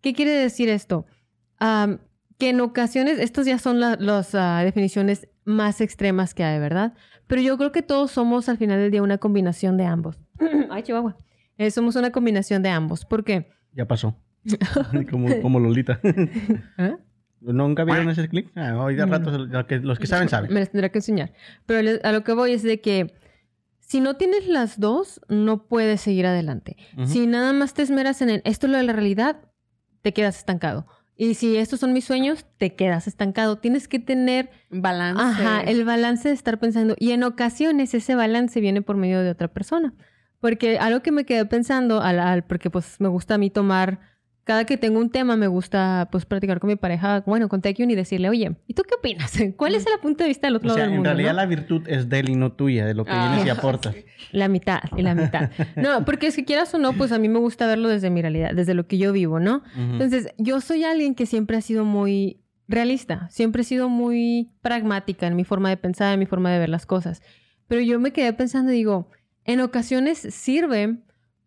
¿Qué 0.00 0.12
quiere 0.14 0.30
decir 0.32 0.68
esto? 0.68 1.06
Am, 1.58 1.98
que 2.38 2.50
en 2.50 2.60
ocasiones, 2.60 3.18
estas 3.18 3.46
ya 3.46 3.58
son 3.58 3.80
la- 3.80 3.96
las 3.98 4.34
ah, 4.34 4.62
definiciones 4.64 5.28
más 5.44 5.80
extremas 5.80 6.34
que 6.34 6.44
hay, 6.44 6.60
¿verdad? 6.60 6.94
Pero 7.26 7.42
yo 7.42 7.58
creo 7.58 7.72
que 7.72 7.82
todos 7.82 8.12
somos 8.12 8.48
al 8.48 8.58
final 8.58 8.78
del 8.78 8.90
día 8.92 9.02
una 9.02 9.18
combinación 9.18 9.76
de 9.76 9.84
ambos. 9.86 10.18
Ay, 10.70 10.84
Chihuahua. 10.84 11.16
Eh, 11.56 11.70
somos 11.72 11.96
una 11.96 12.12
combinación 12.12 12.62
de 12.62 12.68
ambos. 12.68 13.04
¿Por 13.04 13.24
qué? 13.24 13.48
Ya 13.72 13.86
pasó. 13.86 14.14
como, 15.10 15.28
como 15.42 15.58
Lolita. 15.58 16.00
¿Ah? 16.78 16.96
¿Nunca 17.40 17.84
vieron 17.84 18.08
ese 18.10 18.28
clip? 18.28 18.48
Ah, 18.56 18.76
hoy 18.78 18.94
de 18.96 19.06
No. 19.06 19.12
rato, 19.18 19.66
que- 19.66 19.78
los 19.78 19.98
que 19.98 20.06
saben, 20.06 20.28
saben. 20.28 20.52
Me 20.52 20.60
las 20.60 20.70
tendrá 20.70 20.88
que 20.88 20.98
enseñar. 20.98 21.32
Pero 21.66 21.98
a 22.02 22.12
lo 22.12 22.24
que 22.24 22.32
voy 22.32 22.52
es 22.52 22.62
de 22.62 22.80
que 22.80 23.14
si 23.80 24.00
no 24.00 24.16
tienes 24.16 24.46
las 24.48 24.78
dos, 24.80 25.20
no 25.28 25.66
puedes 25.66 26.00
seguir 26.00 26.26
adelante. 26.26 26.76
Si 27.06 27.26
nada 27.26 27.52
más 27.52 27.74
te 27.74 27.82
esmeras 27.82 28.20
en 28.22 28.30
el, 28.30 28.42
esto 28.44 28.66
es 28.66 28.72
lo 28.72 28.78
de 28.78 28.84
la 28.84 28.92
realidad, 28.92 29.36
te 30.02 30.12
quedas 30.12 30.38
estancado. 30.38 30.86
Y 31.16 31.34
si 31.34 31.56
estos 31.56 31.80
son 31.80 31.92
mis 31.92 32.04
sueños, 32.04 32.46
te 32.58 32.74
quedas 32.76 33.08
estancado. 33.08 33.58
Tienes 33.58 33.88
que 33.88 33.98
tener 33.98 34.50
Balance. 34.70 35.20
Ajá, 35.20 35.60
el 35.62 35.84
balance 35.84 36.28
de 36.28 36.34
estar 36.34 36.58
pensando. 36.60 36.94
Y 36.98 37.10
en 37.10 37.24
ocasiones 37.24 37.92
ese 37.94 38.14
balance 38.14 38.60
viene 38.60 38.82
por 38.82 38.96
medio 38.96 39.20
de 39.22 39.30
otra 39.30 39.48
persona. 39.48 39.94
Porque 40.40 40.78
algo 40.78 41.00
que 41.02 41.10
me 41.10 41.24
quedé 41.24 41.44
pensando, 41.46 42.00
al, 42.02 42.20
al- 42.20 42.44
porque 42.44 42.70
pues 42.70 43.00
me 43.00 43.08
gusta 43.08 43.34
a 43.34 43.38
mí 43.38 43.50
tomar, 43.50 43.98
cada 44.48 44.64
que 44.64 44.78
tengo 44.78 44.98
un 44.98 45.10
tema 45.10 45.36
me 45.36 45.46
gusta 45.46 46.08
pues 46.10 46.24
practicar 46.24 46.58
con 46.58 46.68
mi 46.68 46.76
pareja, 46.76 47.22
bueno, 47.26 47.50
con 47.50 47.60
Taekyun 47.60 47.90
y 47.90 47.94
decirle, 47.94 48.30
oye, 48.30 48.56
¿y 48.66 48.72
tú 48.72 48.82
qué 48.82 48.94
opinas? 48.94 49.30
¿Cuál 49.58 49.74
es 49.74 49.84
el 49.86 49.92
punto 50.00 50.24
de 50.24 50.28
vista 50.28 50.46
del 50.46 50.56
otro 50.56 50.70
O 50.70 50.72
sea, 50.72 50.84
lado 50.84 50.86
del 50.86 50.92
en 50.94 50.96
mundo? 51.00 51.10
realidad 51.10 51.32
no? 51.32 51.36
la 51.36 51.44
virtud 51.46 51.82
es 51.86 52.08
de 52.08 52.18
él 52.20 52.30
y 52.30 52.34
no 52.34 52.52
tuya, 52.52 52.86
de 52.86 52.94
lo 52.94 53.04
que 53.04 53.10
Ah. 53.12 53.28
vienes 53.28 53.46
y 53.46 53.50
aportas. 53.50 53.94
La 54.32 54.48
mitad 54.48 54.80
y 54.96 55.02
la 55.02 55.14
mitad. 55.14 55.50
No, 55.76 56.06
porque 56.06 56.28
es 56.28 56.34
que 56.36 56.46
quieras 56.46 56.72
o 56.72 56.78
no, 56.78 56.94
pues 56.94 57.12
a 57.12 57.18
mí 57.18 57.28
me 57.28 57.38
gusta 57.38 57.66
verlo 57.66 57.90
desde 57.90 58.08
mi 58.08 58.22
realidad, 58.22 58.52
desde 58.54 58.72
lo 58.72 58.86
que 58.86 58.96
yo 58.96 59.12
vivo, 59.12 59.38
¿no? 59.38 59.62
Entonces, 59.76 60.28
yo 60.38 60.62
soy 60.62 60.82
alguien 60.84 61.14
que 61.14 61.26
siempre 61.26 61.58
ha 61.58 61.60
sido 61.60 61.84
muy 61.84 62.40
realista, 62.68 63.28
siempre 63.30 63.60
he 63.62 63.64
sido 63.66 63.90
muy 63.90 64.50
pragmática 64.62 65.26
en 65.26 65.36
mi 65.36 65.44
forma 65.44 65.68
de 65.68 65.76
pensar, 65.76 66.14
en 66.14 66.20
mi 66.20 66.26
forma 66.26 66.50
de 66.50 66.58
ver 66.58 66.70
las 66.70 66.86
cosas. 66.86 67.20
Pero 67.66 67.82
yo 67.82 68.00
me 68.00 68.12
quedé 68.14 68.32
pensando 68.32 68.72
y 68.72 68.76
digo, 68.76 69.10
en 69.44 69.60
ocasiones 69.60 70.18
sirve, 70.18 70.98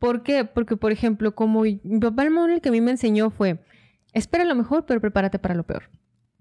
¿por 0.01 0.23
qué? 0.23 0.43
Porque, 0.43 0.75
por 0.75 0.91
ejemplo, 0.91 1.33
como 1.35 1.61
mi 1.61 1.99
papá 2.01 2.23
el 2.23 2.33
el 2.49 2.59
que 2.59 2.69
a 2.69 2.71
mí 2.73 2.81
me 2.81 2.91
enseñó 2.91 3.29
fue, 3.29 3.59
espera 4.13 4.43
lo 4.43 4.55
mejor, 4.55 4.85
pero 4.85 4.99
prepárate 4.99 5.37
para 5.39 5.53
lo 5.55 5.63
peor. 5.63 5.83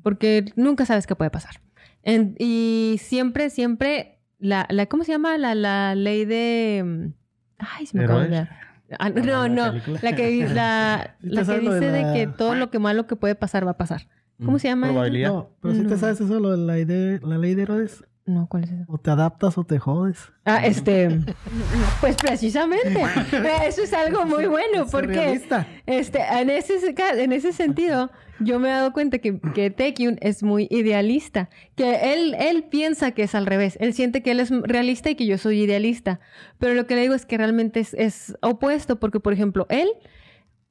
Porque 0.02 0.46
nunca 0.56 0.86
sabes 0.86 1.06
qué 1.06 1.14
puede 1.14 1.30
pasar. 1.30 1.60
En- 2.02 2.34
y 2.38 2.96
siempre, 2.98 3.50
siempre, 3.50 4.18
la, 4.38 4.66
la, 4.70 4.86
¿cómo 4.86 5.04
se 5.04 5.12
llama? 5.12 5.36
La, 5.36 5.54
la 5.54 5.94
ley 5.94 6.24
de... 6.24 6.82
mm, 6.84 7.12
Ay, 7.58 7.84
se 7.86 7.98
me 7.98 8.04
acaba 8.04 8.20
de 8.20 8.26
olvidar. 8.26 8.50
Ah, 8.98 9.10
No, 9.10 9.22
no, 9.22 9.42
la 9.42 9.48
no, 9.48 9.70
película. 9.72 9.98
la 10.02 10.16
que, 10.16 10.48
la, 10.48 11.16
Sí 11.20 11.26
la 11.28 11.44
que 11.44 11.52
de 11.52 11.60
dice 11.60 11.90
de, 11.92 12.12
que 12.14 12.26
todo 12.26 12.54
lo 12.54 12.70
que 12.70 12.78
malo 12.78 13.06
que 13.06 13.14
puede 13.16 13.34
pasar 13.34 13.66
va 13.66 13.72
a 13.72 13.76
pasar. 13.76 14.08
¿Cómo 14.44 14.58
se 14.58 14.68
llama? 14.68 14.86
Probabilidad. 14.88 15.28
No, 15.28 15.50
pero 15.60 15.74
si 15.74 15.80
No. 15.82 15.88
te 15.90 15.98
sabes 15.98 16.18
eso, 16.22 16.40
lo 16.40 16.52
de 16.52 16.56
la, 16.56 16.78
ide- 16.78 17.20
la 17.22 17.36
ley 17.36 17.54
de 17.54 17.62
Herodes. 17.62 18.02
No, 18.30 18.46
¿cuál 18.46 18.62
es 18.62 18.70
eso? 18.70 18.84
O 18.86 18.96
te 18.96 19.10
adaptas 19.10 19.58
o 19.58 19.64
te 19.64 19.80
jodes. 19.80 20.32
Ah, 20.44 20.64
este, 20.64 21.08
pues 22.00 22.14
precisamente, 22.14 23.02
eso 23.66 23.82
es 23.82 23.92
algo 23.92 24.24
muy 24.24 24.46
bueno, 24.46 24.86
porque 24.88 25.32
este, 25.86 26.20
en 26.20 26.48
ese, 26.48 26.94
en 26.96 27.32
ese 27.32 27.52
sentido, 27.52 28.08
yo 28.38 28.60
me 28.60 28.68
he 28.68 28.70
dado 28.70 28.92
cuenta 28.92 29.18
que, 29.18 29.40
que 29.52 29.70
Taekyun 29.70 30.18
es 30.20 30.44
muy 30.44 30.68
idealista, 30.70 31.50
que 31.74 32.12
él, 32.12 32.36
él 32.38 32.62
piensa 32.70 33.10
que 33.10 33.24
es 33.24 33.34
al 33.34 33.46
revés, 33.46 33.76
él 33.80 33.94
siente 33.94 34.22
que 34.22 34.30
él 34.30 34.38
es 34.38 34.50
realista 34.50 35.10
y 35.10 35.16
que 35.16 35.26
yo 35.26 35.36
soy 35.36 35.62
idealista, 35.62 36.20
pero 36.58 36.74
lo 36.74 36.86
que 36.86 36.94
le 36.94 37.02
digo 37.02 37.14
es 37.14 37.26
que 37.26 37.36
realmente 37.36 37.80
es, 37.80 37.94
es 37.94 38.36
opuesto, 38.42 39.00
porque 39.00 39.18
por 39.18 39.32
ejemplo, 39.32 39.66
él, 39.70 39.88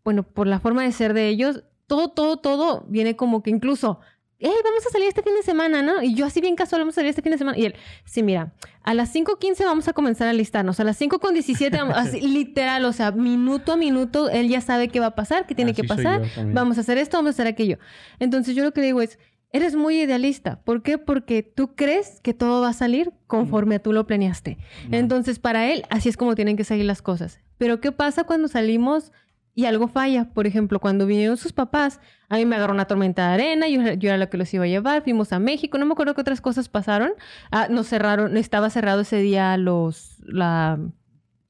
bueno, 0.05 0.23
por 0.23 0.47
la 0.47 0.61
forma 0.61 0.83
de 0.83 0.93
ser 0.93 1.13
de 1.13 1.27
ellos, 1.27 1.65
todo, 1.87 2.11
todo, 2.11 2.37
todo 2.37 2.85
viene 2.87 3.17
como 3.17 3.43
que 3.43 3.49
incluso... 3.49 3.99
Hey, 4.41 4.53
vamos 4.63 4.87
a 4.87 4.89
salir 4.89 5.09
este 5.09 5.21
fin 5.21 5.35
de 5.35 5.43
semana, 5.43 5.81
¿no? 5.81 6.01
Y 6.01 6.13
yo 6.15 6.25
así 6.25 6.39
bien 6.39 6.55
casual, 6.55 6.81
vamos 6.81 6.93
a 6.93 6.95
salir 6.95 7.09
este 7.09 7.21
fin 7.21 7.33
de 7.33 7.37
semana. 7.37 7.57
Y 7.57 7.65
él, 7.65 7.75
sí, 8.05 8.23
mira, 8.23 8.53
a 8.83 8.93
las 8.93 9.13
5.15 9.13 9.65
vamos 9.65 9.89
a 9.89 9.93
comenzar 9.93 10.29
a 10.29 10.33
listarnos. 10.33 10.79
A 10.79 10.85
las 10.85 10.97
5.17, 10.99 11.71
vamos- 11.77 11.97
así, 11.97 12.21
literal, 12.27 12.85
o 12.85 12.93
sea, 12.93 13.11
minuto 13.11 13.73
a 13.73 13.75
minuto, 13.77 14.29
él 14.29 14.47
ya 14.47 14.61
sabe 14.61 14.87
qué 14.87 15.01
va 15.01 15.07
a 15.07 15.15
pasar, 15.15 15.45
qué 15.45 15.55
tiene 15.55 15.71
Así 15.71 15.81
que 15.81 15.87
pasar. 15.87 16.21
Vamos 16.53 16.77
a 16.77 16.81
hacer 16.81 16.97
esto, 16.97 17.17
vamos 17.17 17.29
a 17.29 17.31
hacer 17.31 17.47
aquello. 17.47 17.79
Entonces 18.19 18.55
yo 18.55 18.63
lo 18.63 18.71
que 18.71 18.79
le 18.79 18.87
digo 18.87 19.01
es, 19.01 19.19
eres 19.51 19.75
muy 19.75 19.99
idealista. 19.99 20.61
¿Por 20.61 20.83
qué? 20.83 20.97
Porque 20.97 21.43
tú 21.43 21.75
crees 21.75 22.21
que 22.21 22.33
todo 22.33 22.61
va 22.61 22.69
a 22.69 22.73
salir 22.73 23.11
conforme 23.27 23.75
a 23.75 23.79
tú 23.79 23.91
lo 23.91 24.07
planeaste. 24.07 24.57
Entonces 24.91 25.37
para 25.39 25.69
él, 25.69 25.83
así 25.89 26.07
es 26.07 26.15
como 26.15 26.35
tienen 26.35 26.55
que 26.55 26.63
seguir 26.63 26.85
las 26.85 27.01
cosas. 27.01 27.39
Pero 27.57 27.81
¿qué 27.81 27.91
pasa 27.91 28.23
cuando 28.23 28.47
salimos 28.47 29.11
y 29.59 29.65
algo 29.65 29.89
falla? 29.89 30.29
Por 30.33 30.47
ejemplo, 30.47 30.79
cuando 30.79 31.05
vinieron 31.05 31.35
sus 31.35 31.51
papás, 31.51 31.99
a 32.29 32.37
mí 32.37 32.45
me 32.45 32.55
agarró 32.55 32.73
una 32.73 32.85
tormenta 32.85 33.27
de 33.27 33.33
arena, 33.33 33.67
yo, 33.67 33.81
yo 33.95 34.07
era 34.07 34.17
la 34.17 34.29
que 34.29 34.37
los 34.37 34.53
iba 34.53 34.63
a 34.63 34.67
llevar, 34.67 35.03
fuimos 35.03 35.33
a 35.33 35.39
México, 35.39 35.77
no 35.77 35.85
me 35.85 35.91
acuerdo 35.91 36.15
qué 36.15 36.21
otras 36.21 36.39
cosas 36.39 36.69
pasaron. 36.69 37.11
Ah, 37.51 37.67
nos 37.69 37.87
cerraron, 37.87 38.37
estaba 38.37 38.69
cerrado 38.69 39.01
ese 39.01 39.17
día 39.17 39.57
los, 39.57 40.15
la, 40.21 40.79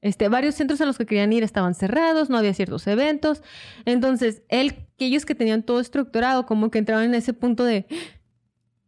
este, 0.00 0.28
varios 0.28 0.56
centros 0.56 0.80
a 0.80 0.86
los 0.86 0.98
que 0.98 1.06
querían 1.06 1.32
ir 1.32 1.44
estaban 1.44 1.76
cerrados, 1.76 2.30
no 2.30 2.36
había 2.36 2.52
ciertos 2.52 2.84
eventos. 2.88 3.44
Entonces, 3.84 4.42
él, 4.48 4.88
que 4.98 5.06
ellos 5.06 5.24
que 5.24 5.36
tenían 5.36 5.62
todo 5.62 5.78
estructurado, 5.78 6.46
como 6.46 6.68
que 6.72 6.78
entraron 6.78 7.04
en 7.04 7.14
ese 7.14 7.32
punto 7.32 7.62
de, 7.62 7.86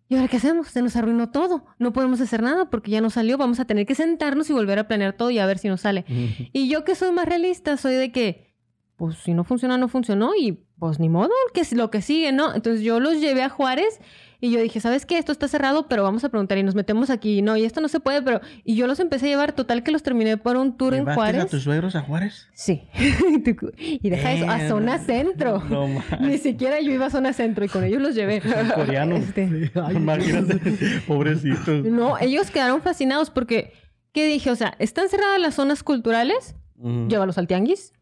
¿y 0.09 0.17
ahora 0.17 0.27
qué 0.27 0.39
hacemos? 0.39 0.67
Se 0.67 0.83
nos 0.83 0.97
arruinó 0.97 1.31
todo, 1.31 1.65
no 1.79 1.93
podemos 1.93 2.21
hacer 2.21 2.43
nada 2.43 2.71
porque 2.71 2.91
ya 2.91 3.01
no 3.01 3.09
salió, 3.09 3.39
vamos 3.39 3.61
a 3.61 3.67
tener 3.67 3.87
que 3.87 3.95
sentarnos 3.95 4.51
y 4.51 4.53
volver 4.53 4.81
a 4.81 4.89
planear 4.89 5.13
todo 5.13 5.31
y 5.31 5.39
a 5.39 5.47
ver 5.47 5.59
si 5.59 5.69
nos 5.69 5.83
sale. 5.83 6.05
Y 6.53 6.69
yo 6.69 6.83
que 6.83 6.97
soy 6.97 7.13
más 7.13 7.27
realista, 7.27 7.77
soy 7.77 7.95
de 7.95 8.11
que, 8.11 8.52
pues 8.97 9.17
si 9.17 9.35
no 9.35 9.43
funciona, 9.45 9.79
no 9.79 9.89
funcionó 9.89 10.33
y 10.39 10.61
pues 10.79 10.99
ni 11.01 11.09
modo, 11.09 11.31
que 11.55 11.61
es 11.61 11.73
lo 11.73 11.91
que 11.91 12.03
sigue, 12.03 12.33
¿no? 12.33 12.55
Entonces 12.55 12.83
yo 12.83 13.01
los 13.01 13.21
llevé 13.21 13.43
a 13.43 13.49
Juárez 13.49 14.01
y 14.41 14.51
yo 14.51 14.61
dije, 14.61 14.81
¿sabes 14.81 15.07
qué? 15.07 15.19
Esto 15.19 15.31
está 15.31 15.47
cerrado, 15.47 15.87
pero 15.89 16.03
vamos 16.03 16.25
a 16.25 16.29
preguntar 16.29 16.59
y 16.59 16.65
nos 16.65 16.75
metemos 16.75 17.11
aquí. 17.11 17.43
No, 17.43 17.57
y 17.57 17.65
esto 17.65 17.81
no 17.81 17.87
se 17.87 18.01
puede, 18.01 18.23
pero... 18.23 18.41
Y 18.65 18.75
yo 18.75 18.89
los 18.89 18.99
empecé 18.99 19.27
a 19.27 19.29
llevar, 19.29 19.53
total 19.53 19.85
que 19.85 19.93
los 19.93 20.03
terminé 20.03 20.37
por 20.37 20.57
un 20.57 20.77
tour 20.77 20.95
en 20.95 21.01
¿Llevaste 21.01 21.15
Juárez. 21.21 21.43
a 21.45 21.47
tus 21.47 21.63
suegros 21.63 21.95
a 21.95 22.01
Juárez? 22.01 22.49
Sí. 22.53 22.83
y 23.79 24.11
deja 24.11 24.33
eso, 24.33 24.51
a 24.51 24.69
zona 24.69 24.99
centro. 24.99 25.63
No. 25.71 25.87
Ni 26.21 26.39
siquiera 26.39 26.81
yo 26.81 26.91
iba 26.91 27.07
a 27.07 27.11
zona 27.11 27.33
centro 27.33 27.65
y 27.65 27.69
con 27.69 27.85
ellos 27.85 28.03
los 28.03 28.15
llevé. 28.17 28.43
Coreanos. 28.75 29.21
Este, 29.21 29.71
Ay, 29.81 29.97
Imagínate, 29.97 30.61
pobrecitos. 31.07 31.85
no, 31.85 32.19
ellos 32.19 32.51
quedaron 32.51 32.83
fascinados 32.83 33.31
porque, 33.31 33.73
¿qué 34.13 34.27
dije? 34.27 34.51
O 34.51 34.57
sea, 34.57 34.75
están 34.81 35.09
cerradas 35.09 35.41
las 35.41 35.55
zonas 35.55 35.83
culturales, 35.85 36.57
Ujú. 36.79 37.07
llévalos 37.09 37.39
al 37.39 37.47
tianguis. 37.47 37.93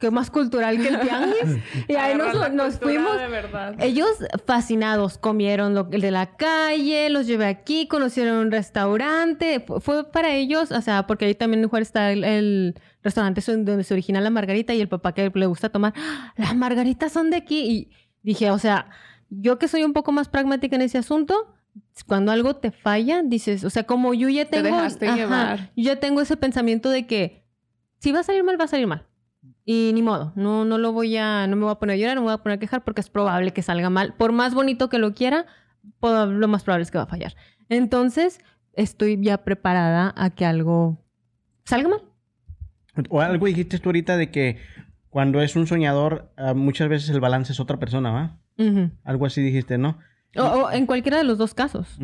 ¿Qué 0.00 0.10
más 0.10 0.30
cultural 0.30 0.78
que 0.80 0.88
el 0.88 0.98
tianguis? 1.00 1.62
Y 1.88 1.94
ahí 1.94 2.16
nos, 2.16 2.78
fuimos. 2.78 3.18
de 3.18 3.28
verdad. 3.28 3.74
Ellos 3.78 4.08
fascinados, 4.46 5.18
comieron 5.18 5.74
lo 5.74 5.88
el 5.92 6.00
de 6.00 6.10
la 6.10 6.34
calle, 6.36 7.10
los 7.10 7.26
llevé 7.26 7.44
aquí, 7.46 7.86
conocieron 7.86 8.38
un 8.38 8.50
restaurante. 8.50 9.60
Fu- 9.60 9.78
Fue 9.80 10.10
para 10.10 10.34
ellos, 10.34 10.72
o 10.72 10.80
sea, 10.80 11.06
porque 11.06 11.26
ahí 11.26 11.34
también 11.34 11.62
en 11.62 11.68
Juárez 11.68 11.88
está 11.88 12.10
el, 12.12 12.24
el 12.24 12.74
restaurante 13.02 13.42
donde 13.46 13.84
se 13.84 13.92
origina 13.94 14.22
la 14.22 14.30
margarita 14.30 14.72
y 14.72 14.80
el 14.80 14.88
papá 14.88 15.12
que 15.12 15.30
le 15.34 15.46
gusta 15.46 15.68
tomar. 15.68 15.92
¡Ah! 15.96 16.32
Las 16.36 16.56
margaritas 16.56 17.12
son 17.12 17.28
de 17.30 17.36
aquí. 17.36 17.60
Y 17.60 17.90
dije, 18.22 18.50
o 18.50 18.58
sea, 18.58 18.88
yo 19.28 19.58
que 19.58 19.68
soy 19.68 19.84
un 19.84 19.92
poco 19.92 20.12
más 20.12 20.28
pragmática 20.30 20.76
en 20.76 20.82
ese 20.82 20.96
asunto, 20.96 21.54
cuando 22.06 22.32
algo 22.32 22.56
te 22.56 22.70
falla, 22.70 23.22
dices, 23.22 23.64
o 23.64 23.70
sea, 23.70 23.84
como 23.84 24.14
yo 24.14 24.30
ya 24.30 24.46
Te 24.46 24.62
tengo. 24.62 24.74
dejaste 24.76 25.12
llevar. 25.12 25.70
Yo 25.76 25.84
ya 25.92 25.96
tengo 26.00 26.22
ese 26.22 26.38
pensamiento 26.38 26.88
de 26.88 27.06
que 27.06 27.44
si 27.98 28.12
va 28.12 28.20
a 28.20 28.22
salir 28.22 28.42
mal, 28.44 28.58
va 28.58 28.64
a 28.64 28.68
salir 28.68 28.86
mal. 28.86 29.06
Y 29.64 29.92
ni 29.94 30.02
modo, 30.02 30.32
no, 30.36 30.64
no 30.64 30.78
lo 30.78 30.92
voy 30.92 31.16
a, 31.16 31.46
no 31.46 31.56
me 31.56 31.64
voy 31.64 31.72
a 31.72 31.76
poner 31.76 31.94
a 31.94 31.96
llorar, 31.98 32.16
no 32.16 32.22
me 32.22 32.26
voy 32.26 32.34
a 32.34 32.38
poner 32.38 32.56
a 32.56 32.60
quejar 32.60 32.82
porque 32.82 33.00
es 33.00 33.10
probable 33.10 33.52
que 33.52 33.62
salga 33.62 33.90
mal. 33.90 34.14
Por 34.14 34.32
más 34.32 34.54
bonito 34.54 34.88
que 34.88 34.98
lo 34.98 35.14
quiera, 35.14 35.46
lo 36.02 36.48
más 36.48 36.64
probable 36.64 36.82
es 36.82 36.90
que 36.90 36.98
va 36.98 37.04
a 37.04 37.08
fallar. 37.08 37.34
Entonces, 37.68 38.40
estoy 38.72 39.22
ya 39.22 39.44
preparada 39.44 40.12
a 40.16 40.30
que 40.30 40.44
algo 40.44 41.04
salga 41.64 41.88
mal. 41.88 42.02
O 43.08 43.20
algo 43.20 43.46
dijiste 43.46 43.78
tú 43.78 43.90
ahorita 43.90 44.16
de 44.16 44.30
que 44.30 44.58
cuando 45.08 45.42
es 45.42 45.56
un 45.56 45.66
soñador, 45.66 46.32
ah, 46.36 46.54
muchas 46.54 46.88
veces 46.88 47.10
el 47.10 47.20
balance 47.20 47.52
es 47.52 47.60
otra 47.60 47.78
persona, 47.78 48.10
¿va? 48.10 48.38
Algo 49.04 49.24
así 49.24 49.40
dijiste, 49.40 49.78
¿no? 49.78 49.98
O, 50.36 50.42
o 50.42 50.70
en 50.70 50.86
cualquiera 50.86 51.18
de 51.18 51.24
los 51.24 51.38
dos 51.38 51.54
casos. 51.54 51.98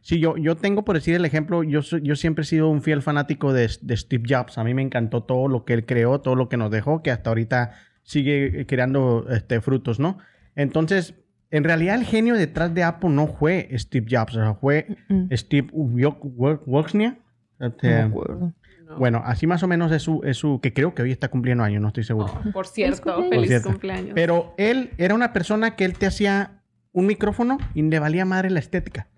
Sí, 0.00 0.18
yo, 0.20 0.36
yo 0.36 0.56
tengo 0.56 0.84
por 0.84 0.96
decir 0.96 1.14
el 1.14 1.24
ejemplo, 1.24 1.62
yo, 1.62 1.82
soy- 1.82 2.02
yo 2.02 2.16
siempre 2.16 2.42
he 2.42 2.46
sido 2.46 2.68
un 2.68 2.82
fiel 2.82 3.02
fanático 3.02 3.52
de, 3.52 3.70
de 3.80 3.96
Steve 3.96 4.24
Jobs. 4.28 4.58
A 4.58 4.64
mí 4.64 4.74
me 4.74 4.82
encantó 4.82 5.22
todo 5.22 5.48
lo 5.48 5.64
que 5.64 5.72
él 5.74 5.86
creó, 5.86 6.20
todo 6.20 6.34
lo 6.34 6.48
que 6.48 6.56
nos 6.56 6.70
dejó, 6.70 7.02
que 7.02 7.10
hasta 7.10 7.30
ahorita 7.30 7.72
sigue 8.02 8.60
eh, 8.62 8.66
creando 8.66 9.26
este, 9.30 9.60
frutos, 9.60 9.98
¿no? 10.00 10.18
Entonces, 10.56 11.14
en 11.50 11.64
realidad 11.64 11.94
el 11.96 12.04
genio 12.04 12.34
detrás 12.34 12.74
de 12.74 12.82
Apple 12.82 13.10
no 13.10 13.26
fue 13.26 13.68
Steve 13.78 14.06
Jobs, 14.10 14.36
o 14.36 14.40
sea, 14.42 14.54
fue. 14.54 14.86
Steve 15.32 15.68
Wo- 15.72 16.18
Wo- 16.20 16.62
Wozniak. 16.66 17.18
Este, 17.60 17.88
No 17.90 17.94
me 17.96 18.02
acuerdo. 18.02 18.52
No. 18.88 18.98
bueno, 18.98 19.22
así 19.24 19.46
más 19.46 19.62
o 19.62 19.68
menos 19.68 19.92
es 19.92 20.02
su, 20.02 20.20
es 20.24 20.36
su, 20.36 20.60
que 20.60 20.72
creo 20.74 20.94
que 20.94 21.02
hoy 21.02 21.12
está 21.12 21.28
cumpliendo 21.28 21.62
años, 21.64 21.80
no 21.80 21.88
estoy 21.88 22.04
seguro. 22.04 22.32
Por 22.52 22.66
cierto, 22.66 23.16
feliz 23.22 23.34
Por 23.36 23.46
cierto. 23.46 23.68
cumpleaños. 23.70 24.10
Pero 24.14 24.52
él 24.58 24.90
era 24.98 25.14
una 25.14 25.32
persona 25.32 25.76
que 25.76 25.84
él 25.84 25.94
te 25.96 26.06
hacía 26.06 26.61
un 26.92 27.06
micrófono 27.06 27.58
y 27.74 27.82
le 27.82 27.98
valía 27.98 28.24
madre 28.24 28.50
la 28.50 28.58
estética. 28.60 29.08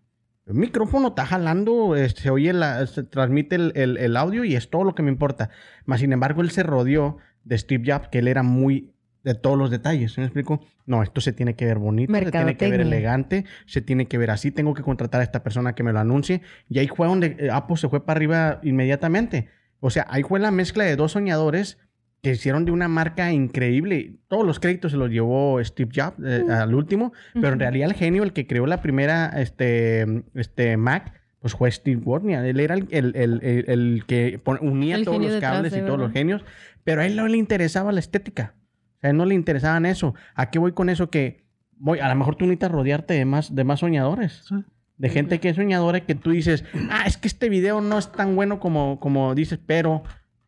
El 0.46 0.54
micrófono 0.54 1.08
está 1.08 1.24
jalando, 1.26 1.96
eh, 1.96 2.08
se 2.10 2.30
oye, 2.30 2.52
la, 2.52 2.86
se 2.86 3.02
transmite 3.02 3.56
el, 3.56 3.72
el- 3.76 3.96
el 3.96 4.16
audio 4.16 4.44
y 4.44 4.54
es 4.56 4.68
todo 4.70 4.84
lo 4.84 4.94
que 4.94 5.02
me 5.02 5.10
importa. 5.10 5.50
Mas, 5.86 6.00
sin 6.00 6.12
embargo, 6.12 6.42
él 6.42 6.50
se 6.50 6.62
rodeó 6.62 7.16
de 7.44 7.56
Steve 7.58 7.84
Jobs, 7.90 8.08
que 8.08 8.18
él 8.18 8.28
era 8.28 8.42
muy 8.42 8.92
de 9.22 9.34
todos 9.34 9.56
los 9.56 9.70
detalles. 9.70 10.12
¿sí 10.12 10.20
¿Me 10.20 10.26
explico? 10.26 10.60
No, 10.84 11.02
esto 11.02 11.22
se 11.22 11.32
tiene 11.32 11.56
que 11.56 11.64
ver 11.64 11.78
bonito, 11.78 12.12
se 12.26 12.30
tiene 12.30 12.56
que 12.58 12.64
ver 12.70 12.80
elegante, 12.94 13.44
se 13.64 13.80
tiene 13.80 14.06
que 14.06 14.18
ver 14.18 14.30
así. 14.30 14.50
Tengo 14.50 14.74
que 14.74 14.82
contratar 14.82 15.22
a 15.22 15.24
esta 15.24 15.42
persona 15.42 15.74
que 15.74 15.82
me 15.82 15.94
lo 15.94 15.98
anuncie. 15.98 16.42
Y 16.68 16.78
ahí 16.78 16.88
fue 16.88 17.06
donde 17.06 17.36
eh, 17.38 17.48
Apple 17.50 17.78
se 17.78 17.88
fue 17.88 18.04
para 18.04 18.18
arriba 18.18 18.60
inmediatamente. 18.62 19.48
O 19.80 19.88
sea, 19.88 20.06
ahí 20.10 20.22
fue 20.24 20.40
la 20.40 20.50
mezcla 20.50 20.84
de 20.84 20.96
dos 20.96 21.12
soñadores 21.12 21.78
que 22.24 22.32
hicieron 22.32 22.64
de 22.64 22.72
una 22.72 22.88
marca 22.88 23.32
increíble. 23.32 24.16
Todos 24.26 24.44
los 24.44 24.58
créditos 24.58 24.90
se 24.90 24.96
los 24.98 25.10
llevó 25.10 25.62
Steve 25.62 25.90
Jobs 25.94 26.16
eh, 26.24 26.42
al 26.50 26.74
último, 26.74 27.12
pero 27.34 27.52
en 27.52 27.60
realidad 27.60 27.88
el 27.90 27.94
genio, 27.94 28.24
el 28.24 28.32
que 28.32 28.46
creó 28.48 28.66
la 28.66 28.82
primera 28.82 29.26
este, 29.40 30.24
este 30.34 30.76
Mac, 30.76 31.12
pues 31.38 31.54
fue 31.54 31.70
Steve 31.70 32.00
Wozniak. 32.04 32.44
Él 32.44 32.58
era 32.58 32.74
el, 32.74 32.88
el- 32.90 33.14
el- 33.14 33.40
el- 33.42 33.64
el 33.68 34.04
que 34.06 34.40
unía 34.60 34.96
El 34.96 35.04
todos 35.04 35.20
los 35.22 35.40
cables 35.40 35.76
y 35.76 35.80
todos 35.82 35.98
los 35.98 36.10
genios, 36.12 36.44
pero 36.82 37.02
a 37.02 37.06
él 37.06 37.14
no 37.14 37.28
le 37.28 37.36
interesaba 37.36 37.92
la 37.92 38.00
estética. 38.00 38.54
A 39.02 39.10
él 39.10 39.16
no 39.16 39.26
le 39.26 39.34
interesaban 39.34 39.84
eso. 39.86 40.14
¿A 40.34 40.50
qué 40.50 40.58
voy 40.58 40.72
con 40.72 40.88
eso? 40.88 41.10
Que 41.10 41.44
voy, 41.76 41.98
a 41.98 42.08
lo 42.08 42.14
mejor 42.14 42.36
tú 42.36 42.46
necesitas 42.46 42.70
rodearte 42.72 43.14
de 43.14 43.24
más, 43.26 43.54
de 43.54 43.62
más 43.64 43.80
soñadores. 43.80 44.44
Sí. 44.48 44.54
De 44.96 45.08
gente 45.10 45.40
que 45.40 45.50
es 45.50 45.56
soñadora 45.56 45.98
y 45.98 46.02
que 46.02 46.14
tú 46.14 46.30
dices, 46.30 46.64
ah, 46.90 47.02
es 47.06 47.18
que 47.18 47.28
este 47.28 47.48
video 47.50 47.80
no 47.82 47.98
es 47.98 48.10
tan 48.12 48.36
bueno 48.36 48.60
como, 48.60 48.98
como 49.00 49.34
dices, 49.34 49.58
pero 49.66 50.04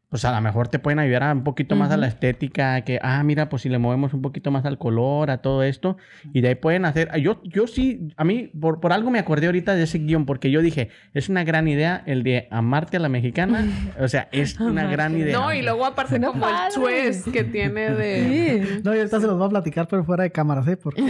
pues 0.08 0.24
a 0.24 0.34
lo 0.34 0.40
mejor 0.40 0.68
te 0.68 0.78
pueden 0.78 0.98
ayudar 0.98 1.24
a 1.24 1.32
un 1.32 1.42
poquito 1.44 1.74
más 1.76 1.90
a 1.90 1.96
la 1.96 2.06
estética, 2.06 2.80
que, 2.82 2.98
ah, 3.02 3.22
mira, 3.24 3.48
pues 3.48 3.62
si 3.62 3.68
le 3.68 3.78
movemos 3.78 4.14
un 4.14 4.22
poquito 4.22 4.50
más 4.50 4.64
al 4.64 4.78
color, 4.78 5.30
a 5.30 5.38
todo 5.38 5.62
esto, 5.62 5.96
y 6.32 6.40
de 6.40 6.48
ahí 6.48 6.54
pueden 6.54 6.84
hacer, 6.84 7.10
yo, 7.20 7.42
yo 7.44 7.66
sí, 7.66 8.08
a 8.16 8.24
mí, 8.24 8.50
por, 8.60 8.80
por 8.80 8.92
algo 8.92 9.10
me 9.10 9.18
acordé 9.18 9.46
ahorita 9.46 9.74
de 9.74 9.82
ese 9.82 9.98
guion, 9.98 10.24
porque 10.26 10.50
yo 10.50 10.62
dije, 10.62 10.90
es 11.12 11.28
una 11.28 11.44
gran 11.44 11.66
idea 11.68 12.02
el 12.06 12.22
de 12.22 12.46
amarte 12.50 12.96
a 12.96 13.00
la 13.00 13.08
mexicana, 13.08 13.64
o 14.00 14.08
sea, 14.08 14.28
es 14.32 14.58
una 14.60 14.86
gran 14.86 15.16
idea. 15.16 15.38
No, 15.38 15.52
y 15.52 15.62
luego 15.62 15.84
aparte 15.84 16.20
como 16.20 16.46
el 16.46 16.54
padre. 16.54 16.74
twist 16.74 17.28
que 17.32 17.44
tiene 17.44 17.90
de... 17.90 18.62
Sí. 18.66 18.80
No, 18.84 18.94
y 18.94 18.98
ahorita 18.98 19.20
se 19.20 19.26
los 19.26 19.40
va 19.40 19.46
a 19.46 19.50
platicar, 19.50 19.88
pero 19.88 20.04
fuera 20.04 20.22
de 20.22 20.30
cámaras, 20.30 20.66
¿eh? 20.68 20.76
Porque 20.76 21.02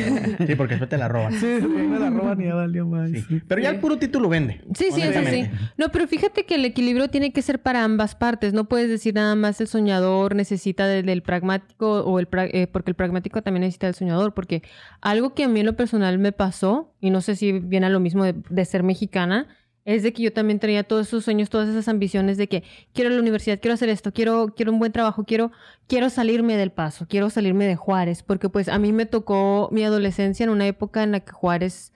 Sí, 0.46 0.54
porque 0.54 0.74
eso 0.74 0.88
te 0.88 0.96
la 0.96 1.08
roban. 1.08 1.32
sí, 1.32 1.46
me 1.46 1.98
la 1.98 2.10
roban 2.10 2.40
y 2.40 2.44
ya 2.46 2.54
valió 2.54 2.86
más. 2.86 3.10
Sí. 3.10 3.42
Pero 3.46 3.60
ya 3.60 3.70
el 3.70 3.78
puro 3.78 3.98
título 3.98 4.28
vende. 4.28 4.60
Sí, 4.74 4.86
sí, 4.92 5.02
eso 5.02 5.20
sí. 5.28 5.48
No, 5.76 5.90
pero 5.90 6.06
fíjate 6.06 6.44
que 6.44 6.54
el 6.54 6.64
equilibrio 6.64 7.08
tiene 7.08 7.32
que 7.32 7.42
ser 7.42 7.60
para 7.60 7.84
ambas 7.84 8.14
partes. 8.14 8.52
No 8.52 8.64
puedes 8.68 8.85
decir 8.88 9.14
nada 9.14 9.34
más 9.34 9.60
el 9.60 9.66
soñador 9.66 10.34
necesita 10.34 10.86
del, 10.86 11.22
pragmático 11.22 12.00
o 12.00 12.18
el 12.18 12.28
eh, 12.52 12.66
porque 12.66 12.90
el 12.90 12.94
pragmático 12.94 13.42
también 13.42 13.62
necesita 13.62 13.86
del 13.86 13.94
soñador, 13.94 14.34
porque 14.34 14.62
algo 15.00 15.34
que 15.34 15.44
a 15.44 15.48
mí 15.48 15.60
en 15.60 15.66
lo 15.66 15.76
personal 15.76 16.18
me 16.18 16.32
pasó, 16.32 16.94
y 17.00 17.10
no 17.10 17.20
sé 17.20 17.36
si 17.36 17.52
viene 17.52 17.86
a 17.86 17.90
lo 17.90 18.00
mismo 18.00 18.24
de, 18.24 18.64
ser 18.64 18.82
mexicana, 18.82 19.48
es 19.84 20.02
de 20.02 20.12
que 20.12 20.22
yo 20.22 20.32
también 20.32 20.58
tenía 20.58 20.82
todos 20.82 21.06
esos 21.06 21.24
sueños, 21.24 21.48
todas 21.48 21.68
esas 21.68 21.88
ambiciones 21.88 22.36
de 22.38 22.48
que 22.48 22.64
quiero 22.92 23.10
ir 23.10 23.16
la 23.16 23.22
universidad, 23.22 23.60
quiero 23.60 23.74
hacer 23.74 23.88
esto, 23.88 24.12
quiero, 24.12 24.54
quiero 24.56 24.72
un 24.72 24.78
buen 24.78 24.92
trabajo, 24.92 25.24
quiero, 25.24 25.52
quiero 25.86 26.10
salirme 26.10 26.56
del 26.56 26.72
paso, 26.72 27.06
quiero 27.08 27.30
salirme 27.30 27.66
de 27.66 27.76
Juárez, 27.76 28.22
porque 28.22 28.48
pues 28.48 28.68
a 28.68 28.78
mí 28.78 28.92
me 28.92 29.06
tocó 29.06 29.68
mi 29.70 29.84
adolescencia 29.84 30.44
en 30.44 30.50
una 30.50 30.66
época 30.66 31.02
en 31.04 31.12
la 31.12 31.20
que 31.20 31.32
Juárez 31.32 31.92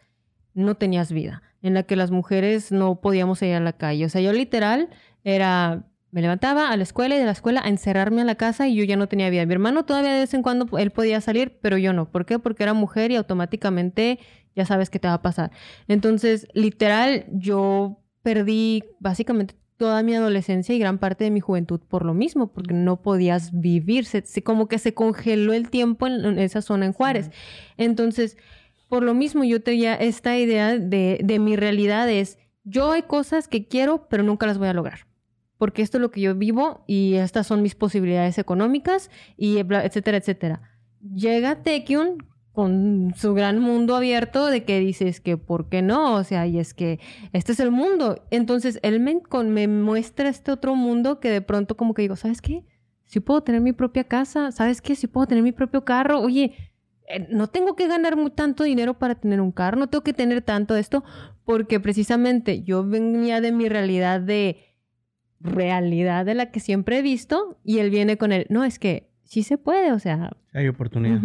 no 0.54 0.76
tenías 0.76 1.12
vida, 1.12 1.42
en 1.62 1.74
la 1.74 1.82
que 1.82 1.96
las 1.96 2.10
mujeres 2.10 2.72
no 2.72 3.00
podíamos 3.00 3.40
salir 3.40 3.56
a 3.56 3.60
la 3.60 3.72
calle. 3.72 4.04
O 4.04 4.08
sea, 4.08 4.20
yo 4.20 4.32
literal 4.32 4.88
era, 5.24 5.84
me 6.12 6.22
levantaba 6.22 6.70
a 6.70 6.76
la 6.76 6.82
escuela 6.82 7.14
y 7.16 7.18
de 7.18 7.24
la 7.24 7.30
escuela 7.32 7.60
a 7.64 7.68
encerrarme 7.68 8.22
a 8.22 8.24
la 8.24 8.34
casa 8.34 8.66
y 8.68 8.74
yo 8.74 8.84
ya 8.84 8.96
no 8.96 9.08
tenía 9.08 9.30
vida. 9.30 9.46
Mi 9.46 9.52
hermano 9.52 9.84
todavía 9.84 10.12
de 10.12 10.20
vez 10.20 10.34
en 10.34 10.42
cuando 10.42 10.78
él 10.78 10.90
podía 10.90 11.20
salir, 11.20 11.58
pero 11.62 11.78
yo 11.78 11.92
no. 11.92 12.10
¿Por 12.10 12.26
qué? 12.26 12.38
Porque 12.38 12.62
era 12.64 12.74
mujer 12.74 13.10
y 13.12 13.16
automáticamente 13.16 14.18
ya 14.56 14.66
sabes 14.66 14.90
qué 14.90 14.98
te 14.98 15.08
va 15.08 15.14
a 15.14 15.22
pasar. 15.22 15.52
Entonces, 15.88 16.48
literal, 16.54 17.26
yo 17.32 17.98
perdí 18.22 18.84
básicamente 18.98 19.54
toda 19.76 20.02
mi 20.02 20.14
adolescencia 20.14 20.74
y 20.74 20.78
gran 20.78 20.98
parte 20.98 21.24
de 21.24 21.30
mi 21.30 21.40
juventud 21.40 21.80
por 21.88 22.04
lo 22.04 22.12
mismo, 22.12 22.52
porque 22.52 22.74
no 22.74 23.00
podías 23.00 23.58
vivir, 23.58 24.04
se, 24.04 24.22
se- 24.26 24.42
como 24.42 24.68
que 24.68 24.78
se 24.78 24.92
congeló 24.92 25.52
el 25.54 25.70
tiempo 25.70 26.06
en, 26.06 26.24
en 26.24 26.38
esa 26.38 26.60
zona 26.60 26.84
en 26.86 26.92
Juárez. 26.92 27.30
Entonces, 27.78 28.36
por 28.88 29.02
lo 29.02 29.14
mismo 29.14 29.44
yo 29.44 29.62
tenía 29.62 29.94
esta 29.94 30.36
idea 30.36 30.76
de, 30.76 31.20
de 31.22 31.38
mi 31.38 31.56
realidad 31.56 32.10
es, 32.10 32.38
yo 32.64 32.90
hay 32.92 33.02
cosas 33.02 33.48
que 33.48 33.68
quiero, 33.68 34.06
pero 34.08 34.22
nunca 34.22 34.46
las 34.46 34.58
voy 34.58 34.68
a 34.68 34.74
lograr. 34.74 35.06
Porque 35.60 35.82
esto 35.82 35.98
es 35.98 36.00
lo 36.00 36.10
que 36.10 36.22
yo 36.22 36.34
vivo 36.34 36.84
y 36.86 37.14
estas 37.16 37.46
son 37.46 37.60
mis 37.60 37.74
posibilidades 37.74 38.38
económicas 38.38 39.10
y 39.36 39.58
etcétera, 39.58 40.16
etcétera. 40.16 40.62
Llega 41.14 41.62
Tekyun 41.62 42.16
con 42.52 43.12
su 43.14 43.34
gran 43.34 43.60
mundo 43.60 43.94
abierto 43.94 44.46
de 44.46 44.64
que 44.64 44.80
dices 44.80 45.20
que 45.20 45.36
por 45.36 45.68
qué 45.68 45.82
no, 45.82 46.14
o 46.14 46.24
sea, 46.24 46.46
y 46.46 46.58
es 46.58 46.72
que 46.72 46.98
este 47.34 47.52
es 47.52 47.60
el 47.60 47.70
mundo. 47.70 48.24
Entonces 48.30 48.78
él 48.82 49.00
me, 49.00 49.20
con- 49.20 49.50
me 49.50 49.68
muestra 49.68 50.30
este 50.30 50.50
otro 50.50 50.74
mundo 50.74 51.20
que 51.20 51.28
de 51.30 51.42
pronto 51.42 51.76
como 51.76 51.92
que 51.92 52.02
digo, 52.02 52.16
¿sabes 52.16 52.40
qué? 52.40 52.64
Si 53.04 53.20
puedo 53.20 53.42
tener 53.42 53.60
mi 53.60 53.72
propia 53.72 54.04
casa, 54.04 54.52
¿sabes 54.52 54.80
qué? 54.80 54.96
Si 54.96 55.08
puedo 55.08 55.26
tener 55.26 55.44
mi 55.44 55.52
propio 55.52 55.84
carro, 55.84 56.20
oye, 56.20 56.54
eh, 57.06 57.26
no 57.30 57.48
tengo 57.48 57.76
que 57.76 57.86
ganar 57.86 58.16
mu- 58.16 58.30
tanto 58.30 58.64
dinero 58.64 58.94
para 58.98 59.14
tener 59.14 59.40
un 59.42 59.52
carro, 59.52 59.78
no 59.78 59.88
tengo 59.88 60.02
que 60.04 60.12
tener 60.14 60.40
tanto 60.42 60.74
esto, 60.74 61.04
porque 61.44 61.80
precisamente 61.80 62.62
yo 62.62 62.82
venía 62.84 63.40
de 63.42 63.52
mi 63.52 63.68
realidad 63.68 64.20
de 64.20 64.56
realidad 65.40 66.26
de 66.26 66.34
la 66.34 66.50
que 66.50 66.60
siempre 66.60 66.98
he 66.98 67.02
visto 67.02 67.58
y 67.64 67.78
él 67.78 67.90
viene 67.90 68.16
con 68.16 68.32
el, 68.32 68.46
no, 68.48 68.64
es 68.64 68.78
que 68.78 69.10
sí 69.24 69.42
se 69.42 69.58
puede, 69.58 69.92
o 69.92 69.98
sea, 69.98 70.36
Hay 70.52 70.68
oportunidad. 70.68 71.20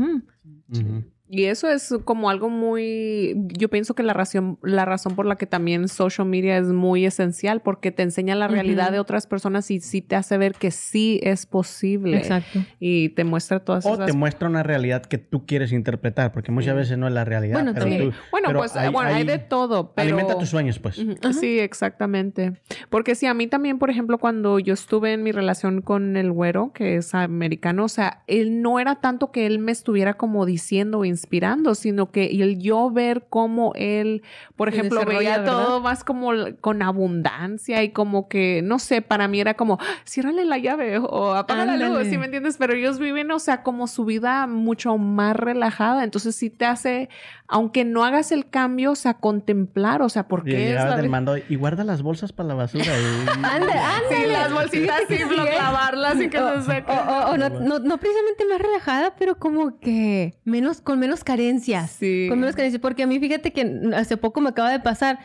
Y 1.27 1.45
eso 1.45 1.69
es 1.69 1.93
como 2.03 2.29
algo 2.29 2.49
muy, 2.49 3.33
yo 3.57 3.69
pienso 3.69 3.95
que 3.95 4.03
la 4.03 4.13
razón, 4.13 4.59
la 4.61 4.85
razón 4.85 5.15
por 5.15 5.25
la 5.25 5.35
que 5.37 5.47
también 5.47 5.87
social 5.87 6.27
media 6.27 6.57
es 6.57 6.67
muy 6.67 7.05
esencial, 7.05 7.61
porque 7.61 7.91
te 7.91 8.03
enseña 8.03 8.35
la 8.35 8.47
realidad 8.47 8.91
de 8.91 8.99
otras 8.99 9.25
personas 9.25 9.71
y 9.71 9.79
sí 9.79 10.01
te 10.01 10.15
hace 10.15 10.37
ver 10.37 10.53
que 10.53 10.69
sí 10.71 11.19
es 11.23 11.45
posible. 11.47 12.17
exacto. 12.17 12.59
Y 12.79 13.09
te 13.09 13.23
muestra 13.23 13.59
todas 13.61 13.85
O 13.87 13.95
esas 13.95 14.05
te 14.05 14.13
muestra 14.13 14.47
una 14.47 14.61
realidad 14.61 15.03
que 15.03 15.17
tú 15.17 15.45
quieres 15.47 15.71
interpretar, 15.71 16.31
porque 16.31 16.51
muchas 16.51 16.73
Sí. 16.73 16.77
veces 16.77 16.97
no 16.99 17.07
es 17.07 17.13
la 17.13 17.25
realidad. 17.25 17.55
Bueno, 17.55 17.71
pero 17.73 17.85
también. 17.85 18.11
tú- 18.11 18.17
Bueno, 18.31 18.47
pero 18.49 18.59
pues 18.59 18.73
bueno, 18.91 19.09
hay 19.09 19.23
de 19.23 19.39
todo, 19.39 19.93
pero... 19.95 20.07
Alimenta 20.09 20.37
tus 20.37 20.49
sueños, 20.49 20.77
pues. 20.79 20.95
Sí, 21.39 21.59
exactamente. 21.59 22.53
Porque 22.89 23.15
sí, 23.15 23.25
a 23.25 23.33
mí 23.33 23.47
también, 23.47 23.79
por 23.79 23.89
ejemplo, 23.89 24.17
cuando 24.19 24.59
yo 24.59 24.73
estuve 24.73 25.13
en 25.13 25.23
mi 25.23 25.31
relación 25.31 25.81
con 25.81 26.17
el 26.17 26.31
güero, 26.31 26.71
que 26.73 26.97
es 26.97 27.15
americano, 27.15 27.85
o 27.85 27.89
sea, 27.89 28.23
él 28.27 28.61
no 28.61 28.79
era 28.79 28.95
tanto 29.01 29.31
que 29.31 29.45
él 29.47 29.59
me 29.59 29.71
estuviera 29.71 30.13
como 30.15 30.45
diciendo 30.45 30.99
o 30.99 31.05
inspirando, 31.15 31.73
sino 31.75 32.11
que 32.11 32.25
el 32.25 32.59
yo 32.59 32.91
ver 32.91 33.25
cómo 33.29 33.71
él, 33.75 34.21
por 34.55 34.69
Se 34.69 34.77
ejemplo, 34.77 35.05
veía 35.05 35.37
¿verdad? 35.39 35.45
todo 35.53 35.81
más 35.81 36.03
como 36.03 36.31
con 36.61 36.81
abundancia 36.81 37.81
y 37.83 37.89
como 37.89 38.27
que, 38.27 38.61
no 38.63 38.79
sé, 38.79 39.01
para 39.01 39.27
mí 39.27 39.39
era 39.39 39.53
como, 39.55 39.77
"Ah, 39.79 39.85
ciérrale 40.05 40.45
la 40.45 40.57
llave 40.57 40.97
o 40.99 41.33
apaga 41.33 41.65
la 41.65 41.77
luz, 41.77 41.83
Ándale. 41.87 42.09
¿sí 42.09 42.17
me 42.17 42.25
entiendes? 42.25 42.57
Pero 42.57 42.73
ellos 42.73 42.99
viven, 42.99 43.31
o 43.31 43.39
sea, 43.39 43.63
como 43.63 43.87
su 43.87 44.05
vida 44.05 44.45
mucho 44.47 44.97
más 44.97 45.35
relajada, 45.35 46.03
entonces 46.03 46.35
sí 46.35 46.49
te 46.49 46.65
hace, 46.65 47.09
aunque 47.47 47.85
no 47.85 48.03
hagas 48.03 48.31
el 48.31 48.49
cambio, 48.49 48.91
o 48.91 48.95
sea, 48.95 49.13
contemplar, 49.15 50.01
o 50.01 50.09
sea, 50.09 50.27
¿por 50.27 50.41
Y 50.47 50.51
qué 50.51 50.57
llegabas 50.67 50.89
la 50.91 50.97
del 50.97 51.09
mando 51.09 51.37
y 51.37 51.55
guarda 51.55 51.83
las 51.83 52.01
bolsas 52.01 52.33
para 52.33 52.49
la 52.49 52.55
basura. 52.55 52.85
y- 52.85 53.25
Sí, 53.25 53.31
ándale. 53.43 54.27
las 54.27 54.53
bolsitas 54.53 55.01
sí, 55.07 55.17
clavarlas 55.17 56.19
y 56.21 56.29
que 56.29 56.39
o, 56.39 56.61
se 56.61 56.71
sequen. 56.71 56.95
o- 56.97 57.01
o- 57.01 57.31
o 57.31 57.37
no, 57.37 57.49
no, 57.49 57.79
no 57.79 57.97
precisamente 57.97 58.45
más 58.51 58.59
relajada, 58.61 59.13
pero 59.17 59.37
como 59.37 59.79
que 59.79 60.33
menos, 60.43 60.81
con 60.81 60.99
menos 61.05 61.23
carencias. 61.23 61.91
Sí. 61.91 62.25
Con 62.29 62.39
menos 62.39 62.55
carencias. 62.55 62.81
Porque 62.81 63.03
a 63.03 63.07
mí, 63.07 63.19
fíjate 63.19 63.53
que 63.53 63.91
hace 63.95 64.17
poco 64.17 64.41
me 64.41 64.49
acaba 64.49 64.71
de 64.71 64.79
pasar 64.79 65.19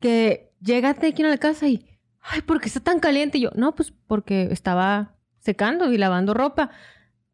que 0.00 0.50
llega 0.60 0.94
Tekin 0.94 1.26
a 1.26 1.30
la 1.30 1.38
casa 1.38 1.68
y, 1.68 1.86
ay, 2.20 2.42
¿por 2.42 2.60
qué 2.60 2.68
está 2.68 2.80
tan 2.80 2.98
caliente? 2.98 3.38
Y 3.38 3.42
yo, 3.42 3.50
no, 3.54 3.74
pues 3.74 3.92
porque 4.06 4.48
estaba 4.50 5.14
secando 5.38 5.92
y 5.92 5.98
lavando 5.98 6.34
ropa. 6.34 6.70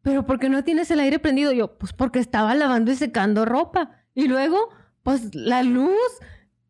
Pero 0.01 0.25
¿por 0.25 0.39
qué 0.39 0.49
no 0.49 0.63
tienes 0.63 0.91
el 0.91 0.99
aire 0.99 1.17
prendido? 1.19 1.53
Y 1.53 1.57
yo, 1.57 1.77
pues 1.77 1.93
porque 1.93 2.19
estaba 2.19 2.53
lavando 2.53 2.91
y 2.91 2.95
secando 2.95 3.45
ropa. 3.45 4.03
Y 4.13 4.27
luego, 4.27 4.69
pues 5.01 5.33
la 5.33 5.63
luz. 5.63 5.97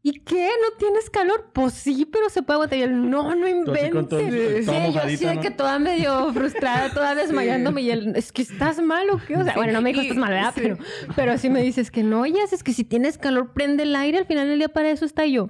¿Y 0.06 0.20
qué? 0.20 0.50
¿No 0.62 0.78
tienes 0.78 1.10
calor? 1.10 1.50
Pues 1.54 1.74
sí, 1.74 2.06
pero 2.12 2.30
se 2.30 2.42
puede 2.44 2.56
aguantar. 2.56 2.78
Y 2.78 2.82
él, 2.82 3.10
no, 3.10 3.34
no 3.36 3.36
todo- 3.36 3.48
inventes. 3.48 4.10
todo 4.10 4.20
Sí, 4.20 4.94
yo 4.94 5.00
sí 5.18 5.26
de 5.26 5.36
¿no? 5.36 5.42
que 5.42 5.50
toda 5.50 5.80
medio 5.80 6.34
frustrada, 6.34 6.94
toda 6.94 7.16
desmayándome. 7.16 7.84
Y 7.84 7.92
él, 7.92 8.12
es 8.18 8.34
que 8.34 8.42
estás 8.42 8.82
mal 8.82 9.10
o 9.12 9.18
qué? 9.26 9.38
O 9.38 9.44
sea, 9.46 9.54
Sí. 9.54 9.60
bueno, 9.60 9.72
no 9.72 9.82
me 9.82 9.92
dijo 9.92 10.02
estás 10.02 10.18
mal, 10.18 10.32
¿verdad? 10.32 10.52
sí. 10.54 10.62
Pero, 10.62 10.78
pero 11.16 11.32
así 11.32 11.50
me 11.50 11.62
dices 11.62 11.90
que 11.90 12.04
no, 12.04 12.26
ya 12.26 12.44
es 12.52 12.64
que 12.64 12.74
si 12.74 12.84
tienes 12.84 13.18
calor, 13.18 13.54
prende 13.54 13.84
el 13.84 13.96
aire. 13.96 14.18
Al 14.18 14.26
final 14.26 14.50
del 14.50 14.60
día 14.60 14.68
para 14.70 14.90
eso 14.92 15.06
está 15.06 15.26
yo. 15.26 15.50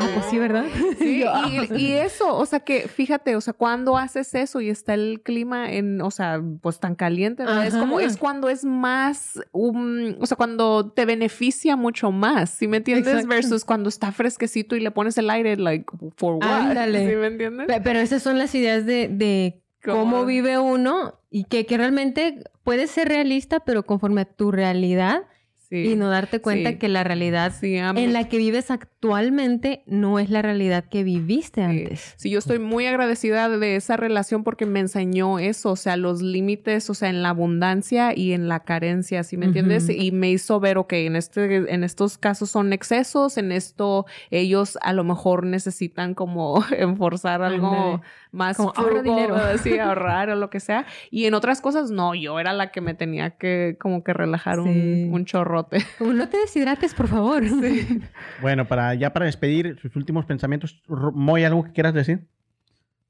Ah, 0.00 0.08
pues 0.14 0.26
sí, 0.26 0.38
¿verdad? 0.38 0.64
Sí, 0.98 1.22
ah, 1.28 1.48
y, 1.70 1.74
y 1.76 1.92
eso, 1.92 2.36
o 2.36 2.46
sea 2.46 2.60
que 2.60 2.88
fíjate, 2.88 3.36
o 3.36 3.40
sea, 3.40 3.52
cuando 3.52 3.96
haces 3.96 4.34
eso 4.34 4.60
y 4.60 4.70
está 4.70 4.94
el 4.94 5.20
clima 5.22 5.70
en, 5.72 6.00
o 6.00 6.10
sea, 6.10 6.40
pues 6.62 6.80
tan 6.80 6.94
caliente, 6.94 7.44
¿verdad? 7.44 7.66
es 7.66 7.76
como, 7.76 8.00
es 8.00 8.16
cuando 8.16 8.48
es 8.48 8.64
más, 8.64 9.40
um, 9.52 10.14
o 10.20 10.26
sea, 10.26 10.36
cuando 10.36 10.90
te 10.92 11.04
beneficia 11.04 11.76
mucho 11.76 12.10
más, 12.12 12.50
¿sí 12.50 12.66
me 12.68 12.78
entiendes? 12.78 13.08
Exacto. 13.08 13.28
Versus 13.28 13.64
cuando 13.64 13.88
está 13.88 14.10
fresquecito 14.12 14.76
y 14.76 14.80
le 14.80 14.90
pones 14.90 15.16
el 15.18 15.28
aire, 15.30 15.56
like, 15.56 15.84
for 16.16 16.34
what? 16.36 16.42
Ándale. 16.70 17.08
¿Sí 17.10 17.16
me 17.16 17.26
entiendes? 17.26 17.66
Pe- 17.66 17.80
Pero 17.80 17.98
esas 18.00 18.22
son 18.22 18.38
las 18.38 18.54
ideas 18.54 18.86
de, 18.86 19.08
de 19.08 19.62
¿Cómo? 19.84 20.00
cómo 20.04 20.24
vive 20.26 20.58
uno 20.58 21.20
y 21.30 21.44
que, 21.44 21.64
que 21.66 21.76
realmente 21.78 22.42
puede 22.64 22.86
ser 22.86 23.08
realista, 23.08 23.60
pero 23.60 23.84
conforme 23.86 24.22
a 24.22 24.24
tu 24.24 24.50
realidad 24.50 25.22
Sí. 25.70 25.92
y 25.92 25.94
no 25.96 26.08
darte 26.10 26.40
cuenta 26.40 26.70
Sí. 26.70 26.76
que 26.78 26.88
la 26.88 27.04
realidad 27.04 27.52
Sí, 27.58 27.76
en 27.76 28.12
la 28.12 28.28
que 28.28 28.38
vives 28.38 28.72
actualmente 28.72 29.82
no 29.86 30.18
es 30.18 30.28
la 30.28 30.42
realidad 30.42 30.84
que 30.84 31.04
viviste 31.04 31.62
antes. 31.62 32.14
Sí, 32.16 32.28
yo 32.30 32.40
estoy 32.40 32.58
muy 32.58 32.86
agradecida 32.86 33.48
de 33.48 33.76
esa 33.76 33.96
relación 33.96 34.42
porque 34.44 34.66
me 34.66 34.80
enseñó 34.80 35.38
eso, 35.38 35.70
o 35.70 35.76
sea, 35.76 35.96
los 35.96 36.22
límites, 36.22 36.90
o 36.90 36.94
sea, 36.94 37.08
en 37.08 37.22
la 37.22 37.28
abundancia 37.30 38.16
y 38.16 38.32
en 38.32 38.48
la 38.48 38.60
carencia, 38.60 39.22
¿sí 39.22 39.36
me 39.36 39.46
entiendes? 39.46 39.88
Y 39.88 40.10
me 40.12 40.30
hizo 40.30 40.58
ver, 40.60 40.76
ok, 40.76 40.92
en, 40.94 41.16
este, 41.16 41.72
en 41.72 41.84
estos 41.84 42.18
casos 42.18 42.50
son 42.50 42.72
excesos, 42.72 43.38
en 43.38 43.52
esto 43.52 44.06
ellos 44.30 44.76
a 44.82 44.92
lo 44.92 45.04
mejor 45.04 45.46
necesitan 45.46 46.14
como 46.14 46.64
enforzar 46.76 47.42
algo. 47.42 48.00
Más 48.32 48.56
Como 48.56 48.72
ahorra 48.76 49.00
frugal, 49.00 49.04
dinero. 49.04 49.34
¿verdad? 49.34 49.56
Sí, 49.62 49.78
ahorrar 49.78 50.30
o 50.30 50.36
lo 50.36 50.50
que 50.50 50.60
sea. 50.60 50.86
Y 51.10 51.24
en 51.26 51.34
otras 51.34 51.60
cosas, 51.60 51.90
no, 51.90 52.14
yo 52.14 52.38
era 52.40 52.52
la 52.52 52.70
que 52.70 52.80
me 52.80 52.94
tenía 52.94 53.30
que 53.36 53.76
como 53.80 54.04
que 54.04 54.12
relajar 54.12 54.56
Sí. 54.56 54.60
un, 54.68 55.10
un 55.12 55.24
chorrote. 55.24 55.78
Como 55.98 56.12
no 56.12 56.28
te 56.28 56.38
deshidrates, 56.38 56.94
por 56.94 57.08
favor. 57.08 57.42
Bueno, 58.42 58.66
para 58.66 58.94
ya 58.94 59.12
para 59.12 59.26
despedir 59.26 59.78
sus 59.80 59.94
últimos 59.96 60.24
pensamientos, 60.26 60.82
Moy, 60.88 61.44
¿algo 61.44 61.64
que 61.64 61.72
quieras 61.72 61.94
decir? 61.94 62.26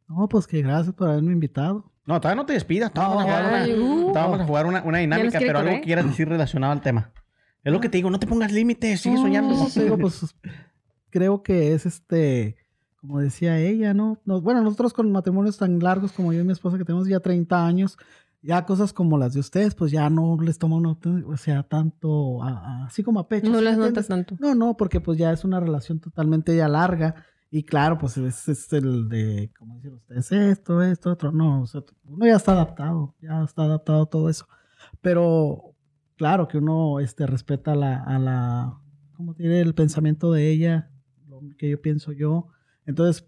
No, 0.09 0.29
pues 0.29 0.47
que 0.47 0.61
gracias 0.63 0.95
por 0.95 1.09
haberme 1.09 1.33
invitado. 1.33 1.91
No, 2.07 2.21
todavía 2.21 2.43
no 2.43 2.47
te 2.47 2.55
despidas. 2.55 2.93
Todavía 2.93 3.15
vamos 3.17 3.31
a 3.33 3.37
jugar 3.39 3.55
Ay, 3.63 3.73
una, 3.75 3.85
uh. 3.85 3.99
todavía 4.09 4.23
vamos 4.23 4.41
a 4.41 4.45
jugar 4.47 4.67
una, 4.67 4.83
una 4.83 4.99
dinámica, 4.99 5.39
pero 5.39 5.59
algo 5.61 5.73
que 5.75 5.81
quieras 5.83 6.07
decir 6.07 6.29
relacionado 6.29 6.73
al 6.73 6.81
tema. 6.81 7.13
Es 7.63 7.73
lo 7.73 7.81
que 7.81 7.89
te 7.89 7.99
digo, 7.99 8.11
no 8.11 8.19
te 8.19 8.27
pongas 8.27 8.51
límites, 8.53 9.01
sigue 9.03 9.15
No, 9.17 9.21
soñando. 9.23 9.67
te 9.73 9.85
digo, 9.85 9.99
pues 9.99 10.35
creo 11.11 11.43
que 11.43 11.75
es 11.75 11.87
este, 11.87 12.57
como 13.01 13.19
decía 13.21 13.59
ella, 13.59 13.95
¿no? 13.95 14.19
Nos- 14.25 14.43
bueno, 14.43 14.63
nosotros 14.63 14.93
con 14.93 15.11
matrimonios 15.11 15.57
tan 15.59 15.79
largos 15.79 16.13
como 16.13 16.33
yo 16.33 16.41
y 16.41 16.45
mi 16.45 16.53
esposa, 16.53 16.79
que 16.79 16.85
tenemos 16.85 17.09
ya 17.09 17.21
30 17.21 17.67
años, 17.67 17.97
ya 18.43 18.65
cosas 18.65 18.93
como 18.93 19.19
las 19.19 19.35
de 19.35 19.41
ustedes, 19.41 19.75
pues 19.75 19.91
ya 19.93 20.09
no 20.11 20.37
les 20.41 20.59
toma 20.59 20.77
uno, 20.77 20.99
o 21.27 21.37
sea, 21.37 21.63
tanto, 21.63 22.43
a- 22.43 22.49
a- 22.83 22.87
así 22.87 23.03
como 23.03 23.21
a 23.21 23.29
pecho. 23.29 23.51
No 23.51 23.59
¿sí 23.59 23.65
las 23.65 23.77
me 23.79 23.87
notas 23.87 24.09
tanto. 24.09 24.37
No, 24.39 24.55
no, 24.55 24.77
porque 24.77 25.01
pues 25.01 25.19
ya 25.19 25.33
es 25.33 25.45
una 25.45 25.61
relación 25.61 26.01
totalmente 26.01 26.57
ya 26.57 26.69
larga. 26.69 27.15
Y 27.53 27.65
claro, 27.65 27.99
pues 27.99 28.17
es, 28.17 28.49
es 28.49 28.73
el 28.73 29.09
de, 29.09 29.51
como 29.59 29.75
dicen 29.77 29.95
ustedes, 29.95 30.31
esto, 30.31 30.83
esto, 30.83 31.11
otro. 31.11 31.33
No, 31.33 31.63
o 31.63 31.67
sea, 31.67 31.83
uno 32.05 32.25
ya 32.27 32.37
está 32.37 32.53
adaptado, 32.53 33.15
ya 33.21 33.43
está 33.43 33.65
adaptado 33.65 34.03
a 34.03 34.07
todo 34.07 34.29
eso. 34.31 34.47
Pero 35.01 35.75
claro 36.17 36.47
que 36.49 36.59
uno 36.59 37.01
este, 37.01 37.27
respeta 37.27 37.75
la, 37.75 38.03
a 38.05 38.19
la, 38.19 38.79
como 39.15 39.35
tiene 39.35 39.61
el 39.61 39.75
pensamiento 39.75 40.33
de 40.33 40.49
ella, 40.51 40.91
lo 41.29 41.41
que 41.59 41.71
yo 41.71 41.81
pienso 41.81 42.13
yo. 42.13 42.49
Entonces, 42.87 43.27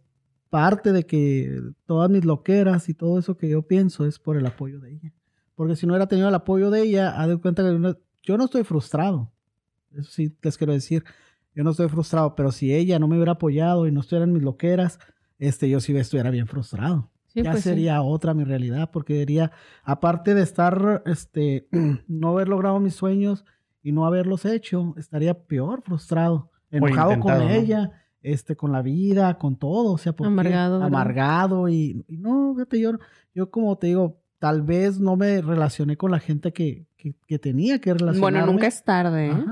parte 0.51 0.93
de 0.93 1.05
que 1.07 1.61
todas 1.87 2.11
mis 2.11 2.25
loqueras 2.25 2.89
y 2.89 2.95
todo 2.95 3.19
eso 3.19 3.37
que 3.37 3.49
yo 3.49 3.63
pienso 3.63 4.07
es 4.07 4.19
por 4.19 4.37
el 4.37 4.47
apoyo 4.47 4.81
de 4.81 4.93
ella. 4.93 5.13
Porque 5.55 5.77
si 5.77 5.87
no 5.87 5.93
hubiera 5.93 6.07
tenido 6.09 6.29
el 6.29 6.35
apoyo 6.35 6.71
de 6.71 6.83
ella, 6.83 7.11
haz 7.21 7.29
de 7.29 7.37
cuenta 7.39 7.63
que 7.63 7.79
no- 7.79 7.97
yo 8.23 8.37
no 8.39 8.45
estoy 8.45 8.65
frustrado. 8.65 9.33
Eso 9.93 10.11
sí 10.11 10.37
les 10.43 10.57
quiero 10.59 10.73
decir. 10.73 11.05
Yo 11.55 11.65
no 11.65 11.71
estoy 11.71 11.89
frustrado, 11.89 12.35
pero 12.35 12.51
si 12.51 12.75
ella 12.75 12.99
no 12.99 13.09
me 13.09 13.17
hubiera 13.17 13.33
apoyado 13.33 13.87
y 13.87 13.93
no 13.93 14.01
estuviera 14.01 14.25
en 14.25 14.33
mis 14.33 14.43
loqueras, 14.43 14.99
este, 15.39 15.69
yo 15.69 15.81
sí 15.81 15.95
estuviera 15.97 16.31
bien 16.31 16.47
frustrado. 16.47 17.11
Sí, 17.27 17.43
ya 17.43 17.51
pues 17.53 17.63
sí. 17.63 17.71
sería 17.71 18.01
otra 18.03 18.33
mi 18.35 18.45
realidad, 18.45 18.91
porque 18.91 19.15
diría, 19.15 19.53
aparte 19.85 20.35
de 20.35 20.43
estar, 20.43 21.03
este, 21.07 21.69
no 22.09 22.29
haber 22.31 22.49
logrado 22.49 22.79
mis 22.81 22.95
sueños 22.95 23.45
y 23.83 23.93
no 23.93 24.07
haberlos 24.07 24.45
hecho, 24.45 24.95
estaría 24.97 25.35
peor 25.47 25.83
frustrado, 25.83 26.51
enojado 26.71 27.21
con 27.21 27.33
ella, 27.51 27.91
este, 28.23 28.57
con 28.57 28.73
la 28.73 28.83
vida, 28.83 29.39
con 29.39 29.57
todo, 29.57 29.93
o 29.93 29.99
sea, 29.99 30.13
¿por 30.13 30.27
qué? 30.27 30.33
Amargado, 30.33 30.83
amargado 30.83 31.69
y, 31.69 32.05
y 32.09 32.17
no, 32.19 32.55
fíjate, 32.55 32.81
yo, 32.81 32.93
yo 33.35 33.51
como 33.51 33.77
te 33.77 33.89
digo, 33.89 34.21
tal 34.39 34.63
vez 34.63 34.99
no 34.99 35.17
me 35.17 35.41
relacioné 35.41 35.97
con 35.97 36.11
la 36.11 36.19
gente 36.19 36.53
que, 36.53 36.87
que, 36.97 37.15
que 37.27 37.39
tenía 37.39 37.81
que 37.81 37.93
relacionarme. 37.95 38.39
Bueno, 38.39 38.53
nunca 38.53 38.67
es 38.67 38.83
tarde. 38.83 39.31
¿eh? 39.31 39.45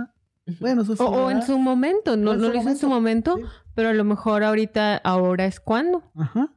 Bueno, 0.58 0.82
eso 0.82 0.96
sí, 0.96 1.02
O, 1.02 1.06
o 1.06 1.30
en 1.30 1.42
su 1.42 1.58
momento, 1.58 2.16
no, 2.16 2.36
no 2.36 2.48
lo 2.48 2.54
hizo 2.54 2.68
en 2.68 2.76
su 2.76 2.88
momento, 2.88 3.36
sí. 3.36 3.42
pero 3.74 3.90
a 3.90 3.92
lo 3.92 4.04
mejor 4.04 4.42
ahorita, 4.42 4.96
ahora 4.96 5.46
es 5.46 5.60
cuando. 5.60 6.02
Ajá. 6.14 6.52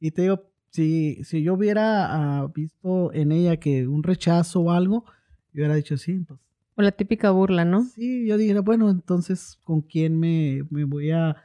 Y 0.00 0.12
te 0.12 0.22
digo, 0.22 0.44
si, 0.70 1.22
si 1.24 1.42
yo 1.42 1.54
hubiera 1.54 2.06
ah, 2.40 2.46
visto 2.54 3.12
en 3.12 3.32
ella 3.32 3.58
que 3.58 3.86
un 3.86 4.02
rechazo 4.02 4.60
o 4.60 4.70
algo, 4.70 5.04
yo 5.52 5.60
hubiera 5.60 5.74
dicho, 5.74 5.96
sí, 5.96 6.20
pues. 6.26 6.40
O 6.76 6.82
la 6.82 6.90
típica 6.90 7.30
burla, 7.30 7.64
¿no? 7.64 7.84
Sí, 7.84 8.26
yo 8.26 8.36
dijera, 8.36 8.60
bueno, 8.60 8.90
entonces, 8.90 9.58
¿con 9.62 9.82
quién 9.82 10.18
me, 10.18 10.62
me 10.70 10.84
voy 10.84 11.12
a...? 11.12 11.36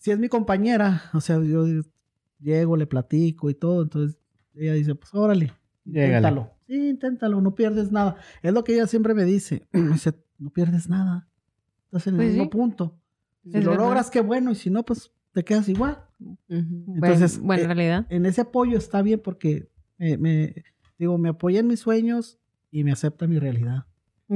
Si 0.00 0.10
es 0.10 0.18
mi 0.18 0.28
compañera, 0.28 1.02
o 1.14 1.20
sea, 1.20 1.40
yo 1.42 1.64
llego, 2.40 2.76
le 2.76 2.86
platico 2.86 3.50
y 3.50 3.54
todo, 3.54 3.82
entonces 3.82 4.18
ella 4.54 4.72
dice, 4.72 4.94
pues 4.94 5.14
órale, 5.14 5.52
inténtalo. 5.84 6.50
Sí, 6.66 6.88
inténtalo, 6.88 7.40
no 7.40 7.54
pierdes 7.54 7.92
nada. 7.92 8.16
Es 8.42 8.52
lo 8.52 8.64
que 8.64 8.74
ella 8.74 8.86
siempre 8.86 9.12
me 9.14 9.24
dice. 9.24 9.66
Me 9.72 9.92
dice, 9.92 10.14
no 10.38 10.50
pierdes 10.50 10.88
nada. 10.88 11.28
Estás 11.86 12.06
en 12.06 12.14
el 12.14 12.18
Pues 12.18 12.28
mismo 12.30 12.44
sí. 12.44 12.48
punto. 12.50 12.96
Si 13.44 13.58
Es 13.58 13.64
lo 13.64 13.70
verdad. 13.72 13.84
logras, 13.86 14.10
qué 14.10 14.20
bueno, 14.20 14.50
y 14.52 14.54
si 14.54 14.70
no, 14.70 14.84
pues 14.84 15.12
te 15.32 15.44
quedas 15.44 15.68
igual. 15.68 15.98
Entonces, 16.48 17.38
bueno, 17.38 17.46
bueno, 17.46 17.60
eh, 17.60 17.64
en 17.64 17.68
realidad. 17.68 18.06
en 18.10 18.26
ese 18.26 18.40
apoyo 18.42 18.76
está 18.78 19.02
bien 19.02 19.20
porque 19.22 19.68
me, 19.98 20.16
me- 20.18 20.54
digo, 20.98 21.16
me 21.18 21.28
apoya 21.30 21.60
en 21.60 21.66
mis 21.66 21.80
sueños 21.80 22.38
y 22.70 22.84
me 22.84 22.92
acepta 22.92 23.26
mi 23.26 23.38
realidad. 23.38 23.84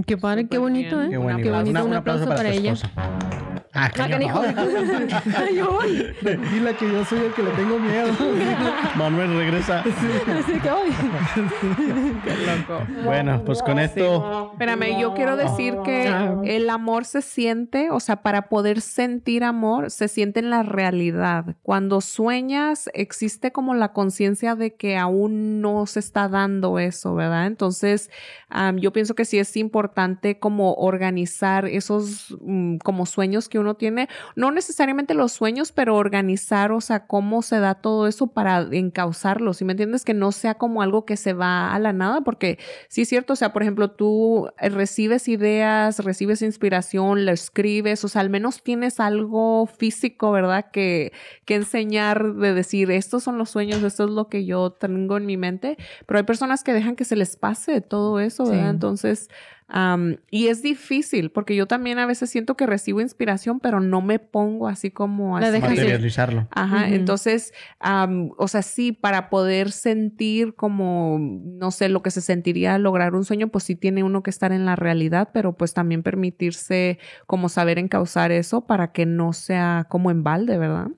Qué 0.06 0.16
padre, 0.18 0.46
qué 0.48 0.58
bonito, 0.58 0.96
bien. 0.96 1.06
¿eh? 1.08 1.10
Qué 1.10 1.16
bueno. 1.18 1.38
Qué 1.42 1.50
bonito, 1.50 1.70
Una- 1.70 1.84
un 1.84 1.94
aplauso 1.94 2.26
para 2.26 2.50
ella. 2.52 2.74
Ah, 3.77 3.87
Ah, 3.87 3.91
canijo. 3.91 4.41
Dile 6.53 6.77
que 6.77 6.93
yo 6.93 7.05
soy 7.05 7.18
el 7.18 7.33
que 7.35 7.43
le 7.43 7.51
tengo 7.51 7.79
miedo. 7.79 8.12
Manuel 8.97 9.37
regresa. 9.37 9.81
Así 9.81 10.61
que 10.61 10.70
voy. 10.70 10.91
Bueno, 13.05 13.43
pues 13.45 13.62
con 13.62 13.79
esto. 13.79 14.51
Espérame, 14.53 14.99
yo 15.01 15.14
quiero 15.14 15.37
decir 15.37 15.77
que 15.85 16.09
Ah. 16.09 16.37
el 16.45 16.70
amor 16.70 17.05
se 17.05 17.22
siente, 17.22 17.91
o 17.91 18.01
sea, 18.01 18.22
para 18.22 18.43
poder 18.49 18.81
sentir 18.81 19.45
amor, 19.45 19.91
se 19.91 20.09
siente 20.09 20.41
en 20.41 20.51
la 20.51 20.62
realidad. 20.62 21.57
Cuando 21.62 22.01
sueñas, 22.01 22.89
existe 22.95 23.53
como 23.53 23.75
la 23.75 23.93
conciencia 23.93 24.55
de 24.55 24.75
que 24.75 24.97
aún 24.97 25.61
no 25.61 25.87
se 25.87 26.01
está 26.01 26.29
dando 26.29 26.79
eso, 26.79 27.14
¿verdad? 27.14 27.47
Entonces, 27.47 28.11
yo 28.77 28.93
pienso 28.93 29.14
que 29.14 29.25
sí 29.25 29.39
es 29.39 29.57
importante 29.57 30.39
como 30.39 30.75
organizar 30.75 31.66
esos 31.66 32.37
mm, 32.41 32.77
como 32.79 33.07
sueños 33.07 33.49
que 33.49 33.59
uno 33.59 33.63
tiene, 33.72 34.10
no 34.36 34.50
necesariamente 34.50 35.14
los 35.14 35.32
sueños, 35.32 35.72
pero 35.72 35.96
organizar, 35.96 36.72
o 36.72 36.82
sea, 36.82 37.06
cómo 37.06 37.40
se 37.40 37.58
da 37.58 37.76
todo 37.76 38.06
eso 38.06 38.26
para 38.26 38.60
encauzarlo, 38.70 39.54
¿sí 39.54 39.64
me 39.64 39.72
entiendes? 39.72 40.04
Que 40.04 40.12
no 40.12 40.30
sea 40.30 40.56
como 40.56 40.82
algo 40.82 41.06
que 41.06 41.16
se 41.16 41.32
va 41.32 41.72
a 41.72 41.78
la 41.78 41.94
nada, 41.94 42.20
porque 42.20 42.58
sí 42.88 43.02
es 43.02 43.08
cierto, 43.08 43.32
o 43.32 43.36
sea, 43.36 43.54
por 43.54 43.62
ejemplo, 43.62 43.90
tú 43.90 44.48
eh, 44.58 44.68
recibes 44.68 45.26
ideas, 45.28 45.98
recibes 46.04 46.42
inspiración, 46.42 47.24
lo 47.24 47.32
escribes, 47.32 48.04
o 48.04 48.08
sea, 48.08 48.20
al 48.20 48.28
menos 48.28 48.62
tienes 48.62 49.00
algo 49.00 49.66
físico, 49.66 50.30
¿verdad? 50.30 50.70
Que, 50.70 51.12
que 51.46 51.54
enseñar 51.54 52.34
de 52.34 52.52
decir, 52.52 52.90
estos 52.90 53.22
son 53.22 53.38
los 53.38 53.48
sueños, 53.48 53.82
esto 53.82 54.04
es 54.04 54.10
lo 54.10 54.28
que 54.28 54.44
yo 54.44 54.70
tengo 54.70 55.16
en 55.16 55.24
mi 55.24 55.36
mente, 55.36 55.78
pero 56.06 56.18
hay 56.18 56.24
personas 56.24 56.62
que 56.62 56.74
dejan 56.74 56.96
que 56.96 57.04
se 57.04 57.16
les 57.16 57.36
pase 57.36 57.80
todo 57.80 58.20
eso, 58.20 58.44
¿verdad? 58.44 58.64
Sí. 58.64 58.70
Entonces, 58.70 59.28
am, 59.68 60.16
y 60.30 60.48
es 60.48 60.62
difícil, 60.62 61.30
porque 61.30 61.56
yo 61.56 61.66
también 61.66 61.98
a 61.98 62.06
veces 62.06 62.30
siento 62.30 62.56
que 62.56 62.66
recibo 62.66 63.00
inspiración, 63.00 63.60
pero 63.60 63.80
no 63.80 64.00
me 64.02 64.18
pongo 64.18 64.68
así 64.68 64.90
como 64.90 65.36
así. 65.36 65.60
Materializarlo. 65.60 66.48
Ajá, 66.50 66.88
entonces, 66.88 67.52
am, 67.78 68.30
o 68.36 68.48
sea, 68.48 68.62
sí, 68.62 68.92
para 68.92 69.30
poder 69.30 69.72
sentir 69.72 70.54
como, 70.54 71.18
no 71.20 71.70
sé, 71.70 71.88
lo 71.88 72.02
que 72.02 72.10
se 72.10 72.20
sentiría 72.20 72.78
lograr 72.78 73.14
un 73.14 73.24
sueño, 73.24 73.48
pues 73.48 73.64
sí 73.64 73.76
tiene 73.76 74.02
uno 74.02 74.22
que 74.22 74.30
estar 74.30 74.52
en 74.52 74.64
la 74.64 74.76
realidad, 74.76 75.30
pero 75.32 75.56
pues 75.56 75.74
también 75.74 76.02
permitirse 76.02 76.98
como 77.26 77.48
saber 77.48 77.78
encauzar 77.78 78.32
eso 78.32 78.66
para 78.66 78.92
que 78.92 79.06
no 79.06 79.32
sea 79.32 79.86
como 79.88 80.10
en 80.10 80.22
balde, 80.22 80.58
¿verdad? 80.58 80.88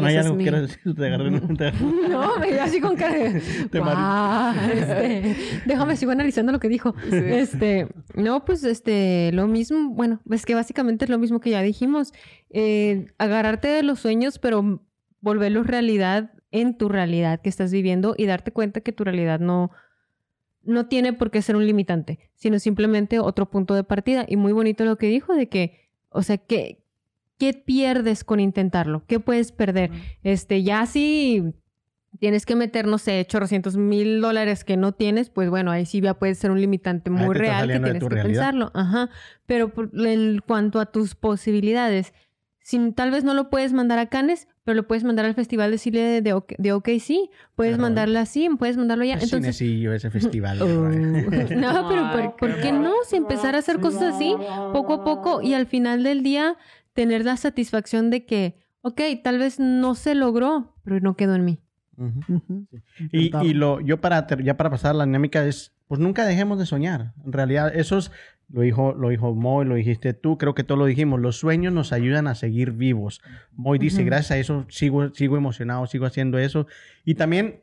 Ese 0.00 0.18
es 0.18 0.24
algo 0.26 0.36
que 0.36 0.38
mi- 0.38 0.44
quieras 0.44 0.62
decir. 0.62 0.94
Te 0.94 1.06
agarré 1.06 1.30
No, 1.30 1.40
me 2.40 2.48
quedé 2.48 2.60
así 2.60 2.80
con 2.80 2.96
cara 2.96 3.14
de, 3.14 3.40
Te 3.70 3.78
"Guau, 3.80 4.54
este, 4.72 5.36
déjame 5.66 5.96
sigo 5.96 6.12
analizando 6.12 6.52
lo 6.52 6.60
que 6.60 6.68
dijo. 6.68 6.94
Este, 7.10 7.88
no, 8.14 8.44
pues 8.44 8.64
este, 8.64 9.30
lo 9.32 9.46
mismo, 9.48 9.90
bueno, 9.90 10.20
es 10.30 10.46
que 10.46 10.54
básicamente 10.54 11.04
es 11.04 11.10
lo 11.10 11.18
mismo 11.18 11.40
que 11.40 11.50
ya 11.50 11.62
dijimos. 11.62 12.12
Eh, 12.50 13.06
agarrarte 13.18 13.68
de 13.68 13.82
los 13.82 14.00
sueños, 14.00 14.38
pero 14.38 14.82
volverlos 15.20 15.66
realidad 15.66 16.32
en 16.50 16.76
tu 16.76 16.88
realidad 16.88 17.40
que 17.40 17.48
estás 17.48 17.72
viviendo 17.72 18.14
y 18.18 18.26
darte 18.26 18.52
cuenta 18.52 18.80
que 18.82 18.92
tu 18.92 19.04
realidad 19.04 19.40
no, 19.40 19.70
no 20.62 20.86
tiene 20.86 21.12
por 21.12 21.30
qué 21.30 21.40
ser 21.42 21.56
un 21.56 21.66
limitante, 21.66 22.18
sino 22.34 22.58
simplemente 22.58 23.18
otro 23.18 23.50
punto 23.50 23.74
de 23.74 23.84
partida. 23.84 24.24
Y 24.28 24.36
muy 24.36 24.52
bonito 24.52 24.84
lo 24.84 24.96
que 24.96 25.06
dijo 25.08 25.34
de 25.34 25.48
que, 25.48 25.88
o 26.10 26.22
sea, 26.22 26.36
que, 26.36 26.81
¿qué 27.42 27.54
pierdes 27.54 28.22
con 28.22 28.38
intentarlo? 28.38 29.02
¿Qué 29.08 29.18
puedes 29.18 29.50
perder? 29.50 29.90
Este, 30.22 30.62
ya 30.62 30.86
si 30.86 31.42
tienes 32.20 32.46
que 32.46 32.54
meter, 32.54 32.86
no 32.86 32.98
sé, 32.98 33.24
chorrocientos 33.26 33.76
mil 33.76 34.20
dólares 34.20 34.62
que 34.62 34.76
no 34.76 34.92
tienes, 34.92 35.28
pues 35.28 35.50
bueno, 35.50 35.72
ahí 35.72 35.84
sí 35.84 36.00
ya 36.00 36.14
puede 36.14 36.36
ser 36.36 36.52
un 36.52 36.60
limitante 36.60 37.10
muy 37.10 37.34
real 37.34 37.66
que 37.66 37.80
tienes 37.80 38.00
que 38.04 38.08
realidad. 38.08 38.26
pensarlo. 38.42 38.70
Ajá. 38.74 39.10
Pero 39.46 39.70
por, 39.72 39.90
en 40.06 40.38
cuanto 40.46 40.78
a 40.78 40.86
tus 40.86 41.16
posibilidades, 41.16 42.12
si 42.60 42.92
tal 42.92 43.10
vez 43.10 43.24
no 43.24 43.34
lo 43.34 43.50
puedes 43.50 43.72
mandar 43.72 43.98
a 43.98 44.06
Cannes, 44.06 44.46
pero 44.62 44.76
lo 44.76 44.86
puedes 44.86 45.02
mandar 45.02 45.24
al 45.24 45.34
Festival 45.34 45.72
de 45.72 45.78
Cine 45.78 45.98
de, 45.98 46.20
de, 46.22 46.32
OK- 46.34 46.54
de 46.58 46.72
OKC, 46.72 47.28
puedes 47.56 47.72
Claro. 47.72 47.82
mandarlo 47.82 48.20
así, 48.20 48.48
puedes 48.56 48.76
mandarlo 48.76 49.04
ya. 49.04 49.14
Es 49.14 49.24
Entonces, 49.24 49.56
cinecillo 49.56 49.92
ese 49.92 50.10
festival. 50.10 50.58
Güey. 50.60 50.96
no, 51.56 51.88
pero 51.88 52.04
Ay, 52.06 52.28
¿por, 52.28 52.36
por 52.36 52.54
qué 52.54 52.60
qué 52.60 52.72
no? 52.72 52.92
Si 53.08 53.16
empezar 53.16 53.56
a 53.56 53.58
hacer 53.58 53.80
cosas 53.80 54.14
así, 54.14 54.32
poco 54.72 54.92
a 54.94 55.02
poco, 55.04 55.42
y 55.42 55.54
al 55.54 55.66
final 55.66 56.04
del 56.04 56.22
día, 56.22 56.56
tener 56.92 57.24
la 57.24 57.36
satisfacción 57.36 58.10
de 58.10 58.24
que, 58.26 58.58
ok, 58.82 59.00
tal 59.22 59.38
vez 59.38 59.58
no 59.60 59.94
se 59.94 60.14
logró, 60.14 60.74
pero 60.84 61.00
no 61.00 61.16
quedó 61.16 61.34
en 61.34 61.44
mí. 61.44 61.58
Ujú. 61.96 62.20
Ujú. 62.36 62.66
Y, 63.12 63.30
y 63.46 63.54
lo, 63.54 63.80
yo 63.80 64.00
para, 64.00 64.26
ter- 64.26 64.42
ya 64.42 64.56
para 64.56 64.70
pasar 64.70 64.92
a 64.92 64.94
la 64.94 65.04
dinámica 65.06 65.44
es, 65.46 65.72
pues 65.88 66.00
nunca 66.00 66.24
dejemos 66.24 66.58
de 66.58 66.66
soñar. 66.66 67.12
En 67.24 67.32
realidad, 67.32 67.74
eso 67.74 67.98
es, 67.98 68.10
lo 68.48 68.62
dijo, 68.62 68.94
lo 68.94 69.10
dijo 69.10 69.34
Moy, 69.34 69.66
lo 69.66 69.74
dijiste 69.74 70.14
tú, 70.14 70.38
creo 70.38 70.54
que 70.54 70.64
todos 70.64 70.78
lo 70.78 70.86
dijimos, 70.86 71.20
los 71.20 71.36
sueños 71.36 71.72
nos 71.72 71.92
ayudan 71.92 72.26
a 72.26 72.34
seguir 72.34 72.72
vivos. 72.72 73.20
Moy 73.52 73.78
dice, 73.78 73.98
Ujú. 73.98 74.06
gracias 74.06 74.30
a 74.32 74.38
eso 74.38 74.66
sigo, 74.68 75.14
sigo 75.14 75.36
emocionado, 75.36 75.86
sigo 75.86 76.06
haciendo 76.06 76.38
eso. 76.38 76.66
Y 77.04 77.14
también 77.14 77.62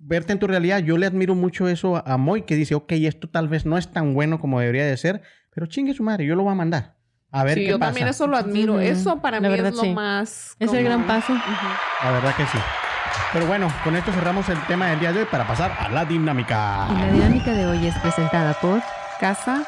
verte 0.00 0.32
en 0.32 0.38
tu 0.38 0.46
realidad, 0.46 0.80
yo 0.80 0.98
le 0.98 1.06
admiro 1.06 1.34
mucho 1.34 1.68
eso 1.68 1.96
a, 1.96 2.00
a 2.00 2.16
Moy, 2.18 2.42
que 2.42 2.56
dice, 2.56 2.74
ok, 2.74 2.92
esto 2.92 3.28
tal 3.28 3.48
vez 3.48 3.64
no 3.66 3.78
es 3.78 3.88
tan 3.92 4.12
bueno 4.14 4.38
como 4.40 4.60
debería 4.60 4.84
de 4.86 4.96
ser, 4.96 5.22
pero 5.54 5.66
chingue 5.66 5.94
su 5.94 6.02
madre, 6.02 6.26
yo 6.26 6.34
lo 6.36 6.42
voy 6.44 6.52
a 6.52 6.56
mandar. 6.56 6.97
A 7.30 7.44
ver 7.44 7.54
sí, 7.54 7.60
qué 7.64 7.70
yo 7.70 7.78
pasa. 7.78 7.88
también 7.90 8.08
eso 8.08 8.26
lo 8.26 8.36
admiro. 8.36 8.80
Eso 8.80 9.18
para 9.20 9.38
La 9.40 9.48
mí 9.48 9.54
verdad, 9.54 9.70
es 9.70 9.76
lo 9.76 9.82
sí. 9.82 9.90
más... 9.94 10.56
Es 10.58 10.72
el 10.72 10.82
gran 10.84 11.06
paso. 11.06 11.34
La 12.04 12.10
verdad 12.10 12.34
que 12.36 12.46
sí. 12.46 12.58
Pero 13.32 13.46
bueno, 13.46 13.70
con 13.84 13.94
esto 13.96 14.12
cerramos 14.12 14.48
el 14.48 14.58
tema 14.66 14.86
del 14.88 15.00
día 15.00 15.12
de 15.12 15.20
hoy 15.20 15.26
para 15.30 15.46
pasar 15.46 15.76
a 15.78 15.88
la 15.90 16.04
dinámica. 16.04 16.86
Y 16.90 16.98
la 17.00 17.12
dinámica 17.12 17.52
de 17.52 17.66
hoy 17.66 17.86
es 17.86 17.94
presentada 17.98 18.54
por... 18.54 18.80
Casa. 19.20 19.64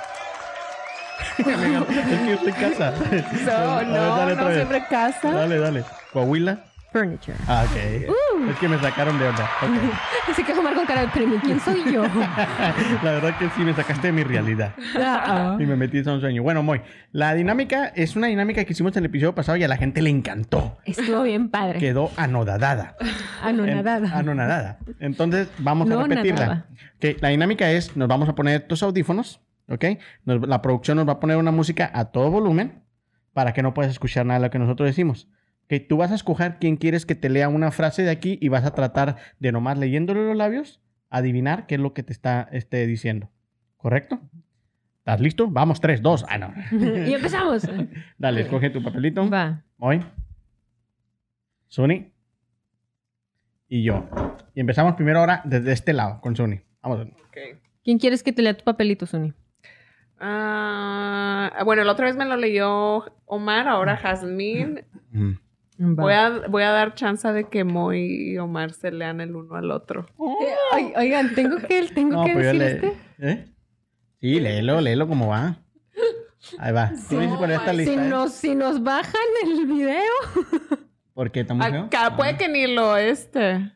es 1.39 1.45
que 1.45 2.27
yo 2.29 2.35
estoy 2.35 2.53
en 2.53 2.71
casa. 2.71 2.93
No, 3.01 3.77
ver, 3.77 3.87
no, 3.89 4.17
dale 4.17 4.37
no 4.37 4.45
vez. 4.47 4.55
siempre 4.57 4.85
casa. 4.89 5.31
Dale, 5.33 5.59
dale. 5.59 5.85
Coahuila. 6.13 6.59
Furniture. 6.93 7.37
Ah, 7.47 7.65
ok. 7.69 8.11
Uh. 8.11 8.51
Es 8.51 8.57
que 8.59 8.69
me 8.69 8.79
sacaron 8.79 9.19
de 9.19 9.29
onda. 9.29 9.45
Ok. 9.63 9.71
Así 10.31 10.43
que 10.43 10.53
Omar 10.53 10.75
con 10.75 10.87
cara 10.87 11.03
de 11.03 11.09
premio. 11.09 11.39
¿Quién 11.43 11.61
soy 11.61 11.83
yo? 11.93 12.03
La 13.03 13.13
verdad 13.13 13.39
que 13.39 13.49
sí 13.51 13.63
me 13.63 13.75
sacaste 13.75 14.09
de 14.09 14.13
mi 14.13 14.25
realidad. 14.25 14.75
Ah, 14.97 15.57
Y 15.61 15.65
me 15.67 15.77
metí 15.77 15.99
en 15.99 16.09
un 16.09 16.21
sueño. 16.21 16.43
Bueno, 16.43 16.63
Moy, 16.63 16.81
la 17.13 17.35
dinámica 17.35 17.87
es 17.95 18.17
una 18.17 18.27
dinámica 18.29 18.65
que 18.65 18.73
hicimos 18.73 18.93
en 18.97 19.05
el 19.05 19.11
episodio 19.11 19.35
pasado 19.35 19.57
y 19.59 19.65
a 19.65 19.69
la 19.69 19.77
gente 19.77 20.03
le 20.03 20.11
encantó. 20.11 20.79
Estuvo 20.85 21.23
bien 21.23 21.49
padre. 21.51 21.79
Quedó 21.79 22.11
anodadada. 22.17 22.97
Anonadada. 23.43 24.09
En- 24.09 24.15
Anonadada. 24.15 24.79
Entonces, 24.99 25.49
vamos 25.59 25.89
a 25.91 25.95
No 25.95 26.03
repetirla. 26.07 26.41
nadaba. 26.47 26.65
Que 26.99 27.17
la 27.21 27.29
dinámica 27.29 27.71
es, 27.71 27.97
nos 27.97 28.09
vamos 28.09 28.29
a 28.29 28.35
poner 28.35 28.63
estos 28.63 28.83
audífonos, 28.83 29.41
¿ok? 29.69 29.85
Nos- 30.25 30.47
la 30.49 30.61
producción 30.63 30.97
nos 30.97 31.09
va 31.09 31.13
a 31.15 31.21
poner 31.21 31.37
una 31.37 31.51
música 31.53 31.91
a 31.95 32.07
todo 32.07 32.31
volumen 32.31 32.83
para 33.33 33.53
que 33.53 33.63
no 33.63 33.75
puedas 33.75 33.93
escuchar 33.93 34.27
nada 34.27 34.41
de 34.41 34.47
lo 34.47 34.51
que 34.51 34.59
nosotros 34.59 34.89
decimos. 34.89 35.29
Que 35.71 35.79
tú 35.79 35.99
vas 35.99 36.11
a 36.11 36.17
escoger 36.17 36.57
quién 36.59 36.77
quieres 36.77 37.07
que 37.07 37.15
te 37.15 37.29
lea 37.29 37.49
una 37.49 37.71
frase 37.71 38.03
de 38.03 38.11
aquí 38.11 38.41
y 38.43 38.49
vas 38.49 38.65
a 38.65 38.75
tratar 38.75 39.19
de 39.39 39.53
nomás 39.53 39.79
leyéndole 39.79 40.27
los 40.27 40.37
labios, 40.37 40.81
adivinar 41.11 41.69
qué 41.69 41.77
es 41.77 41.81
lo 41.81 41.95
que 41.95 42.03
te 42.03 42.13
está 42.13 42.49
este, 42.51 42.89
diciendo. 42.89 43.31
¿Correcto? 43.77 44.19
¿Estás 44.99 45.21
listo? 45.21 45.47
Vamos, 45.49 45.81
tres, 45.81 46.03
dos. 46.03 46.27
Ah, 46.29 46.39
no. 46.39 46.53
y 47.07 47.15
empezamos. 47.15 47.69
Dale, 48.19 48.41
escoge 48.41 48.71
tu 48.71 48.83
papelito. 48.83 49.31
Va. 49.31 49.63
Hoy. 49.79 50.05
Sony. 51.69 52.11
Y 53.69 53.85
yo. 53.85 54.09
Y 54.57 54.61
empezamos 54.63 54.95
primero 54.95 55.21
ahora 55.21 55.41
desde 55.45 55.71
este 55.71 55.93
lado, 55.93 56.21
con 56.21 56.35
Sony. 56.35 56.63
Vamos. 56.83 57.07
Ok. 57.29 57.61
¿Quién 57.85 58.01
quieres 58.01 58.25
que 58.25 58.33
te 58.33 58.43
lea 58.43 58.57
tu 58.57 58.65
papelito, 58.65 59.07
Sony? 59.07 59.35
Ah, 60.19 61.63
bueno, 61.65 61.85
la 61.85 61.93
otra 61.93 62.07
vez 62.07 62.17
me 62.17 62.25
lo 62.25 62.35
leyó 62.35 63.05
Omar, 63.25 63.69
ahora 63.69 63.97
Jazmín. 63.97 64.81
Voy 65.83 66.13
a, 66.13 66.47
voy 66.49 66.63
a 66.63 66.73
dar 66.73 66.95
chance 66.95 67.27
de 67.33 67.49
que 67.49 67.65
Moy 67.65 68.33
y 68.33 68.39
Omar 68.39 68.75
se 68.75 68.93
lean 68.93 69.23
el 69.23 69.35
uno 69.35 69.55
al 69.55 69.71
otro. 69.71 70.05
Ay, 70.73 70.93
oigan, 70.95 71.35
tengo 71.35 71.57
que, 71.57 71.89
tengo 71.95 72.17
No, 72.17 72.25
que 72.25 72.35
pues 72.35 72.45
decir 72.45 72.61
le... 72.61 72.71
este. 72.73 72.97
¿Eh? 73.19 73.47
Sí, 74.21 74.41
léelo, 74.41 74.83
léelo 74.83 75.09
como 75.09 75.29
va. 75.29 75.57
Ahí 76.59 76.73
va. 76.73 76.95
Si. 76.95 77.17
¿eh? 77.17 77.97
nos, 77.97 78.33
si 78.33 78.55
nos 78.55 78.83
bajan 78.83 79.15
el 79.43 79.67
video. 79.67 80.13
¿Por 81.15 81.31
qué? 81.31 81.41
¿Está 81.41 81.55
muy 81.55 81.71
feo? 81.71 81.85
Acá 81.85 82.15
puede 82.15 82.37
que 82.37 82.49
ni 82.49 82.67
lo 82.67 82.99
este. 82.99 83.73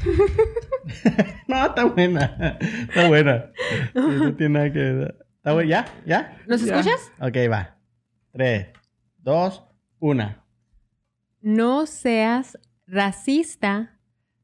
No, 1.46 1.66
está 1.66 1.84
buena. 1.84 2.58
Está 2.88 3.08
buena. 3.08 3.50
No 3.94 4.34
tiene 4.34 4.54
nada 4.54 4.72
que 4.72 4.78
ver. 4.78 5.26
¿Ya? 5.44 5.84
¿Ya? 6.06 6.38
¿Nos 6.46 6.62
Ya. 6.64 6.76
escuchas? 6.78 7.12
Ok, 7.20 7.36
va. 7.50 7.76
Tres, 8.32 8.68
dos, 9.18 9.64
una. 9.98 10.44
No 11.40 11.86
seas 11.86 12.58
racista 12.86 13.98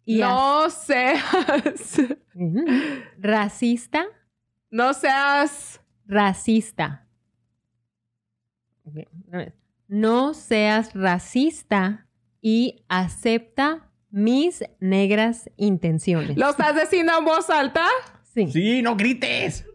y 0.05 0.18
No 0.20 0.70
seas. 0.70 1.23
as- 1.35 2.01
racista, 3.18 4.06
No 4.70 4.94
seas. 4.94 5.81
racista. 6.06 7.06
Ok, 8.85 8.98
otra 9.27 9.39
vez. 9.39 9.52
No 9.89 10.32
seas 10.35 10.94
racista 10.94 12.06
y 12.40 12.85
acepta 12.89 13.90
mis 14.10 14.64
negras 14.81 15.51
intenciones. 15.56 16.36
¿Lo 16.36 16.51
estás 16.51 16.74
diciendo 16.81 17.12
en 17.18 17.24
voz 17.24 17.51
alta? 17.51 17.86
Sí. 18.23 18.51
Sí, 18.51 18.82
no 18.82 18.97
grites. 18.97 19.65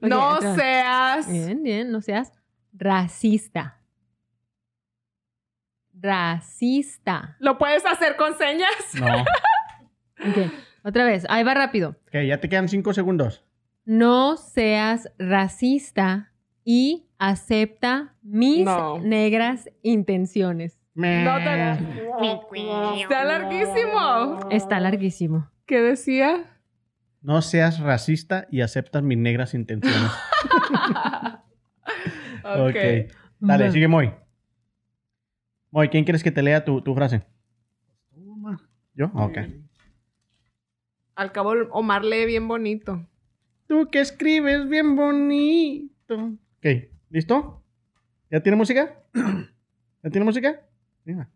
No 0.00 0.40
seas. 0.40 1.30
Bien, 1.30 1.62
bien, 1.62 1.90
no 1.90 2.00
seas 2.00 2.32
racista. 2.72 3.80
Racista. 5.92 7.36
¿Lo 7.38 7.56
puedes 7.58 7.84
hacer 7.86 8.16
con 8.16 8.36
señas? 8.36 8.70
No. 9.00 9.24
Ok, 10.16 10.50
otra 10.84 11.04
vez, 11.04 11.26
ahí 11.28 11.42
va 11.42 11.52
rápido. 11.54 11.96
Ok, 12.06 12.14
ya 12.26 12.40
te 12.40 12.48
quedan 12.48 12.68
cinco 12.68 12.94
segundos. 12.94 13.44
No 13.84 14.36
seas 14.38 15.10
racista 15.18 16.32
y 16.64 17.08
acepta 17.18 18.14
mis 18.22 18.64
No. 18.64 18.98
negras 19.00 19.68
intenciones. 19.82 20.80
No 20.94 21.36
te... 21.38 21.72
Está 23.02 23.24
larguísimo. 23.24 24.38
Está 24.50 24.80
larguísimo. 24.80 25.50
¿Qué 25.66 25.82
decía? 25.82 26.53
No 27.24 27.40
seas 27.40 27.80
racista 27.80 28.46
y 28.50 28.60
aceptas 28.60 29.02
mis 29.02 29.16
negras 29.16 29.54
intenciones. 29.54 30.02
ok. 32.44 32.76
Dale, 33.40 33.72
sigue 33.72 33.88
Moy. 33.88 34.12
Moy, 35.70 35.88
¿quién 35.88 36.04
quieres 36.04 36.22
que 36.22 36.30
te 36.30 36.42
lea 36.42 36.66
tu, 36.66 36.82
tu 36.82 36.94
frase? 36.94 37.22
¿Yo? 38.92 39.06
Ok. 39.14 39.38
Al 41.14 41.32
cabo, 41.32 41.54
Omar 41.70 42.04
lee 42.04 42.26
bien 42.26 42.46
bonito. 42.46 43.08
Tú 43.68 43.88
que 43.90 44.00
escribes 44.00 44.68
bien 44.68 44.94
bonito. 44.94 46.34
Ok, 46.58 46.66
¿listo? 47.08 47.64
¿Ya 48.30 48.40
tiene 48.40 48.56
música? 48.56 48.98
¿Ya 50.02 50.10
tiene 50.10 50.26
música? 50.26 50.60
Mira. 51.06 51.30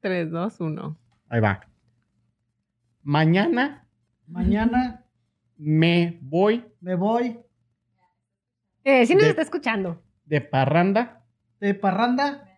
3, 0.00 0.30
2, 0.30 0.60
1. 0.60 0.98
Ahí 1.28 1.40
va. 1.40 1.60
Mañana 3.02 3.82
Mañana 4.32 5.01
me 5.64 6.18
voy 6.22 6.64
me 6.80 6.94
voy 6.96 7.38
Eh, 8.84 9.06
sí 9.06 9.14
nos 9.14 9.22
De- 9.24 9.30
está 9.30 9.42
escuchando. 9.42 10.02
de 10.24 10.40
parranda 10.40 11.24
de 11.60 11.74
parranda 11.74 12.48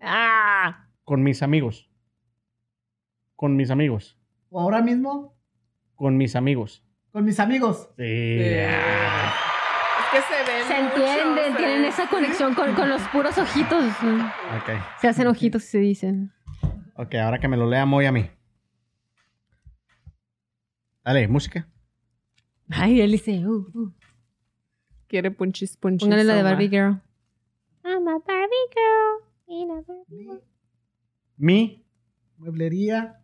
Ah, 0.00 0.86
con 1.04 1.22
mis 1.22 1.42
amigos. 1.42 1.88
Con 3.36 3.54
mis 3.56 3.70
amigos. 3.70 4.18
o 4.50 4.60
ahora 4.60 4.80
mismo 4.82 5.36
Con 5.94 6.16
mis 6.16 6.34
amigos. 6.34 6.84
con 7.12 7.24
mis 7.24 7.38
amigos. 7.38 7.88
Sí. 7.96 8.02
Es 8.02 8.76
que 10.12 10.20
se 10.22 10.50
ven 10.50 10.66
se 10.66 10.76
entienden, 10.78 11.56
tienen 11.56 11.84
esa 11.84 12.08
conexión 12.08 12.54
con, 12.54 12.74
con 12.74 12.88
los 12.88 13.02
puros 13.08 13.36
ojitos. 13.38 13.84
Ok. 14.56 14.70
Se 15.00 15.06
hacen 15.08 15.26
ojitos 15.28 15.62
y 15.64 15.66
se 15.68 15.78
dicen. 15.78 16.32
Ok, 16.96 17.14
ahora 17.16 17.38
que 17.38 17.46
me 17.48 17.56
lo 17.56 17.68
lea 17.68 17.86
Moy 17.86 18.06
a 18.06 18.12
mí. 18.12 18.28
Dale, 21.04 21.28
música. 21.28 21.68
Ay, 22.70 23.00
él 23.00 23.12
dice, 23.12 23.46
uh, 23.46 23.66
uh. 23.74 23.92
Quiere 25.08 25.30
punchis 25.30 25.76
punchis. 25.76 26.06
Póngale 26.06 26.24
la 26.24 26.34
de. 26.36 26.42
Barbie 26.42 26.68
Girl. 26.68 27.00
I'm 27.84 28.06
a 28.08 28.18
Barbie 28.18 28.68
girl. 28.74 29.20
in 29.48 29.70
a 29.70 29.74
Barbie 29.82 30.26
world. 30.26 30.42
Mi, 31.36 31.84
Mueblería. 32.38 33.20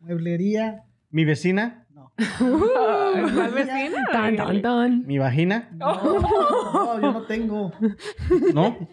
Mueblería. 0.00 0.84
mi 1.10 1.24
vecina, 1.24 1.86
No. 1.94 2.12
¿Cuál 2.38 3.50
vecina? 3.52 4.04
Tan, 4.12 4.36
tan, 4.36 4.62
tan. 4.62 5.06
mi 5.06 5.18
vagina, 5.18 5.68
No, 5.74 5.94
no, 5.94 7.00
yo 7.00 7.12
no 7.12 7.26
tengo. 7.26 7.72
¿no? 8.54 8.88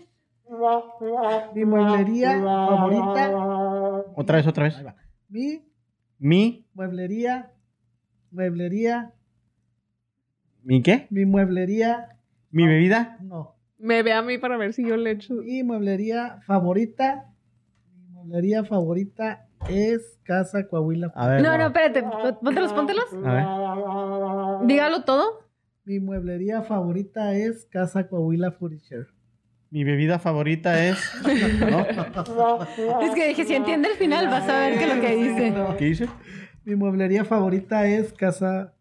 Mi 1.55 1.63
mueblería 1.65 2.41
favorita. 2.41 3.31
Otra 4.15 4.37
vez, 4.37 4.47
otra 4.47 4.63
vez. 4.65 4.75
Ahí 4.77 4.83
va. 4.83 4.95
Mi 5.29 5.61
Mi, 6.19 6.65
mueblería. 6.73 7.53
Mueblería. 8.31 9.11
mi 10.64 10.81
qué? 10.81 11.07
Mi 11.10 11.26
mueblería. 11.26 12.15
Mi 12.51 12.68
bebida, 12.68 13.18
No. 13.22 13.56
Me 13.77 14.03
ve 14.03 14.11
a 14.11 14.22
mí 14.22 14.38
para 14.38 14.57
ver 14.57 14.73
si 14.73 14.85
yo 14.85 14.97
le 14.97 15.11
echo. 15.11 15.35
Mi 15.35 15.64
mueblería 15.64 16.39
favorita. 16.45 17.31
Mi 17.93 18.11
mueblería 18.11 18.65
favorita 18.65 19.47
es 19.69 20.19
Casa 20.23 20.68
Coahuila. 20.68 21.11
A 21.15 21.27
ver. 21.30 21.41
No, 21.41 21.57
no, 21.57 21.68
espérate. 21.68 22.03
Póntelos, 22.41 22.73
póntelos. 22.73 23.06
A 23.23 23.34
ver. 24.60 24.68
Dígalo 24.68 25.03
todo. 25.06 25.47
Mi 25.85 25.99
mueblería 26.01 26.61
favorita 26.61 27.34
es 27.35 27.65
Casa 27.65 28.07
Coahuila 28.07 28.51
Furniture. 28.51 29.07
Mi 29.72 29.84
bebida 29.84 30.19
favorita 30.19 30.84
es. 30.85 30.97
¿No? 31.69 31.85
Es 33.01 33.15
que 33.15 33.27
dije, 33.30 33.45
si 33.45 33.56
entiende 33.56 33.89
el 33.89 33.95
final, 33.95 34.27
vas 34.27 34.49
a 34.49 34.60
ver 34.60 34.77
qué 34.77 34.85
es 34.85 34.95
lo 34.95 35.01
que 35.01 35.15
dice. 35.15 35.53
¿Qué 35.77 35.85
dice? 35.85 36.10
Mi 36.65 36.76
mueblería 36.76 37.26
favorita 37.26 37.88
es 37.88 38.14
Casa 38.14 38.73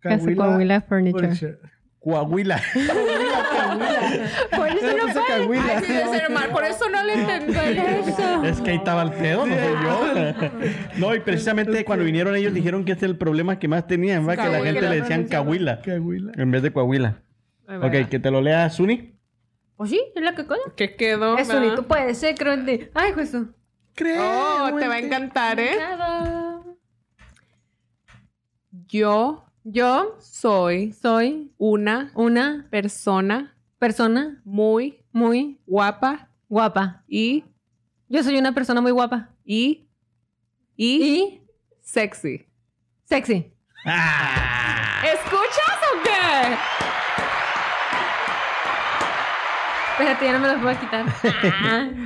Casa 0.00 0.24
Coahuila 0.34 0.80
Furniture. 0.82 1.28
Furniture. 1.28 1.58
Coahuila. 2.00 2.60
Por 4.56 4.68
eso 4.68 4.96
no 4.96 5.06
Ay, 5.06 5.14
Coahuila. 5.26 5.80
sí, 5.80 5.92
debe 5.92 6.08
ser 6.08 6.26
Omar. 6.30 6.50
Por 6.50 6.64
eso 6.64 6.88
no 6.88 7.02
le 7.04 7.12
entendí 7.14 7.54
eso. 8.10 8.44
Es 8.44 8.60
que 8.60 8.70
ahí 8.70 8.76
estaba 8.76 9.02
el 9.02 9.12
pedo, 9.12 9.46
no 9.46 9.54
soy 9.54 9.74
yo. 9.84 10.50
No, 10.98 11.14
y 11.14 11.20
precisamente 11.20 11.84
cuando 11.84 12.04
vinieron 12.04 12.34
ellos 12.36 12.54
dijeron 12.54 12.84
que 12.84 12.92
este 12.92 13.04
es 13.06 13.10
el 13.10 13.18
problema 13.18 13.58
que 13.58 13.68
más 13.68 13.86
tenían, 13.86 14.26
¿va? 14.28 14.36
que 14.36 14.48
la 14.48 14.60
gente 14.62 14.80
le 14.80 15.00
decían 15.00 15.26
Coahuila 15.28 15.82
Coahuila. 15.82 16.32
en 16.36 16.50
vez 16.50 16.62
de 16.62 16.72
Coahuila. 16.72 17.22
Ok, 17.82 18.08
que 18.10 18.18
te 18.18 18.30
lo 18.30 18.40
lea 18.40 18.68
Suni. 18.70 19.14
Pues 19.76 19.90
sí, 19.90 20.00
es 20.14 20.22
la 20.22 20.34
que 20.34 20.44
queda. 20.44 20.56
¿Qué 20.76 20.96
quedó? 20.96 21.38
Eso 21.38 21.54
¿verdad? 21.54 21.70
ni 21.70 21.76
tú 21.76 21.84
puedes 21.84 22.18
ser, 22.18 22.34
creo. 22.34 22.56
de- 22.56 22.90
Ay, 22.94 23.12
justo. 23.12 23.46
Oh, 24.18 24.70
te 24.78 24.88
va 24.88 24.94
a 24.94 24.98
encantar, 24.98 25.60
¿eh? 25.60 25.76
Yo 28.90 29.44
Yo 29.64 30.16
soy 30.20 30.92
soy 30.92 31.52
una 31.58 32.10
una 32.14 32.66
persona 32.70 33.56
persona 33.78 34.40
muy 34.44 35.04
muy 35.12 35.60
guapa 35.66 36.28
guapa. 36.48 37.04
y, 37.08 37.44
Yo 38.08 38.22
soy 38.24 38.36
una 38.38 38.52
persona 38.52 38.80
muy 38.80 38.90
guapa. 38.92 39.30
y, 39.44 39.88
y, 40.76 41.02
Y 41.02 41.42
sexy. 41.82 42.46
sexy. 43.04 43.52
¿Escuchas 45.04 45.78
o 45.92 46.02
qué? 46.02 46.56
Espérate, 49.92 50.24
ya 50.24 50.32
no 50.32 50.38
me 50.40 50.48
los 50.48 50.62
voy 50.62 50.72
a 50.72 50.80
quitar. 50.80 51.04
Ah. 51.62 51.88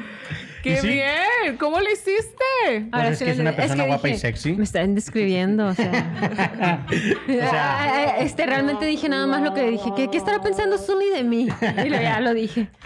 ¡Qué 0.65 0.73
¿Y 0.73 0.77
sí? 0.78 0.89
bien! 0.89 1.57
¿Cómo 1.61 1.78
lo 1.78 1.91
hiciste? 1.93 2.89
Pues 2.91 3.11
es 3.11 3.19
que 3.19 3.31
es 3.32 3.39
una 3.39 3.55
persona 3.55 3.85
guapa 3.85 4.09
y 4.09 4.16
sexy. 4.19 4.55
Me 4.55 4.65
están 4.65 4.95
describiendo, 4.95 5.66
o 5.69 5.74
sea. 5.74 5.93
sea- 7.27 7.53
Ah, 7.53 7.93
ah, 7.93 8.16
este, 8.20 8.47
realmente 8.47 8.86
dije 8.86 9.09
nada 9.09 9.27
más 9.27 9.43
lo 9.43 9.53
que 9.55 9.62
dije. 9.70 9.91
¿Qué, 9.95 10.09
qué 10.11 10.16
estará 10.16 10.41
pensando 10.41 10.78
Zully 10.78 11.11
de 11.11 11.23
mí? 11.23 11.49
Y 11.85 11.89
lo, 11.89 12.01
ya 12.01 12.20
lo 12.20 12.35
dije. 12.35 12.69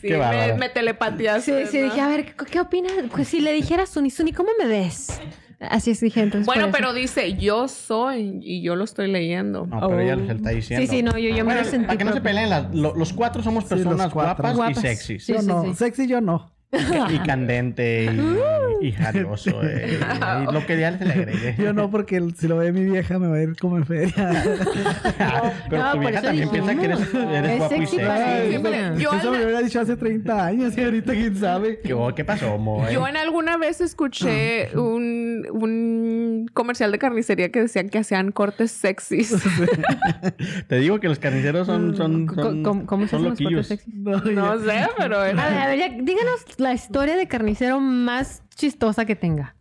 Sí, 0.00 0.08
Qué 0.08 0.16
me, 0.18 0.54
me 0.54 0.68
telepateaste. 0.68 1.66
Sí, 1.66 1.70
sí, 1.72 1.78
¿no? 1.78 1.84
dije, 1.84 2.00
a 2.00 2.08
ver, 2.08 2.24
¿qué, 2.34 2.44
qué 2.50 2.60
opinas? 2.60 2.92
Pues 3.12 3.28
si 3.28 3.40
le 3.40 3.52
dijera 3.52 3.82
a 3.82 3.86
Zuni, 3.86 4.10
¿cómo 4.32 4.48
me 4.58 4.66
ves? 4.66 5.20
Así 5.60 5.90
es, 5.90 6.00
dije 6.00 6.20
entonces. 6.22 6.46
Bueno, 6.46 6.68
pero 6.72 6.94
dice, 6.94 7.34
yo 7.34 7.68
soy, 7.68 8.38
y 8.42 8.62
yo 8.62 8.76
lo 8.76 8.84
estoy 8.84 9.08
leyendo. 9.10 9.66
No, 9.66 9.80
pero 9.88 10.00
ella 10.00 10.14
Oh. 10.14 10.20
se 10.20 10.24
lo 10.26 10.32
está 10.32 10.50
diciendo. 10.50 10.86
Sí, 10.86 10.96
sí, 10.96 11.02
no, 11.02 11.18
yo, 11.18 11.28
yo 11.36 11.44
me 11.44 11.54
lo 11.54 11.64
sentí. 11.64 11.86
para 11.86 11.98
que 11.98 12.04
no 12.04 12.12
se 12.14 12.20
peleen, 12.22 12.48
las- 12.48 12.74
lo- 12.74 12.94
los 12.94 13.12
cuatro 13.12 13.42
somos 13.42 13.64
Sí, 13.64 13.70
los 13.74 13.80
personas 13.82 14.10
cuatro. 14.12 14.36
guapas, 14.42 14.56
Guapas. 14.56 14.78
y 14.78 14.80
sexys. 14.80 15.24
Sí, 15.26 15.32
yo 15.34 15.40
sí, 15.42 15.46
no, 15.46 15.62
sí. 15.64 15.74
sexy 15.74 16.06
yo 16.06 16.20
no. 16.22 16.50
Y 16.72 17.18
candente 17.26 18.04
y, 18.80 18.86
y 18.88 18.92
jarioso. 18.92 19.60
eh, 19.64 19.98
y 20.48 20.52
lo 20.52 20.64
que 20.66 20.78
ya 20.78 20.96
se 20.96 21.04
le 21.04 21.12
agregué. 21.14 21.54
Yo 21.58 21.72
no, 21.72 21.90
porque 21.90 22.22
si 22.38 22.46
lo 22.46 22.58
ve 22.58 22.70
mi 22.72 22.84
vieja 22.84 23.18
me 23.18 23.26
va 23.26 23.36
a 23.36 23.42
ir 23.42 23.56
como 23.56 23.76
en 23.78 23.86
feria. 23.86 24.14
Pero 25.68 25.82
No, 25.82 25.92
tu 25.92 25.96
por 25.98 26.06
vieja 26.06 26.22
también 26.22 26.48
dijimos. 26.50 26.68
piensa 26.68 26.74
que 26.80 26.84
eres, 26.86 27.14
eres 27.14 27.56
y 27.56 27.68
sexy 27.86 28.00
Ay, 28.00 28.52
yo 28.98 29.12
Eso 29.12 29.30
me 29.32 29.42
hubiera 29.44 29.60
dicho 29.62 29.80
hace 29.80 29.96
30 29.96 30.46
años 30.46 30.78
y 30.78 30.82
ahorita 30.84 31.12
quién 31.12 31.34
sabe. 31.36 31.80
¿Qué, 31.80 31.96
¿Qué 32.14 32.24
pasó, 32.24 32.56
Mo? 32.58 32.86
eh? 32.86 32.92
Yo 32.94 33.06
en 33.08 33.16
alguna 33.16 33.56
vez 33.56 33.80
escuché 33.80 34.68
un, 34.76 35.46
un 35.50 36.48
comercial 36.54 36.92
de 36.92 36.98
carnicería 36.98 37.50
que 37.50 37.62
decían 37.62 37.88
que 37.88 37.98
hacían 37.98 38.30
cortes 38.32 38.70
sexys. 38.70 39.34
Te 40.68 40.76
digo 40.76 41.00
que 41.00 41.08
los 41.08 41.18
carniceros 41.18 41.66
son, 41.66 41.96
son, 41.96 42.26
Co- 42.26 42.34
son, 42.42 42.62
¿Cómo, 42.62 42.86
cómo 42.86 43.04
se 43.04 43.10
son 43.10 43.20
hacen 43.26 43.30
los 43.30 43.40
loquillos. 43.40 43.68
cortes 43.68 43.84
sexys? 43.84 43.94
No, 44.34 44.58
sé, 44.60 44.86
pero 44.96 45.18
A 45.18 45.24
ver, 45.24 45.34
era... 45.34 45.64
a 45.64 45.66
ver, 45.68 45.78
ya, 45.78 45.88
díganos 45.88 46.44
la 46.60 46.72
historia 46.74 47.16
de 47.16 47.26
carnicero 47.28 47.80
más 47.80 48.42
chistosa 48.54 49.04
que 49.04 49.16
tenga. 49.16 49.56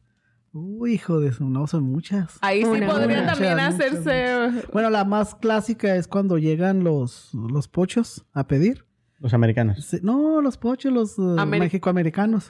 Uy, 0.52 0.94
hijo 0.94 1.20
de 1.20 1.32
su, 1.32 1.48
no, 1.48 1.68
son 1.68 1.84
muchas. 1.84 2.38
Ahí 2.42 2.64
sí 2.64 2.68
Una, 2.68 2.88
podría 2.88 3.22
una. 3.22 3.34
también 3.34 3.54
Muchas, 3.54 3.76
hacerse... 3.76 4.68
Bueno, 4.74 4.90
la 4.90 5.06
más 5.06 5.36
clásica 5.36 5.96
es 5.96 6.08
cuando 6.08 6.38
llegan 6.40 6.84
los, 6.84 7.32
los 7.34 7.68
pochos 7.68 8.26
a 8.34 8.48
pedir. 8.48 8.86
Los 9.20 9.34
americanos. 9.34 9.84
Sí, 9.86 10.00
No, 10.02 10.42
los 10.42 10.58
pochos, 10.58 10.92
los 10.94 11.20
uh, 11.20 11.36
Ameri- 11.38 11.60
mexicoamericanos. 11.60 12.50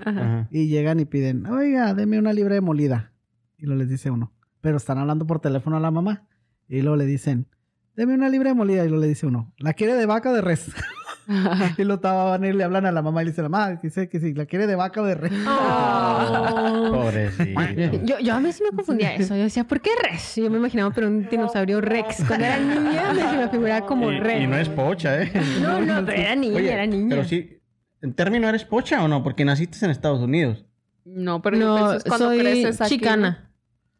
Y 0.51 0.67
llegan 0.67 0.99
y 0.99 1.05
piden, 1.05 1.45
oiga, 1.47 1.93
deme 1.93 2.19
una 2.19 2.31
libra 2.31 2.53
de 2.55 2.61
molida. 2.61 3.11
Y 3.57 3.65
luego 3.65 3.79
les 3.79 3.89
dice 3.89 4.11
uno. 4.11 4.31
Pero 4.61 4.77
están 4.77 4.97
hablando 4.99 5.25
por 5.27 5.39
teléfono 5.41 5.75
a 5.77 5.79
la 5.79 5.91
mamá. 5.91 6.27
Y 6.69 6.81
luego 6.81 6.95
le 6.95 7.05
dicen, 7.05 7.47
deme 7.95 8.13
una 8.13 8.29
libra 8.29 8.49
de 8.51 8.55
molida. 8.55 8.85
Y 8.85 8.87
luego 8.87 9.01
le 9.01 9.07
dice 9.09 9.25
uno, 9.25 9.51
¿la 9.57 9.73
quiere 9.73 9.95
de 9.95 10.05
vaca 10.05 10.29
o 10.29 10.33
de 10.33 10.41
res? 10.41 10.71
y 11.77 11.83
lo 11.83 11.95
estaban 11.95 12.43
y 12.43 12.53
le 12.53 12.63
hablan 12.63 12.87
a 12.87 12.91
la 12.91 13.01
mamá 13.03 13.21
y 13.21 13.25
le 13.25 13.31
dice 13.31 13.43
la 13.43 13.49
mamá, 13.49 13.79
dice 13.81 14.09
que 14.09 14.19
sí, 14.19 14.33
¿la 14.33 14.45
quiere 14.47 14.65
de 14.65 14.75
vaca 14.75 15.01
o 15.01 15.05
de 15.05 15.15
res? 15.15 15.31
Oh. 15.47 16.89
Pobrecito. 16.91 18.03
Yo, 18.03 18.19
yo 18.19 18.33
a 18.33 18.39
mí 18.39 18.51
sí 18.51 18.63
me 18.63 18.75
confundía 18.75 19.13
eso. 19.13 19.35
Yo 19.35 19.43
decía, 19.43 19.63
¿por 19.63 19.79
qué 19.79 19.91
Rex? 20.01 20.37
Yo 20.37 20.49
me 20.49 20.57
imaginaba 20.57 20.91
pero 20.91 21.07
un 21.07 21.29
dinosaurio 21.29 21.81
Rex. 21.81 22.23
Cuando 22.27 22.45
era 22.45 22.57
niña 22.57 23.13
me, 23.13 23.37
me 23.37 23.49
figuraba 23.49 23.85
como 23.85 24.11
y, 24.11 24.19
Rex. 24.19 24.41
y 24.41 24.47
no 24.47 24.57
es 24.57 24.69
pocha, 24.69 25.21
¿eh? 25.21 25.31
No, 25.61 25.79
no, 25.81 26.03
pero 26.05 26.17
era 26.17 26.35
niña, 26.35 26.55
Oye, 26.55 26.73
era 26.73 26.85
niña. 26.87 27.09
Pero 27.09 27.23
sí, 27.25 27.61
¿en 28.01 28.13
término 28.13 28.49
eres 28.49 28.65
pocha 28.65 29.03
o 29.03 29.07
no? 29.07 29.23
Porque 29.23 29.45
naciste 29.45 29.83
en 29.85 29.91
Estados 29.91 30.21
Unidos. 30.21 30.65
No, 31.05 31.41
pero 31.41 31.57
yo 31.57 31.67
no, 31.67 31.75
pienso 31.75 31.95
es 31.97 32.03
cuando 32.05 32.27
soy 32.27 32.39
creces 32.39 32.81
aquí. 32.81 32.97
chicana. 32.97 33.48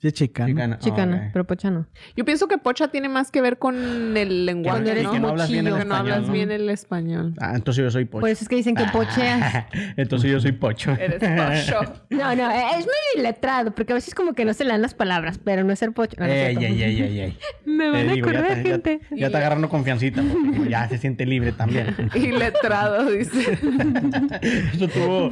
Sí, 0.02 0.14
chicano. 0.14 0.48
Chicana. 0.50 0.76
Ah, 0.76 0.80
Chicana, 0.80 1.30
pero 1.34 1.46
pocha 1.46 1.70
no. 1.70 1.86
Yo 2.16 2.24
pienso 2.24 2.48
que 2.48 2.58
pocha 2.58 2.88
tiene 2.88 3.10
más 3.10 3.32
que 3.32 3.42
ver 3.42 3.58
con 3.58 3.76
el 4.16 4.46
lenguaje, 4.46 4.70
Cuando 4.78 4.92
eres 4.92 5.04
¿no? 5.04 5.12
que 5.12 5.20
no 5.20 5.28
hablas 5.28 5.52
bien 5.52 5.68
el 5.68 5.74
no 5.74 5.78
español, 5.80 5.98
hablas 6.00 6.28
¿no? 6.28 6.32
bien 6.34 6.52
el 6.52 6.70
español. 6.70 7.34
Ah, 7.42 7.52
entonces 7.56 7.84
yo 7.84 7.92
soy 7.92 8.06
pocho. 8.06 8.22
Por 8.22 8.30
eso 8.30 8.44
es 8.46 8.48
que 8.48 8.56
dicen 8.56 8.76
que 8.76 8.86
pocheas. 8.94 9.66
entonces 9.98 10.32
yo 10.32 10.40
soy 10.40 10.54
pocho. 10.54 10.92
Eres 10.92 11.20
pocho. 11.20 11.94
No, 12.12 12.34
no, 12.36 12.50
eh, 12.52 12.64
es 12.78 12.86
muy 12.86 13.24
letrado, 13.24 13.72
porque 13.72 13.92
a 13.94 13.96
veces 13.96 14.16
como 14.16 14.34
que 14.34 14.46
no 14.46 14.54
se 14.54 14.64
le 14.64 14.72
dan 14.72 14.82
las 14.82 14.94
palabras, 14.94 15.38
pero 15.44 15.64
no 15.66 15.74
es 15.74 15.80
ser 15.80 15.92
pocho. 15.92 16.16
No, 16.18 16.26
no 16.28 16.32
Ey, 16.32 16.56
cierto. 16.56 16.62
ey, 16.76 16.84
ey, 16.84 17.02
ey, 17.02 17.20
ey. 17.20 17.38
Me 17.66 17.90
van 17.92 18.10
a 18.10 18.14
digo, 18.14 18.32
ya 18.32 18.42
te- 18.42 18.48
ya- 18.50 18.56
gente. 18.56 19.02
Ya, 19.12 19.26
está 19.28 19.38
agarrando 19.40 19.68
confiancita. 19.70 20.22
porque 20.24 20.70
ya 20.70 20.88
se 20.88 20.98
siente 20.98 21.26
libre 21.26 21.52
también. 21.52 21.94
Y 22.16 22.28
letrado, 22.32 23.06
dice. 23.12 23.58
Eso 24.74 24.88
tuvo, 24.88 25.32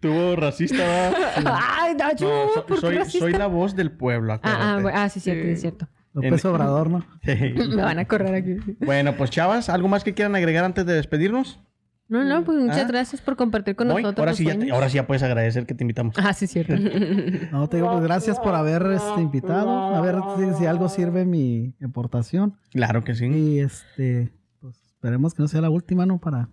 tuvo 0.00 0.36
racista. 0.36 0.78
¿verdad? 0.78 1.58
Ay, 1.78 1.94
no, 1.98 2.16
yo, 2.16 2.28
No, 2.46 2.54
so- 2.54 2.66
¿por 2.66 2.76
qué 2.76 2.80
soy, 2.80 2.96
racista? 2.96 3.18
soy 3.18 3.32
la 3.32 3.46
voz 3.46 3.74
del 3.76 3.89
pueblo. 3.90 4.34
Ah, 4.34 4.40
ah, 4.42 4.50
acuérdate. 4.52 4.82
bueno, 4.82 4.98
ah, 4.98 5.08
sí, 5.08 5.20
cierto, 5.20 5.42
Sí. 5.48 5.54
sí, 5.54 5.60
cierto. 5.60 5.88
López 6.12 6.44
En- 6.44 6.50
Obrador, 6.50 6.90
¿no? 6.90 7.04
Sí. 7.22 7.34
Me 7.76 7.82
van 7.82 7.98
a 7.98 8.04
correr 8.06 8.34
aquí. 8.34 8.56
Bueno, 8.84 9.14
pues 9.16 9.30
chavas, 9.30 9.68
¿algo 9.68 9.88
más 9.88 10.02
que 10.04 10.14
quieran 10.14 10.34
agregar 10.34 10.64
antes 10.64 10.84
de 10.86 10.94
despedirnos? 10.94 11.60
No, 12.08 12.24
no, 12.24 12.42
pues 12.44 12.58
muchas 12.58 12.78
Ah. 12.80 12.88
gracias 12.88 13.20
por 13.20 13.36
compartir 13.36 13.76
con 13.76 13.86
Voy. 13.88 14.02
nosotros. 14.02 14.18
Ahora 14.26 14.34
sí, 14.34 14.44
ya 14.44 14.58
te- 14.58 14.70
ahora 14.72 14.88
sí 14.88 14.96
ya 14.96 15.06
puedes 15.06 15.22
agradecer 15.22 15.64
que 15.66 15.74
te 15.74 15.84
invitamos. 15.84 16.16
Ah, 16.18 16.32
sí, 16.32 16.48
cierto. 16.48 16.74
No, 17.52 17.68
te 17.68 17.76
digo, 17.76 17.88
pues 17.92 18.02
gracias 18.02 18.40
por 18.40 18.54
haber 18.56 18.82
este, 18.90 19.20
invitado. 19.20 19.94
A 19.94 20.00
ver 20.00 20.16
si, 20.36 20.58
si 20.58 20.66
algo 20.66 20.88
sirve 20.88 21.24
mi 21.24 21.74
aportación. 21.84 22.56
Claro 22.72 23.04
que 23.04 23.14
sí. 23.14 23.26
Y 23.26 23.60
este, 23.60 24.32
pues 24.60 24.76
esperemos 24.88 25.34
que 25.34 25.42
no 25.42 25.48
sea 25.48 25.60
la 25.60 25.70
última, 25.70 26.04
¿no? 26.04 26.18
Para. 26.18 26.48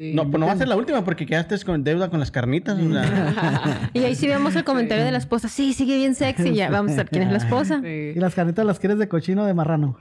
Sí. 0.00 0.14
No, 0.14 0.30
pues 0.30 0.40
no 0.40 0.46
va 0.46 0.52
a 0.52 0.56
ser 0.56 0.66
la 0.66 0.76
última 0.76 1.04
porque 1.04 1.26
quedaste 1.26 1.58
con 1.62 1.84
deuda 1.84 2.08
con 2.08 2.20
las 2.20 2.30
carnitas. 2.30 2.78
Y 3.92 3.98
ahí 4.04 4.14
sí 4.14 4.26
vemos 4.28 4.56
el 4.56 4.64
comentario 4.64 5.04
de 5.04 5.12
la 5.12 5.18
esposa. 5.18 5.48
Sí, 5.48 5.74
sigue 5.74 5.96
bien 5.96 6.14
sexy. 6.14 6.54
Ya 6.54 6.70
vamos 6.70 6.92
a 6.92 6.96
ver 6.96 7.10
quién 7.10 7.24
es 7.24 7.30
la 7.30 7.36
esposa. 7.36 7.82
Y 7.86 8.14
Sí. 8.14 8.18
las 8.20 8.34
carnitas 8.34 8.64
las 8.64 8.78
quieres 8.78 8.98
de 8.98 9.08
cochino 9.08 9.42
o 9.42 9.44
de 9.44 9.52
marrano. 9.52 9.98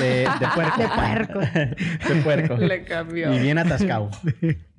de, 0.00 0.26
de 0.40 0.46
puerco. 0.54 0.78
De 0.78 0.88
puerco. 0.88 1.38
de 1.40 2.22
puerco. 2.22 2.56
Le 2.58 2.84
cambió. 2.84 3.32
Y 3.34 3.38
bien 3.38 3.56
atascado. 3.56 4.10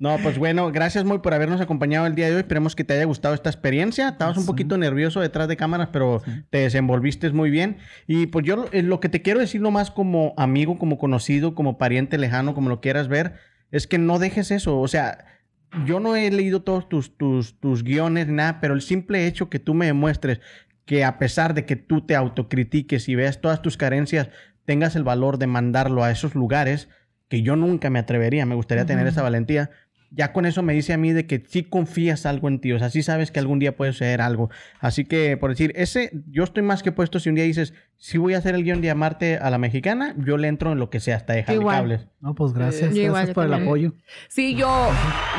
No, 0.00 0.16
pues 0.22 0.38
bueno, 0.38 0.72
gracias 0.72 1.04
muy 1.04 1.18
por 1.18 1.34
habernos 1.34 1.60
acompañado 1.60 2.06
el 2.06 2.14
día 2.14 2.24
de 2.30 2.32
hoy. 2.36 2.38
Esperemos 2.40 2.74
que 2.74 2.84
te 2.84 2.94
haya 2.94 3.04
gustado 3.04 3.34
esta 3.34 3.50
experiencia. 3.50 4.08
Estabas 4.08 4.38
un 4.38 4.46
poquito 4.46 4.78
nervioso 4.78 5.20
detrás 5.20 5.46
de 5.46 5.58
cámaras, 5.58 5.90
pero 5.92 6.22
te 6.48 6.56
desenvolviste 6.56 7.28
muy 7.32 7.50
bien. 7.50 7.76
Y 8.06 8.24
pues 8.28 8.46
yo 8.46 8.64
eh, 8.72 8.80
lo 8.82 8.98
que 8.98 9.10
te 9.10 9.20
quiero 9.20 9.40
decir 9.40 9.60
nomás 9.60 9.90
como 9.90 10.32
amigo, 10.38 10.78
como 10.78 10.96
conocido, 10.96 11.54
como 11.54 11.76
pariente 11.76 12.16
lejano, 12.16 12.54
como 12.54 12.70
lo 12.70 12.80
quieras 12.80 13.08
ver, 13.08 13.34
es 13.70 13.86
que 13.86 13.98
no 13.98 14.18
dejes 14.18 14.50
eso. 14.50 14.78
O 14.80 14.88
sea, 14.88 15.26
yo 15.86 16.00
no 16.00 16.16
he 16.16 16.30
leído 16.30 16.62
todos 16.62 16.88
tus, 16.88 17.16
tus, 17.16 17.58
tus 17.60 17.84
guiones, 17.84 18.26
ni 18.26 18.34
nada, 18.34 18.60
pero 18.60 18.74
el 18.74 18.82
simple 18.82 19.26
hecho 19.26 19.50
que 19.50 19.58
tú 19.58 19.74
me 19.74 19.86
demuestres 19.86 20.40
que 20.84 21.04
a 21.04 21.18
pesar 21.18 21.54
de 21.54 21.64
que 21.64 21.76
tú 21.76 22.04
te 22.04 22.16
autocritiques 22.16 23.08
y 23.08 23.14
veas 23.14 23.40
todas 23.40 23.62
tus 23.62 23.76
carencias, 23.76 24.28
tengas 24.64 24.96
el 24.96 25.04
valor 25.04 25.38
de 25.38 25.46
mandarlo 25.46 26.02
a 26.02 26.10
esos 26.10 26.34
lugares 26.34 26.88
que 27.28 27.42
yo 27.42 27.54
nunca 27.54 27.90
me 27.90 28.00
atrevería, 28.00 28.44
me 28.44 28.56
gustaría 28.56 28.86
tener 28.86 29.06
esa 29.06 29.22
valentía. 29.22 29.70
Ya 30.12 30.32
con 30.32 30.44
eso 30.44 30.62
me 30.62 30.72
dice 30.72 30.92
a 30.92 30.96
mí 30.96 31.12
de 31.12 31.26
que 31.26 31.42
sí 31.48 31.62
confías 31.62 32.26
algo 32.26 32.48
en 32.48 32.60
ti, 32.60 32.72
o 32.72 32.78
sea, 32.78 32.90
sí 32.90 33.02
sabes 33.02 33.30
que 33.30 33.38
algún 33.38 33.58
día 33.60 33.76
puede 33.76 33.92
suceder 33.92 34.20
algo. 34.20 34.50
Así 34.80 35.04
que, 35.04 35.36
por 35.36 35.50
decir, 35.50 35.72
ese, 35.76 36.10
yo 36.30 36.42
estoy 36.44 36.62
más 36.64 36.82
que 36.82 36.90
puesto 36.90 37.20
si 37.20 37.28
un 37.28 37.36
día 37.36 37.44
dices, 37.44 37.74
sí 37.96 38.18
voy 38.18 38.34
a 38.34 38.38
hacer 38.38 38.54
el 38.54 38.64
guion 38.64 38.80
de 38.80 38.90
amarte 38.90 39.36
a 39.36 39.50
la 39.50 39.58
mexicana, 39.58 40.14
yo 40.18 40.36
le 40.36 40.48
entro 40.48 40.72
en 40.72 40.78
lo 40.78 40.90
que 40.90 41.00
sea, 41.00 41.16
hasta 41.16 41.34
dejar 41.34 41.54
Igual. 41.54 41.76
cables. 41.76 42.06
No, 42.20 42.34
pues 42.34 42.52
gracias. 42.52 42.94
Igual, 42.94 43.12
gracias 43.12 43.34
por 43.34 43.44
el 43.46 43.54
apoyo. 43.54 43.94
Sí, 44.28 44.54
yo, 44.54 44.88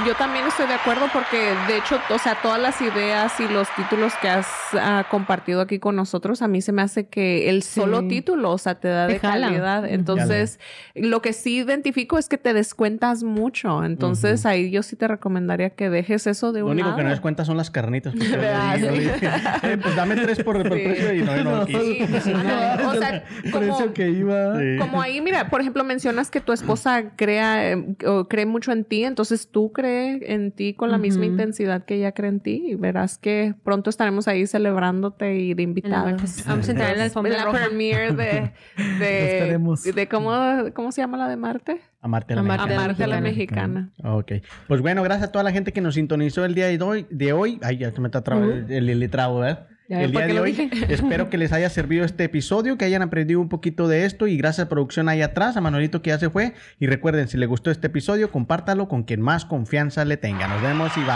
yo 0.08 0.16
también 0.16 0.46
estoy 0.48 0.68
de 0.68 0.74
acuerdo 0.76 1.06
porque 1.12 1.38
de 1.68 1.78
hecho, 1.78 2.00
o 2.10 2.18
sea, 2.18 2.38
todas 2.42 2.60
las 2.62 2.80
ideas 2.82 3.34
y 3.40 3.48
los 3.48 3.68
títulos 3.76 4.14
que 4.22 4.30
has 4.30 4.48
ah, 4.74 5.06
compartido 5.10 5.62
aquí 5.62 5.80
con 5.80 5.96
nosotros, 5.96 6.42
a 6.42 6.48
mí 6.48 6.62
se 6.62 6.72
me 6.72 6.82
hace 6.82 7.08
que 7.08 7.50
el 7.50 7.62
solo 7.64 8.02
Sí. 8.02 8.08
título, 8.08 8.52
o 8.52 8.58
sea, 8.58 8.76
te 8.80 8.88
da 8.88 9.08
Te 9.08 9.14
de 9.14 9.20
jala. 9.20 9.48
calidad. 9.48 9.86
Entonces, 9.90 10.60
lo 10.96 11.22
que 11.22 11.34
sí 11.34 11.58
identifico 11.58 12.18
es 12.18 12.30
que 12.30 12.38
te 12.38 12.54
descuentas 12.54 13.24
mucho. 13.24 13.84
Entonces, 13.84 14.46
ahí 14.46 14.61
yo 14.70 14.84
sí 14.84 14.96
te 14.96 15.08
recomendaría 15.08 15.72
que 15.72 15.90
dejes 15.90 16.28
eso 16.28 16.52
de 16.52 16.60
Lo 16.60 16.68
un 16.68 16.74
único 16.74 16.96
que 16.96 17.04
no 17.04 17.10
des 17.10 17.20
cuenta 17.20 17.46
son 17.46 17.58
las 17.58 17.72
carnitas. 17.72 18.14
digo, 18.14 18.30
eh, 18.36 19.78
pues 19.82 19.96
dame 19.96 20.16
tres 20.18 20.44
por, 20.44 20.62
por 20.68 20.78
Sí. 20.78 20.84
precio 20.84 21.14
y 21.14 21.22
no, 21.24 21.44
no. 21.44 21.66
Sí, 21.72 22.00
no, 22.34 22.90
o 22.90 22.94
sea, 22.96 23.24
como, 23.52 23.94
que 23.94 24.10
iba. 24.10 24.54
Como 24.80 25.02
ahí, 25.02 25.22
mira, 25.22 25.50
por 25.50 25.62
ejemplo, 25.62 25.84
mencionas 25.84 26.30
que 26.30 26.42
tu 26.42 26.52
esposa 26.52 27.12
crea, 27.16 27.72
eh, 27.72 27.96
o 28.06 28.28
cree 28.28 28.46
mucho 28.46 28.72
en 28.72 28.84
ti, 28.84 29.04
entonces 29.04 29.50
tú 29.50 29.72
crees 29.72 30.22
en 30.24 30.52
ti 30.52 30.74
con 30.74 30.92
la 30.92 30.98
misma 30.98 31.26
intensidad 31.26 31.86
que 31.86 31.96
ella 31.96 32.12
cree 32.12 32.30
en 32.30 32.40
ti 32.40 32.64
y 32.68 32.76
verás 32.76 33.18
que 33.18 33.56
pronto 33.64 33.90
estaremos 33.90 34.28
ahí 34.28 34.46
celebrándote 34.48 35.36
y 35.36 35.54
de 35.54 35.64
invitada. 35.64 36.16
Vamos 36.48 36.68
a 36.68 36.72
entrar 36.72 36.92
en 36.92 36.98
la 37.00 37.04
alfombra 37.06 37.46
la 37.46 37.52
premiere 37.52 38.12
de, 38.14 38.52
de, 39.00 39.38
Esperemos. 39.38 39.84
de 39.84 40.08
cómo, 40.08 40.32
¿cómo 40.74 40.92
se 40.92 41.02
llama 41.02 41.18
la 41.18 41.28
de 41.28 41.38
Marte? 41.38 41.82
Amarte 42.02 42.34
a 42.34 42.36
la 42.38 42.42
Amarte 42.42 42.64
mexicana. 42.66 42.84
Amarte 42.84 43.04
a 43.04 43.08
la 43.08 43.22
mexicana. 43.22 43.90
Ok. 44.04 44.32
Pues 44.68 44.82
bueno, 44.82 45.04
gracias 45.04 45.30
a 45.30 45.32
toda 45.32 45.44
la 45.44 45.52
gente 45.52 45.72
que 45.72 45.82
nos 45.82 45.94
sintonizó 45.96 46.44
el 46.46 46.56
día 46.56 46.68
de 46.68 46.82
hoy. 46.82 47.06
De 47.12 47.32
hoy. 47.32 47.60
Ay, 47.62 47.78
ya 47.78 47.92
se 47.92 48.02
me 48.02 48.08
está 48.08 48.24
trabando 48.24 48.54
el, 48.54 48.90
el 48.90 49.00
letrado, 49.00 49.40
¿verdad? 49.40 49.68
Ya, 49.88 50.02
el 50.02 50.12
¿por 50.12 50.26
día 50.26 50.34
de 50.34 50.40
hoy. 50.40 50.52
dije? 50.54 50.70
Espero 50.94 51.30
que 51.30 51.38
les 51.38 51.52
haya 51.52 51.70
servido 51.70 52.04
este 52.04 52.24
episodio, 52.24 52.78
que 52.78 52.86
hayan 52.86 53.02
aprendido 53.04 53.40
un 53.40 53.50
poquito 53.50 53.88
de 53.88 54.06
esto. 54.06 54.26
Y 54.26 54.36
gracias 54.38 54.66
a 54.66 54.70
producción 54.70 55.10
ahí 55.10 55.22
atrás, 55.22 55.58
a 55.58 55.62
Manuelito 55.62 56.02
que 56.02 56.10
ya 56.10 56.18
se 56.18 56.30
fue. 56.30 56.54
Y 56.80 56.88
recuerden, 56.88 57.28
si 57.28 57.38
les 57.38 57.48
gustó 57.48 57.70
este 57.70 57.88
episodio, 57.88 58.32
compártalo 58.32 58.88
con 58.88 59.04
quien 59.04 59.22
más 59.22 59.46
confianza 59.46 60.04
le 60.04 60.18
tenga. 60.18 60.48
Nos 60.48 60.62
vemos 60.62 60.92
y 60.98 61.02
bye. 61.02 61.08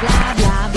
Bla, 0.00 0.34
bla. 0.36 0.67